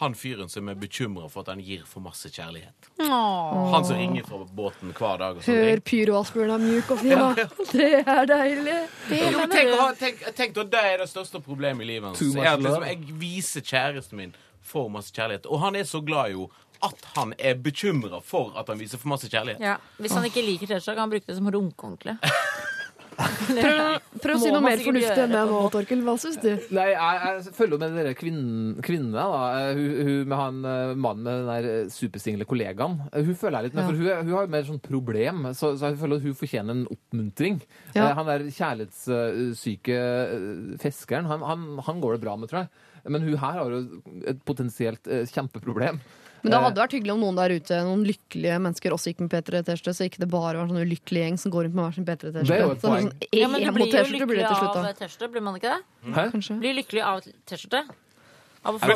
Han 0.00 0.14
fyren 0.18 0.48
som 0.50 0.68
er 0.68 0.74
bekymra 0.74 1.28
for 1.30 1.44
at 1.44 1.52
han 1.54 1.60
gir 1.62 1.84
for 1.86 2.02
masse 2.02 2.26
kjærlighet. 2.32 2.88
Åh. 2.98 3.70
Han 3.72 3.86
som 3.86 3.96
ringer 3.96 4.26
fra 4.26 4.40
båten 4.58 4.90
hver 4.90 5.20
dag. 5.22 5.38
Og. 5.38 5.46
Hør 5.46 5.82
Pyro-Asbjørn 5.86 6.54
er 6.56 6.64
mjuk 6.64 6.90
og 6.90 7.00
fin, 7.04 7.14
da. 7.22 7.46
Det 7.70 7.88
er 8.02 8.28
deilig. 8.32 8.76
Jo, 9.14 9.46
tenk, 9.54 9.72
tenk, 10.02 10.26
tenk 10.40 10.58
da, 10.58 10.66
Det 10.74 10.84
er 10.90 11.00
det 11.04 11.08
største 11.12 11.40
problemet 11.44 11.86
i 11.86 11.90
livet 11.94 12.10
hans. 12.10 12.22
At 12.36 12.62
liksom, 12.66 12.86
jeg 12.90 13.18
viser 13.22 13.66
kjæresten 13.70 14.18
min 14.20 14.36
for 14.66 14.90
masse 14.90 15.14
kjærlighet. 15.14 15.46
Og 15.46 15.62
han 15.62 15.78
er 15.78 15.86
så 15.86 16.02
glad 16.02 16.34
jo 16.34 16.48
at 16.84 17.06
han 17.14 17.32
er 17.38 17.54
bekymra 17.62 18.18
for 18.24 18.52
at 18.58 18.68
han 18.68 18.78
viser 18.82 19.00
for 19.00 19.08
masse 19.14 19.30
kjærlighet. 19.32 19.62
Ja, 19.62 19.78
Hvis 20.02 20.12
han 20.18 20.26
ikke 20.28 20.42
liker 20.44 20.66
T-skjorta, 20.66 20.96
kan 20.98 21.06
han 21.06 21.14
bruke 21.14 21.30
det 21.30 21.38
som 21.38 21.48
runkehåndkle. 21.54 22.18
Prøv, 23.16 24.00
prøv 24.20 24.34
å 24.36 24.40
si 24.42 24.50
noe 24.52 24.60
mer 24.64 24.80
fornuftig 24.84 25.22
enn 25.22 25.32
det 25.32 25.42
nå. 25.48 25.60
Torkel. 25.72 26.02
Hva 26.04 26.14
syns 26.20 26.36
du? 26.42 26.48
Nei, 26.76 26.86
jeg, 26.92 27.20
jeg 27.46 27.54
følger 27.56 27.76
jo 27.76 27.78
med 27.80 27.94
dere 27.96 28.12
kvinnen, 28.18 28.74
kvinne, 28.84 29.12
da. 29.14 29.38
Eh, 29.70 29.78
Hun, 29.78 29.94
hun 30.08 30.28
med 30.32 30.36
han 30.40 30.58
eh, 30.72 30.92
mannen 31.06 31.22
med 31.24 31.38
den 31.40 31.48
der 31.48 31.68
eh, 31.70 31.88
supersingle 31.94 32.46
kollegaen. 32.50 32.98
Hun 33.14 33.38
føler 33.40 33.56
jeg 33.60 33.68
litt 33.70 33.78
med, 33.78 33.82
Ja. 33.82 33.88
for 33.88 33.96
hun, 34.02 34.26
hun 34.28 34.34
har 34.36 34.46
jo 34.48 34.52
mer 34.56 34.68
sånn 34.68 34.82
problem, 34.84 35.46
så, 35.56 35.72
så 35.80 35.90
jeg 35.92 36.00
føler 36.02 36.20
at 36.20 36.26
hun 36.28 36.36
fortjener 36.42 36.76
en 36.76 36.84
oppmuntring. 36.92 37.60
Ja. 37.96 38.10
Han 38.18 38.28
der 38.28 38.46
kjærlighetssyke 38.58 39.98
fiskeren, 40.82 41.28
han, 41.30 41.42
han, 41.46 41.66
han 41.86 42.00
går 42.04 42.16
det 42.18 42.24
bra 42.26 42.36
med, 42.40 42.50
tror 42.52 42.64
jeg. 42.64 42.70
Men 43.06 43.22
hun 43.22 43.36
her 43.38 43.60
har 43.62 43.70
jo 43.70 43.82
et 44.26 44.40
potensielt 44.48 45.06
kjempeproblem. 45.30 46.00
Men 46.46 46.52
det 46.54 46.60
hadde 46.62 46.78
vært 46.84 46.94
hyggelig 46.94 47.12
om 47.16 47.22
noen 47.24 47.38
der 47.40 47.50
ute, 47.58 47.74
noen 47.88 48.04
lykkelige 48.06 48.56
mennesker, 48.62 48.94
også 48.94 49.10
gikk 49.10 49.20
med 49.24 49.30
P3-T-skjorte, 49.34 49.92
så 49.98 50.02
ikke 50.06 50.22
det 50.22 50.30
bare 50.30 50.54
var 50.60 50.66
sånn 50.70 50.84
ulykkelig 50.86 51.20
gjeng 51.24 51.36
som 51.42 51.50
går 51.54 51.60
rundt 51.66 51.76
med 51.76 51.82
hver 51.88 51.94
sin 51.98 52.06
Det 52.06 52.14
er 52.14 52.22
jo 52.22 52.24
P3-T-skjorte. 52.46 52.70
et 52.76 52.86
poeng. 52.86 53.06
Sånn, 53.10 53.34
Ja, 53.34 53.46
men 53.50 53.58
du 53.66 53.70
blir 53.74 53.90
jo 53.90 54.06
lykkelig 54.14 54.46
slutt, 54.54 54.78
av. 54.78 54.86
T-skjorte, 55.02 55.26
blir 55.34 55.42
man 55.42 55.58
ikke 55.58 55.74
det? 55.74 55.82
Hæ? 56.14 56.30
Kanskje. 56.36 56.54
Blir 56.62 56.78
lykkelig 56.78 57.02
av 57.02 57.18
T-skjorte? 57.26 57.82
Av 58.66 58.74
å 58.74 58.78
få 58.82 58.86
jeg, 58.86 58.92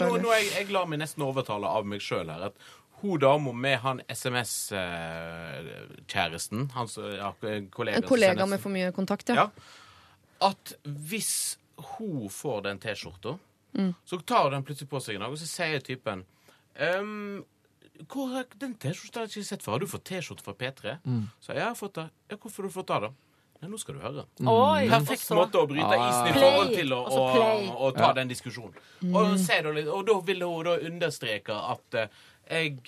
nå, 0.00 0.06
lar 0.74 0.86
meg 0.90 0.98
nesten 1.00 1.22
overtale 1.24 1.66
av 1.68 1.84
meg 1.88 2.00
sjøl 2.04 2.28
her. 2.32 2.42
At 2.50 2.56
hun 3.00 3.16
dama 3.20 3.52
med 3.56 3.78
han 3.80 4.00
SMS-kjæresten, 4.12 6.68
hans 6.76 6.98
ja, 7.00 7.32
kollega 7.72 7.96
En 7.96 8.02
kollega 8.08 8.46
med 8.48 8.60
for 8.60 8.70
mye 8.74 8.92
kontakt, 8.96 9.28
ja. 9.32 9.34
Ja. 9.34 9.50
At 10.50 10.64
hvis 10.84 11.56
hun 11.96 12.28
får 12.32 12.62
den 12.68 12.78
T-skjorta, 12.82 13.30
Mm. 13.76 13.94
så 14.04 14.18
tar 14.26 14.50
den 14.50 14.64
plutselig 14.64 14.88
på 14.90 15.00
seg 15.00 15.14
en 15.14 15.20
dag, 15.22 15.30
og 15.30 15.38
så 15.38 15.46
sier 15.46 15.80
typen 15.86 16.24
um, 16.80 17.44
hvor, 18.08 18.32
er- 18.40 18.46
Den 18.58 18.74
T-skjorta 18.80 19.20
har 19.20 19.26
jeg 19.28 19.36
ikke 19.42 19.48
sett 19.50 19.62
før. 19.62 19.72
Har 19.76 19.82
du 19.82 19.86
fått 19.86 20.04
T-skjorte 20.08 20.42
fra 20.42 20.54
P3? 20.54 20.94
Så 21.44 21.52
jeg 21.54 21.62
har 21.62 21.74
fått 21.76 21.94
det. 22.00 22.06
Ja, 22.30 22.36
hvorfor 22.36 22.62
har 22.64 22.68
du 22.70 22.74
fått 22.74 22.88
det, 22.88 23.00
da? 23.04 23.10
Nei, 23.60 23.68
nå 23.68 23.78
skal 23.78 23.94
du 23.94 24.00
høre. 24.00 24.22
Oi, 24.40 24.86
Perfekt 24.88 25.26
også. 25.26 25.36
måte 25.36 25.60
å 25.60 25.66
bryte 25.68 25.84
Ah. 25.92 26.06
isen 26.08 26.30
i 26.30 26.38
forhold 26.40 26.70
til 26.74 26.94
å, 26.96 27.00
Og 27.04 27.10
så 27.12 27.20
å, 27.20 27.34
play. 27.36 27.68
å 27.76 27.90
ta 27.98 28.12
den 28.16 28.28
diskusjonen. 28.30 28.72
Og, 29.12 29.34
sier 29.38 29.62
da 29.68 29.92
og 29.92 30.06
da 30.08 30.14
vil 30.30 30.40
hun 30.46 30.64
da 30.64 30.78
understreke 30.78 31.52
at 31.52 31.94
eh, 31.94 32.08
jeg 32.50 32.78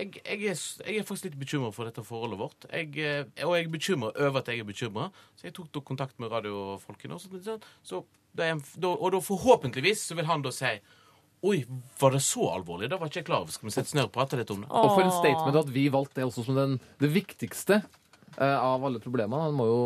jeg, 0.00 0.22
jeg, 0.24 0.52
er, 0.52 0.62
jeg 0.86 1.00
er 1.00 1.06
faktisk 1.06 1.28
litt 1.28 1.40
bekymra 1.40 1.72
for 1.74 1.88
dette 1.88 2.04
forholdet 2.06 2.40
vårt. 2.40 2.68
Jeg, 2.72 2.94
eh, 2.98 3.44
og 3.46 3.56
jeg 3.56 3.66
er 3.66 3.74
bekymra 3.74 4.12
over 4.14 4.40
at 4.40 4.48
jeg 4.50 4.62
er 4.62 4.68
bekymra. 4.68 5.10
Så 5.38 5.48
jeg 5.48 5.56
tok 5.56 5.68
da 5.74 5.84
kontakt 5.92 6.16
med 6.22 6.32
radiofolkene. 6.32 7.18
Og, 7.18 7.22
så, 7.22 7.42
så, 7.44 7.58
så 7.86 8.02
da 8.36 8.48
da, 8.54 8.94
og 8.94 9.12
da 9.14 9.20
forhåpentligvis 9.24 10.06
så 10.10 10.16
vil 10.18 10.28
han 10.30 10.46
da 10.46 10.54
si 10.54 10.78
Oi, 11.40 11.62
var 11.96 12.12
det 12.12 12.18
så 12.20 12.50
alvorlig? 12.52 12.90
Da 12.92 12.98
var 13.00 13.08
ikke 13.08 13.22
jeg 13.22 13.26
klar 13.30 13.46
over. 13.46 13.52
Skal 13.54 13.70
vi 13.70 13.72
sette 13.72 13.88
oss 13.88 13.96
ned 13.96 14.10
og 14.10 14.12
prate 14.12 14.36
litt 14.36 14.50
om 14.52 14.60
det? 14.60 14.68
Og 14.68 14.90
for 14.92 15.00
en 15.00 15.14
statement 15.14 15.56
at 15.56 15.70
vi 15.72 15.86
valgte 15.88 16.20
det 16.20 16.26
også 16.26 16.44
som 16.44 16.58
den, 16.58 16.74
det 17.00 17.08
viktigste 17.14 17.78
av 18.38 18.84
alle 18.86 19.00
problemene. 19.02 19.40
Han 19.48 19.56
må 19.56 19.66
jo 19.68 19.80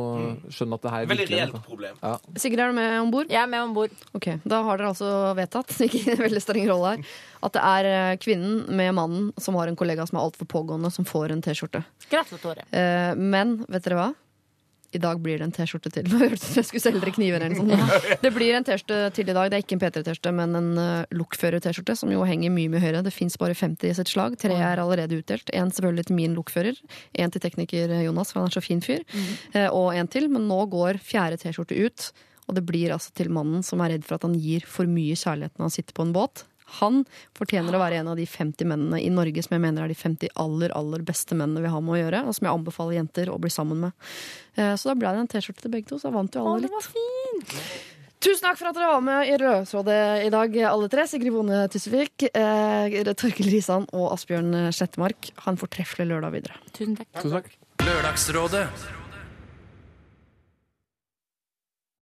skjønne 0.53 0.79
at 0.79 0.85
det 0.85 0.93
her 0.95 1.07
Veldig 1.11 1.27
er 1.27 1.33
reelt 1.35 1.61
problem. 1.67 1.97
Ja. 2.03 2.13
Sigrid, 2.39 2.61
er 2.61 2.73
du 2.75 2.79
med 2.79 2.97
om 3.01 3.13
bord? 3.15 3.31
Jeg 3.33 3.41
er 3.43 3.51
med 3.51 3.63
om 3.69 3.75
bord. 3.77 3.95
Okay, 4.15 4.39
Da 4.45 4.63
har 4.67 4.79
dere 4.81 4.93
altså 4.93 5.13
vedtatt, 5.39 5.73
ikke 5.89 6.19
veldig 6.21 6.43
streng 6.45 6.69
rolle 6.71 6.95
her, 6.97 7.15
at 7.45 7.57
det 7.57 7.65
er 7.71 7.91
eh, 7.93 8.17
kvinnen 8.23 8.65
med 8.77 8.95
mannen 8.97 9.31
som 9.41 9.57
har 9.61 9.71
en 9.71 9.79
kollega 9.79 10.07
som 10.09 10.19
er 10.21 10.27
altfor 10.27 10.49
pågående, 10.51 10.91
som 10.95 11.09
får 11.09 11.35
en 11.35 11.43
T-skjorte. 11.45 11.85
Gratulerer. 12.13 12.67
Eh, 12.71 13.13
men 13.19 13.59
vet 13.69 13.85
dere 13.89 14.01
hva? 14.01 14.11
I 14.95 15.01
dag 15.03 15.21
blir 15.23 15.41
det 15.41 15.49
en 15.49 15.55
T-skjorte 15.55 15.91
til. 15.93 16.09
Jeg 16.59 16.67
skulle 16.69 16.83
selge 16.83 17.03
dere 17.03 17.15
kniver 17.15 17.43
eller 17.43 17.57
noe 17.59 17.79
sånt. 17.79 18.19
Det 18.23 18.33
blir 18.35 18.57
en 18.57 18.67
T-skjorte 18.67 18.99
til 19.17 19.31
i 19.31 19.37
dag. 19.37 19.51
Det 19.51 19.59
er 19.59 19.65
ikke 19.65 19.79
en 19.79 19.83
P3-T-skjorte, 19.83 20.35
men 20.39 20.59
en 20.61 20.71
uh, 20.79 21.15
lokfører-T-skjorte, 21.15 21.97
som 21.99 22.13
jo 22.15 22.27
henger 22.29 22.53
mye 22.55 22.73
mye 22.73 22.83
høyere. 22.83 23.05
Det 23.07 23.15
fins 23.15 23.39
bare 23.41 23.57
50 23.59 23.91
i 23.91 23.97
sitt 23.99 24.13
slag. 24.13 24.39
Tre 24.41 24.57
er 24.57 24.83
allerede 24.83 25.19
utdelt. 25.21 25.51
En 25.55 25.73
selvfølgelig 25.75 26.09
til 26.11 26.19
min 26.21 26.37
lokfører. 26.39 26.79
En 27.19 27.35
til 27.35 27.43
tekniker 27.45 27.97
Jonas, 28.05 28.33
for 28.33 28.43
han 28.43 28.53
er 28.53 28.59
så 28.59 28.65
fin 28.65 28.85
fyr. 28.85 29.03
Eh, 29.53 29.69
og 29.69 29.93
en 29.95 30.11
til. 30.11 30.31
Men 30.33 30.49
nå 30.51 30.63
går 30.73 31.03
fjerde 31.05 31.41
T-skjorte 31.43 31.79
ut. 31.79 32.09
Og 32.49 32.59
det 32.59 32.65
blir 32.69 32.93
altså 32.93 33.13
til 33.17 33.31
mannen 33.33 33.65
som 33.65 33.81
er 33.81 33.95
redd 33.95 34.05
for 34.07 34.19
at 34.19 34.27
han 34.27 34.37
gir 34.37 34.67
for 34.69 34.89
mye 34.91 35.17
kjærlighet 35.17 35.57
når 35.57 35.69
han 35.69 35.75
sitter 35.79 35.97
på 35.97 36.05
en 36.05 36.13
båt. 36.17 36.45
Han 36.81 37.05
fortjener 37.37 37.75
å 37.77 37.81
være 37.83 38.01
en 38.01 38.09
av 38.09 38.17
de 38.17 38.25
50 38.27 38.65
mennene 38.67 39.01
i 39.03 39.11
Norge 39.13 39.43
som 39.45 39.55
jeg 39.55 39.61
mener 39.63 39.85
er 39.85 39.89
de 39.93 39.95
50 39.95 40.29
aller 40.41 40.73
aller 40.75 41.03
beste 41.07 41.37
mennene 41.37 41.61
vi 41.63 41.69
har 41.71 41.81
med 41.85 41.95
å 41.95 42.01
gjøre, 42.03 42.23
og 42.27 42.35
som 42.35 42.47
jeg 42.49 42.55
anbefaler 42.59 42.97
jenter 42.99 43.31
å 43.31 43.39
bli 43.39 43.51
sammen 43.53 43.81
med. 43.87 43.93
Eh, 44.57 44.75
Så 44.77 44.89
da 44.91 44.95
ble 44.95 45.13
det 45.13 45.21
en 45.25 45.29
T-skjorte 45.29 45.63
til 45.67 45.71
begge 45.71 45.87
to, 45.89 45.99
så 46.01 46.09
da 46.11 46.17
vant 46.17 46.35
jo 46.35 46.41
Å, 46.41 46.55
alle 46.55 46.63
det 46.65 46.71
litt. 46.71 46.73
var 46.73 46.89
fint. 46.89 47.59
Tusen 48.25 48.41
takk 48.41 48.57
for 48.57 48.71
at 48.71 48.75
dere 48.79 48.89
var 48.89 49.03
med 49.05 49.29
i 49.29 49.37
Rødsrådet 49.37 50.25
i 50.25 50.31
dag, 50.33 50.57
alle 50.65 50.89
tre. 50.89 51.05
Sigrid 51.07 51.33
Bonde 51.35 51.69
Tussevik, 51.69 52.23
eh, 52.33 53.03
Torkild 53.13 53.53
Risan 53.53 53.85
og 53.93 54.15
Asbjørn 54.17 54.73
Slettemark. 54.73 55.29
Ha 55.45 55.51
en 55.53 55.59
fortreffelig 55.61 56.09
lørdag 56.09 56.33
videre. 56.33 56.57
Tusen 56.73 56.97
takk. 56.97 57.11
Tusen 57.21 57.37
takk. 57.37 57.51
Lørdagsrådet 57.85 58.65